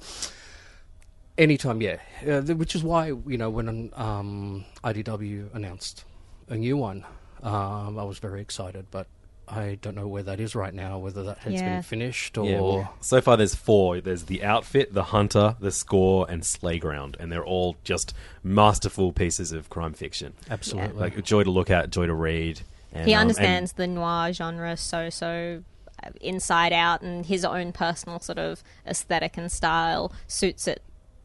anytime, 1.38 1.81
yeah, 1.81 1.97
uh, 2.27 2.41
which 2.55 2.75
is 2.75 2.83
why 2.83 3.07
you 3.07 3.38
know 3.38 3.49
when 3.49 3.91
um 3.95 4.65
IDW 4.83 5.53
announced 5.53 6.05
a 6.47 6.55
new 6.55 6.77
one, 6.77 7.03
um, 7.43 7.97
I 7.99 8.03
was 8.03 8.19
very 8.19 8.41
excited, 8.41 8.88
but. 8.91 9.07
I 9.49 9.77
don't 9.81 9.95
know 9.95 10.09
where 10.09 10.23
that 10.23 10.41
is 10.41 10.55
right 10.55 10.73
now. 10.73 10.97
Whether 10.99 11.23
that 11.23 11.38
has 11.38 11.53
Yeah. 11.53 11.75
been 11.75 11.81
finished 11.81 12.38
or 12.38 12.45
Yeah, 12.49 12.59
well, 12.59 12.93
so 12.99 13.21
far 13.21 13.38
there's 13.38 13.55
four. 13.55 14.01
There's 14.01 14.23
the 14.25 14.43
outfit, 14.43 14.93
the 14.93 15.03
hunter, 15.03 15.55
the 15.61 15.71
score, 15.71 16.29
and 16.29 16.45
Slayground, 16.45 17.15
and 17.17 17.31
they're 17.31 17.45
all 17.45 17.77
just 17.85 18.13
masterful 18.43 19.13
pieces 19.13 19.53
of 19.53 19.69
crime 19.69 19.93
fiction. 19.93 20.33
absolutely. 20.49 20.99
Like 20.99 21.17
a 21.17 21.21
joy 21.21 21.43
to 21.45 21.49
look 21.49 21.69
at, 21.69 21.91
joy 21.91 22.07
to 22.07 22.13
read. 22.13 22.59
And, 22.91 23.07
he 23.07 23.13
um, 23.13 23.21
and- 23.21 23.29
understands 23.29 23.71
the 23.71 23.88
noir 23.88 24.33
genre 24.33 24.75
so 24.75 25.09
so 25.09 25.63
uh, 26.03 26.09
inside 26.19 26.73
out, 26.73 27.01
and 27.01 27.25
his 27.25 27.45
own 27.45 27.71
personal 27.71 28.19
sort 28.19 28.39
of 28.39 28.61
aesthetic 28.85 29.38
and 29.38 29.49
style 29.49 30.11
suits 30.27 30.67
it 30.67 30.81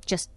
just 0.07 0.31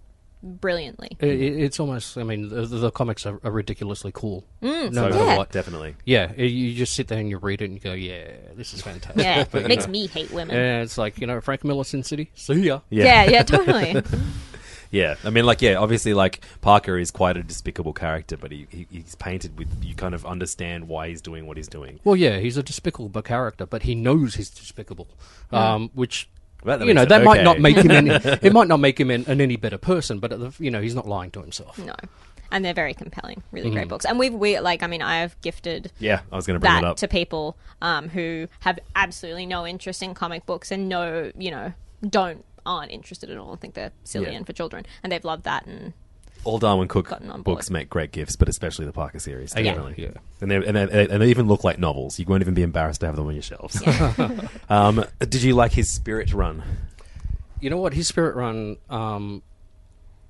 brilliantly. 0.45 1.17
I- 1.21 1.25
I- 1.25 1.29
it's 1.29 1.79
almost. 1.79 2.17
I 2.17 2.23
mean, 2.23 2.49
the, 2.49 2.65
the 2.65 2.91
comics 2.91 3.25
are, 3.25 3.39
are 3.43 3.51
ridiculously 3.51 4.11
cool. 4.13 4.45
no 4.61 4.89
so 4.91 5.01
matter 5.01 5.15
Yeah. 5.15 5.37
what. 5.37 5.51
definitely. 5.51 5.95
Yeah, 6.05 6.31
you 6.35 6.73
just 6.75 6.93
sit 6.93 7.07
there 7.07 7.19
and 7.19 7.29
you 7.29 7.37
read 7.37 7.61
it 7.61 7.65
and 7.65 7.73
you 7.73 7.79
go, 7.79 7.93
"Yeah, 7.93 8.31
this 8.55 8.73
is 8.73 8.81
fantastic." 8.81 9.21
Yeah, 9.23 9.45
But, 9.49 9.63
it 9.63 9.67
makes 9.69 9.85
know, 9.87 9.91
me 9.91 10.07
hate 10.07 10.31
women. 10.31 10.55
Yeah, 10.55 10.81
it's 10.81 10.97
like 10.97 11.19
you 11.19 11.27
know 11.27 11.41
Frank 11.41 11.63
Miller, 11.63 11.83
Sin 11.83 12.03
City. 12.03 12.31
See 12.35 12.53
ya. 12.61 12.81
Yeah, 12.89 13.25
yeah, 13.25 13.43
totally. 13.43 14.01
Yeah, 14.91 15.15
I 15.25 15.29
mean, 15.29 15.45
like, 15.45 15.61
yeah, 15.61 15.75
obviously, 15.75 16.13
like 16.13 16.39
Parker 16.61 16.97
is 16.97 17.11
quite 17.11 17.35
a 17.35 17.43
despicable 17.43 17.91
character, 17.91 18.37
but 18.37 18.51
he, 18.51 18.65
he 18.69 18.87
he's 18.89 19.15
painted 19.15 19.57
with 19.57 19.67
you 19.83 19.93
kind 19.93 20.15
of 20.15 20.25
understand 20.25 20.87
why 20.87 21.09
he's 21.09 21.21
doing 21.21 21.47
what 21.47 21.57
he's 21.57 21.67
doing. 21.67 21.99
Well, 22.05 22.15
yeah, 22.15 22.39
he's 22.39 22.55
a 22.55 22.63
despicable 22.63 23.21
character, 23.21 23.65
but 23.65 23.83
he 23.83 23.93
knows 23.93 24.35
he's 24.35 24.49
despicable, 24.49 25.09
um, 25.51 25.89
which 25.95 26.29
Well, 26.63 26.83
you 26.85 26.93
know 26.93 27.05
that 27.05 27.21
it 27.21 27.25
might 27.25 27.43
not 27.43 27.59
make 27.59 27.77
him 27.77 27.91
any, 27.91 28.09
it 28.41 28.53
might 28.53 28.67
not 28.67 28.79
make 28.79 28.99
him 28.99 29.11
an, 29.11 29.25
an 29.27 29.39
any 29.41 29.55
better 29.55 29.77
person, 29.77 30.19
but 30.19 30.31
at 30.31 30.39
the, 30.39 30.53
you 30.63 30.71
know 30.71 30.81
he's 30.81 30.95
not 30.95 31.07
lying 31.07 31.29
to 31.31 31.41
himself. 31.41 31.77
no, 31.77 31.93
and 32.51 32.63
they're 32.65 32.73
very 32.73 32.93
compelling, 32.93 33.43
really 33.51 33.69
Mm. 33.69 33.73
great 33.73 33.87
books. 33.87 34.05
And 34.05 34.17
we've 34.17 34.33
we 34.33 34.59
like, 34.59 34.81
I 34.81 34.87
mean, 34.87 35.01
I 35.01 35.17
have 35.19 35.39
gifted 35.41 35.91
Yeah, 35.99 36.21
I 36.31 36.35
was 36.35 36.47
going 36.47 36.55
to 36.55 36.59
bring 36.59 36.73
that 36.73 36.83
it 36.83 36.87
up. 36.87 36.97
to 36.97 37.07
people 37.07 37.55
um, 37.81 38.09
who 38.09 38.47
have 38.61 38.79
absolutely 38.95 39.45
no 39.45 39.67
interest 39.67 40.01
in 40.01 40.13
comic 40.13 40.45
books 40.45 40.71
and 40.71 40.89
no, 40.89 41.31
you 41.37 41.51
know, 41.51 41.73
don't 42.07 42.43
aren't 42.65 42.91
interested 42.91 43.29
at 43.29 43.37
all 43.37 43.51
and 43.51 43.61
think 43.61 43.75
they're 43.75 43.91
silly 44.03 44.25
Yeah. 44.31 44.37
and 44.37 44.45
for 44.47 44.53
children, 44.53 44.85
and 45.03 45.11
they've 45.11 45.23
loved 45.25 45.43
that. 45.43 45.67
And 45.67 45.93
All 46.45 46.59
Darwyn 46.59 46.87
Cooke 46.87 47.09
Gotten 47.09 47.29
on 47.31 47.41
board. 47.41 47.57
books 47.57 47.69
make 47.69 47.89
great 47.89 48.11
gifts, 48.11 48.35
but 48.37 48.47
especially 48.47 48.85
the 48.85 48.91
Parker 48.93 49.19
series, 49.19 49.53
Yeah. 49.55 49.63
definitely. 49.63 49.95
Yeah. 50.03 50.11
And 50.41 50.49
they 50.51 50.55
and 50.55 50.75
they, 50.77 51.07
and 51.09 51.21
they 51.21 51.29
even 51.29 51.47
look 51.47 51.63
like 51.63 51.77
novels. 51.79 52.17
You 52.19 52.25
won't 52.27 52.41
even 52.41 52.53
be 52.53 52.61
embarrassed 52.63 53.01
to 53.01 53.07
have 53.07 53.15
them 53.17 53.27
on 53.27 53.33
your 53.33 53.41
shelves. 53.41 53.81
um, 54.69 55.03
did 55.19 55.41
you 55.43 55.53
like 55.55 55.73
his 55.73 55.89
Spirit 55.89 56.33
Run? 56.33 56.63
You 57.59 57.69
know 57.69 57.77
what? 57.77 57.93
His 57.93 58.07
Spirit 58.07 58.35
Run, 58.35 58.77
um, 58.89 59.41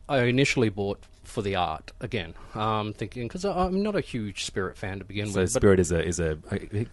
I 0.08 0.20
initially 0.24 0.70
bought 0.70 1.04
for 1.24 1.42
the 1.42 1.56
art 1.56 1.92
again. 2.00 2.36
Um, 2.54 2.94
thinking 2.94 3.28
because 3.28 3.44
I'm 3.46 3.82
not 3.82 3.96
a 3.96 4.02
huge 4.02 4.46
Spirit 4.46 4.78
fan 4.78 5.00
to 5.00 5.06
begin 5.06 5.28
So 5.32 5.42
with. 5.42 5.54
but- 5.54 5.60
Spirit 5.60 5.80
is 5.80 5.92
a 5.92 6.02
is 6.06 6.20
a 6.20 6.36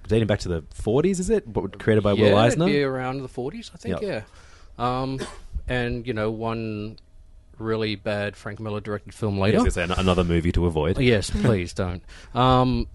dating 0.08 0.26
back 0.26 0.40
to 0.40 0.48
the 0.48 0.62
40s, 0.74 1.20
is 1.20 1.30
it? 1.30 1.52
But 1.52 1.78
created 1.78 2.02
by 2.02 2.12
yeah, 2.14 2.30
Will 2.30 2.36
Eisner. 2.38 2.66
be 2.66 2.82
around 2.82 3.18
the 3.22 3.28
40s, 3.28 3.70
I 3.74 3.76
think. 3.76 4.00
Yep. 4.00 4.24
Yeah, 4.78 5.00
um, 5.02 5.20
and 5.68 6.06
you 6.06 6.14
know 6.14 6.30
one 6.30 6.96
really 7.58 7.96
bad 7.96 8.36
Frank 8.36 8.60
Miller 8.60 8.80
directed 8.80 9.14
film 9.14 9.38
later. 9.38 9.58
an- 9.76 9.92
another 9.92 10.24
movie 10.24 10.52
to 10.52 10.66
avoid. 10.66 10.98
Yes, 10.98 11.30
please 11.42 11.72
don't. 11.72 12.02
Um, 12.34 12.88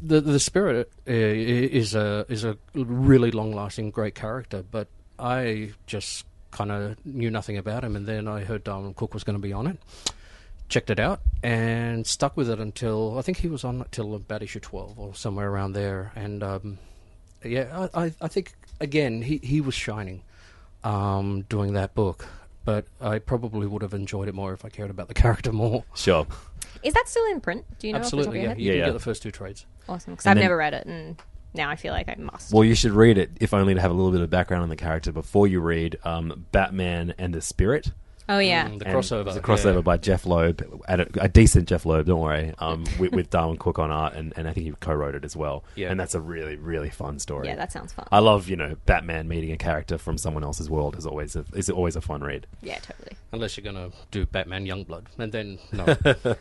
the 0.00 0.20
the 0.20 0.38
spirit 0.38 0.90
uh, 1.08 1.12
is 1.12 1.94
a 1.94 2.24
is 2.28 2.44
a 2.44 2.56
really 2.74 3.30
long 3.30 3.52
lasting 3.52 3.90
great 3.90 4.14
character, 4.14 4.62
but 4.62 4.88
I 5.18 5.72
just 5.86 6.24
kind 6.50 6.70
of 6.70 7.04
knew 7.04 7.30
nothing 7.30 7.56
about 7.56 7.82
him, 7.84 7.96
and 7.96 8.06
then 8.06 8.28
I 8.28 8.44
heard 8.44 8.64
Darwyn 8.64 8.94
Cooke 8.94 9.14
was 9.14 9.24
going 9.24 9.36
to 9.36 9.42
be 9.42 9.52
on 9.52 9.66
it. 9.66 9.78
Checked 10.68 10.90
it 10.90 10.98
out 11.00 11.20
and 11.42 12.06
stuck 12.06 12.36
with 12.36 12.48
it 12.48 12.58
until 12.58 13.18
I 13.18 13.22
think 13.22 13.38
he 13.38 13.48
was 13.48 13.64
on 13.64 13.80
it 13.82 13.92
till 13.92 14.14
about 14.14 14.42
issue 14.42 14.60
twelve 14.60 14.98
or 14.98 15.14
somewhere 15.14 15.50
around 15.50 15.72
there, 15.72 16.12
and 16.14 16.42
um, 16.42 16.78
yeah, 17.44 17.88
I, 17.94 18.04
I, 18.04 18.12
I 18.22 18.28
think 18.28 18.54
again 18.80 19.22
he 19.22 19.38
he 19.38 19.60
was 19.60 19.74
shining 19.74 20.22
um, 20.84 21.42
doing 21.48 21.74
that 21.74 21.94
book. 21.94 22.26
But 22.64 22.86
I 23.00 23.18
probably 23.18 23.66
would 23.66 23.82
have 23.82 23.94
enjoyed 23.94 24.28
it 24.28 24.34
more 24.34 24.52
if 24.52 24.64
I 24.64 24.68
cared 24.68 24.90
about 24.90 25.08
the 25.08 25.14
character 25.22 25.52
more. 25.52 25.84
Sure. 25.94 26.26
Is 26.82 26.94
that 26.94 27.08
still 27.08 27.24
in 27.26 27.40
print? 27.40 27.64
Do 27.78 27.86
you 27.88 27.92
know? 27.92 27.98
Absolutely, 28.00 28.40
off 28.40 28.42
yeah. 28.42 28.42
the 28.42 28.48
top 28.48 28.52
of 28.56 28.60
You 28.60 28.64
your 28.66 28.74
can 28.74 28.80
head? 28.82 28.88
get 28.88 28.92
the 28.98 29.04
first 29.04 29.22
two 29.22 29.30
trades. 29.30 29.66
Awesome, 29.88 30.12
because 30.14 30.26
I've 30.26 30.36
then- 30.36 30.44
never 30.44 30.56
read 30.56 30.74
it, 30.74 30.86
and 30.86 31.16
now 31.54 31.70
I 31.70 31.76
feel 31.76 31.92
like 31.92 32.08
I 32.08 32.14
must. 32.18 32.52
Well, 32.52 32.64
you 32.64 32.74
should 32.74 32.92
read 32.92 33.18
it, 33.18 33.30
if 33.40 33.52
only 33.52 33.74
to 33.74 33.80
have 33.80 33.90
a 33.90 33.94
little 33.94 34.12
bit 34.12 34.20
of 34.20 34.30
background 34.30 34.62
on 34.62 34.68
the 34.68 34.76
character 34.76 35.12
before 35.12 35.46
you 35.46 35.60
read 35.60 35.98
um, 36.04 36.46
Batman 36.52 37.14
and 37.18 37.34
the 37.34 37.40
Spirit. 37.42 37.92
Oh 38.28 38.38
yeah, 38.38 38.68
Mm, 38.68 38.78
the 38.78 38.86
And 38.86 38.94
crossover. 38.96 39.26
It's 39.26 39.36
a 39.36 39.40
crossover 39.40 39.76
yeah. 39.76 39.80
by 39.80 39.96
Jeph 39.96 40.26
Loeb, 40.26 40.82
at 40.88 41.00
a, 41.00 41.24
a 41.24 41.28
decent 41.28 41.68
Jeph 41.68 41.84
Loeb, 41.84 42.06
don't 42.06 42.20
worry, 42.20 42.54
um, 42.58 42.84
with, 42.98 43.12
with 43.12 43.30
Darwyn 43.30 43.58
Cooke 43.58 43.78
on 43.78 43.90
art, 43.90 44.14
and, 44.14 44.32
and 44.36 44.48
I 44.48 44.52
think 44.52 44.66
he 44.66 44.72
co-wrote 44.80 45.14
it 45.14 45.24
as 45.24 45.36
well. 45.36 45.64
Yeah. 45.74 45.90
And 45.90 45.98
that's 45.98 46.14
a 46.14 46.20
really, 46.20 46.56
really 46.56 46.90
fun 46.90 47.18
story. 47.18 47.48
yeah, 47.48 47.56
that 47.56 47.72
sounds 47.72 47.92
fun. 47.92 48.06
I 48.12 48.20
love, 48.20 48.48
you 48.48 48.56
know, 48.56 48.76
Batman 48.86 49.28
meeting 49.28 49.52
a 49.52 49.56
character 49.56 49.98
from 49.98 50.18
someone 50.18 50.44
else's 50.44 50.70
world 50.70 50.96
is 50.96 51.06
always 51.06 51.34
a, 51.36 51.44
is 51.54 51.68
always 51.68 51.96
a 51.96 52.00
fun 52.00 52.22
read. 52.22 52.46
yeah, 52.62 52.78
totally. 52.78 53.16
Unless 53.32 53.56
you're 53.56 53.70
going 53.72 53.90
to 53.90 53.96
do 54.10 54.26
Batman 54.26 54.66
Youngblood. 54.66 55.06
And 55.18 55.32
then, 55.32 55.58
no. 55.72 55.84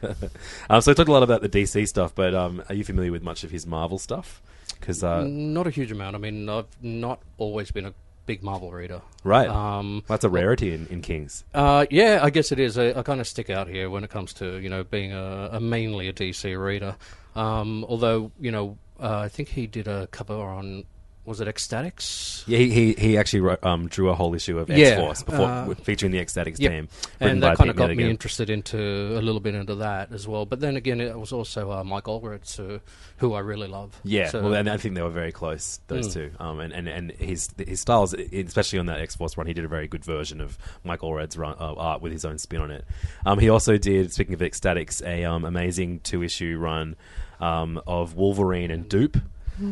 Um, 0.70 0.82
so 0.82 0.92
I 0.92 0.94
talked 0.94 1.10
a 1.10 1.12
lot 1.12 1.24
about 1.24 1.42
the 1.42 1.50
DC 1.50 1.88
stuff, 1.88 2.14
but 2.16 2.34
um, 2.34 2.64
are 2.70 2.76
you 2.76 2.84
familiar 2.84 3.12
with 3.12 3.24
much 3.24 3.44
of 3.44 3.52
his 3.52 3.66
Marvel 3.66 3.98
stuff? 3.98 4.42
Because 4.80 5.04
uh, 5.04 5.24
not 5.26 5.68
a 5.68 5.70
huge 5.70 5.92
amount. 5.92 6.16
I 6.16 6.20
mean, 6.20 6.48
I've 6.50 6.66
not 6.82 7.20
always 7.38 7.72
been 7.72 7.86
a 7.86 7.94
big 8.26 8.44
Marvel 8.44 8.72
reader. 8.72 9.02
right, 9.24 9.48
Um, 9.50 10.04
that's 10.08 10.24
a 10.24 10.30
rarity 10.30 10.74
in, 10.74 10.88
in 10.88 11.02
Kings. 11.02 11.44
uh, 11.54 11.86
yeah, 11.90 12.20
I 12.22 12.30
guess 12.30 12.52
it 12.52 12.60
is. 12.60 12.78
I, 12.78 12.90
I 12.98 13.04
kind 13.04 13.20
of 13.20 13.28
stick 13.28 13.50
out 13.50 13.68
here 13.68 13.90
when 13.90 14.04
it 14.04 14.10
comes 14.10 14.34
to, 14.36 14.58
you 14.58 14.70
know, 14.70 14.84
being 14.84 15.12
a, 15.14 15.50
a 15.54 15.60
mainly 15.60 16.08
a 16.08 16.14
DC 16.14 16.58
reader. 16.64 16.96
Um, 17.36 17.86
although, 17.88 18.32
you 18.40 18.52
know, 18.52 18.78
uh, 19.00 19.20
I 19.20 19.30
think 19.30 19.50
he 19.50 19.66
did 19.68 19.88
a 19.88 20.08
cover 20.08 20.36
on, 20.36 20.84
was 21.32 21.42
it 21.42 21.48
X-Statix? 21.48 22.44
Yeah, 22.46 22.58
he, 22.60 22.70
he, 22.72 22.94
he 22.94 23.18
actually 23.18 23.42
wrote, 23.42 23.64
um, 23.66 23.88
drew 23.88 24.10
a 24.10 24.14
whole 24.16 24.36
issue 24.36 24.60
of 24.60 24.70
X 24.70 24.96
Force 25.00 25.24
before 25.24 25.46
uh, 25.48 25.74
featuring 25.76 26.12
the 26.12 26.20
X-Statix 26.20 26.60
Yep. 26.60 26.72
team, 26.72 26.88
And 27.20 27.42
that 27.42 27.58
kind 27.58 27.70
of 27.70 27.76
got 27.76 27.96
me 27.96 28.10
interested 28.10 28.50
into 28.50 28.78
a 28.78 29.22
little 29.22 29.40
bit 29.40 29.56
into 29.56 29.76
that 29.76 30.12
as 30.12 30.28
well. 30.28 30.46
But 30.46 30.60
then 30.60 30.76
again, 30.76 31.02
it 31.02 31.18
was 31.18 31.32
also 31.32 31.72
uh, 31.72 31.84
Mike 31.84 32.04
Allred, 32.04 32.76
uh, 32.76 32.80
who 33.18 33.34
I 33.34 33.40
really 33.40 33.68
love. 33.68 34.00
Yeah, 34.04 34.30
So- 34.30 34.44
well, 34.44 34.54
and 34.54 34.70
I 34.70 34.78
think 34.78 34.96
they 34.96 35.02
were 35.02 35.10
very 35.10 35.32
close, 35.32 35.80
those 35.88 36.10
Mm. 36.10 36.14
two. 36.14 36.32
Um, 36.40 36.60
and, 36.60 36.74
and, 36.74 36.88
and 36.88 37.12
his 37.14 37.50
his 37.58 37.80
styles, 37.80 38.14
especially 38.14 38.80
on 38.80 38.86
that 38.88 39.00
X 39.00 39.16
Force 39.16 39.38
run, 39.38 39.48
he 39.48 39.54
did 39.54 39.66
a 39.66 39.70
very 39.70 39.88
good 39.88 40.04
version 40.06 40.42
of 40.42 40.58
Mike 40.84 41.02
Red's 41.04 41.38
run, 41.38 41.56
uh, 41.60 41.74
art 41.76 42.02
with 42.02 42.12
his 42.12 42.26
own 42.26 42.38
spin 42.38 42.62
on 42.62 42.72
it. 42.72 42.86
Um, 43.26 43.40
he 43.40 43.50
also 43.50 43.78
did, 43.78 44.12
speaking 44.12 44.34
of 44.34 44.42
X-Statix, 44.42 45.02
a 45.06 45.24
um, 45.26 45.46
amazing 45.46 46.00
two 46.02 46.24
issue 46.24 46.58
run 46.60 46.96
um, 47.40 47.82
of 47.88 48.16
Wolverine 48.16 48.70
and 48.72 48.90
Doop. 48.90 49.22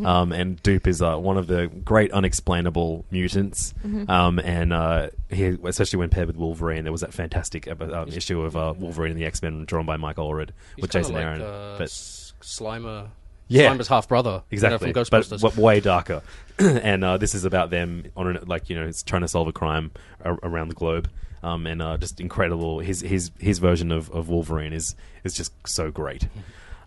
Um, 0.06 0.32
and 0.32 0.62
Doop 0.62 0.86
is 0.88 1.02
uh, 1.02 1.16
one 1.18 1.38
of 1.38 1.48
the 1.48 1.68
great 1.68 2.12
unexplainable 2.12 3.06
mutants, 3.12 3.74
um, 4.08 4.38
and 4.40 4.72
uh, 4.72 5.10
he, 5.30 5.58
especially 5.64 5.98
when 5.98 6.10
paired 6.10 6.28
with 6.28 6.36
Wolverine, 6.36 6.84
there 6.84 6.92
was 6.92 7.02
that 7.02 7.14
fantastic 7.14 7.68
um, 7.68 8.08
issue 8.10 8.42
of 8.42 8.56
uh, 8.56 8.74
Wolverine 8.78 9.12
and 9.14 9.20
the 9.20 9.26
X 9.26 9.42
Men 9.42 9.66
drawn 9.66 9.86
by 9.86 9.98
Mike 9.98 10.18
Allred 10.18 10.50
He's 10.76 10.84
with 10.84 10.92
Jason 10.92 11.16
like, 11.16 11.24
Aaron. 11.24 11.42
uh, 11.42 11.76
but 11.80 11.88
Slimer. 11.90 13.08
Yeah. 13.48 13.74
Slimer's 13.74 13.88
half 13.88 14.08
brother. 14.08 14.44
Exactly, 14.52 14.90
You 14.90 14.94
know, 14.94 15.04
from 15.04 15.10
but 15.10 15.24
Ghostbusters. 15.26 15.42
w- 15.42 15.62
way 15.64 15.80
darker. 15.80 16.22
and 16.60 17.04
uh, 17.04 17.18
this 17.18 17.34
is 17.34 17.46
about 17.46 17.72
them 17.72 18.06
on 18.16 18.28
an, 18.36 18.44
like 18.46 18.70
you 18.70 18.76
know 18.80 18.86
it's 18.86 19.02
trying 19.02 19.22
to 19.24 19.28
solve 19.28 19.48
a 19.48 19.52
crime 19.54 19.90
a- 20.24 20.34
around 20.44 20.68
the 20.68 20.76
globe. 20.76 21.10
Um, 21.42 21.66
and 21.66 21.82
uh, 21.82 21.98
just 21.98 22.20
incredible. 22.20 22.80
His 22.80 23.02
his 23.02 23.32
his 23.40 23.60
version 23.60 23.92
of, 23.92 24.12
of 24.12 24.30
Wolverine 24.30 24.74
is 24.74 24.96
is 25.24 25.34
just 25.34 25.52
so 25.66 25.90
great. 25.90 26.28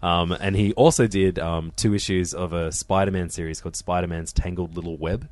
Um, 0.03 0.33
and 0.33 0.57
he 0.57 0.73
also 0.75 1.07
did 1.07 1.39
um, 1.39 1.73
two 1.77 1.95
issues 1.95 2.35
of 2.35 2.53
a 2.53 2.73
Spider-Man 2.73 3.31
series 3.31 3.61
called 3.61 3.77
Spider-Man's 3.77 4.33
Tangled 4.33 4.75
Little 4.75 4.97
Web. 4.97 5.29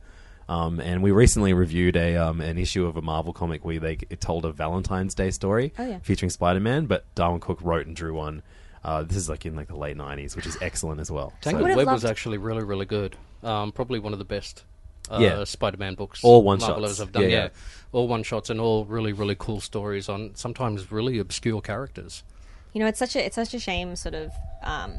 Um, 0.49 0.81
and 0.81 1.03
we 1.03 1.11
recently 1.13 1.53
reviewed 1.53 1.97
a 1.97 2.17
um, 2.17 2.41
an 2.41 2.59
issue 2.59 2.87
of 2.87 2.97
a 2.97 3.03
Marvel 3.03 3.33
comic 3.33 3.65
where 3.65 3.79
they 3.79 3.99
it 4.11 4.21
told 4.21 4.45
a 4.45 4.53
Valentine's 4.53 5.15
Day 5.15 5.31
story 5.31 5.73
Oh, 5.79 5.87
yeah. 5.87 5.99
featuring 6.01 6.31
Spider-Man, 6.31 6.87
but 6.87 7.05
Darwyn 7.15 7.41
Cooke 7.41 7.61
wrote 7.63 7.87
and 7.87 7.95
drew 7.95 8.15
one. 8.15 8.43
Uh, 8.83 9.03
this 9.03 9.17
is 9.17 9.29
like 9.29 9.45
in 9.47 9.55
like 9.55 9.69
the 9.69 9.77
late 9.77 9.97
'90s, 9.97 10.35
which 10.35 10.47
is 10.47 10.57
excellent 10.63 11.01
as 11.01 11.11
well. 11.11 11.33
Tangled 11.41 11.63
Would've 11.63 11.77
Web 11.77 11.87
was 11.89 12.05
actually 12.05 12.39
really, 12.39 12.65
really 12.65 12.87
good. 12.87 13.17
Um, 13.45 13.71
probably 13.73 13.99
one 14.01 14.13
of 14.13 14.19
the 14.19 14.25
best 14.25 14.65
uh, 15.11 15.19
Yeah. 15.21 15.45
Spider-Man 15.45 15.95
books. 15.95 16.21
All 16.25 16.43
one 16.43 16.59
Marvel 16.59 16.85
shots. 16.87 16.99
have 16.99 17.13
done. 17.13 17.23
Yeah, 17.25 17.29
Yeah, 17.29 17.43
yeah. 17.45 17.49
all 17.93 18.09
one 18.09 18.23
shots 18.25 18.51
and 18.51 18.61
all 18.61 18.85
really, 18.87 19.13
really 19.13 19.37
cool 19.39 19.61
stories 19.61 20.09
on 20.09 20.33
sometimes 20.35 20.91
really 20.91 21.19
obscure 21.21 21.61
characters. 21.61 22.25
You 22.73 22.81
know, 22.81 22.87
it's 22.87 22.99
such 22.99 23.17
a 23.17 23.25
it's 23.25 23.37
such 23.37 23.55
a 23.55 23.59
shame, 23.59 23.97
sort 23.97 24.15
of, 24.15 24.33
um, 24.63 24.95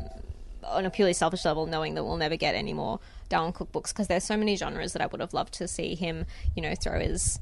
on 0.63 0.86
a 0.86 0.89
purely 0.89 1.13
selfish 1.13 1.45
level, 1.45 1.65
knowing 1.65 1.95
that 1.95 2.03
we'll 2.03 2.17
never 2.17 2.36
get 2.36 2.55
any 2.55 2.74
more 2.74 2.99
Darwyn 3.30 3.53
Cooke 3.53 3.72
books 3.72 3.93
because 3.93 4.07
there's 4.07 4.24
so 4.24 4.38
many 4.38 4.55
genres 4.55 4.93
that 4.93 5.01
I 5.01 5.07
would 5.07 5.22
have 5.22 5.34
loved 5.34 5.53
to 5.55 5.67
see 5.67 5.95
him, 5.95 6.26
you 6.55 6.61
know, 6.61 6.76
throw 6.76 6.99
his 6.99 7.39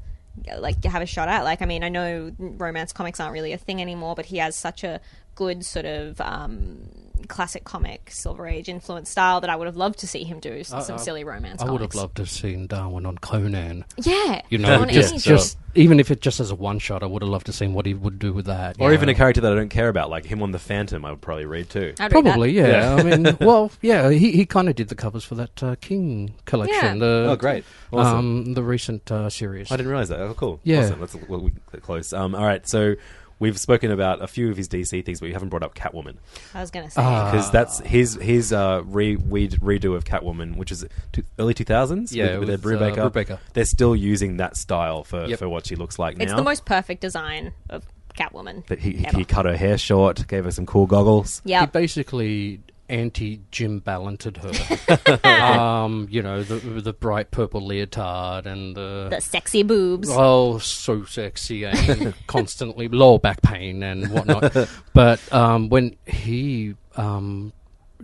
like 0.58 0.84
have 0.86 1.02
a 1.02 1.06
shot 1.06 1.28
at. 1.28 1.44
Like, 1.44 1.62
I 1.62 1.66
mean, 1.66 1.84
I 1.84 1.90
know 1.90 2.32
romance 2.38 2.94
comics 2.94 3.20
aren't 3.20 3.34
really 3.34 3.54
a 3.54 3.58
thing 3.58 3.82
anymore, 3.82 4.16
but 4.16 4.26
he 4.26 4.38
has 4.38 4.56
such 4.56 4.84
a 4.84 5.00
good 5.36 5.66
sort 5.66 5.86
of 5.86 6.20
um, 6.22 6.90
classic 7.28 7.64
comic 7.64 8.10
Silver 8.12 8.48
Age 8.48 8.70
influence 8.70 9.10
style 9.10 9.42
that 9.42 9.50
I 9.50 9.56
would 9.56 9.66
have 9.68 9.78
loved 9.78 10.00
to 10.00 10.08
see 10.08 10.24
him 10.24 10.40
do 10.40 10.64
some 10.64 10.80
I- 10.80 10.98
silly 10.98 11.24
romance. 11.24 11.62
I 11.62 11.70
would 11.70 11.82
have 11.82 11.96
loved 11.96 12.16
to 12.18 12.22
have 12.24 12.30
seen 12.30 12.68
Darwyn 12.68 13.06
on 13.06 13.18
Conan. 13.18 13.86
Yeah, 13.98 14.42
You 14.50 14.58
know, 14.60 14.82
on 14.82 14.90
just, 14.90 15.24
just 15.24 15.58
even 15.76 16.00
if 16.00 16.10
it 16.12 16.22
just 16.22 16.40
as 16.40 16.50
a 16.52 16.56
one 16.56 16.80
shot, 16.80 17.04
I 17.04 17.06
would 17.06 17.22
have 17.22 17.30
loved 17.30 17.46
to 17.48 17.54
seen 17.54 17.74
what 17.74 17.86
he 17.86 17.94
would 17.94 18.18
do 18.20 18.34
with 18.34 18.46
that. 18.46 18.78
Or 18.80 18.90
you 18.90 18.94
even 18.96 19.10
a 19.10 19.14
character 19.16 19.42
that 19.42 19.52
I 19.52 19.56
don't 19.56 19.70
care 19.70 19.90
about, 19.90 20.10
like 20.10 20.26
him 20.26 20.42
on 20.42 20.52
the 20.52 20.60
Phantom. 20.60 21.04
I 21.06 21.12
would 21.12 21.22
probably 21.22 21.46
read 21.46 21.70
too. 21.70 21.94
I'd 22.00 22.12
read 22.14 22.26
that. 22.26 22.30
Probably, 22.32 22.52
yeah. 22.52 22.96
I 22.96 23.04
mean, 23.04 23.38
well, 23.42 23.72
yeah. 23.82 24.10
He 24.10 24.32
he 24.32 24.46
kind 24.46 24.70
of 24.70 24.76
did 24.76 24.88
the 24.90 24.96
covers 24.96 25.24
for 25.24 25.36
that 25.36 25.62
uh, 25.64 25.76
King 25.82 26.34
collection. 26.46 26.76
Yeah. 26.76 26.96
The, 26.96 27.28
Oh, 27.30 27.36
great! 27.36 27.64
Awesome. 27.92 28.18
Um, 28.18 28.54
the 28.54 28.64
recent 28.64 29.12
uh, 29.12 29.30
series. 29.30 29.72
I 29.72 29.78
didn't 29.78 29.90
realize 29.90 30.10
that. 30.10 30.20
Oh, 30.20 30.34
cool. 30.34 30.60
Yeah. 30.64 30.86
Awesome. 30.86 31.00
Let's 31.02 31.16
well, 31.28 31.42
we 31.42 31.52
get 31.72 31.84
close. 31.84 32.14
Um, 32.14 32.34
all 32.36 32.46
right. 32.46 32.68
So 32.68 32.96
we've 33.40 33.60
spoken 33.60 33.92
about 33.92 34.22
a 34.22 34.28
few 34.28 34.52
of 34.52 34.58
his 34.58 34.68
DC 34.68 35.04
things, 35.06 35.20
but 35.20 35.28
we 35.28 35.34
haven't 35.34 35.50
brought 35.50 35.64
up 35.64 35.74
Catwoman 35.76 36.18
I 36.54 36.62
was 36.62 36.72
gonna 36.72 36.90
say. 36.90 37.02
Ah. 37.02 37.32
because 37.32 37.50
that's 37.52 37.80
his 37.80 38.16
his 38.16 38.54
uh, 38.54 38.84
re, 38.86 39.16
re 39.16 39.48
redo 39.50 39.96
of 39.96 40.04
Catwoman, 40.06 40.58
which 40.58 40.72
is 40.72 40.86
two, 41.12 41.24
early 41.40 41.54
two 41.54 41.64
thousands. 41.64 42.14
Yeah, 42.16 42.38
with, 42.38 42.50
with, 42.50 42.66
with, 42.66 42.82
Ed 42.82 43.00
uh, 43.00 43.10
Brubaker. 43.10 43.12
Brubaker. 43.12 43.40
They're 43.54 43.66
still 43.66 43.96
using 43.96 44.38
that 44.38 44.58
style 44.58 45.04
for, 45.04 45.26
Yep. 45.26 45.40
for 45.40 45.50
what 45.50 45.66
she 45.66 45.76
looks 45.76 45.98
like 45.98 46.20
it's 46.20 46.34
the 46.34 46.44
most 46.44 46.66
perfect 46.66 47.02
design 47.02 47.54
of 47.70 47.86
Catwoman. 48.18 48.66
That 48.68 48.80
he, 48.80 49.06
ever. 49.06 49.18
he 49.18 49.26
cut 49.26 49.46
her 49.46 49.56
hair 49.56 49.78
short, 49.78 50.28
gave 50.28 50.44
her 50.46 50.52
some 50.52 50.66
cool 50.66 50.86
goggles. 50.86 51.42
Yeah, 51.46 51.62
He 51.62 51.68
basically 51.68 52.62
anti 52.90 53.42
Jim 53.52 53.80
Ballanted 53.80 54.38
her. 54.38 55.20
um, 55.28 56.08
you 56.10 56.22
know, 56.22 56.44
the 56.44 56.56
the 56.82 56.94
bright 56.94 57.32
purple 57.32 57.62
leotard 57.62 58.46
and 58.46 58.76
the. 58.76 59.08
the 59.10 59.22
sexy 59.22 59.64
boobs. 59.64 60.10
Oh, 60.12 60.58
so 60.58 61.04
sexy 61.06 61.66
and 61.66 62.14
constantly 62.28 62.88
lower 62.88 63.20
back 63.20 63.42
pain 63.42 63.84
and 63.84 64.12
whatnot. 64.12 64.70
but 64.94 65.34
um, 65.34 65.70
when 65.70 65.96
he 66.06 66.76
um, 66.96 67.54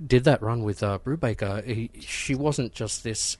did 0.05 0.23
that 0.25 0.41
run 0.41 0.63
with 0.63 0.83
uh, 0.83 0.99
Brubaker, 1.03 1.65
he, 1.65 1.89
she 1.99 2.35
wasn't 2.35 2.73
just 2.73 3.03
this 3.03 3.37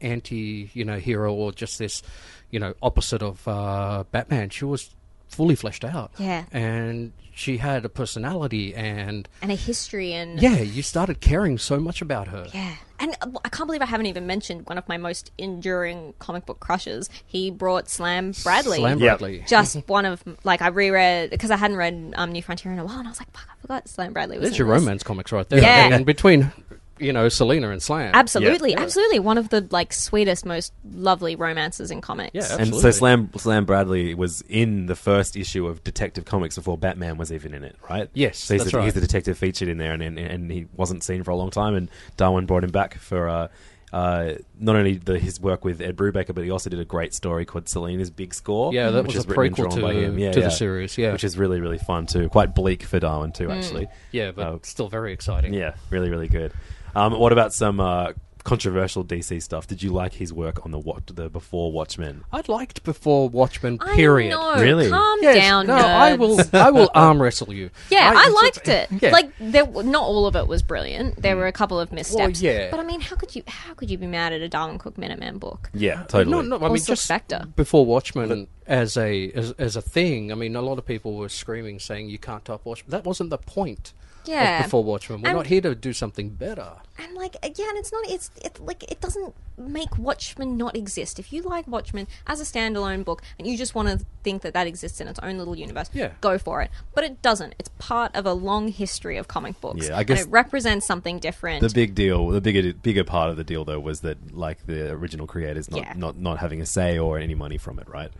anti, 0.00 0.70
you 0.74 0.84
know, 0.84 0.98
hero 0.98 1.32
or 1.32 1.52
just 1.52 1.78
this, 1.78 2.02
you 2.50 2.58
know, 2.58 2.74
opposite 2.82 3.22
of 3.22 3.46
uh, 3.46 4.04
Batman. 4.10 4.50
She 4.50 4.64
was 4.64 4.90
fully 5.34 5.54
fleshed 5.54 5.84
out. 5.84 6.12
Yeah. 6.18 6.44
and 6.52 7.12
she 7.36 7.56
had 7.56 7.84
a 7.84 7.88
personality 7.88 8.72
and 8.76 9.28
and 9.42 9.50
a 9.50 9.56
history 9.56 10.12
and 10.12 10.40
yeah, 10.40 10.58
you 10.60 10.82
started 10.82 11.20
caring 11.20 11.58
so 11.58 11.80
much 11.80 12.00
about 12.00 12.28
her. 12.28 12.46
Yeah. 12.54 12.76
And 13.00 13.16
uh, 13.20 13.26
I 13.44 13.48
can't 13.48 13.66
believe 13.66 13.82
I 13.82 13.86
haven't 13.86 14.06
even 14.06 14.24
mentioned 14.28 14.68
one 14.68 14.78
of 14.78 14.88
my 14.88 14.98
most 14.98 15.32
enduring 15.36 16.14
comic 16.20 16.46
book 16.46 16.60
crushes. 16.60 17.10
He 17.26 17.50
brought 17.50 17.88
Slam 17.90 18.32
Bradley. 18.44 18.76
Slam 18.78 19.00
Yep. 19.00 19.18
Bradley. 19.18 19.44
Just 19.48 19.88
one 19.88 20.04
of 20.06 20.22
like 20.44 20.62
I 20.62 20.68
reread 20.68 21.30
because 21.30 21.50
I 21.50 21.56
hadn't 21.56 21.76
read 21.76 22.14
um, 22.16 22.30
New 22.30 22.40
Frontier 22.40 22.70
in 22.72 22.78
a 22.78 22.84
while, 22.84 22.98
and 23.00 23.08
I 23.08 23.10
was 23.10 23.18
like, 23.18 23.32
"Fuck, 23.32 23.48
I 23.50 23.60
forgot 23.60 23.88
Slam 23.88 24.12
Bradley 24.12 24.38
was." 24.38 24.44
There's 24.50 24.54
in 24.60 24.66
your 24.66 24.72
this. 24.76 24.80
romance 24.82 25.02
comics 25.02 25.32
right 25.32 25.48
there. 25.48 25.60
Yeah. 25.60 25.92
And 25.92 26.06
between 26.06 26.52
you 26.98 27.12
know, 27.12 27.28
Selina 27.28 27.70
and 27.70 27.82
Slam. 27.82 28.12
Absolutely, 28.14 28.70
Yeah. 28.72 28.80
absolutely. 28.82 29.18
One 29.18 29.36
of 29.38 29.48
the 29.48 29.66
like 29.70 29.92
sweetest, 29.92 30.46
most 30.46 30.72
lovely 30.94 31.34
romances 31.36 31.90
in 31.90 32.00
comics. 32.00 32.30
Yeah, 32.34 32.42
absolutely. 32.42 32.72
And 32.72 32.80
so 32.82 32.90
Slam 32.92 33.30
Slam 33.36 33.64
Bradley 33.64 34.14
was 34.14 34.42
in 34.48 34.86
the 34.86 34.94
first 34.96 35.36
issue 35.36 35.66
of 35.66 35.82
Detective 35.84 36.24
Comics 36.24 36.54
before 36.56 36.78
Batman 36.78 37.16
was 37.16 37.32
even 37.32 37.52
in 37.54 37.64
it, 37.64 37.76
right? 37.90 38.08
Yes, 38.14 38.38
so 38.38 38.54
he's, 38.54 38.62
that's 38.62 38.72
the, 38.72 38.78
right. 38.78 38.84
he's 38.84 38.94
the 38.94 39.00
detective 39.00 39.36
featured 39.36 39.68
in 39.68 39.78
there, 39.78 39.92
and, 39.92 40.02
and 40.02 40.18
and 40.18 40.50
he 40.50 40.66
wasn't 40.76 41.02
seen 41.02 41.22
for 41.24 41.30
a 41.32 41.36
long 41.36 41.50
time. 41.50 41.74
And 41.74 41.90
Darwyn 42.16 42.46
brought 42.46 42.62
him 42.64 42.70
back 42.70 42.94
for 42.98 43.28
uh, 43.28 43.48
uh, 43.92 44.34
not 44.58 44.74
only 44.76 44.96
the, 44.96 45.18
his 45.18 45.40
work 45.40 45.64
with 45.64 45.80
Ed 45.80 45.96
Brubaker, 45.96 46.34
but 46.34 46.42
he 46.42 46.50
also 46.50 46.68
did 46.68 46.80
a 46.80 46.84
great 46.84 47.14
story 47.14 47.44
called 47.44 47.68
Selina's 47.68 48.10
Big 48.10 48.34
Score. 48.34 48.72
Yeah, 48.74 48.90
that 48.90 49.04
which 49.04 49.14
was 49.14 49.24
is 49.24 49.30
a 49.30 49.34
written 49.34 49.54
prequel 49.54 49.70
drawn 49.70 49.80
by 49.82 49.92
to- 49.92 50.00
him. 50.00 50.18
Yeah, 50.18 50.32
to 50.32 50.40
the 50.40 50.50
series, 50.50 50.96
yeah. 50.98 51.12
which 51.12 51.22
is 51.24 51.36
really 51.38 51.60
really 51.60 51.78
fun 51.78 52.06
too. 52.06 52.28
Quite 52.28 52.54
bleak 52.54 52.82
for 52.84 52.98
Darwyn 53.00 53.32
too, 53.34 53.48
Mm. 53.48 53.56
actually. 53.56 53.86
Yeah, 54.12 54.30
but 54.32 54.46
Uh, 54.46 54.58
still 54.62 54.88
very 54.88 55.12
exciting. 55.12 55.54
Yeah, 55.54 55.74
really, 55.90 56.10
really 56.10 56.28
good. 56.28 56.52
Um, 56.94 57.18
what 57.18 57.32
about 57.32 57.52
some 57.52 57.80
uh, 57.80 58.12
controversial 58.44 59.02
DC 59.04 59.42
stuff? 59.42 59.66
Did 59.66 59.82
you 59.82 59.90
like 59.90 60.12
his 60.14 60.32
work 60.32 60.64
on 60.64 60.70
the 60.70 60.78
what 60.78 61.06
the 61.06 61.28
before 61.30 61.72
Watchmen? 61.72 62.24
I 62.32 62.42
liked 62.46 62.82
before 62.84 63.28
Watchmen. 63.28 63.78
I 63.80 63.94
Period. 63.96 64.30
know. 64.30 64.54
Really? 64.60 64.90
Calm 64.90 65.18
Yes, 65.22 65.36
down, 65.36 65.66
no, 65.66 65.74
I 65.74 66.12
nerds. 66.12 66.18
will. 66.18 66.60
I 66.60 66.70
will 66.70 66.90
arm 66.94 67.20
wrestle 67.22 67.52
you. 67.52 67.70
Yeah, 67.90 68.12
I, 68.14 68.20
it's 68.20 68.28
a- 68.28 68.44
liked 68.44 68.68
it. 68.92 69.02
Yeah. 69.02 69.10
Like, 69.10 69.32
there, 69.40 69.66
not 69.66 70.02
all 70.02 70.26
of 70.26 70.36
it 70.36 70.46
was 70.46 70.62
brilliant. 70.62 71.20
There 71.22 71.36
were 71.36 71.46
a 71.46 71.52
couple 71.52 71.80
of 71.80 71.90
missteps. 71.92 72.42
yeah. 72.42 72.70
But 72.70 72.80
I 72.80 72.84
mean, 72.84 73.00
how 73.00 73.16
could 73.16 73.34
you? 73.34 73.42
How 73.46 73.72
could 73.74 73.90
you 73.90 73.96
be 73.98 74.06
mad 74.06 74.32
at 74.34 74.42
a 74.42 74.48
Darwyn 74.48 74.78
Cooke 74.78 74.96
Minuteman 74.96 75.40
book? 75.40 75.70
Yeah, 75.72 76.02
totally. 76.04 76.30
No, 76.30 76.42
no. 76.42 76.56
I 76.58 76.68
Or 76.68 76.70
mean, 76.70 76.78
Silk 76.78 76.96
just 76.96 77.04
Spectre. 77.04 77.44
before 77.56 77.86
Watchmen 77.86 78.46
as 78.66 78.96
a 78.96 79.30
as, 79.32 79.52
as 79.52 79.74
a 79.76 79.82
thing. 79.82 80.30
I 80.30 80.34
mean, 80.34 80.54
a 80.54 80.62
lot 80.62 80.78
of 80.78 80.84
people 80.86 81.16
were 81.16 81.28
screaming, 81.30 81.78
saying 81.80 82.08
you 82.10 82.18
can't 82.18 82.44
top 82.44 82.64
Watchmen. 82.66 82.90
That 82.90 83.04
wasn't 83.04 83.30
the 83.30 83.38
point. 83.38 83.94
Yeah. 84.26 84.62
Before 84.62 84.82
Watchmen, 84.84 85.22
we're 85.22 85.28
And- 85.28 85.36
not 85.36 85.46
here 85.46 85.60
to 85.60 85.74
do 85.74 85.92
something 85.92 86.30
better. 86.30 86.72
And 86.96 87.14
like, 87.14 87.36
yeah, 87.42 87.68
and 87.68 87.76
it's 87.78 87.90
not. 87.92 88.08
It's 88.08 88.30
it 88.42 88.60
like 88.60 88.84
it 88.90 89.00
doesn't 89.00 89.34
make 89.58 89.98
Watchmen 89.98 90.56
not 90.56 90.76
exist. 90.76 91.18
If 91.18 91.32
you 91.32 91.42
like 91.42 91.66
Watchmen 91.66 92.06
as 92.26 92.40
a 92.40 92.44
standalone 92.44 93.04
book 93.04 93.20
and 93.38 93.48
you 93.48 93.56
just 93.58 93.74
want 93.74 93.88
to 93.88 94.06
think 94.22 94.42
that 94.42 94.54
that 94.54 94.66
exists 94.68 95.00
in 95.00 95.08
its 95.08 95.18
own 95.20 95.36
little 95.38 95.56
universe, 95.56 95.90
Yeah. 95.92 96.12
go 96.20 96.38
for 96.38 96.62
it. 96.62 96.70
But 96.94 97.02
it 97.04 97.20
doesn't. 97.20 97.54
It's 97.58 97.68
part 97.78 98.14
of 98.14 98.26
a 98.26 98.32
long 98.32 98.68
history 98.68 99.16
of 99.16 99.26
comic 99.26 99.60
books. 99.60 99.88
Yeah, 99.88 99.98
I 99.98 100.04
guess 100.04 100.20
and 100.20 100.28
it 100.28 100.30
represents 100.30 100.86
something 100.86 101.18
different. 101.18 101.60
The 101.62 101.68
big 101.70 101.94
deal, 101.96 102.28
the 102.28 102.40
bigger 102.40 102.72
bigger 102.72 103.02
part 103.04 103.28
of 103.30 103.36
the 103.36 103.44
deal 103.44 103.64
though 103.64 103.80
was 103.80 104.00
that 104.00 104.36
like 104.36 104.64
the 104.66 104.90
original 104.92 105.26
creators 105.26 105.68
not 105.70 105.80
Yeah. 105.80 105.92
not, 105.96 106.16
not 106.16 106.38
having 106.38 106.60
a 106.60 106.66
say 106.66 106.96
or 106.98 107.18
any 107.18 107.34
money 107.34 107.58
from 107.58 107.80
it, 107.80 107.88
right? 107.88 108.10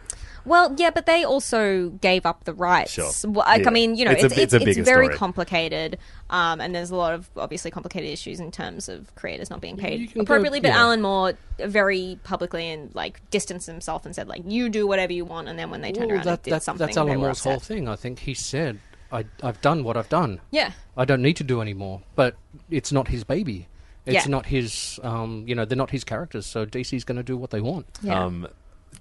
Well, 0.47 0.75
yeah, 0.77 0.91
but 0.91 1.07
they 1.07 1.25
also 1.25 1.89
gave 2.01 2.27
up 2.27 2.45
the 2.45 2.53
rights. 2.55 2.93
Sure. 2.93 3.11
Well, 3.25 3.45
Like, 3.47 3.63
Yeah. 3.63 3.69
I 3.69 3.73
mean, 3.73 3.97
you 3.97 4.05
know, 4.05 4.11
It's 4.11 4.23
a- 4.23 4.27
it's 4.27 4.37
it's 4.39 4.55
it's, 4.55 4.63
a 4.63 4.65
bigger 4.67 4.83
very 4.83 5.07
story. 5.07 5.17
complicated, 5.17 5.99
um, 6.31 6.61
and 6.61 6.75
there's 6.75 6.91
a 6.91 6.97
lot 6.97 7.15
of 7.15 7.29
obviously 7.37 7.71
complicated 7.71 8.11
issues 8.11 8.41
in 8.41 8.51
terms 8.51 8.89
of 8.89 9.15
creators 9.15 9.49
not 9.51 9.61
being 9.61 9.77
paid 9.77 10.11
can 10.13 10.21
go- 10.21 10.23
appropriately. 10.23 10.61
but 10.61 10.69
yeah. 10.69 10.79
Alan 10.81 11.01
Moore 11.03 11.33
very 11.59 12.19
publicly 12.25 12.69
and 12.71 12.95
like 12.95 13.21
distanced 13.31 13.67
himself 13.67 14.05
and 14.05 14.15
said 14.15 14.29
like, 14.29 14.43
"You 14.47 14.69
do 14.69 14.87
whatever 14.87 15.13
you 15.13 15.25
want," 15.25 15.49
and 15.49 15.59
then 15.59 15.71
when 15.71 15.81
they 15.81 15.93
turned 15.93 16.09
Well, 16.09 16.17
around 16.17 16.25
that, 16.27 16.31
and 16.33 16.43
did 16.43 16.53
that- 16.53 16.63
something, 16.63 16.87
that's 16.87 16.97
Alan 16.97 17.11
they 17.11 17.17
were 17.17 17.23
Moore's 17.23 17.43
whole 17.43 17.59
thing. 17.59 17.89
I 17.89 17.97
think 17.97 18.19
he 18.21 18.35
said, 18.35 18.79
I, 19.13 19.25
"I've 19.43 19.61
done 19.61 19.83
what 19.85 19.97
I've 19.97 20.09
done. 20.09 20.41
Yeah. 20.51 20.73
I 20.97 21.05
don't 21.05 21.23
need 21.23 21.37
to 21.39 21.45
do 21.45 21.61
anymore." 21.61 22.03
But 22.17 22.37
it's 22.71 22.93
not 22.93 23.09
his 23.09 23.25
baby. 23.25 23.69
It's 24.07 24.27
Yeah. 24.27 24.31
not 24.31 24.47
his. 24.47 25.01
Um, 25.03 25.45
you 25.47 25.55
know, 25.55 25.65
they're 25.65 25.79
not 25.79 25.91
his 25.91 26.05
characters. 26.05 26.45
So 26.45 26.67
DC's 26.67 27.05
going 27.05 27.17
to 27.17 27.23
do 27.23 27.37
what 27.39 27.49
they 27.51 27.61
want. 27.63 27.87
Yeah. 28.03 28.23
Um, 28.23 28.47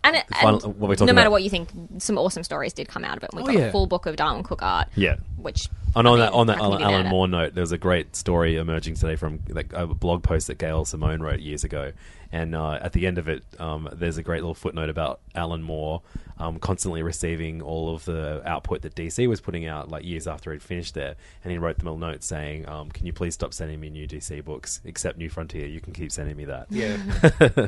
And, 0.03 0.17
it, 0.17 0.25
Final- 0.41 0.63
and 0.63 0.79
what 0.79 0.99
no 0.99 1.05
matter 1.07 1.21
about- 1.27 1.31
what 1.31 1.43
you 1.43 1.49
think, 1.49 1.69
some 1.99 2.17
awesome 2.17 2.43
stories 2.43 2.73
did 2.73 2.87
come 2.89 3.05
out 3.05 3.17
of 3.17 3.23
it. 3.23 3.29
We 3.33 3.41
Oh, 3.41 3.45
got 3.45 3.55
yeah. 3.55 3.61
a 3.61 3.71
full 3.71 3.87
book 3.87 4.05
of 4.05 4.15
Darwyn 4.17 4.43
Cooke 4.43 4.61
art. 4.61 4.89
Yeah. 4.95 5.15
which 5.37 5.69
And 5.95 6.07
I 6.07 6.11
on 6.11 6.17
mean, 6.17 6.25
that 6.25 6.33
on 6.33 6.47
that 6.47 6.57
how 6.57 6.71
can 6.71 6.79
you 6.79 6.85
Alan, 6.85 6.93
Alan? 7.01 7.07
Moore 7.07 7.27
note, 7.27 7.53
there 7.53 7.61
was 7.61 7.71
a 7.71 7.77
great 7.77 8.15
story 8.15 8.57
emerging 8.57 8.95
today 8.95 9.15
from 9.15 9.39
like 9.49 9.71
a 9.73 9.87
blog 9.87 10.23
post 10.23 10.47
that 10.47 10.57
Gail 10.57 10.85
Simone 10.85 11.21
wrote 11.21 11.39
years 11.39 11.63
ago, 11.63 11.91
and 12.33 12.55
uh, 12.55 12.79
at 12.81 12.93
the 12.93 13.05
end 13.05 13.19
of 13.19 13.27
it, 13.29 13.43
um, 13.59 13.87
there's 13.93 14.17
a 14.17 14.23
great 14.23 14.41
little 14.41 14.55
footnote 14.55 14.89
about 14.89 15.21
Alan 15.35 15.61
Moore 15.61 16.01
um, 16.39 16.59
constantly 16.59 17.03
receiving 17.03 17.61
all 17.61 17.93
of 17.93 18.05
the 18.05 18.41
output 18.45 18.81
that 18.81 18.95
DC 18.95 19.27
was 19.27 19.39
putting 19.39 19.65
out, 19.65 19.89
like 19.89 20.03
years 20.03 20.27
after 20.27 20.51
he'd 20.51 20.63
finished 20.63 20.93
there, 20.93 21.15
and 21.43 21.51
he 21.51 21.57
wrote 21.57 21.77
them 21.77 21.87
a 21.87 21.95
note 21.95 22.23
saying, 22.23 22.67
um, 22.67 22.89
"Can 22.89 23.05
you 23.05 23.13
please 23.13 23.33
stop 23.33 23.53
sending 23.53 23.79
me 23.79 23.89
new 23.89 24.07
DC 24.07 24.43
books? 24.43 24.81
Except 24.83 25.17
New 25.17 25.29
Frontier, 25.29 25.67
you 25.67 25.79
can 25.79 25.93
keep 25.93 26.11
sending 26.11 26.35
me 26.35 26.45
that." 26.45 26.67
Yeah, 26.69 26.97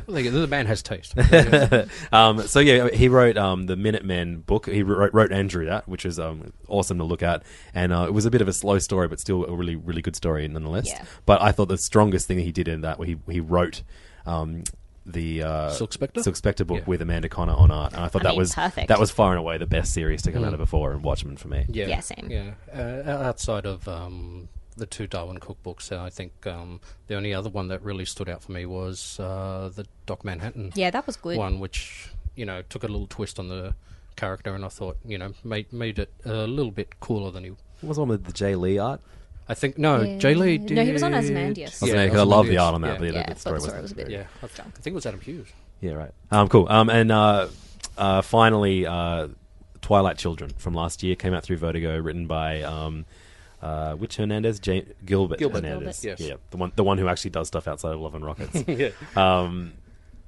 Like, 0.06 0.30
the 0.30 0.46
man 0.48 0.66
has 0.66 0.82
taste. 0.82 1.14
um, 2.12 2.42
so 2.42 2.60
yeah, 2.60 2.88
he 2.88 3.08
wrote 3.08 3.36
um, 3.36 3.66
the 3.66 3.76
Minutemen 3.76 4.40
book. 4.40 4.66
He 4.66 4.82
wrote, 4.82 5.14
wrote 5.14 5.32
Andrew 5.32 5.66
that, 5.66 5.88
which 5.88 6.04
was 6.04 6.18
um, 6.18 6.52
awesome 6.68 6.98
to 6.98 7.04
look 7.04 7.22
at, 7.22 7.44
and 7.74 7.92
uh, 7.92 8.06
it 8.06 8.12
was 8.12 8.26
a 8.26 8.30
bit 8.30 8.40
of 8.40 8.48
a 8.48 8.52
slow 8.52 8.78
story, 8.78 9.08
but 9.08 9.20
still 9.20 9.46
a 9.46 9.54
really 9.54 9.76
really 9.76 10.02
good 10.02 10.16
story 10.16 10.46
nonetheless. 10.48 10.88
Yeah. 10.88 11.04
But 11.24 11.40
I 11.40 11.52
thought 11.52 11.68
the 11.68 11.78
strongest 11.78 12.26
thing 12.26 12.38
that 12.38 12.44
he 12.44 12.52
did 12.52 12.68
in 12.68 12.80
that, 12.82 13.02
he 13.04 13.16
he 13.30 13.40
wrote. 13.40 13.82
Um, 14.26 14.64
the 15.04 15.42
uh, 15.44 15.70
Silk 15.70 15.92
Spectre? 15.92 16.22
Silk 16.22 16.34
Spectre 16.36 16.64
book 16.64 16.78
Yeah. 16.78 16.84
with 16.86 17.00
Amanda 17.00 17.28
Conner 17.28 17.52
on 17.52 17.70
art, 17.70 17.92
and 17.92 18.02
I 18.04 18.08
thought 18.08 18.22
I 18.22 18.24
that 18.24 18.30
mean, 18.30 18.38
was 18.38 18.54
perfect. 18.54 18.88
that 18.88 18.98
was 18.98 19.10
far 19.12 19.30
and 19.30 19.38
away 19.38 19.56
the 19.56 19.66
best 19.66 19.92
series 19.92 20.22
to 20.22 20.32
come 20.32 20.42
out 20.44 20.52
of 20.52 20.58
before 20.58 20.90
and 20.92 21.02
Watchmen 21.02 21.36
for 21.36 21.46
me. 21.48 21.64
Yeah, 21.68 21.86
Yeah, 21.86 22.00
same. 22.00 22.28
Yeah, 22.28 22.54
uh, 22.74 23.22
outside 23.28 23.66
of 23.66 23.86
um, 23.86 24.48
the 24.76 24.84
two 24.86 25.06
Darwyn 25.06 25.38
Cooke 25.38 25.62
books, 25.62 25.92
uh, 25.92 26.02
I 26.02 26.10
think 26.10 26.44
um, 26.46 26.80
the 27.06 27.14
only 27.14 27.32
other 27.32 27.48
one 27.48 27.68
that 27.68 27.82
really 27.82 28.04
stood 28.04 28.28
out 28.28 28.42
for 28.42 28.50
me 28.50 28.66
was 28.66 29.20
uh, 29.20 29.70
the 29.74 29.86
Doc 30.06 30.24
Manhattan. 30.24 30.72
Yeah, 30.74 30.90
that 30.90 31.06
was 31.06 31.16
good. 31.16 31.36
one, 31.38 31.60
which 31.60 32.08
you 32.34 32.44
know 32.44 32.62
took 32.62 32.82
a 32.82 32.88
little 32.88 33.06
twist 33.06 33.38
on 33.38 33.46
the 33.48 33.74
character, 34.16 34.56
and 34.56 34.64
I 34.64 34.68
thought 34.68 34.96
you 35.04 35.18
know 35.18 35.34
made 35.44 35.72
made 35.72 36.00
it 36.00 36.12
a 36.24 36.48
little 36.48 36.72
bit 36.72 36.98
cooler 36.98 37.30
than 37.30 37.44
he. 37.44 37.50
What 37.50 37.58
was 37.90 37.96
the 37.96 38.00
one 38.00 38.08
with 38.08 38.24
the 38.24 38.32
Jae 38.32 38.58
Lee 38.58 38.78
art? 38.78 39.00
I 39.48 39.54
think 39.54 39.78
no, 39.78 40.00
Jae 40.00 40.36
Lee 40.36 40.58
did. 40.58 40.74
No, 40.76 40.84
he 40.84 40.92
was 40.92 41.02
on 41.02 41.14
Ozymandias. 41.14 41.80
I, 41.82 41.84
was 41.84 41.92
saying, 41.92 42.10
'cause 42.10 42.18
I 42.18 42.22
love 42.24 42.46
the 42.46 42.58
Ozymandias, 42.58 42.62
art 42.62 42.74
on 42.74 42.80
that, 42.82 42.92
Yeah, 42.94 42.98
but 42.98 43.04
yeah, 43.06 43.12
Yeah, 43.20 43.32
the 43.34 43.38
story 43.40 43.60
story 43.60 43.78
wasn't 43.78 43.82
was 43.82 43.92
a 43.92 43.94
bit- 43.94 44.10
yeah. 44.10 44.24
I, 44.42 44.46
I 44.46 44.48
think 44.48 44.86
it 44.88 44.94
was 44.94 45.06
Adam 45.06 45.20
Hughes. 45.20 45.48
Yeah, 45.80 45.92
right. 45.92 46.10
Um, 46.30 46.48
cool. 46.48 46.66
Um, 46.68 46.90
and 46.90 47.12
uh, 47.12 47.48
uh, 47.98 48.22
finally, 48.22 48.86
uh, 48.86 49.28
Twilight 49.82 50.18
Children 50.18 50.50
from 50.56 50.74
last 50.74 51.02
year 51.02 51.14
came 51.14 51.32
out 51.34 51.44
through 51.44 51.58
Vertigo, 51.58 51.98
written 52.00 52.26
by 52.26 52.62
um, 52.62 53.04
uh, 53.62 53.94
which 53.94 54.16
Hernandez? 54.16 54.60
Ja- 54.64 54.80
Gilbert, 55.04 55.38
Gilbert. 55.38 55.62
Hernandez. 55.64 56.00
Gilbert, 56.00 56.20
yes. 56.20 56.28
Yeah, 56.28 56.36
the 56.50 56.56
one, 56.56 56.72
the 56.74 56.82
one 56.84 56.98
who 56.98 57.06
actually 57.08 57.30
does 57.30 57.46
stuff 57.48 57.68
outside 57.68 57.92
of 57.94 58.00
Love 58.00 58.14
and 58.16 58.24
Rockets. 58.24 58.64
yeah. 58.66 58.88
um, 59.14 59.74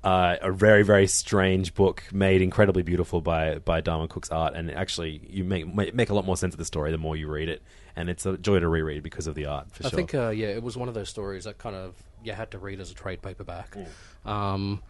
uh, 0.05 0.37
a 0.43 0.53
very 0.53 0.85
very 0.85 1.09
strange 1.09 1.75
book 1.75 2.05
made 2.13 2.41
incredibly 2.41 2.83
beautiful 2.85 3.21
by 3.21 3.57
by 3.59 3.81
Darwyn 3.81 4.09
Cooke's 4.09 4.31
art, 4.31 4.55
and 4.55 4.71
actually 4.71 5.21
you 5.29 5.43
make 5.43 5.67
make 5.75 5.93
make 5.93 6.09
a 6.11 6.15
lot 6.15 6.25
more 6.25 6.37
sense 6.37 6.55
of 6.55 6.59
the 6.59 6.65
story 6.65 6.93
the 6.93 6.99
more 6.99 7.17
you 7.17 7.27
read 7.27 7.49
it, 7.49 7.63
and 7.99 8.09
it's 8.09 8.25
a 8.25 8.39
joy 8.39 8.61
to 8.61 8.69
reread 8.69 9.03
because 9.03 9.27
of 9.27 9.35
the 9.35 9.47
art. 9.47 9.67
For 9.73 9.85
I 9.85 9.91
sure. 9.91 9.97
think, 9.97 10.15
uh, 10.15 10.29
yeah, 10.29 10.47
it 10.49 10.63
was 10.63 10.77
one 10.77 10.87
of 10.87 10.95
those 10.95 11.09
stories 11.09 11.45
that 11.45 11.59
kind 11.59 11.75
of 11.75 11.97
you 12.23 12.33
had 12.33 12.53
to 12.53 12.59
read 12.59 12.79
as 12.79 12.93
a 12.93 12.95
trade 12.95 13.23
paperback. 13.23 13.77
Um, 14.25 14.83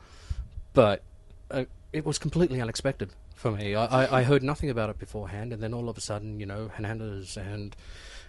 but 0.75 1.03
uh, 1.51 1.65
it 1.91 2.05
was 2.05 2.19
completely 2.19 2.61
unexpected 2.61 3.11
for 3.35 3.51
me. 3.51 3.75
I, 3.75 4.05
I, 4.05 4.19
I 4.19 4.23
heard 4.25 4.43
nothing 4.43 4.69
about 4.69 4.91
it 4.91 4.99
beforehand, 4.99 5.55
and 5.55 5.63
then 5.63 5.73
all 5.73 5.89
of 5.89 5.97
a 5.97 6.03
sudden, 6.03 6.39
you 6.39 6.45
know, 6.45 6.69
Hernandez 6.69 7.39
and 7.39 7.75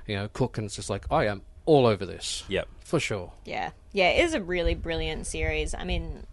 you 0.08 0.16
know 0.16 0.30
Cooke, 0.30 0.58
and 0.58 0.66
it's 0.66 0.78
just 0.78 0.90
like 0.90 1.06
I 1.12 1.26
am 1.28 1.42
all 1.66 1.86
over 1.86 2.06
this. 2.06 2.46
Yep. 2.48 2.70
for 2.80 3.02
sure. 3.02 3.34
Yeah, 3.44 3.72
yeah, 3.92 4.12
it 4.12 4.24
is 4.24 4.34
a 4.34 4.42
really 4.42 4.76
brilliant 4.76 5.28
series. 5.28 5.76
I 5.76 5.84
mean, 5.84 6.26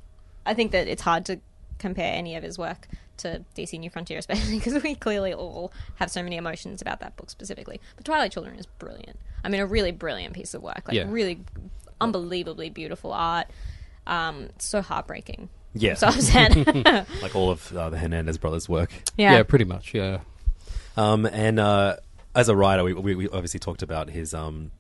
I 0.46 0.54
think 0.54 0.70
that 0.70 0.86
it's 0.86 1.02
hard 1.02 1.26
to 1.26 1.40
compare 1.78 2.14
any 2.14 2.36
of 2.36 2.44
his 2.44 2.56
work 2.58 2.86
to 3.18 3.44
DC 3.56 3.78
New 3.78 3.90
Frontier, 3.90 4.18
especially 4.18 4.58
because 4.58 4.82
we 4.82 4.94
clearly 4.94 5.32
all 5.32 5.72
have 5.96 6.10
so 6.10 6.22
many 6.22 6.36
emotions 6.36 6.80
about 6.82 7.00
that 7.00 7.16
book 7.16 7.30
specifically. 7.30 7.80
But 7.96 8.04
Twilight 8.04 8.32
Children 8.32 8.58
is 8.58 8.66
brilliant. 8.66 9.18
I 9.44 9.48
mean, 9.48 9.60
a 9.60 9.66
really 9.66 9.92
brilliant 9.92 10.34
piece 10.34 10.54
of 10.54 10.62
work. 10.62 10.82
Like 10.88 10.96
Yeah. 10.96 11.04
really 11.08 11.40
unbelievably 12.00 12.70
beautiful 12.70 13.12
art. 13.12 13.46
Um, 14.06 14.50
so 14.58 14.82
heartbreaking. 14.82 15.48
Yeah. 15.74 15.94
So 15.94 16.08
upset. 16.08 16.54
like 17.22 17.34
all 17.34 17.50
of 17.50 17.74
uh, 17.76 17.90
the 17.90 17.98
Hernandez 17.98 18.38
brothers' 18.38 18.68
work. 18.68 18.90
yeah. 19.16 19.42
pretty 19.42 19.64
much. 19.64 19.94
Yeah, 19.94 20.20
Um, 20.96 21.26
and 21.26 21.58
uh, 21.60 21.96
as 22.34 22.48
a 22.48 22.56
writer, 22.56 22.84
we, 22.84 22.94
we, 22.94 23.14
we 23.14 23.28
obviously 23.28 23.60
talked 23.60 23.82
about 23.82 24.08
his 24.10 24.32
um, 24.34 24.70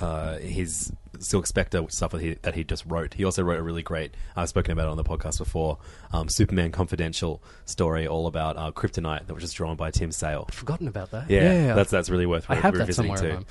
uh, 0.00 0.38
his 0.38 0.92
Silk 1.22 1.46
Spectre 1.46 1.82
stuff 1.88 2.12
that 2.12 2.20
he 2.20 2.34
that 2.42 2.54
he 2.54 2.64
just 2.64 2.84
wrote. 2.86 3.14
He 3.14 3.24
also 3.24 3.42
wrote 3.42 3.58
a 3.58 3.62
really 3.62 3.82
great. 3.82 4.14
I've 4.36 4.48
spoken 4.48 4.72
about 4.72 4.86
it 4.88 4.90
on 4.90 4.96
the 4.96 5.04
podcast 5.04 5.38
before. 5.38 5.78
Um, 6.12 6.28
Superman 6.28 6.72
Confidential 6.72 7.42
story, 7.64 8.06
all 8.06 8.26
about 8.26 8.56
uh, 8.56 8.70
Kryptonite, 8.72 9.26
that 9.26 9.34
was 9.34 9.42
just 9.42 9.56
drawn 9.56 9.76
by 9.76 9.90
Tim 9.90 10.12
Sale. 10.12 10.48
forgotten 10.52 10.88
about 10.88 11.10
that. 11.12 11.30
Yeah, 11.30 11.74
that's 11.74 11.90
that's 11.90 12.10
really 12.10 12.26
worth 12.26 12.46
I 12.48 12.54
re- 12.54 12.60
have 12.60 12.74
that 12.74 12.80
revisiting 12.80 13.16
somewhere. 13.16 13.18
too. 13.18 13.36
at 13.38 13.44
home. 13.44 13.46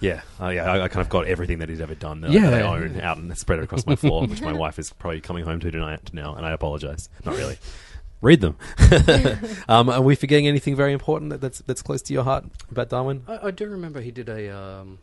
Yeah, 0.00 0.20
uh, 0.40 0.48
yeah, 0.48 0.70
I, 0.70 0.82
I 0.82 0.88
kind 0.88 1.02
of 1.02 1.08
got 1.08 1.26
everything 1.26 1.60
that 1.60 1.68
he's 1.68 1.80
ever 1.80 1.94
done 1.94 2.20
that, 2.22 2.30
Yeah. 2.32 2.50
that 2.50 2.62
I 2.62 2.78
own 2.78 3.00
out 3.00 3.16
and 3.16 3.36
spread 3.38 3.60
it 3.60 3.62
across 3.64 3.86
my 3.86 3.94
floor, 3.94 4.26
which 4.26 4.42
my 4.42 4.52
wife 4.52 4.78
is 4.78 4.92
probably 4.92 5.20
coming 5.20 5.44
home 5.44 5.60
to 5.60 5.70
tonight 5.70 6.12
now, 6.12 6.34
and 6.34 6.44
I 6.44 6.50
apologise. 6.50 7.08
Not 7.24 7.36
really. 7.36 7.58
Read 8.20 8.40
them. 8.40 8.56
um, 9.68 9.88
are 9.88 10.00
we 10.02 10.14
forgetting 10.16 10.46
anything 10.48 10.74
very 10.74 10.92
important 10.92 11.30
that, 11.30 11.40
that's 11.40 11.58
that's 11.60 11.80
close 11.82 12.02
to 12.02 12.12
your 12.12 12.24
heart 12.24 12.44
about 12.70 12.88
Darwyn? 12.88 13.22
I, 13.28 13.48
I 13.48 13.50
do 13.50 13.68
remember 13.68 14.00
he 14.00 14.10
did 14.10 14.28
a, 14.28 14.48
um, 14.56 14.98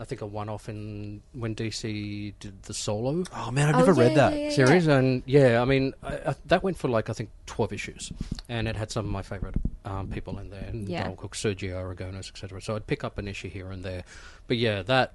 I 0.00 0.04
think 0.04 0.20
a 0.20 0.26
one-off 0.26 0.68
in 0.68 1.22
when 1.32 1.54
DC 1.54 2.34
did 2.38 2.62
the 2.62 2.74
solo. 2.74 3.24
Oh 3.34 3.50
man, 3.50 3.68
I've 3.68 3.74
Oh, 3.74 3.78
never 3.86 3.92
yeah, 4.00 4.08
read 4.08 4.16
that. 4.16 4.32
yeah, 4.32 4.38
yeah, 4.44 4.50
series, 4.50 4.86
and 4.86 5.22
yeah, 5.26 5.60
I 5.60 5.64
mean 5.64 5.92
I, 6.02 6.14
I, 6.30 6.34
that 6.46 6.62
went 6.62 6.76
for 6.78 6.88
like 6.88 7.10
I 7.10 7.12
think 7.12 7.30
twelve 7.46 7.72
issues, 7.72 8.12
and 8.48 8.68
it 8.68 8.76
had 8.76 8.90
some 8.90 9.04
of 9.06 9.10
my 9.10 9.22
favorite 9.22 9.56
um, 9.84 10.08
people 10.08 10.38
in 10.38 10.50
there, 10.50 10.64
and 10.68 10.88
Yeah. 10.88 11.00
Donald 11.02 11.18
Cook, 11.18 11.34
Sergio 11.34 11.74
Aragonés, 11.74 12.30
etc. 12.30 12.60
So 12.62 12.76
I'd 12.76 12.86
pick 12.86 13.02
up 13.04 13.18
an 13.18 13.26
issue 13.28 13.48
here 13.48 13.70
and 13.70 13.82
there, 13.84 14.04
but 14.46 14.56
yeah, 14.56 14.82
that 14.82 15.14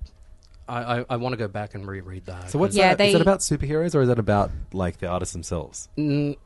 I, 0.68 1.00
I, 1.00 1.06
I 1.12 1.16
want 1.18 1.34
to 1.34 1.38
go 1.38 1.48
back 1.48 1.76
and 1.76 1.86
reread 1.88 2.26
that. 2.26 2.50
So 2.50 2.58
what's 2.60 2.76
Yeah, 2.76 2.96
that? 2.96 3.04
Is 3.04 3.12
they- 3.14 3.18
that 3.18 3.22
about 3.22 3.40
superheroes 3.40 3.96
or 3.96 4.02
is 4.02 4.08
that 4.10 4.20
about 4.20 4.52
like 4.74 4.98
the 5.00 5.08
artists 5.08 5.34
themselves? 5.34 5.90
Mm, 5.98 6.38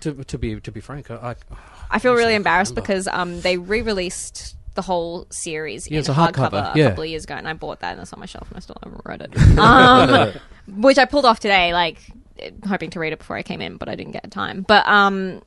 to 0.00 0.12
to 0.24 0.38
be 0.38 0.60
to 0.60 0.70
be 0.72 0.80
frank, 0.80 1.10
I, 1.10 1.14
I 1.30 1.34
I 1.90 1.98
feel 1.98 2.14
really 2.14 2.34
embarrassed 2.34 2.72
remember. 2.72 2.82
because 2.86 3.08
um, 3.08 3.40
they 3.40 3.56
re-released 3.56 4.54
the 4.78 4.82
whole 4.82 5.26
series 5.30 5.90
Yeah, 5.90 5.96
in 5.96 5.98
it's 6.00 6.08
a 6.08 6.12
hardcover, 6.14 6.50
hardcover 6.52 6.74
a 6.74 6.78
yeah. 6.78 6.88
couple 6.90 7.02
of 7.02 7.10
years 7.10 7.24
ago, 7.24 7.34
and 7.34 7.48
I 7.48 7.52
bought 7.52 7.80
that 7.80 7.94
and 7.94 8.00
it's 8.00 8.12
on 8.12 8.20
my 8.20 8.26
shelf, 8.26 8.46
and 8.48 8.56
I 8.56 8.60
still 8.60 8.76
haven't 8.80 9.02
read 9.04 9.22
it. 9.22 9.30
Um, 9.58 10.32
which 10.82 10.98
I 10.98 11.04
pulled 11.04 11.24
off 11.24 11.40
today, 11.40 11.72
like 11.72 11.98
hoping 12.64 12.90
to 12.90 13.00
read 13.00 13.12
it 13.12 13.18
before 13.18 13.36
I 13.36 13.42
came 13.42 13.60
in, 13.60 13.76
but 13.76 13.88
I 13.88 13.96
didn't 13.96 14.12
get 14.12 14.30
time. 14.30 14.62
But 14.68 14.86
um, 14.86 15.42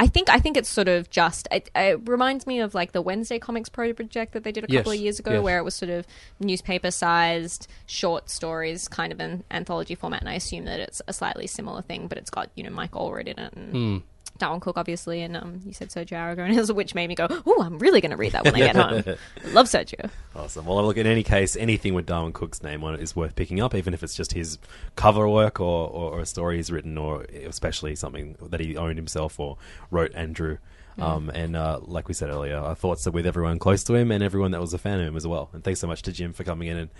I 0.00 0.06
think 0.06 0.30
I 0.30 0.38
think 0.38 0.56
it's 0.56 0.70
sort 0.70 0.88
of 0.88 1.10
just 1.10 1.46
it, 1.52 1.70
it 1.74 2.08
reminds 2.08 2.46
me 2.46 2.60
of 2.60 2.74
like 2.74 2.92
the 2.92 3.02
Wednesday 3.02 3.38
Comics 3.38 3.68
project 3.68 4.32
that 4.32 4.44
they 4.44 4.50
did 4.52 4.64
a 4.64 4.66
couple 4.66 4.92
Yes, 4.92 4.98
of 5.00 5.04
years 5.04 5.18
ago, 5.18 5.32
yes. 5.34 5.42
where 5.42 5.58
it 5.58 5.62
was 5.62 5.74
sort 5.74 5.90
of 5.90 6.06
newspaper 6.40 6.90
sized 6.90 7.68
short 7.86 8.30
stories, 8.30 8.88
kind 8.88 9.12
of 9.12 9.20
an 9.20 9.44
anthology 9.50 9.94
format. 9.94 10.20
And 10.20 10.28
I 10.30 10.34
assume 10.34 10.64
that 10.64 10.80
it's 10.80 11.02
a 11.06 11.12
slightly 11.12 11.46
similar 11.46 11.82
thing, 11.82 12.06
but 12.08 12.16
it's 12.16 12.30
got 12.30 12.48
you 12.54 12.64
know 12.64 12.70
Mike 12.70 12.92
Allred 12.92 13.26
in 13.28 13.38
it 13.38 13.52
and. 13.52 13.70
Hmm. 13.72 13.96
Darwyn 14.38 14.60
Cooke, 14.60 14.76
obviously, 14.76 15.22
and 15.22 15.36
um, 15.36 15.60
you 15.64 15.72
said 15.72 15.90
Sergio 15.90 16.12
Aragon, 16.12 16.56
which 16.74 16.94
made 16.94 17.08
me 17.08 17.14
go, 17.14 17.26
"Oh, 17.30 17.62
I'm 17.62 17.78
really 17.78 18.00
going 18.00 18.10
to 18.10 18.16
read 18.16 18.32
that 18.32 18.44
when 18.44 18.54
I 18.54 18.58
get 18.58 18.76
home." 18.76 19.16
Love 19.52 19.66
Sergio. 19.66 20.10
Awesome. 20.34 20.66
Well, 20.66 20.84
look, 20.84 20.96
in 20.96 21.06
any 21.06 21.22
case, 21.22 21.56
anything 21.56 21.94
with 21.94 22.06
Darwyn 22.06 22.32
Cooke's 22.32 22.62
name 22.62 22.82
on 22.82 22.94
it 22.94 23.00
is 23.00 23.14
worth 23.14 23.36
picking 23.36 23.60
up, 23.60 23.74
even 23.74 23.94
if 23.94 24.02
it's 24.02 24.14
just 24.14 24.32
his 24.32 24.58
cover 24.96 25.28
work 25.28 25.60
or, 25.60 25.88
or, 25.88 26.12
or 26.12 26.20
a 26.20 26.26
story 26.26 26.56
he's 26.56 26.70
written, 26.70 26.98
or 26.98 27.22
especially 27.22 27.94
something 27.94 28.36
that 28.40 28.60
he 28.60 28.76
owned 28.76 28.96
himself 28.98 29.38
or 29.38 29.56
wrote 29.90 30.12
and 30.14 30.34
drew. 30.34 30.58
Um, 30.98 31.30
and 31.30 31.56
uh, 31.56 31.80
like 31.82 32.06
we 32.08 32.14
said 32.14 32.30
earlier, 32.30 32.56
our 32.56 32.74
thoughts 32.74 33.06
are 33.06 33.10
with 33.10 33.26
everyone 33.26 33.58
close 33.58 33.82
to 33.84 33.94
him 33.94 34.12
and 34.12 34.22
everyone 34.22 34.52
that 34.52 34.60
was 34.60 34.74
a 34.74 34.78
fan 34.78 35.00
of 35.00 35.06
him 35.08 35.16
as 35.16 35.26
well. 35.26 35.50
And 35.52 35.64
thanks 35.64 35.80
so 35.80 35.88
much 35.88 36.02
to 36.02 36.12
Jim 36.12 36.32
for 36.32 36.44
coming 36.44 36.68
in 36.68 36.76
and 36.76 36.90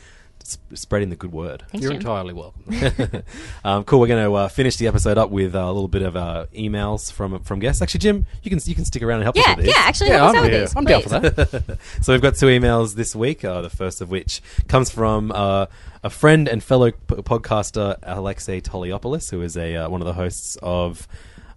spreading 0.75 1.09
the 1.09 1.17
good 1.17 1.33
word. 1.33 1.63
Thanks, 1.71 1.83
you're 1.83 1.93
Jim. 1.93 2.01
entirely 2.01 2.33
welcome. 2.35 2.65
Um, 3.65 3.83
cool. 3.85 3.99
We're 4.01 4.09
going 4.09 4.25
to 4.25 4.35
uh, 4.35 4.49
finish 4.49 4.77
the 4.77 4.87
episode 4.89 5.17
up 5.17 5.31
with 5.31 5.55
uh, 5.55 5.61
a 5.61 5.73
little 5.73 5.89
bit 5.89 6.03
of 6.03 6.17
uh, 6.17 6.47
emails 6.55 7.11
from 7.11 7.43
from 7.45 7.61
guests. 7.61 7.81
Actually, 7.81 8.01
Jim, 8.01 8.27
you 8.43 8.51
can 8.51 8.59
you 8.65 8.75
can 8.75 8.85
stick 8.85 9.03
around 9.03 9.17
and 9.21 9.25
help 9.25 9.39
us 9.39 9.47
Yeah, 9.47 9.57
with 9.57 9.67
yeah. 9.67 9.73
Actually, 9.79 10.11
Yeah, 10.11 10.17
help 10.19 10.31
I'm 10.31 10.37
out 10.37 10.43
with 10.43 10.53
here. 10.53 10.69
I'm 10.77 10.85
down 10.85 11.03
please. 11.03 11.13
for 11.13 11.21
that. 11.21 11.79
So 12.03 12.13
we've 12.13 12.21
got 12.21 12.35
two 12.35 12.47
emails 12.47 12.95
this 12.95 13.17
week. 13.17 13.43
Uh, 13.45 13.63
the 13.63 13.71
first 13.71 14.01
of 14.03 14.11
which 14.11 14.43
comes 14.69 14.91
from 14.91 15.33
uh, 15.33 15.67
a 16.03 16.11
friend 16.11 16.47
and 16.47 16.63
fellow 16.63 16.91
p- 16.91 16.97
podcaster 17.17 17.97
Alexei 18.03 18.61
Toliopoulos, 18.61 19.31
who 19.31 19.41
is 19.41 19.57
a 19.57 19.77
uh, 19.77 19.89
one 19.89 20.03
of 20.03 20.07
the 20.07 20.13
hosts 20.15 20.59
of 20.63 21.09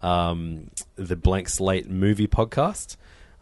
um, 0.02 0.70
the 0.96 1.18
Blank 1.18 1.50
Slate 1.50 1.90
movie 1.90 2.28
podcast. 2.28 2.96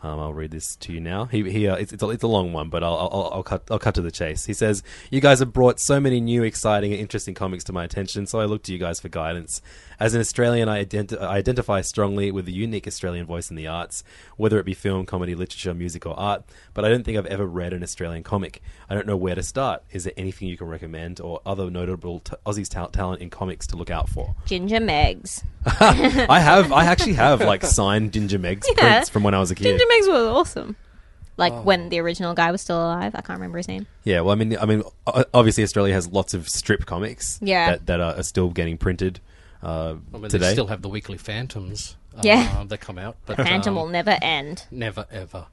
Um, 0.05 0.19
I'll 0.19 0.33
read 0.33 0.51
this 0.51 0.75
to 0.77 0.93
you 0.93 0.99
now. 0.99 1.25
He, 1.25 1.49
he 1.49 1.67
uh, 1.67 1.75
it's, 1.77 1.91
it's, 1.91 2.03
a, 2.03 2.09
it's 2.09 2.21
a 2.23 2.27
long 2.27 2.53
one, 2.53 2.69
but 2.69 2.83
I'll, 2.83 2.95
I'll, 2.95 3.29
I'll 3.33 3.43
cut 3.43 3.63
I'll 3.71 3.79
cut 3.79 3.95
to 3.95 4.01
the 4.03 4.11
chase. 4.11 4.45
He 4.45 4.53
says, 4.53 4.83
"You 5.09 5.19
guys 5.19 5.39
have 5.39 5.51
brought 5.51 5.79
so 5.79 5.99
many 5.99 6.21
new, 6.21 6.43
exciting, 6.43 6.91
and 6.91 7.01
interesting 7.01 7.33
comics 7.33 7.63
to 7.65 7.73
my 7.73 7.83
attention, 7.83 8.27
so 8.27 8.39
I 8.39 8.45
look 8.45 8.61
to 8.63 8.71
you 8.71 8.77
guys 8.77 8.99
for 8.99 9.09
guidance. 9.09 9.63
As 9.99 10.13
an 10.13 10.19
Australian, 10.21 10.67
I, 10.69 10.83
identi- 10.83 11.19
I 11.19 11.37
identify 11.37 11.79
strongly 11.81 12.29
with 12.29 12.45
the 12.45 12.51
unique 12.51 12.85
Australian 12.85 13.25
voice 13.25 13.49
in 13.49 13.55
the 13.55 13.65
arts, 13.67 14.03
whether 14.37 14.59
it 14.59 14.65
be 14.65 14.73
film, 14.73 15.05
comedy, 15.05 15.33
literature, 15.35 15.73
music, 15.73 16.05
or 16.05 16.19
art. 16.19 16.43
But 16.73 16.83
I 16.85 16.89
don't 16.89 17.03
think 17.05 17.17
I've 17.17 17.25
ever 17.27 17.45
read 17.47 17.71
an 17.73 17.81
Australian 17.81 18.21
comic. 18.21 18.61
I 18.89 18.93
don't 18.93 19.07
know 19.07 19.15
where 19.17 19.35
to 19.35 19.41
start. 19.43 19.83
Is 19.91 20.03
there 20.03 20.13
anything 20.17 20.49
you 20.49 20.57
can 20.57 20.67
recommend, 20.67 21.19
or 21.19 21.41
other 21.45 21.71
notable 21.71 22.19
t- 22.19 22.33
Aussies 22.45 22.69
ta- 22.69 22.87
talent 22.87 23.21
in 23.21 23.29
comics 23.31 23.65
to 23.67 23.75
look 23.77 23.89
out 23.89 24.07
for? 24.09 24.35
Ginger 24.45 24.79
Megs. 24.79 25.43
I 25.65 26.39
have, 26.41 26.71
I 26.71 26.85
actually 26.85 27.13
have 27.13 27.41
like 27.41 27.63
signed 27.63 28.13
Ginger 28.13 28.37
Meg's 28.37 28.67
Yeah. 28.77 28.93
prints 28.95 29.09
from 29.09 29.23
when 29.23 29.33
I 29.33 29.39
was 29.39 29.49
a 29.49 29.55
kid. 29.55 29.63
Ginger 29.63 29.85
Megs 30.01 30.07
was 30.07 30.27
awesome. 30.27 30.75
Like 31.37 31.51
Oh. 31.53 31.61
when 31.63 31.89
the 31.89 31.99
original 31.99 32.33
guy 32.33 32.51
was 32.51 32.61
still 32.61 32.77
alive. 32.81 33.13
I 33.13 33.21
can't 33.21 33.37
remember 33.39 33.57
his 33.57 33.67
name. 33.67 33.87
Yeah, 34.05 34.21
well, 34.21 34.31
I 34.31 34.35
mean, 34.35 34.57
I 34.57 34.65
mean, 34.65 34.83
o- 35.05 35.25
obviously 35.33 35.63
Australia 35.63 35.93
has 35.93 36.07
lots 36.07 36.33
of 36.33 36.47
strip 36.47 36.85
comics. 36.85 37.39
Yeah. 37.41 37.71
that, 37.71 37.85
that 37.87 37.99
are, 37.99 38.15
are 38.15 38.23
still 38.23 38.49
getting 38.51 38.77
printed 38.77 39.19
uh, 39.61 39.95
I 40.13 40.17
mean, 40.17 40.29
today. 40.29 40.47
they 40.47 40.51
still 40.53 40.67
have 40.67 40.81
the 40.81 40.89
weekly 40.89 41.17
Phantoms. 41.17 41.97
Uh, 42.15 42.21
Yeah. 42.23 42.63
that 42.67 42.79
come 42.79 42.97
out. 42.97 43.17
But 43.25 43.35
Phantom 43.37 43.77
um, 43.77 43.83
will 43.83 43.89
never 43.91 44.17
end. 44.21 44.63
never 44.71 45.05
ever. 45.11 45.47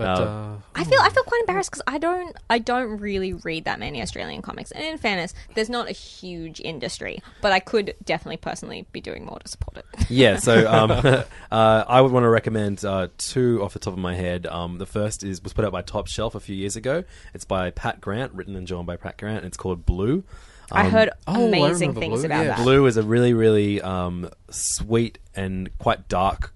But 0.00 0.18
Uh, 0.18 0.24
uh, 0.24 0.56
I 0.74 0.84
feel 0.84 0.98
I 1.00 1.10
feel 1.10 1.22
quite 1.24 1.40
embarrassed 1.40 1.70
because 1.70 1.82
I 1.86 1.98
don't 1.98 2.34
I 2.48 2.58
don't 2.58 3.00
really 3.00 3.32
read 3.34 3.64
that 3.64 3.78
many 3.78 4.00
Australian 4.00 4.40
comics. 4.42 4.70
And 4.70 4.84
in 4.84 4.98
fairness, 4.98 5.34
there's 5.54 5.68
not 5.68 5.88
a 5.88 5.92
huge 5.92 6.60
industry, 6.60 7.22
but 7.42 7.52
I 7.52 7.60
could 7.60 7.94
definitely 8.04 8.38
personally 8.38 8.86
be 8.92 9.00
doing 9.00 9.24
more 9.26 9.38
to 9.38 9.48
support 9.48 9.76
it. 9.78 9.84
yeah, 10.10 10.36
so 10.36 10.70
um, 10.70 10.90
uh, 11.50 11.84
I 11.86 12.00
would 12.00 12.12
want 12.12 12.24
to 12.24 12.28
recommend 12.30 12.84
uh, 12.84 13.08
two 13.18 13.62
off 13.62 13.72
the 13.74 13.78
top 13.78 13.92
of 13.92 13.98
my 13.98 14.14
head. 14.14 14.46
Um, 14.46 14.78
the 14.78 14.86
first 14.86 15.22
is 15.22 15.42
was 15.42 15.52
put 15.52 15.64
out 15.64 15.72
by 15.72 15.82
Top 15.82 16.06
Shelf 16.06 16.34
a 16.34 16.40
few 16.40 16.56
years 16.56 16.76
ago. 16.76 17.04
It's 17.34 17.44
by 17.44 17.70
Pat 17.70 18.00
Grant, 18.00 18.32
written 18.32 18.56
and 18.56 18.66
drawn 18.66 18.86
by 18.86 18.96
Pat 18.96 19.18
Grant. 19.18 19.44
It's 19.44 19.56
called 19.56 19.84
Blue. 19.84 20.24
I 20.72 20.84
Um, 20.86 20.92
heard 20.92 21.10
oh, 21.26 21.34
I 21.34 21.48
amazing 21.48 21.94
things 21.94 22.20
Blue, 22.20 22.26
about 22.26 22.44
yeah. 22.44 22.56
that. 22.56 22.62
Blue 22.62 22.86
is 22.86 22.96
a 22.96 23.02
really, 23.02 23.34
really 23.34 23.82
um, 23.82 24.30
sweet 24.50 25.18
and 25.34 25.68
quite 25.78 26.08
dark 26.08 26.54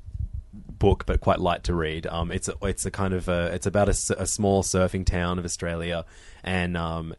book, 0.85 1.07
but 1.07 1.21
quite 1.21 1.41
light 1.41 1.65
to 1.65 1.75
read. 1.75 2.07
Um, 2.07 2.31
it's 2.31 2.49
a, 2.49 2.55
it's 2.63 2.85
a 2.85 2.91
kind 2.91 3.15
of 3.15 3.27
a, 3.29 3.55
it's 3.55 3.67
about 3.67 3.89
a, 3.89 3.97
a 4.19 4.27
small 4.27 4.63
surfing 4.63 5.07
town 5.07 5.39
of 5.39 5.45
Australia, 5.45 6.05
and 6.43 6.77
um, 6.77 7.15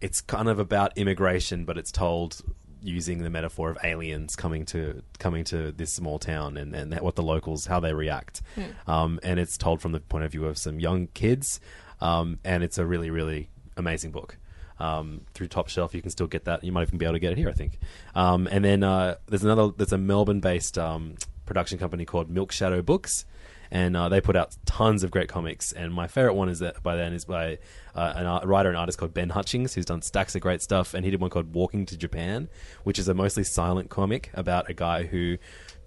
it's 0.00 0.22
kind 0.22 0.48
of 0.48 0.58
about 0.58 0.96
immigration, 0.96 1.66
but 1.66 1.76
it's 1.76 1.92
told 1.92 2.40
using 2.80 3.22
the 3.22 3.30
metaphor 3.30 3.70
of 3.70 3.78
aliens 3.84 4.34
coming 4.34 4.64
to 4.64 5.02
coming 5.18 5.44
to 5.44 5.70
this 5.72 5.92
small 5.92 6.18
town 6.18 6.56
and, 6.56 6.74
and 6.74 6.98
what 7.00 7.14
the 7.14 7.22
locals 7.22 7.66
how 7.66 7.78
they 7.78 7.92
react. 7.92 8.40
Um, 8.86 9.20
and 9.22 9.38
it's 9.38 9.56
told 9.58 9.80
from 9.82 9.92
the 9.92 10.00
point 10.00 10.24
of 10.24 10.32
view 10.32 10.46
of 10.46 10.56
some 10.56 10.80
young 10.80 11.08
kids, 11.08 11.60
um, 12.00 12.38
and 12.44 12.64
it's 12.64 12.78
a 12.78 12.86
really, 12.86 13.10
really 13.10 13.50
amazing 13.76 14.10
book 14.10 14.38
um, 14.80 15.20
through 15.34 15.48
Top 15.48 15.68
Shelf. 15.68 15.94
You 15.94 16.00
can 16.00 16.10
still 16.10 16.26
get 16.26 16.46
that. 16.46 16.64
You 16.64 16.72
might 16.72 16.88
even 16.88 16.98
be 16.98 17.04
able 17.04 17.14
to 17.14 17.20
get 17.20 17.32
it 17.32 17.38
here, 17.38 17.50
I 17.50 17.52
think. 17.52 17.78
Um, 18.14 18.48
and 18.50 18.64
then 18.64 18.82
uh, 18.82 19.16
there's 19.26 19.44
another. 19.44 19.68
There's 19.76 19.92
a 19.92 19.98
Melbourne-based 19.98 20.78
um, 20.78 21.16
production 21.46 21.78
company 21.78 22.04
called 22.04 22.30
Milk 22.30 22.52
Shadow 22.52 22.82
Books, 22.82 23.24
and 23.70 23.96
uh, 23.96 24.08
they 24.08 24.20
put 24.20 24.36
out 24.36 24.54
tons 24.66 25.02
of 25.02 25.10
great 25.10 25.28
comics. 25.28 25.72
And 25.72 25.92
my 25.94 26.06
favorite 26.06 26.34
one 26.34 26.48
is 26.48 26.58
that 26.58 26.82
by 26.82 26.94
then 26.94 27.14
is 27.14 27.24
by 27.24 27.58
uh, 27.94 28.12
an 28.16 28.26
art, 28.26 28.44
writer 28.44 28.68
and 28.68 28.76
artist 28.76 28.98
called 28.98 29.14
Ben 29.14 29.30
Hutchings, 29.30 29.74
who's 29.74 29.86
done 29.86 30.02
stacks 30.02 30.34
of 30.34 30.42
great 30.42 30.60
stuff. 30.60 30.92
And 30.92 31.04
he 31.04 31.10
did 31.10 31.20
one 31.20 31.30
called 31.30 31.54
Walking 31.54 31.86
to 31.86 31.96
Japan, 31.96 32.50
which 32.84 32.98
is 32.98 33.08
a 33.08 33.14
mostly 33.14 33.44
silent 33.44 33.88
comic 33.88 34.30
about 34.34 34.68
a 34.68 34.74
guy 34.74 35.04
who 35.04 35.38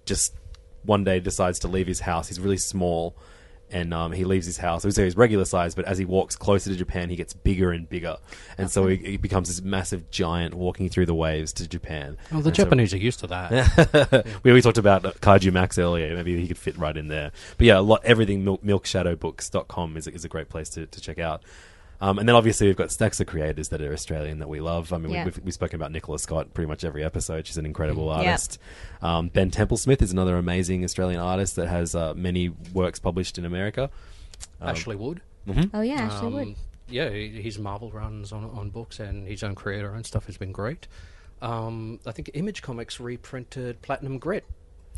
just 0.04 0.34
one 0.82 1.04
day 1.04 1.20
decides 1.20 1.60
to 1.60 1.68
leave 1.68 1.86
his 1.86 2.00
house. 2.00 2.26
He's 2.28 2.40
really 2.40 2.58
small 2.58 3.16
and 3.70 3.92
um, 3.92 4.12
he 4.12 4.24
leaves 4.24 4.46
his 4.46 4.56
house. 4.58 4.82
So 4.82 5.02
he's 5.04 5.16
regular 5.16 5.44
size, 5.44 5.74
but 5.74 5.84
as 5.86 5.98
he 5.98 6.04
walks 6.04 6.36
closer 6.36 6.70
to 6.70 6.76
Japan, 6.76 7.08
he 7.10 7.16
gets 7.16 7.34
bigger 7.34 7.72
and 7.72 7.88
bigger, 7.88 8.16
and 8.58 8.70
so 8.70 8.86
he, 8.86 8.96
he 8.96 9.16
becomes 9.16 9.48
this 9.48 9.62
massive 9.62 10.10
giant 10.10 10.54
walking 10.54 10.88
through 10.88 11.06
the 11.06 11.14
waves 11.14 11.52
to 11.54 11.68
Japan. 11.68 12.16
well, 12.30 12.40
the 12.42 12.48
And 12.48 12.56
so- 12.56 12.62
Japanese 12.64 12.94
are 12.94 12.98
used 12.98 13.20
to 13.20 13.26
that. 13.28 14.26
we, 14.42 14.52
we 14.52 14.62
talked 14.62 14.78
about 14.78 15.04
uh, 15.04 15.12
Kaijumax 15.12 15.78
earlier. 15.78 16.14
Maybe 16.14 16.40
he 16.40 16.46
could 16.48 16.58
fit 16.58 16.76
right 16.78 16.96
in 16.96 17.08
there. 17.08 17.32
But 17.58 17.66
yeah, 17.66 17.78
a 17.78 17.80
lot 17.80 18.04
everything 18.04 18.44
milk, 18.44 18.62
milkshadowbooks.com 18.64 19.96
is, 19.96 20.06
a- 20.06 20.12
is 20.14 20.24
a 20.24 20.28
great 20.28 20.48
place 20.48 20.68
to, 20.70 20.86
to 20.86 21.00
check 21.00 21.18
out. 21.18 21.42
Um, 22.00 22.18
and 22.18 22.28
then 22.28 22.36
obviously 22.36 22.66
we've 22.66 22.76
got 22.76 22.90
stacks 22.90 23.20
of 23.20 23.26
creators 23.26 23.68
that 23.70 23.80
are 23.80 23.92
Australian 23.92 24.38
that 24.40 24.48
we 24.48 24.60
love. 24.60 24.92
I 24.92 24.98
mean, 24.98 25.12
Yeah. 25.12 25.24
we, 25.24 25.30
we've, 25.30 25.44
we've 25.44 25.54
spoken 25.54 25.76
about 25.80 25.92
Nicola 25.92 26.18
Scott 26.18 26.52
pretty 26.52 26.68
much 26.68 26.84
every 26.84 27.02
episode. 27.02 27.46
She's 27.46 27.56
an 27.56 27.64
incredible 27.66 28.06
Yep. 28.08 28.16
artist. 28.18 28.58
Um, 29.02 29.28
ben 29.28 29.50
Templesmith 29.50 30.02
is 30.02 30.12
another 30.12 30.36
amazing 30.36 30.84
Australian 30.84 31.20
artist 31.20 31.56
that 31.56 31.68
has 31.68 31.94
uh, 31.94 32.12
many 32.14 32.50
works 32.74 32.98
published 32.98 33.38
in 33.38 33.44
America. 33.46 33.90
Ashley 34.60 34.96
Wood. 34.96 35.20
Oh 35.72 35.80
yeah, 35.80 36.02
Ashley 36.02 36.26
Um, 36.26 36.32
Wood. 36.34 36.54
Yeah, 36.88 37.08
he- 37.10 37.40
his 37.42 37.58
Marvel 37.58 37.90
runs 37.90 38.30
on 38.32 38.44
on 38.44 38.70
books 38.70 39.00
and 39.00 39.26
his 39.26 39.42
own 39.42 39.54
creator 39.54 39.94
and 39.94 40.04
stuff 40.04 40.26
has 40.26 40.36
been 40.36 40.52
great. 40.52 40.86
Um, 41.42 42.00
I 42.06 42.12
think 42.12 42.30
Image 42.34 42.62
Comics 42.62 42.98
reprinted 43.00 43.80
Platinum 43.82 44.18
Grit 44.18 44.44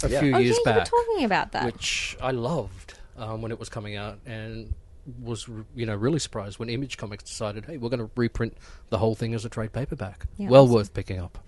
a 0.02 0.08
few 0.08 0.18
Oh 0.18 0.20
yeah, 0.22 0.38
years 0.38 0.56
you 0.56 0.62
were 0.66 0.72
back, 0.74 0.88
talking 0.88 1.24
about 1.24 1.52
that. 1.52 1.64
which 1.66 2.16
I 2.20 2.30
loved 2.30 2.94
um, 3.16 3.42
when 3.42 3.50
it 3.52 3.58
was 3.58 3.68
coming 3.68 3.96
out, 3.96 4.18
and 4.26 4.72
was 5.22 5.48
you 5.74 5.86
know 5.86 5.94
really 5.94 6.18
surprised 6.18 6.58
when 6.58 6.68
Image 6.68 6.96
Comics 6.96 7.24
decided, 7.24 7.66
hey, 7.66 7.76
we're 7.76 7.88
going 7.88 8.00
to 8.00 8.10
reprint 8.16 8.56
the 8.90 8.98
whole 8.98 9.14
thing 9.14 9.34
as 9.34 9.44
a 9.44 9.48
trade 9.48 9.72
paperback. 9.72 10.26
Yeah, 10.36 10.48
well 10.48 10.64
awesome. 10.64 10.74
worth 10.74 10.94
picking 10.94 11.18
up. 11.18 11.38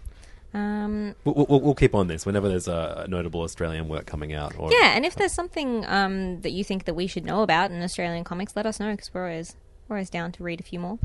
Um, 0.53 1.15
We'll, 1.25 1.47
we'll, 1.49 1.61
we'll 1.61 1.75
keep 1.75 1.95
on 1.95 2.09
this 2.09 2.27
whenever 2.27 2.49
there's 2.49 2.67
a, 2.67 3.05
a 3.05 3.09
notable 3.09 3.43
Australian 3.43 3.89
work 3.89 4.07
coming 4.07 4.33
out. 4.33 4.59
Or, 4.59 4.73
yeah, 4.73 4.97
and 4.97 5.07
if 5.07 5.15
there's 5.15 5.33
something 5.33 5.85
um, 5.87 6.41
that 6.41 6.51
you 6.51 6.65
think 6.65 6.87
that 6.87 6.95
we 6.95 7.07
should 7.07 7.25
know 7.25 7.43
about 7.43 7.71
in 7.71 7.81
Australian 7.83 8.25
comics, 8.25 8.57
let 8.57 8.67
us 8.67 8.81
know 8.81 8.91
because 8.91 9.15
we're 9.15 9.29
always 9.29 9.55
we're 9.89 9.97
always 9.97 10.11
down 10.11 10.33
to 10.33 10.43
read 10.43 10.61
a 10.61 10.65
few 10.65 10.81
more. 10.81 10.99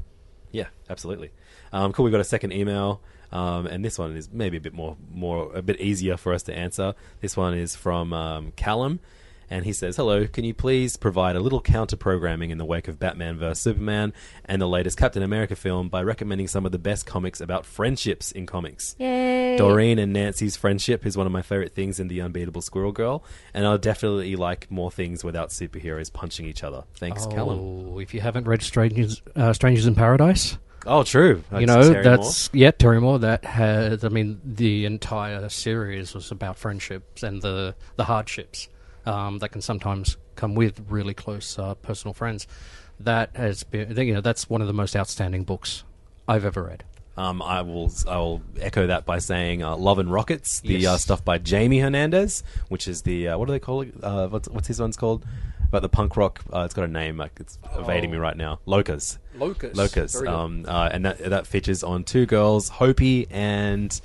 Yeah, 0.52 0.68
absolutely. 0.90 1.32
Um, 1.74 1.92
cool. 1.92 2.06
We 2.06 2.12
got 2.12 2.22
a 2.22 2.24
second 2.24 2.54
email, 2.54 3.02
um, 3.32 3.68
and 3.68 3.84
this 3.84 4.00
one 4.00 4.16
is 4.16 4.30
maybe 4.32 4.58
a 4.58 4.62
bit 4.62 4.74
more, 4.74 4.96
more, 5.14 5.52
a 5.54 5.62
bit 5.62 5.82
easier 5.82 6.18
for 6.18 6.34
us 6.34 6.44
to 6.44 6.56
answer. 6.56 6.94
This 7.20 7.36
one 7.36 7.54
is 7.54 7.76
from 7.76 8.14
um, 8.14 8.54
Callum, 8.56 9.00
and 9.50 9.66
he 9.66 9.74
says, 9.74 9.96
"Hello, 9.98 10.28
can 10.28 10.44
you 10.44 10.54
please 10.54 10.98
provide 10.98 11.36
a 11.36 11.40
little 11.40 11.62
counter 11.62 11.96
programming 11.96 12.50
in 12.50 12.58
the 12.58 12.66
wake 12.66 12.88
of 12.88 13.00
Batman 13.00 13.38
vs 13.38 13.60
Superman 13.62 14.14
and 14.46 14.62
the 14.62 14.68
latest 14.68 14.98
Captain 14.98 15.24
America 15.24 15.56
film 15.56 15.90
by 15.90 16.02
recommending 16.04 16.48
some 16.48 16.66
of 16.66 16.72
the 16.72 16.80
best 16.80 17.06
comics 17.06 17.42
about 17.42 17.66
friendships 17.66 18.32
in 18.32 18.46
comics?" 18.46 18.96
Yay! 19.00 19.58
Doreen 19.58 20.00
and 20.00 20.12
Nancy's 20.14 20.56
friendship 20.56 21.06
is 21.06 21.16
one 21.16 21.26
of 21.26 21.32
my 21.32 21.42
favorite 21.42 21.74
things 21.74 22.00
in 22.00 22.08
The 22.08 22.22
Unbeatable 22.22 22.62
Squirrel 22.62 22.92
Girl, 22.92 23.24
and 23.54 23.66
I'll 23.66 23.78
definitely 23.78 24.36
like 24.36 24.70
more 24.70 24.92
things 24.92 25.24
without 25.24 25.50
superheroes 25.50 26.12
punching 26.12 26.46
each 26.46 26.64
other. 26.64 26.84
Thanks, 26.98 27.26
Callum. 27.28 27.60
Oh, 27.94 28.00
if 28.00 28.14
you 28.14 28.22
haven't 28.22 28.48
read 28.48 28.62
Strangers, 28.62 29.22
uh, 29.36 29.54
Strangers 29.54 29.86
in 29.86 29.96
Paradise, 29.96 30.58
Oh, 30.88 31.04
true. 31.04 31.44
you 31.58 31.66
know, 31.66 31.82
Terry 31.92 32.04
that's 32.04 32.50
yeah, 32.54 32.70
Terry 32.72 33.02
Moore. 33.02 33.18
That 33.20 33.44
has, 33.46 34.04
I 34.04 34.10
mean, 34.10 34.40
the 34.46 34.86
entire 34.86 35.50
series 35.50 36.14
was 36.14 36.30
about 36.32 36.58
friendships 36.58 37.24
and 37.24 37.42
the 37.42 37.76
the 37.96 38.04
hardships 38.04 38.68
um, 39.06 39.40
that 39.40 39.50
can 39.50 39.62
sometimes 39.62 40.18
come 40.36 40.56
with 40.56 40.82
really 40.90 41.14
close 41.14 41.58
uh, 41.60 41.76
personal 41.76 42.14
friends. 42.14 42.48
That 43.00 43.36
has 43.36 43.64
been, 43.64 43.96
you 43.98 44.14
know, 44.14 44.22
that's 44.22 44.50
one 44.50 44.62
of 44.62 44.68
the 44.68 44.74
most 44.74 44.96
outstanding 44.96 45.44
books 45.44 45.84
I've 46.28 46.46
ever 46.46 46.64
read. 46.64 46.84
Um, 47.18 47.42
I 47.42 47.62
will 47.62 47.92
I 48.10 48.18
will 48.18 48.42
echo 48.60 48.88
that 48.88 49.06
by 49.06 49.20
saying 49.20 49.64
uh, 49.64 49.78
Love 49.78 50.00
and 50.00 50.12
Rockets, 50.12 50.60
the 50.60 50.74
Yes. 50.80 50.92
uh, 50.92 50.98
stuff 50.98 51.24
by 51.24 51.38
Jamie 51.38 51.80
Hernandez, 51.80 52.44
which 52.68 52.88
is 52.90 53.04
the 53.04 53.30
uh, 53.30 53.38
what 53.38 53.46
do 53.48 53.54
they 53.54 53.60
call 53.60 53.82
it? 53.82 53.94
Uh, 54.04 54.28
what's, 54.28 54.50
what's 54.50 54.68
his 54.68 54.82
one's 54.82 54.98
called? 54.98 55.26
About 55.70 55.82
the 55.82 55.90
punk 55.90 56.16
rock. 56.18 56.42
Uh, 56.54 56.60
it's 56.62 56.74
got 56.74 56.84
a 56.84 56.90
name. 56.90 57.16
Like 57.18 57.32
it's 57.40 57.58
evading 57.78 58.12
me 58.12 58.18
right 58.18 58.36
now. 58.36 58.60
Locas. 58.68 59.18
Locas. 59.38 59.74
Locas. 59.74 60.28
Um, 60.28 60.66
uh, 60.68 60.90
and 60.92 61.06
that 61.06 61.18
that 61.20 61.48
features 61.48 61.84
on 61.84 62.04
two 62.04 62.26
girls, 62.26 62.70
Hopey 62.70 63.28
and 63.32 64.00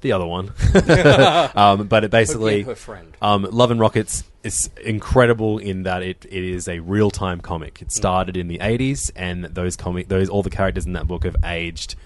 the 0.00 0.12
other 0.12 0.26
one. 0.26 0.52
um, 1.54 1.86
but 1.86 2.04
it 2.04 2.10
basically 2.10 2.62
her 2.62 2.74
friend. 2.74 3.16
um, 3.20 3.42
Love 3.50 3.70
and 3.70 3.80
Rockets 3.80 4.24
is 4.42 4.70
incredible 4.82 5.58
in 5.58 5.82
that 5.84 6.02
it, 6.02 6.24
it 6.24 6.44
is 6.44 6.68
a 6.68 6.80
real 6.80 7.10
time 7.10 7.40
comic. 7.40 7.82
It 7.82 7.92
started 7.92 8.36
in 8.36 8.48
the 8.48 8.60
eighties, 8.60 9.10
and 9.16 9.44
those 9.44 9.76
comic 9.76 10.08
those 10.08 10.28
all 10.28 10.42
the 10.42 10.50
characters 10.50 10.86
in 10.86 10.94
that 10.94 11.06
book 11.06 11.24
have 11.24 11.36
aged 11.44 11.96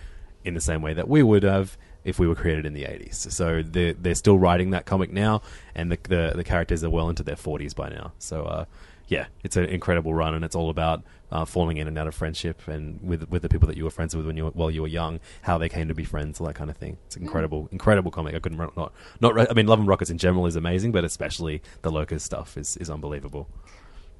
in 0.44 0.54
the 0.54 0.60
same 0.60 0.82
way 0.82 0.94
that 0.94 1.08
we 1.08 1.22
would 1.22 1.42
have 1.42 1.76
if 2.04 2.18
we 2.18 2.28
were 2.28 2.34
created 2.34 2.66
in 2.66 2.74
the 2.74 2.84
eighties. 2.84 3.26
So 3.30 3.62
they're 3.62 3.94
they're 3.94 4.14
still 4.14 4.38
writing 4.38 4.70
that 4.70 4.86
comic 4.86 5.12
now, 5.12 5.42
and 5.74 5.90
the 5.90 5.98
the, 6.02 6.32
the 6.36 6.44
characters 6.44 6.84
are 6.84 6.90
well 6.90 7.08
into 7.08 7.22
their 7.22 7.36
forties 7.36 7.74
by 7.74 7.88
now. 7.88 8.12
So 8.18 8.44
uh, 8.44 8.64
yeah, 9.08 9.26
it's 9.42 9.56
an 9.56 9.64
incredible 9.64 10.14
run, 10.14 10.34
and 10.34 10.44
it's 10.44 10.56
all 10.56 10.70
about 10.70 11.02
uh, 11.30 11.44
falling 11.44 11.76
in 11.76 11.88
and 11.88 11.98
out 11.98 12.06
of 12.06 12.14
friendship 12.14 12.66
and 12.68 13.00
with 13.02 13.28
with 13.28 13.42
the 13.42 13.48
people 13.48 13.66
that 13.68 13.76
you 13.76 13.84
were 13.84 13.90
friends 13.90 14.14
with 14.14 14.26
when 14.26 14.36
you 14.36 14.44
were, 14.44 14.50
while 14.50 14.70
you 14.70 14.82
were 14.82 14.88
young, 14.88 15.20
how 15.42 15.58
they 15.58 15.68
came 15.68 15.88
to 15.88 15.94
be 15.94 16.04
friends, 16.04 16.40
all 16.40 16.46
that 16.46 16.54
kind 16.54 16.70
of 16.70 16.76
thing. 16.76 16.96
It's 17.06 17.16
an 17.16 17.22
incredible, 17.22 17.68
incredible 17.72 18.10
comic. 18.10 18.34
I 18.34 18.38
couldn't 18.38 18.58
not 18.58 18.92
not. 19.20 19.50
I 19.50 19.54
mean, 19.54 19.66
Love 19.66 19.80
and 19.80 19.88
Rockets 19.88 20.10
in 20.10 20.18
general 20.18 20.46
is 20.46 20.56
amazing, 20.56 20.92
but 20.92 21.04
especially 21.04 21.62
the 21.82 21.90
Locas 21.90 22.20
stuff 22.20 22.56
is 22.56 22.76
is 22.76 22.90
unbelievable. 22.90 23.48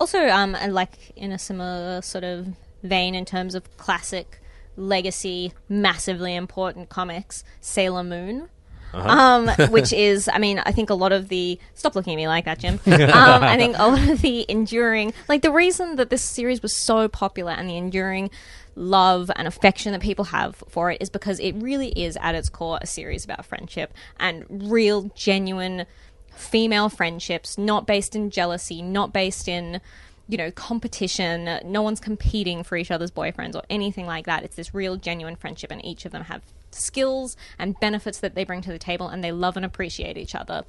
Also, 0.00 0.28
um, 0.28 0.56
like 0.70 1.12
in 1.16 1.30
a 1.30 1.38
similar 1.38 2.02
sort 2.02 2.24
of 2.24 2.48
vein 2.82 3.14
in 3.14 3.24
terms 3.24 3.54
of 3.54 3.76
classic 3.76 4.40
legacy, 4.76 5.52
massively 5.68 6.34
important 6.34 6.88
comics, 6.88 7.44
Sailor 7.60 8.04
Moon. 8.04 8.48
Um, 8.94 9.48
which 9.70 9.92
is, 9.92 10.28
I 10.32 10.38
mean, 10.38 10.60
I 10.60 10.72
think 10.72 10.90
a 10.90 10.94
lot 10.94 11.12
of 11.12 11.28
the 11.28 11.58
stop 11.74 11.94
looking 11.94 12.14
at 12.14 12.16
me 12.16 12.28
like 12.28 12.44
that, 12.44 12.58
Jim. 12.58 12.80
Um, 13.14 13.42
I 13.42 13.56
think 13.56 13.76
a 13.78 13.86
lot 13.86 14.08
of 14.08 14.22
the 14.22 14.46
enduring, 14.48 15.12
like 15.28 15.42
the 15.42 15.50
reason 15.50 15.96
that 15.96 16.10
this 16.10 16.22
series 16.22 16.62
was 16.62 16.74
so 16.76 17.06
popular 17.06 17.52
and 17.52 17.68
the 17.68 17.76
enduring 17.76 18.30
love 18.76 19.30
and 19.36 19.46
affection 19.46 19.92
that 19.92 20.00
people 20.00 20.26
have 20.26 20.56
for 20.68 20.90
it 20.90 21.00
is 21.00 21.10
because 21.10 21.38
it 21.40 21.52
really 21.56 21.88
is 21.90 22.16
at 22.20 22.34
its 22.34 22.48
core 22.48 22.78
a 22.82 22.86
series 22.86 23.24
about 23.24 23.44
friendship 23.44 23.92
and 24.18 24.44
real, 24.70 25.10
genuine 25.14 25.86
female 26.34 26.88
friendships, 26.88 27.56
not 27.56 27.86
based 27.86 28.16
in 28.16 28.30
jealousy, 28.30 28.82
not 28.82 29.12
based 29.12 29.48
in, 29.48 29.80
you 30.28 30.36
know, 30.36 30.50
competition. 30.50 31.60
No 31.64 31.82
one's 31.82 32.00
competing 32.00 32.62
for 32.64 32.76
each 32.76 32.90
other's 32.90 33.10
boyfriends 33.10 33.54
or 33.54 33.62
anything 33.70 34.06
like 34.06 34.26
that. 34.26 34.42
It's 34.42 34.56
this 34.56 34.74
real, 34.74 34.96
genuine 34.96 35.36
friendship, 35.36 35.70
and 35.70 35.84
each 35.84 36.04
of 36.04 36.12
them 36.12 36.24
have 36.24 36.42
skills 36.74 37.36
and 37.58 37.78
benefits 37.80 38.20
that 38.20 38.34
they 38.34 38.44
bring 38.44 38.60
to 38.62 38.70
the 38.70 38.78
table, 38.78 39.08
and 39.08 39.22
they 39.22 39.32
love 39.32 39.56
and 39.56 39.64
appreciate 39.64 40.16
each 40.16 40.34
other 40.34 40.64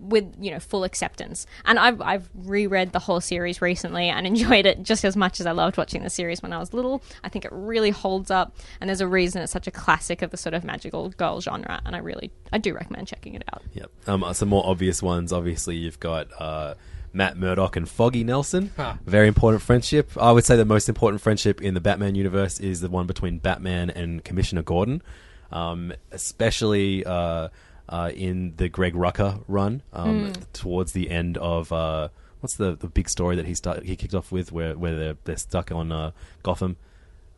with, 0.00 0.34
you 0.38 0.50
know, 0.50 0.60
full 0.60 0.84
acceptance. 0.84 1.46
And 1.64 1.78
I've, 1.78 2.00
I've 2.00 2.30
reread 2.34 2.92
the 2.92 2.98
whole 2.98 3.20
series 3.20 3.60
recently 3.62 4.08
and 4.08 4.26
enjoyed 4.26 4.66
it 4.66 4.82
just 4.82 5.04
as 5.04 5.16
much 5.16 5.40
as 5.40 5.46
I 5.46 5.52
loved 5.52 5.76
watching 5.76 6.02
the 6.02 6.10
series 6.10 6.42
when 6.42 6.52
I 6.52 6.58
was 6.58 6.72
little. 6.72 7.02
I 7.24 7.28
think 7.28 7.44
it 7.44 7.52
really 7.52 7.90
holds 7.90 8.30
up, 8.30 8.56
and 8.80 8.88
there's 8.88 9.00
a 9.00 9.08
reason 9.08 9.42
it's 9.42 9.52
such 9.52 9.66
a 9.66 9.72
classic 9.72 10.22
of 10.22 10.30
the 10.30 10.36
sort 10.36 10.54
of 10.54 10.64
magical 10.64 11.10
girl 11.10 11.40
genre, 11.40 11.80
and 11.84 11.94
I 11.94 11.98
really, 11.98 12.30
I 12.52 12.58
do 12.58 12.74
recommend 12.74 13.08
checking 13.08 13.34
it 13.34 13.44
out. 13.52 13.62
Yep. 13.72 13.90
Um, 14.06 14.24
some 14.34 14.48
more 14.48 14.66
obvious 14.66 15.02
ones. 15.02 15.32
Obviously, 15.32 15.76
you've 15.76 16.00
got 16.00 16.28
uh, 16.40 16.74
Matt 17.12 17.36
Murdock 17.36 17.76
and 17.76 17.88
Foggy 17.88 18.24
Nelson. 18.24 18.72
Very 19.04 19.28
important 19.28 19.62
friendship. 19.62 20.10
I 20.16 20.32
would 20.32 20.44
say 20.44 20.56
the 20.56 20.64
most 20.64 20.88
important 20.88 21.20
friendship 21.20 21.60
in 21.60 21.74
the 21.74 21.80
Batman 21.80 22.14
universe 22.14 22.60
is 22.60 22.80
the 22.80 22.88
one 22.88 23.06
between 23.06 23.38
Batman 23.38 23.90
and 23.90 24.24
Commissioner 24.24 24.62
Gordon, 24.62 25.02
um, 25.50 25.92
especially 26.10 27.04
uh, 27.04 27.48
uh, 27.88 28.10
in 28.14 28.54
the 28.56 28.68
Greg 28.68 28.94
Rucka 28.94 29.42
run 29.48 29.82
um, 29.92 30.32
towards 30.52 30.92
the 30.92 31.10
end 31.10 31.38
of. 31.38 31.72
Uh, 31.72 32.08
What's 32.40 32.56
the, 32.56 32.74
the 32.74 32.86
big 32.86 33.10
story 33.10 33.36
that 33.36 33.44
he 33.44 33.52
start, 33.54 33.82
he 33.82 33.96
kicked 33.96 34.14
off 34.14 34.32
with, 34.32 34.50
where 34.50 34.74
where 34.74 34.96
they're 34.96 35.16
they're 35.24 35.36
stuck 35.36 35.70
on 35.70 35.92
uh, 35.92 36.12
Gotham, 36.42 36.78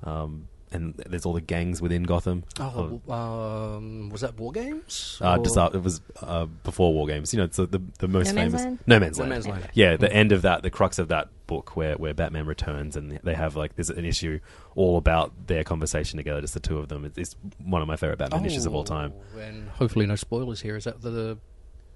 um, 0.04 0.46
and 0.72 0.94
there's 1.06 1.24
all 1.26 1.32
the 1.32 1.40
gangs 1.40 1.80
within 1.82 2.02
Gotham. 2.04 2.44
Oh, 2.58 3.00
um, 3.12 4.08
was 4.10 4.22
that 4.22 4.38
War 4.38 4.52
Games? 4.52 5.18
Uh, 5.20 5.38
just 5.38 5.56
Or- 5.56 5.60
uh, 5.60 5.70
it 5.74 5.82
was 5.82 6.00
uh, 6.20 6.46
before 6.46 6.92
War 6.92 7.06
Games. 7.06 7.32
You 7.32 7.38
know, 7.38 7.44
it's 7.44 7.56
the 7.56 7.66
the, 7.66 7.82
the 7.98 8.08
most 8.08 8.28
No 8.28 8.34
Man's 8.34 8.52
famous 8.52 8.64
Land? 8.64 8.78
No 8.86 8.98
Man's 9.00 9.18
No 9.18 9.22
Land. 9.24 9.30
Man's 9.30 9.48
Land. 9.48 9.70
Yeah, 9.74 9.96
the 9.96 10.12
end 10.12 10.32
of 10.32 10.42
that, 10.42 10.62
the 10.62 10.70
crux 10.70 10.98
of 10.98 11.08
that 11.08 11.28
book, 11.46 11.76
where 11.76 11.94
where 11.96 12.14
Batman 12.14 12.46
returns, 12.46 12.96
and 12.96 13.18
they 13.22 13.34
have 13.34 13.56
like 13.56 13.76
there's 13.76 13.90
an 13.90 14.04
issue 14.04 14.40
all 14.74 14.96
about 14.96 15.32
their 15.46 15.64
conversation 15.64 16.16
together, 16.16 16.40
just 16.40 16.54
the 16.54 16.60
two 16.60 16.78
of 16.78 16.88
them. 16.88 17.04
It's, 17.04 17.18
it's 17.18 17.36
one 17.64 17.82
of 17.82 17.88
my 17.88 17.96
favorite 17.96 18.18
Batman 18.18 18.44
issues 18.46 18.66
of 18.66 18.74
all 18.74 18.84
time. 18.84 19.12
Oh, 19.36 19.38
And 19.38 19.68
hopefully, 19.68 20.06
no 20.06 20.16
spoilers 20.16 20.60
here. 20.60 20.76
Is 20.76 20.84
that 20.84 21.02
the 21.02 21.38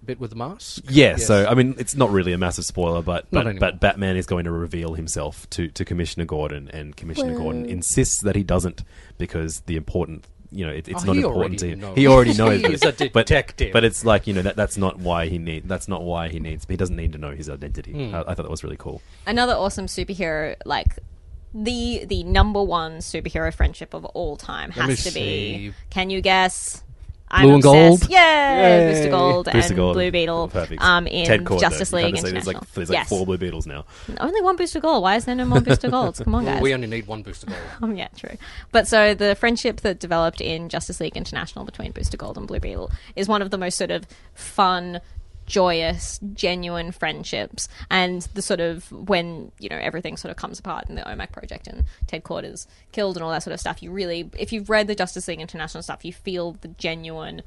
bit 0.06 0.18
with 0.20 0.30
the 0.30 0.36
mask? 0.36 0.84
Yeah, 0.88 1.10
Yes. 1.10 1.26
so 1.26 1.46
I 1.46 1.54
mean, 1.54 1.74
it's 1.78 1.94
not 1.94 2.10
really 2.10 2.32
a 2.32 2.38
massive 2.38 2.64
spoiler, 2.64 3.02
but 3.02 3.26
but, 3.30 3.58
but 3.58 3.80
Batman 3.80 4.16
is 4.16 4.26
going 4.26 4.44
to 4.44 4.50
reveal 4.52 4.94
himself 4.94 5.48
to, 5.50 5.68
to 5.68 5.84
Commissioner 5.84 6.24
Gordon, 6.24 6.68
and 6.72 6.96
Commissioner 6.96 7.36
Gordon 7.36 7.66
insists 7.66 8.20
that 8.22 8.36
he 8.36 8.42
doesn't 8.42 8.82
because 9.18 9.60
the 9.60 9.76
important, 9.76 10.24
you 10.50 10.64
know, 10.64 10.72
it, 10.72 10.88
it's 10.88 11.02
Oh, 11.02 11.12
not 11.12 11.16
important 11.16 11.58
to 11.60 11.68
him. 11.68 11.80
knows. 11.80 11.96
He 11.96 12.06
already 12.06 12.34
knows. 12.34 12.60
He's 12.66 12.80
but, 12.80 13.00
a 13.00 13.08
detective. 13.08 13.72
But, 13.72 13.84
it's 13.84 14.04
like 14.04 14.26
you 14.26 14.32
know 14.34 14.42
that 14.42 14.56
that's 14.56 14.76
not 14.76 14.98
why 14.98 15.26
he 15.28 15.38
need. 15.38 15.68
That's 15.68 15.88
not 15.88 16.02
why 16.02 16.28
he 16.28 16.38
needs. 16.40 16.64
He 16.68 16.76
doesn't 16.76 16.96
need 16.96 17.12
to 17.12 17.18
know 17.18 17.32
his 17.32 17.50
identity. 17.50 17.92
Hmm. 17.92 18.14
I, 18.14 18.20
I 18.20 18.34
thought 18.34 18.42
that 18.44 18.50
was 18.50 18.62
really 18.64 18.76
cool. 18.78 19.02
another 19.26 19.52
awesome 19.54 19.86
superhero 19.86 20.54
like 20.64 20.98
the 21.54 22.04
the 22.04 22.22
number 22.24 22.62
one 22.62 22.98
superhero 22.98 23.52
friendship 23.54 23.94
of 23.94 24.04
all 24.04 24.36
time 24.36 24.70
has 24.72 25.04
to 25.04 25.10
be 25.14 25.20
see. 25.20 25.72
can 25.90 26.10
you 26.10 26.20
guess 26.20 26.82
Blue 27.30 27.54
and 27.54 27.64
obsessed. 27.64 28.00
Gold? 28.02 28.10
Yeah, 28.10 28.78
Yay. 28.86 28.92
Booster 28.92 29.10
Gold 29.10 29.44
Booster 29.46 29.58
and 29.58 29.76
Gold. 29.76 29.94
Blue 29.94 30.10
Beetle. 30.10 30.48
Perfect. 30.48 30.82
Um, 30.82 31.06
in 31.06 31.26
Ted 31.26 31.44
Kord, 31.44 31.60
Justice 31.60 31.90
though. 31.90 31.98
You 31.98 32.04
League 32.06 32.14
kinda 32.14 32.28
say 32.28 32.32
There's 32.32 32.46
like 32.46 32.72
there's 32.74 32.88
like 32.88 32.98
yes. 32.98 33.08
four 33.08 33.26
Blue 33.26 33.36
Beetles 33.36 33.66
now. 33.66 33.84
Only 34.20 34.40
one 34.42 34.56
Booster 34.56 34.80
Gold. 34.80 35.02
Why 35.02 35.16
is 35.16 35.24
there 35.24 35.34
no 35.34 35.44
more 35.44 35.60
Booster 35.60 35.90
Golds? 35.90 36.20
Come 36.20 36.34
on, 36.34 36.44
guys. 36.44 36.62
We 36.62 36.72
only 36.72 36.86
need 36.86 37.06
one 37.06 37.22
Booster 37.22 37.46
Gold. 37.46 37.58
Um, 37.82 37.96
yeah, 37.96 38.08
true. 38.16 38.36
But 38.72 38.86
so 38.88 39.12
the 39.14 39.34
friendship 39.34 39.80
that 39.82 39.98
developed 40.00 40.40
in 40.40 40.68
Justice 40.68 41.00
League 41.00 41.16
International 41.16 41.64
between 41.64 41.92
Booster 41.92 42.16
Gold 42.16 42.38
and 42.38 42.46
Blue 42.46 42.60
Beetle 42.60 42.90
is 43.16 43.28
one 43.28 43.42
of 43.42 43.50
the 43.50 43.58
most 43.58 43.76
sort 43.76 43.90
of 43.90 44.06
fun, 44.34 45.00
joyous, 45.46 46.20
genuine 46.34 46.92
friendships. 46.92 47.68
And 47.90 48.22
the 48.34 48.42
sort 48.42 48.60
of 48.60 48.90
when 48.92 49.52
you 49.58 49.68
know 49.68 49.78
everything 49.78 50.16
sort 50.16 50.30
of 50.30 50.36
comes 50.36 50.58
apart 50.58 50.88
in 50.88 50.96
the 50.96 51.02
OMAC 51.02 51.32
project 51.32 51.66
and 51.66 51.84
Ted 52.06 52.24
Kord 52.24 52.44
is 52.44 52.66
killed 52.92 53.16
and 53.16 53.24
all 53.24 53.30
that 53.30 53.42
sort 53.42 53.54
of 53.54 53.60
stuff, 53.60 53.82
you 53.82 53.90
really, 53.90 54.30
if 54.38 54.52
you've 54.52 54.68
read 54.68 54.86
the 54.86 54.94
Justice 54.94 55.28
League 55.28 55.40
International 55.40 55.82
stuff, 55.82 56.04
you 56.04 56.12
feel 56.12 56.52
the 56.60 56.68
genuine 56.68 57.42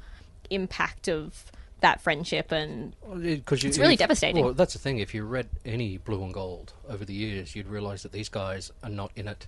impact 0.50 1.08
of 1.08 1.52
that 1.80 2.00
friendship 2.00 2.52
and 2.52 2.94
Because 3.22 3.64
It's 3.64 3.78
really 3.78 3.96
devastating. 3.96 4.44
Well, 4.44 4.54
that's 4.54 4.74
the 4.74 4.78
thing. 4.78 4.98
If 4.98 5.14
you 5.14 5.24
read 5.24 5.48
any 5.64 5.98
Blue 5.98 6.22
and 6.22 6.34
Gold 6.34 6.74
over 6.88 7.04
the 7.04 7.14
years, 7.14 7.56
you'd 7.56 7.68
realise 7.68 8.02
that 8.02 8.12
these 8.12 8.28
guys 8.28 8.70
are 8.82 8.90
not 8.90 9.12
in 9.16 9.28
it 9.28 9.46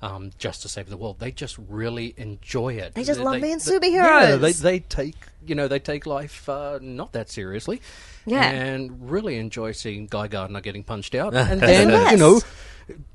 um, 0.00 0.30
just 0.38 0.62
to 0.62 0.68
save 0.68 0.88
the 0.88 0.96
world. 0.96 1.18
They 1.18 1.32
just 1.32 1.58
really 1.68 2.14
enjoy 2.16 2.74
it. 2.74 2.94
They 2.94 3.04
just 3.04 3.20
love 3.20 3.40
being 3.40 3.58
they- 3.58 3.88
Yeah, 3.90 4.36
they, 4.36 4.52
they 4.52 4.78
take 4.80 5.16
you 5.46 5.54
know 5.54 5.68
they 5.68 5.78
take 5.78 6.06
life 6.06 6.48
uh, 6.48 6.78
not 6.80 7.12
that 7.12 7.30
seriously. 7.30 7.80
Yeah. 8.26 8.42
and 8.50 9.10
really 9.10 9.38
enjoy 9.38 9.72
seeing 9.72 10.06
Guy 10.06 10.28
Gardner 10.28 10.60
getting 10.60 10.84
punched 10.84 11.14
out, 11.14 11.34
and 11.34 11.60
the 11.60 11.66
then 11.66 12.10
you 12.12 12.16
know 12.18 12.40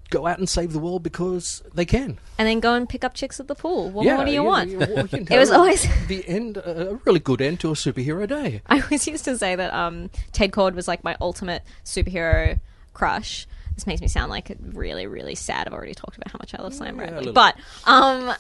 go 0.10 0.28
out 0.28 0.38
and 0.38 0.48
save 0.48 0.74
the 0.74 0.80
world 0.80 1.02
because 1.02 1.64
they 1.74 1.86
can. 1.86 2.20
and 2.38 2.48
then 2.48 2.60
go 2.60 2.76
and 2.76 2.88
pick 2.88 3.04
up 3.04 3.14
chicks 3.16 3.40
at 3.40 3.48
the 3.48 3.56
pool. 3.56 3.90
What 3.90 4.06
yeah, 4.06 4.18
more 4.18 4.26
do 4.26 4.32
you 4.32 4.38
know, 4.38 4.44
want? 4.44 4.70
you- 4.70 4.78
well, 4.80 5.08
you 5.08 5.26
It 5.30 5.40
was 5.40 5.50
always 5.52 5.88
the 6.08 6.28
end, 6.28 6.58
a 6.58 7.00
really 7.06 7.20
good 7.20 7.42
end 7.42 7.60
to 7.62 7.70
a 7.70 7.74
superhero 7.74 8.28
day. 8.28 8.62
I 8.68 8.82
always 8.82 9.08
used 9.08 9.26
to 9.26 9.38
say 9.38 9.56
that 9.56 9.74
um, 9.74 10.10
Ted 10.32 10.52
Kord 10.52 10.74
was 10.76 10.88
like 10.88 11.04
my 11.04 11.16
ultimate 11.22 11.64
superhero 11.86 12.60
crush. 12.94 13.48
This 13.76 13.88
makes 13.88 14.02
me 14.02 14.08
sound 14.08 14.30
like 14.30 14.56
really, 14.62 15.08
really 15.08 15.36
sad. 15.36 15.68
I've 15.68 15.74
already 15.74 15.94
talked 15.96 16.18
about 16.18 16.32
how 16.32 16.38
much 16.40 16.54
I 16.58 16.62
love 16.62 16.74
Slam 16.74 16.98
Yeah, 16.98 17.04
a 17.06 17.12
Bradley, 17.12 17.32
but 17.34 17.56
um, 17.86 18.34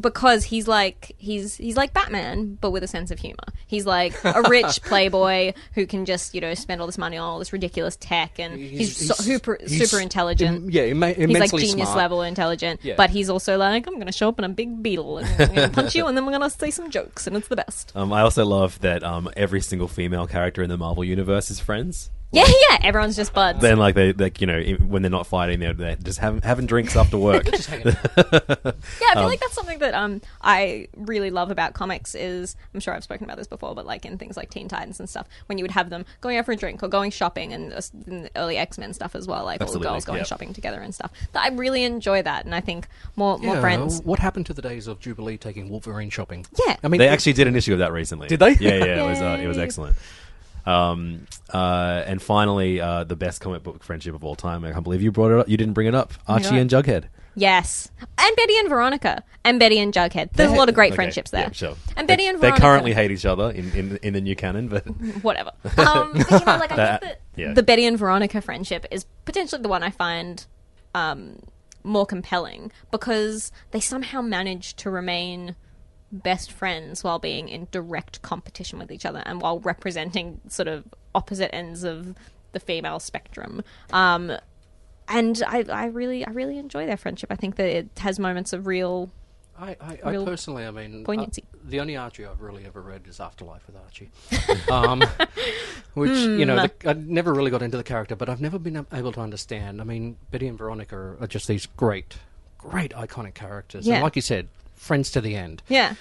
because 0.00 0.44
he's 0.44 0.68
like 0.68 1.12
he's 1.18 1.56
he's 1.56 1.76
like 1.76 1.92
Batman, 1.92 2.56
but 2.60 2.70
with 2.70 2.84
a 2.84 2.86
sense 2.86 3.10
of 3.10 3.18
humor. 3.18 3.36
He's 3.66 3.84
like 3.84 4.14
a 4.24 4.42
rich 4.48 4.80
playboy 4.82 5.54
who 5.74 5.86
can 5.86 6.04
just 6.04 6.34
you 6.34 6.40
know 6.40 6.54
spend 6.54 6.80
all 6.80 6.86
this 6.86 6.98
money 6.98 7.16
on 7.16 7.28
all 7.28 7.38
this 7.38 7.52
ridiculous 7.52 7.96
tech, 7.96 8.38
and 8.38 8.58
he's, 8.58 9.08
so, 9.08 9.14
super 9.14 9.58
he's 9.60 9.90
super 9.90 10.00
intelligent. 10.00 10.56
im- 10.64 10.70
yeah, 10.70 10.82
imma- 10.82 11.14
He's 11.14 11.38
like 11.38 11.50
genius 11.50 11.88
smart. 11.88 11.96
level 11.96 12.22
intelligent, 12.22 12.80
Yeah. 12.84 12.94
but 12.96 13.10
he's 13.10 13.28
also 13.28 13.56
like, 13.56 13.86
I'm 13.88 13.94
going 13.94 14.06
to 14.06 14.12
show 14.12 14.28
up 14.28 14.38
in 14.38 14.44
a 14.44 14.48
big 14.48 14.82
beetle 14.82 15.18
and 15.18 15.26
I'm 15.42 15.54
going 15.54 15.68
to 15.68 15.74
punch 15.74 15.94
you, 15.96 16.06
and 16.06 16.16
then 16.16 16.24
we're 16.26 16.36
going 16.36 16.48
to 16.48 16.56
say 16.56 16.70
some 16.70 16.90
jokes, 16.90 17.26
and 17.26 17.36
it's 17.36 17.48
the 17.48 17.56
best. 17.56 17.92
Um, 17.96 18.12
I 18.12 18.20
also 18.20 18.44
love 18.44 18.78
that 18.80 19.02
um, 19.02 19.28
every 19.36 19.60
single 19.60 19.88
female 19.88 20.26
character 20.28 20.62
in 20.62 20.70
the 20.70 20.78
Marvel 20.78 21.02
universe 21.04 21.50
is 21.50 21.58
friends. 21.60 22.10
Yeah, 22.30 22.44
yeah. 22.70 22.78
Everyone's 22.82 23.16
just 23.16 23.32
buds. 23.32 23.60
Then, 23.60 23.78
like 23.78 23.94
they, 23.94 24.12
like 24.12 24.40
you 24.40 24.46
know, 24.46 24.58
i- 24.58 24.72
when 24.74 25.00
they're 25.02 25.10
not 25.10 25.26
fighting, 25.26 25.60
they're, 25.60 25.72
they're 25.72 25.96
just 25.96 26.18
having 26.18 26.42
having 26.42 26.66
drinks 26.66 26.94
after 26.96 27.16
work. 27.18 27.46
Yeah, 29.00 29.10
I 29.10 29.14
feel 29.14 29.22
Um, 29.22 29.24
like 29.26 29.40
that's 29.40 29.54
something 29.54 29.78
that 29.78 29.94
um 29.94 30.20
I 30.42 30.88
really 30.96 31.30
love 31.30 31.50
about 31.50 31.72
comics 31.74 32.14
is 32.14 32.56
I'm 32.74 32.80
sure 32.80 32.94
I've 32.94 33.04
spoken 33.04 33.24
about 33.24 33.36
this 33.38 33.46
before, 33.46 33.74
but 33.74 33.86
like 33.86 34.04
in 34.04 34.18
things 34.18 34.36
like 34.36 34.50
Teen 34.50 34.68
Titans 34.68 35.00
and 35.00 35.08
stuff, 35.08 35.26
when 35.46 35.56
you 35.58 35.64
would 35.64 35.70
have 35.70 35.88
them 35.90 36.04
going 36.20 36.36
out 36.36 36.44
for 36.44 36.52
a 36.52 36.56
drink 36.56 36.82
or 36.82 36.88
going 36.88 37.10
shopping, 37.10 37.52
and 37.52 37.72
uh, 37.72 37.80
in 38.06 38.22
the 38.24 38.30
early 38.36 38.56
X 38.58 38.76
Men 38.78 38.92
stuff 38.92 39.14
as 39.14 39.26
well, 39.26 39.44
like 39.44 39.60
Absolutely, 39.60 39.86
all 39.86 39.92
the 39.92 39.96
girls 39.96 40.04
going 40.04 40.18
yeah. 40.18 40.24
shopping 40.24 40.52
together 40.52 40.80
and 40.80 40.94
stuff. 40.94 41.10
That 41.32 41.44
I 41.44 41.48
really 41.54 41.84
enjoy 41.84 42.22
that, 42.22 42.44
and 42.44 42.54
I 42.54 42.60
think 42.60 42.88
more 43.16 43.38
more 43.38 43.54
Yeah, 43.54 43.60
friends. 43.60 44.02
What 44.02 44.18
happened 44.18 44.46
to 44.46 44.52
the 44.54 44.62
days 44.62 44.86
of 44.86 45.00
Jubilee 45.00 45.38
taking 45.38 45.68
Wolverine 45.70 46.10
shopping? 46.10 46.44
Yeah. 46.66 46.76
I 46.84 46.88
mean, 46.88 46.98
they 46.98 47.08
actually 47.08 47.32
did 47.34 47.46
an 47.46 47.56
issue 47.56 47.72
of 47.72 47.78
that 47.78 47.92
recently. 47.92 48.28
Did 48.28 48.40
they? 48.40 48.52
Yeah, 48.60 48.84
yeah. 48.84 49.04
It 49.04 49.08
was 49.08 49.20
uh, 49.22 49.38
it 49.42 49.46
was 49.46 49.56
Yay. 49.56 49.62
excellent. 49.62 49.96
Um, 50.68 51.26
uh, 51.52 52.02
and 52.06 52.20
finally, 52.20 52.80
uh, 52.80 53.04
the 53.04 53.16
best 53.16 53.40
comic 53.40 53.62
book 53.62 53.82
friendship 53.82 54.14
of 54.14 54.22
all 54.24 54.36
time. 54.36 54.64
I 54.64 54.72
can't 54.72 54.84
believe 54.84 55.02
you 55.02 55.10
brought 55.12 55.30
it 55.32 55.38
up. 55.38 55.48
You 55.48 55.56
didn't 55.56 55.74
bring 55.74 55.86
it 55.86 55.94
up. 55.94 56.12
Archie 56.26 56.58
and 56.58 56.68
Jughead. 56.70 57.04
Yes, 57.34 57.88
and 58.00 58.36
Betty 58.36 58.58
and 58.58 58.68
Veronica, 58.68 59.22
and 59.44 59.60
Betty 59.60 59.78
and 59.78 59.94
Jughead. 59.94 60.32
There's 60.32 60.50
a 60.50 60.54
lot 60.56 60.68
of 60.68 60.74
great 60.74 60.88
Okay, 60.88 60.96
friendships 60.96 61.30
there. 61.30 61.42
Yeah, 61.42 61.52
sure. 61.52 61.76
And 61.96 62.08
They- 62.08 62.14
Betty 62.14 62.26
and 62.26 62.38
they 62.38 62.48
Veronica. 62.48 62.60
currently 62.60 62.92
hate 62.94 63.12
each 63.12 63.24
other 63.24 63.50
in, 63.52 63.70
in 63.72 63.96
in 64.02 64.12
the 64.14 64.20
new 64.20 64.34
canon, 64.34 64.66
but 64.68 64.84
whatever. 65.22 65.52
Um, 65.78 66.12
but, 66.14 66.30
you 66.32 66.38
know, 66.46 66.56
like 66.58 66.72
I 66.72 66.76
That- 66.76 67.00
think 67.00 67.12
that 67.12 67.20
yeah. 67.36 67.52
the 67.54 67.62
Betty 67.62 67.86
and 67.86 67.96
Veronica 67.96 68.40
friendship 68.40 68.84
is 68.90 69.06
potentially 69.24 69.62
the 69.62 69.68
one 69.68 69.84
I 69.84 69.90
find 69.90 70.44
um, 70.96 71.38
more 71.84 72.04
compelling 72.06 72.72
because 72.90 73.52
they 73.70 73.80
somehow 73.80 74.20
manage 74.20 74.74
to 74.76 74.90
remain 74.90 75.54
best 76.10 76.50
friends 76.52 77.04
while 77.04 77.18
being 77.18 77.48
in 77.48 77.68
direct 77.70 78.22
competition 78.22 78.78
with 78.78 78.90
each 78.90 79.04
other 79.04 79.22
and 79.26 79.40
while 79.42 79.60
representing 79.60 80.40
sort 80.48 80.68
of 80.68 80.84
opposite 81.14 81.54
ends 81.54 81.84
of 81.84 82.14
the 82.52 82.60
female 82.60 82.98
spectrum. 82.98 83.62
Um, 83.92 84.32
and 85.06 85.42
I, 85.46 85.64
I 85.70 85.86
really, 85.86 86.24
I 86.26 86.30
really 86.30 86.58
enjoy 86.58 86.86
their 86.86 86.96
friendship. 86.96 87.30
I 87.30 87.36
think 87.36 87.56
that 87.56 87.68
it 87.68 87.88
has 87.98 88.18
moments 88.18 88.52
of 88.52 88.66
real. 88.66 89.10
I, 89.58 89.76
I, 89.80 89.98
I 90.04 90.10
real 90.12 90.24
personally, 90.24 90.64
I 90.64 90.70
mean, 90.70 91.02
uh, 91.02 91.04
poignancy. 91.04 91.44
the 91.64 91.80
only 91.80 91.96
Archie 91.96 92.24
I've 92.24 92.40
really 92.40 92.64
ever 92.64 92.80
read 92.80 93.02
is 93.08 93.18
Afterlife 93.18 93.66
with 93.66 93.76
Archie, 93.76 94.10
um, 94.70 95.02
which 95.94 96.10
you 96.12 96.44
know 96.46 96.58
Hmm. 96.60 96.66
the, 96.80 96.90
I 96.90 96.92
never 96.92 97.34
really 97.34 97.50
got 97.50 97.62
into 97.62 97.76
the 97.76 97.82
character, 97.84 98.14
but 98.16 98.28
I've 98.28 98.40
never 98.40 98.58
been 98.58 98.86
able 98.92 99.12
to 99.12 99.20
understand. 99.20 99.80
I 99.80 99.84
mean, 99.84 100.16
Betty 100.30 100.46
and 100.46 100.56
Veronica 100.56 100.94
are, 100.96 101.16
are 101.20 101.26
just 101.26 101.48
these 101.48 101.66
great, 101.66 102.18
great 102.56 102.92
iconic 102.92 103.34
characters, 103.34 103.86
Yeah. 103.86 103.94
and 103.96 104.04
like 104.04 104.14
you 104.16 104.22
said, 104.22 104.46
friends 104.78 105.10
to 105.10 105.20
the 105.20 105.34
end. 105.36 105.62
Yeah. 105.68 105.94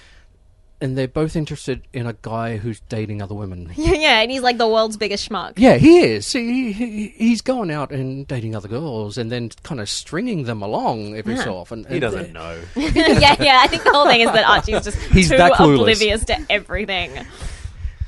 And 0.79 0.95
they're 0.95 1.07
both 1.07 1.35
interested 1.35 1.81
in 1.91 2.05
a 2.05 2.13
guy 2.21 2.57
who's 2.57 2.81
dating 2.81 3.19
other 3.19 3.33
women. 3.33 3.71
Yeah, 3.75 3.93
yeah, 3.97 4.19
and 4.21 4.29
he's 4.29 4.43
like 4.43 4.59
the 4.59 4.67
world's 4.67 4.95
biggest 4.95 5.27
schmuck. 5.27 5.53
Yeah, 5.57 5.77
he 5.77 6.01
is. 6.01 6.31
He, 6.31 6.71
he 6.71 7.07
he's 7.17 7.41
going 7.41 7.71
out 7.71 7.91
and 7.91 8.27
dating 8.27 8.55
other 8.55 8.67
girls, 8.67 9.17
and 9.17 9.31
then 9.31 9.49
kind 9.63 9.81
of 9.81 9.89
stringing 9.89 10.43
them 10.43 10.61
along 10.61 11.15
every 11.15 11.33
Yeah. 11.33 11.43
so 11.45 11.55
often. 11.57 11.83
he 11.85 11.93
And 11.93 12.01
doesn't 12.01 12.31
know. 12.31 12.61
yeah, 12.75 13.35
yeah. 13.41 13.59
I 13.63 13.65
think 13.67 13.85
the 13.85 13.91
whole 13.91 14.05
thing 14.05 14.21
is 14.21 14.31
that 14.31 14.45
Archie's 14.47 14.83
just 14.83 14.99
He's 15.11 15.29
too 15.31 15.37
that 15.37 15.53
clueless. 15.53 15.79
oblivious 15.81 16.23
to 16.25 16.45
everything. 16.47 17.25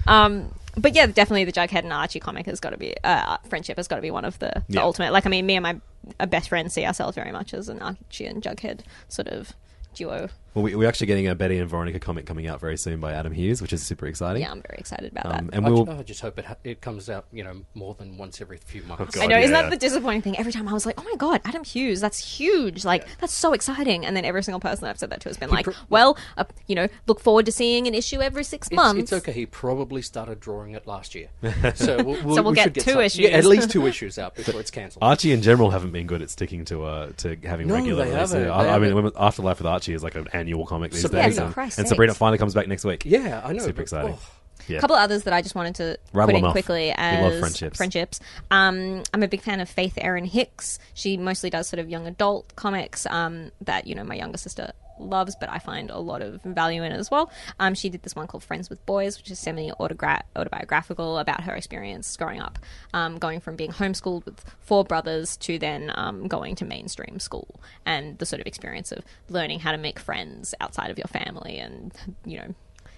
Um, 0.08 0.54
but 0.78 0.94
yeah, 0.96 1.08
definitely 1.08 1.46
the 1.46 1.52
Jughead 1.52 1.84
and 1.84 1.92
Archie 1.94 2.20
comic 2.20 2.46
has 2.46 2.60
got 2.60 2.70
to 2.70 2.78
be 2.78 2.96
uh, 3.04 3.38
friendship 3.50 3.78
has 3.78 3.88
got 3.88 3.96
to 3.96 4.02
be 4.04 4.12
one 4.12 4.26
of 4.26 4.38
the, 4.40 4.64
the 4.70 4.76
Yeah. 4.76 4.84
ultimate. 4.84 5.12
Like, 5.12 5.26
I 5.26 5.30
mean, 5.30 5.46
me 5.48 5.56
and 5.56 5.64
my 5.64 5.82
uh, 6.20 6.28
best 6.28 6.50
friend 6.50 6.72
see 6.72 6.86
ourselves 6.86 7.16
very 7.16 7.32
much 7.32 7.54
as 7.56 7.68
an 7.70 7.80
Archie 7.82 8.26
and 8.28 8.42
Jughead 8.44 8.82
sort 9.08 9.28
of 9.28 9.54
duo. 9.96 10.30
Well, 10.54 10.64
we, 10.64 10.76
we're 10.76 10.88
actually 10.88 11.08
getting 11.08 11.28
a 11.28 11.36
Betty 11.36 11.58
and 11.60 11.70
Veronica 11.70 12.00
comic 12.00 12.26
coming 12.26 12.48
out 12.48 12.60
very 12.60 12.78
soon 12.78 13.00
by 13.00 13.14
Adam 13.14 13.32
Hughes, 13.34 13.62
which 13.62 13.72
is 13.74 13.84
super 13.86 14.08
exciting. 14.08 14.42
Yeah, 14.42 14.52
I'm 14.52 14.62
very 14.62 14.78
excited 14.80 15.12
about 15.12 15.26
Um, 15.28 15.48
that. 15.48 15.56
and 15.56 15.66
I, 15.66 15.70
we'll. 15.70 15.90
I 15.90 16.04
just 16.04 16.22
hope 16.22 16.40
it 16.40 16.46
ha- 16.46 16.56
it 16.64 16.82
comes 16.82 17.10
out, 17.10 17.26
you 17.32 17.44
know, 17.44 17.62
more 17.76 17.94
than 17.96 18.18
once 18.18 18.42
every 18.42 18.58
few 18.58 18.82
months. 18.84 19.16
God, 19.16 19.24
I 19.24 19.28
know, 19.28 19.38
yeah, 19.38 19.44
isn't 19.44 19.54
that 19.54 19.70
the 19.70 19.78
disappointing 19.78 20.22
thing? 20.24 20.38
Every 20.40 20.52
time 20.52 20.68
I 20.68 20.74
was 20.74 20.86
like, 20.86 21.00
"Oh 21.00 21.04
my 21.04 21.16
god, 21.18 21.42
Adam 21.46 21.64
Hughes, 21.64 22.02
that's 22.02 22.18
huge! 22.40 22.84
Like, 22.84 23.08
that's 23.20 23.34
so 23.34 23.54
exciting!" 23.54 24.06
And 24.06 24.16
then 24.18 24.26
every 24.26 24.44
single 24.44 24.60
person 24.60 24.84
that 24.86 24.90
I've 24.90 25.00
said 25.00 25.12
that 25.12 25.22
to 25.22 25.30
has 25.30 25.38
been 25.38 25.50
like, 25.52 25.66
pr- 25.66 25.72
"Well, 25.90 26.18
uh, 26.38 26.46
you 26.68 26.76
know, 26.76 26.88
look 27.08 27.20
forward 27.20 27.46
to 27.46 27.52
seeing 27.52 27.88
an 27.88 27.94
issue 27.94 28.22
every 28.22 28.44
six 28.44 28.68
It's, 28.68 28.76
months." 28.76 29.04
it's 29.04 29.14
okay. 29.14 29.32
He 29.32 29.46
probably 29.46 30.02
started 30.02 30.40
drawing 30.40 30.72
it 30.74 30.88
last 30.88 31.14
year, 31.16 31.28
so 31.76 31.98
we'll, 32.04 32.24
we'll, 32.24 32.36
So 32.36 32.42
we'll 32.42 32.52
we 32.52 32.56
get 32.56 32.74
get 32.74 32.84
two 32.84 32.92
some- 32.94 33.02
issues. 33.02 33.20
Yeah, 33.20 33.30
at 33.38 33.46
least 33.46 33.70
two 33.72 33.86
issues 33.92 34.18
out 34.18 34.36
before 34.36 34.60
it's 34.60 34.72
cancelled. 34.72 35.04
Archie 35.04 35.32
in 35.32 35.42
general 35.42 35.70
haven't 35.70 35.92
been 35.92 36.08
good 36.08 36.22
at 36.24 36.30
sticking 36.32 36.66
to 36.66 36.86
uh, 36.86 37.12
to 37.18 37.36
having 37.44 37.68
No, 37.68 37.76
regular 37.76 38.06
they 38.06 38.12
haven't. 38.12 38.50
I, 38.50 38.64
They 38.64 38.70
I 38.70 38.80
mean, 38.80 38.90
haven't. 38.90 39.04
when- 39.04 39.14
Afterlife 39.16 39.60
with 39.60 39.68
Archie 39.68 39.94
is 39.94 40.02
like 40.04 40.16
an 40.16 40.28
annual 40.40 40.66
comic 40.66 40.92
these 40.92 41.02
Sabrina. 41.02 41.28
days, 41.28 41.38
Yeah, 41.38 41.46
and, 41.46 41.54
Christ 41.54 41.78
and 41.78 41.88
sakes. 41.88 41.90
Sabrina 41.90 42.14
finally 42.14 42.38
comes 42.38 42.54
back 42.54 42.68
next 42.68 42.86
week. 42.86 43.04
yeah, 43.06 43.42
I 43.44 43.54
know. 43.54 43.60
super 43.60 43.74
but- 43.74 43.82
exciting. 43.82 44.14
oh. 44.14 44.32
Yeah. 44.68 44.78
A 44.78 44.82
couple 44.82 44.98
of 44.98 45.02
others 45.02 45.24
that 45.24 45.34
I 45.34 45.42
just 45.42 45.56
wanted 45.56 45.76
to 45.76 45.98
Rattle 46.14 46.34
put 46.34 46.38
in 46.38 46.46
off. 46.46 46.52
quickly 46.52 46.88
We 46.88 46.94
as 46.96 47.24
love 47.32 47.40
friendships. 47.40 47.78
friendships. 47.78 48.20
Um, 48.52 49.02
I'm 49.14 49.24
a 49.24 49.28
big 49.28 49.42
fan 49.42 49.62
of 49.62 49.70
Faith 49.70 49.94
Erin 49.98 50.26
Hicks. 50.26 50.78
She 50.94 51.18
mostly 51.18 51.50
does 51.50 51.68
sort 51.68 51.80
of 51.80 51.90
young 51.90 52.06
adult 52.06 52.56
comics 52.56 53.08
um, 53.08 53.52
that 53.62 53.88
you 53.88 53.96
know 53.96 54.04
my 54.04 54.14
younger 54.16 54.38
sister 54.38 54.74
loves, 55.00 55.36
but 55.40 55.50
I 55.50 55.60
find 55.60 55.90
a 55.90 56.00
lot 56.00 56.22
of 56.22 56.42
value 56.44 56.84
in 56.84 56.92
it 56.92 56.98
as 56.98 57.10
well. 57.10 57.32
Um, 57.60 57.74
she 57.74 57.90
did 57.90 58.04
this 58.04 58.16
one 58.16 58.28
called 58.28 58.44
Friends 58.44 58.70
with 58.70 58.86
Boys, 58.86 59.18
which 59.18 59.32
is 59.32 59.40
semi 59.40 59.72
autobiographical 59.72 61.18
about 61.18 61.44
her 61.44 61.56
experience 61.56 62.16
growing 62.18 62.42
up, 62.42 62.60
um, 62.94 63.18
going 63.18 63.40
from 63.40 63.56
being 63.56 63.72
homeschooled 63.72 64.26
with 64.26 64.44
four 64.60 64.84
brothers 64.84 65.38
to 65.38 65.60
then 65.60 65.92
um, 65.96 66.28
going 66.28 66.56
to 66.56 66.66
mainstream 66.66 67.20
school, 67.20 67.60
and 67.86 68.18
the 68.20 68.26
sort 68.26 68.40
of 68.40 68.48
experience 68.48 68.92
of 68.92 69.04
learning 69.30 69.60
how 69.60 69.72
to 69.72 69.78
make 69.78 70.00
friends 70.00 70.54
outside 70.62 70.92
of 70.92 70.98
your 70.98 71.08
family, 71.08 71.58
and 71.58 71.94
you 72.26 72.38
know 72.38 72.56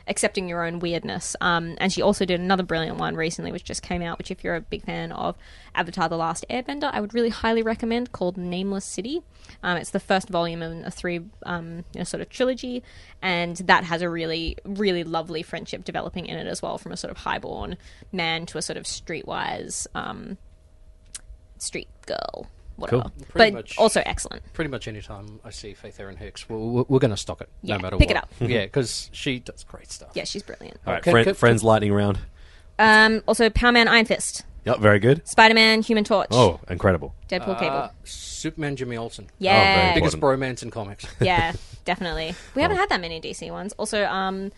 accepting 0.08 0.48
your 0.48 0.66
own 0.66 0.80
weirdness. 0.80 1.36
Um, 1.42 1.76
and 1.80 1.92
she 1.92 2.02
also 2.02 2.26
did 2.26 2.40
another 2.40 2.64
brilliant 2.64 2.98
one 2.98 3.16
recently, 3.16 3.52
which 3.52 3.64
just 3.64 3.82
came 3.82 4.02
out. 4.02 4.18
Which, 4.18 4.32
if 4.32 4.44
you're 4.44 4.56
a 4.56 4.62
big 4.62 4.84
fan 4.84 5.12
of 5.12 5.36
Avatar: 5.76 6.10
The 6.10 6.18
Last 6.18 6.46
Airbender, 6.50 6.90
I 6.92 7.02
would 7.02 7.14
really 7.14 7.30
highly 7.30 7.62
recommend. 7.62 8.12
Called 8.12 8.38
Nameless 8.38 8.86
City. 8.86 9.22
Um, 9.64 9.78
it's 9.78 9.92
the 9.92 10.00
first 10.00 10.30
volume 10.30 10.62
in 10.62 10.86
a 10.86 10.92
three, 10.92 11.22
um, 11.44 11.84
sort 12.04 12.22
of 12.22 12.30
trilogy, 12.30 12.84
and 13.22 13.58
that 13.58 13.84
has 13.84 14.02
a 14.02 14.10
really, 14.10 14.58
really 14.66 15.04
lovely 15.04 15.44
friendship 15.44 15.84
developing 15.84 16.26
in 16.26 16.38
it 16.38 16.48
as 16.48 16.62
well, 16.62 16.78
from 16.78 16.92
a 16.92 16.98
sort 16.98 17.12
of 17.12 17.18
highborn 17.18 17.78
man 18.12 18.46
to 18.48 18.58
a 18.58 18.62
sort 18.62 18.78
of 18.78 18.84
streetwise 18.84 19.88
um, 19.96 20.38
street 21.58 21.90
girl. 22.06 22.48
Whatever, 22.82 23.04
Cool. 23.04 23.12
but 23.18 23.28
Pretty 23.30 23.52
much. 23.52 23.78
also 23.78 24.02
excellent. 24.06 24.42
Pretty 24.54 24.70
much 24.70 24.88
any 24.88 25.02
time 25.02 25.40
I 25.46 25.50
see 25.52 25.74
Faith 25.74 26.00
Erin 26.00 26.18
Hicks, 26.18 26.50
we're, 26.50 26.58
we're, 26.58 26.86
we're 26.88 27.00
going 27.00 27.12
to 27.12 27.18
stock 27.18 27.42
it, 27.42 27.50
Yeah, 27.62 27.78
no 27.78 27.82
matter 27.84 27.98
pick 27.98 28.10
what. 28.10 28.30
Pick 28.30 28.42
it 28.42 28.44
up. 28.46 28.50
yeah, 28.50 28.66
because 28.66 29.10
she 29.14 29.40
does 29.40 29.64
great 29.64 29.92
stuff. 29.92 30.12
Yeah, 30.14 30.24
she's 30.26 30.44
brilliant. 30.44 30.80
All 30.86 30.94
right, 30.94 31.04
Can- 31.04 31.12
friend, 31.12 31.26
can- 31.26 31.36
friends 31.36 31.64
lightning 31.64 31.94
round. 31.94 32.20
Um, 32.80 33.22
also, 33.28 33.50
Power 33.50 33.72
Man, 33.72 33.88
Iron 33.88 34.06
Fist, 34.06 34.44
Yep, 34.66 34.78
very 34.80 35.00
good. 35.00 35.28
Spider 35.28 35.56
Man, 35.56 35.82
Human 35.82 36.04
Torch, 36.04 36.28
Oh, 36.32 36.60
incredible. 36.70 37.16
Deadpool, 37.30 37.60
Cable. 37.60 37.78
Uh, 37.78 37.90
Superman 38.04 38.76
Jimmy 38.76 38.96
Olsen. 38.96 39.28
Yeah. 39.40 39.84
very 39.86 39.96
Biggest 39.96 40.14
important. 40.16 40.44
bromance 40.44 40.64
in 40.64 40.70
comics. 40.70 41.06
yeah, 41.20 41.54
definitely. 41.86 42.36
We 42.56 42.62
haven't 42.62 42.78
had 42.78 42.90
that 42.90 43.02
many 43.02 43.20
DC 43.20 43.50
ones. 43.52 43.74
Also, 43.78 44.06
um, 44.06 44.52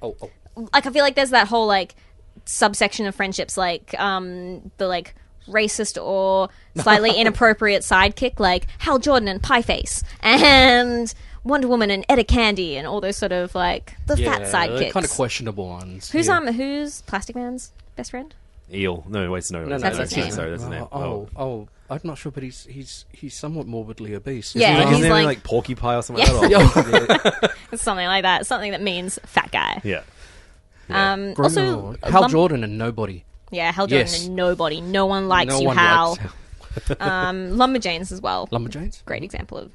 oh, 0.00 0.16
oh. 0.22 0.30
like 0.72 0.86
I 0.86 0.90
feel 0.90 1.02
like 1.04 1.16
there's 1.16 1.30
that 1.30 1.48
whole 1.48 1.66
like 1.66 1.96
subsection 2.44 3.06
of 3.06 3.14
friendships, 3.16 3.56
like 3.56 3.98
um, 3.98 4.70
the 4.78 4.86
like 4.86 5.14
racist 5.48 6.02
or 6.02 6.48
slightly 6.76 7.10
inappropriate 7.16 7.82
sidekick, 7.82 8.38
like 8.40 8.66
Hal 8.78 8.98
Jordan 8.98 9.28
and 9.28 9.42
Pie 9.42 9.62
Face, 9.62 10.02
and 10.20 11.12
Wonder 11.44 11.68
Woman 11.68 11.90
and 11.90 12.04
Etta 12.08 12.24
Candy, 12.24 12.76
and 12.76 12.86
all 12.86 13.00
those 13.00 13.16
sort 13.16 13.32
of 13.32 13.54
like 13.54 13.94
the 14.06 14.16
fat 14.16 14.42
sidekicks. 14.42 14.92
kind 14.92 15.04
of 15.04 15.10
questionable 15.10 15.68
ones. 15.68 16.10
Who's 16.10 16.26
yeah. 16.28 16.36
um 16.36 16.46
who's 16.48 17.02
Plastic 17.02 17.36
Man's 17.36 17.72
best 17.96 18.10
friend? 18.10 18.34
Eel. 18.72 19.04
No, 19.08 19.30
wait, 19.30 19.50
no, 19.50 19.60
No, 19.60 19.64
no, 19.64 19.78
That's 19.78 19.96
that's, 19.96 20.12
his 20.14 20.24
name. 20.24 20.32
sorry, 20.32 20.50
that's 20.50 20.62
his 20.62 20.70
name. 20.70 20.86
Oh, 20.92 21.26
oh, 21.36 21.42
oh, 21.42 21.68
I'm 21.88 22.00
not 22.04 22.18
sure, 22.18 22.30
but 22.30 22.42
he's 22.42 22.64
he's 22.66 23.06
he's 23.12 23.34
somewhat 23.34 23.66
morbidly 23.66 24.14
obese. 24.14 24.54
Yeah, 24.54 24.74
Isn't 24.80 24.88
he's 24.88 24.96
his 24.98 25.02
name 25.04 25.12
like- 25.12 25.24
like, 25.24 25.42
Porky 25.42 25.74
Pie 25.74 25.94
or 25.96 26.02
something 26.02 26.26
like 26.26 26.50
that? 26.50 27.54
It's 27.72 27.82
something 27.82 28.06
like 28.06 28.22
that. 28.24 28.46
Something 28.46 28.72
that 28.72 28.82
means 28.82 29.18
fat 29.24 29.50
guy. 29.50 29.80
yeah. 29.84 30.02
Um, 30.90 31.34
Bruno. 31.34 31.42
also, 31.96 31.96
Hal 32.10 32.22
Lum- 32.22 32.30
Jordan 32.30 32.64
and 32.64 32.78
Nobody. 32.78 33.24
Yeah, 33.50 33.72
Hal 33.72 33.86
Jordan 33.86 34.06
Yes. 34.06 34.26
and 34.26 34.36
nobody. 34.36 34.80
No 34.80 35.06
one 35.06 35.28
likes 35.28 35.48
no 35.54 35.60
you, 35.60 35.66
one 35.68 35.76
Hal. 35.76 36.10
likes 36.10 36.90
um, 37.00 37.56
Lumberjanes 37.56 38.12
as 38.12 38.20
well. 38.20 38.46
Lumberjanes. 38.48 39.04
Great 39.04 39.22
example 39.24 39.58
of, 39.58 39.70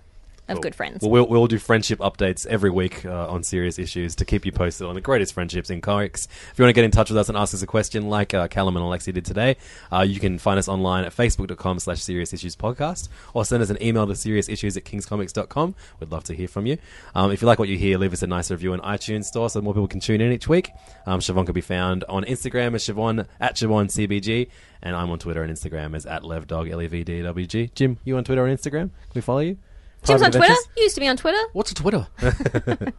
of 0.53 0.57
Cool. 0.57 0.61
good 0.63 0.75
friends. 0.75 1.01
Well, 1.01 1.11
we'll, 1.11 1.27
we'll 1.27 1.47
do 1.47 1.59
friendship 1.59 1.99
updates 1.99 2.45
every 2.47 2.69
week 2.69 3.05
uh, 3.05 3.27
on 3.29 3.43
serious 3.43 3.77
issues 3.77 4.15
to 4.15 4.25
keep 4.25 4.45
you 4.45 4.51
posted 4.51 4.87
on 4.87 4.95
the 4.95 5.01
greatest 5.01 5.33
friendships 5.33 5.69
in 5.69 5.81
comics. 5.81 6.27
If 6.51 6.57
you 6.57 6.63
want 6.63 6.69
to 6.69 6.73
get 6.73 6.85
in 6.85 6.91
touch 6.91 7.09
with 7.09 7.17
us 7.17 7.29
and 7.29 7.37
ask 7.37 7.53
us 7.53 7.61
a 7.61 7.67
question 7.67 8.09
like 8.09 8.33
uh, 8.33 8.47
Callum 8.47 8.75
and 8.77 8.85
Alexei 8.85 9.11
did 9.11 9.25
today, 9.25 9.57
uh, 9.91 10.01
you 10.01 10.19
can 10.19 10.37
find 10.39 10.57
us 10.57 10.67
online 10.67 11.03
at 11.03 11.15
facebook.com 11.15 11.79
slash 11.79 12.01
serious 12.01 12.33
issues 12.33 12.55
podcast 12.55 13.09
or 13.33 13.43
send 13.45 13.61
us 13.63 13.69
an 13.69 13.81
email 13.81 14.07
to 14.07 14.13
seriousissues 14.13 14.77
at 14.77 14.85
kingscomics.com. 14.85 15.75
We'd 15.99 16.11
love 16.11 16.23
to 16.25 16.35
hear 16.35 16.47
from 16.47 16.65
you. 16.65 16.77
Um, 17.15 17.31
if 17.31 17.41
you 17.41 17.47
like 17.47 17.59
what 17.59 17.69
you 17.69 17.77
hear, 17.77 17.97
leave 17.97 18.13
us 18.13 18.21
a 18.23 18.27
nice 18.27 18.49
review 18.51 18.73
on 18.73 18.79
iTunes 18.81 19.25
store 19.25 19.49
so 19.49 19.61
more 19.61 19.73
people 19.73 19.87
can 19.87 19.99
tune 19.99 20.21
in 20.21 20.31
each 20.31 20.47
week. 20.47 20.71
Um, 21.05 21.19
Siobhan 21.19 21.45
can 21.45 21.53
be 21.53 21.61
found 21.61 22.03
on 22.09 22.23
Instagram 22.25 22.75
as 22.75 22.83
Siobhan 22.85 23.27
at 23.39 23.55
SiobhanCBG 23.55 24.49
and 24.81 24.95
I'm 24.95 25.09
on 25.09 25.17
Twitter 25.19 25.41
and 25.43 25.51
Instagram 25.53 25.95
as 25.95 26.05
at 26.05 26.23
levdog, 26.23 26.69
L-E-V-D-W-G. 26.69 27.71
Jim, 27.73 27.97
you 28.03 28.17
on 28.17 28.23
Twitter 28.23 28.45
and 28.45 28.57
Instagram? 28.59 28.89
Can 28.89 29.15
we 29.15 29.21
follow 29.21 29.39
you? 29.39 29.57
Jim's 30.05 30.21
on 30.21 30.31
Private 30.31 30.37
Twitter. 30.37 30.43
adventures? 30.53 30.67
You 30.77 30.83
used 30.83 30.95
to 30.95 31.01
be 31.01 31.07
on 31.07 31.17
Twitter. 31.17 31.43
What's 31.53 31.71
a 31.71 31.75
Twitter? 31.75 32.07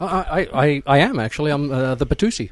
I, 0.00 0.06
I, 0.06 0.48
I, 0.66 0.82
I 0.86 0.98
am 0.98 1.18
actually. 1.18 1.50
I'm 1.50 1.70
uh, 1.72 1.94
the 1.96 2.06
Batusi 2.06 2.50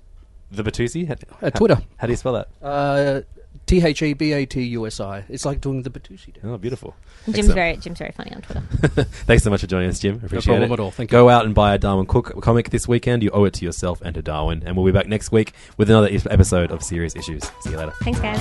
The 0.50 0.62
Batusi? 0.64 1.06
How, 1.06 1.14
at 1.42 1.54
Twitter. 1.54 1.78
how 1.96 2.06
do 2.06 2.12
you 2.12 2.16
spell 2.16 2.32
that? 2.34 2.48
Uh, 2.60 3.20
T 3.66 3.84
H 3.84 4.00
E 4.02 4.12
B 4.14 4.32
A 4.32 4.46
T 4.46 4.62
U 4.62 4.86
S 4.86 5.00
I. 5.00 5.24
It's 5.28 5.44
like 5.44 5.60
doing 5.60 5.82
the 5.82 5.90
Batusi 5.90 6.32
dance. 6.34 6.44
Oh, 6.44 6.56
beautiful. 6.58 6.94
Jim's 7.24 7.38
Excellent. 7.38 7.54
very 7.56 7.76
Jim's 7.78 7.98
very 7.98 8.12
funny 8.12 8.32
on 8.34 8.42
Twitter. 8.42 8.62
Thanks 9.26 9.42
so 9.44 9.50
much 9.50 9.60
for 9.60 9.66
joining 9.66 9.88
us, 9.88 9.98
Jim. 9.98 10.16
Appreciate 10.24 10.44
problem 10.54 10.70
it. 10.70 10.74
at 10.74 10.80
all. 10.80 10.90
Thank 10.92 11.10
Go 11.10 11.28
out 11.28 11.44
and 11.46 11.54
buy 11.54 11.74
a 11.74 11.78
Darwyn 11.78 12.06
Cooke 12.06 12.40
comic 12.42 12.70
this 12.70 12.86
weekend. 12.86 13.22
You 13.24 13.30
owe 13.30 13.44
it 13.44 13.54
to 13.54 13.64
yourself 13.64 14.00
and 14.02 14.14
to 14.14 14.22
Darwyn. 14.22 14.62
And 14.64 14.76
we'll 14.76 14.86
be 14.86 14.92
back 14.92 15.08
next 15.08 15.32
week 15.32 15.52
with 15.76 15.90
another 15.90 16.08
is- 16.08 16.26
episode 16.30 16.70
of 16.70 16.82
Serious 16.82 17.16
Issues. 17.16 17.42
See 17.60 17.70
you 17.70 17.76
later. 17.76 17.92
Thanks, 18.02 18.20
guys. 18.20 18.40